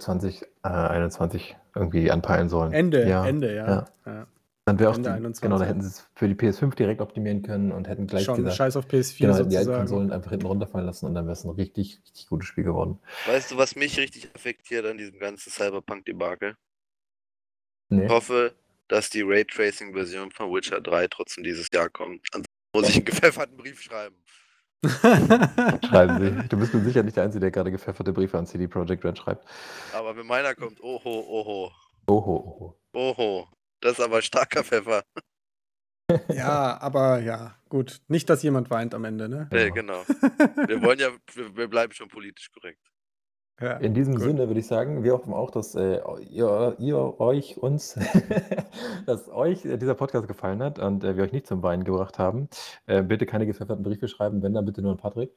2021 0.62 1.56
irgendwie 1.74 2.10
anpeilen 2.10 2.48
sollen. 2.48 2.72
Ende, 2.72 3.08
ja. 3.08 3.26
Ende, 3.26 3.54
ja. 3.54 3.66
ja. 3.66 3.88
ja. 4.06 4.26
Dann 4.68 4.78
wäre 4.78 4.90
auch 4.90 4.94
die, 4.94 4.98
Ende 4.98 5.12
21. 5.12 5.42
genau, 5.42 5.58
da 5.58 5.64
hätten 5.64 5.80
sie 5.80 5.88
es 5.88 6.06
für 6.14 6.28
die 6.28 6.34
PS5 6.34 6.74
direkt 6.74 7.00
optimieren 7.00 7.42
können 7.42 7.72
und 7.72 7.88
hätten 7.88 8.06
gleich 8.06 8.24
Schon 8.24 8.36
gesagt, 8.36 8.56
Scheiß 8.56 8.76
auf 8.76 8.84
PS4 8.86 9.18
genau, 9.18 9.32
die 9.32 9.38
alten 9.38 9.50
sozusagen. 9.50 9.78
Konsolen 9.78 10.12
einfach 10.12 10.30
hinten 10.30 10.46
runterfallen 10.46 10.86
lassen 10.86 11.06
und 11.06 11.14
dann 11.14 11.24
wäre 11.24 11.32
es 11.32 11.44
ein 11.44 11.50
richtig, 11.50 12.02
richtig 12.04 12.26
gutes 12.26 12.48
Spiel 12.48 12.64
geworden. 12.64 12.98
Weißt 13.26 13.50
du, 13.50 13.56
was 13.56 13.76
mich 13.76 13.98
richtig 13.98 14.28
affektiert 14.34 14.84
an 14.84 14.98
diesem 14.98 15.18
ganzen 15.18 15.50
Cyberpunk-Debakel? 15.50 16.54
Nee. 17.88 18.04
Ich 18.04 18.10
hoffe, 18.10 18.54
dass 18.88 19.08
die 19.08 19.22
Raytracing-Version 19.22 20.32
von 20.32 20.52
Witcher 20.52 20.82
3 20.82 21.08
trotzdem 21.08 21.44
dieses 21.44 21.68
Jahr 21.72 21.88
kommt. 21.88 22.26
Ansonsten 22.32 22.52
muss 22.74 22.88
ich 22.90 22.96
einen 22.96 23.04
gepfefferten 23.06 23.56
Brief 23.56 23.80
schreiben. 23.80 24.16
Schreiben 25.88 26.20
Sie. 26.20 26.48
Du 26.48 26.56
bist 26.56 26.72
mir 26.72 26.80
sicher 26.82 27.02
nicht 27.02 27.16
der 27.16 27.24
Einzige, 27.24 27.40
der 27.40 27.50
gerade 27.50 27.70
gepfefferte 27.70 28.12
Briefe 28.12 28.38
an 28.38 28.46
CD 28.46 28.68
Projekt 28.68 29.04
Red 29.04 29.18
schreibt. 29.18 29.44
Aber 29.92 30.16
wenn 30.16 30.26
meiner 30.26 30.54
kommt, 30.54 30.80
oho, 30.80 31.20
oho, 31.20 31.72
Oho, 32.06 32.36
oho. 32.36 32.80
oho. 32.92 33.48
Das 33.80 33.92
ist 33.92 34.00
aber 34.00 34.22
starker 34.22 34.64
Pfeffer. 34.64 35.02
ja, 36.28 36.78
aber 36.80 37.18
ja, 37.20 37.54
gut. 37.68 38.00
Nicht, 38.08 38.30
dass 38.30 38.42
jemand 38.42 38.70
weint 38.70 38.94
am 38.94 39.04
Ende, 39.04 39.28
ne? 39.28 39.48
Nee, 39.52 39.70
Genau. 39.70 40.04
Wir 40.66 40.82
wollen 40.82 40.98
ja, 40.98 41.10
wir, 41.34 41.56
wir 41.56 41.68
bleiben 41.68 41.92
schon 41.92 42.08
politisch 42.08 42.50
korrekt. 42.52 42.80
Ja, 43.60 43.72
In 43.78 43.94
diesem 43.94 44.14
gut. 44.14 44.22
Sinne 44.24 44.48
würde 44.48 44.60
ich 44.60 44.66
sagen, 44.66 45.02
wir 45.04 45.12
hoffen 45.14 45.32
auch, 45.34 45.50
dass 45.50 45.74
äh, 45.74 46.00
ihr, 46.30 46.76
ihr 46.78 47.20
euch 47.20 47.58
uns, 47.58 47.96
dass 49.06 49.28
euch 49.28 49.64
äh, 49.64 49.76
dieser 49.78 49.94
Podcast 49.94 50.28
gefallen 50.28 50.62
hat 50.62 50.78
und 50.78 51.02
äh, 51.04 51.16
wir 51.16 51.24
euch 51.24 51.32
nicht 51.32 51.46
zum 51.46 51.62
Weinen 51.62 51.84
gebracht 51.84 52.18
haben. 52.18 52.48
Äh, 52.86 53.02
bitte 53.02 53.26
keine 53.26 53.46
gepfefferten 53.46 53.82
Briefe 53.82 54.08
schreiben, 54.08 54.42
wenn 54.42 54.54
dann 54.54 54.64
bitte 54.64 54.80
nur 54.82 54.92
an 54.92 54.98
Patrick. 54.98 55.30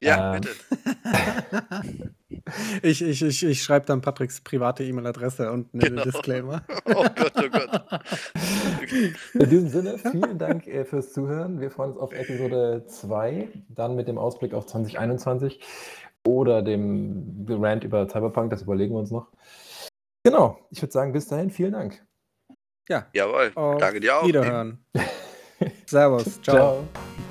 Ja, 0.00 0.34
Ähm, 0.36 0.40
bitte. 0.40 0.54
Ich, 2.82 3.02
ich, 3.02 3.22
ich, 3.22 3.44
ich 3.44 3.62
schreibe 3.62 3.84
dann 3.86 4.00
Patricks 4.00 4.40
private 4.40 4.82
E-Mail-Adresse 4.84 5.50
und 5.50 5.72
einen 5.74 5.80
Genau. 5.80 6.02
Disclaimer. 6.04 6.62
Oh 6.86 7.04
Gott, 7.14 7.32
oh 7.36 7.48
Gott. 7.50 8.00
In 9.34 9.50
diesem 9.50 9.68
Sinne, 9.68 9.98
vielen 9.98 10.38
Dank 10.38 10.66
äh, 10.66 10.84
fürs 10.84 11.12
Zuhören. 11.12 11.60
Wir 11.60 11.70
freuen 11.70 11.90
uns 11.92 12.00
auf 12.00 12.12
Episode 12.12 12.84
2, 12.86 13.48
dann 13.68 13.96
mit 13.96 14.08
dem 14.08 14.16
Ausblick 14.18 14.54
auf 14.54 14.64
2021 14.66 15.60
oder 16.28 16.62
dem 16.62 17.46
Rant 17.48 17.84
über 17.84 18.08
Cyberpunk, 18.08 18.50
das 18.50 18.62
überlegen 18.62 18.94
wir 18.94 19.00
uns 19.00 19.10
noch. 19.10 19.28
Genau, 20.24 20.58
ich 20.70 20.82
würde 20.82 20.92
sagen, 20.92 21.12
bis 21.12 21.26
dahin, 21.26 21.50
vielen 21.50 21.72
Dank. 21.72 22.04
Ja, 22.88 23.06
Jawohl. 23.12 23.52
auf 23.54 23.78
Danke 23.78 24.00
dir 24.00 24.16
auch. 24.16 24.26
Wiederhören. 24.26 24.84
Servus. 25.86 26.40
Ciao. 26.42 26.56
Ciao. 26.56 27.27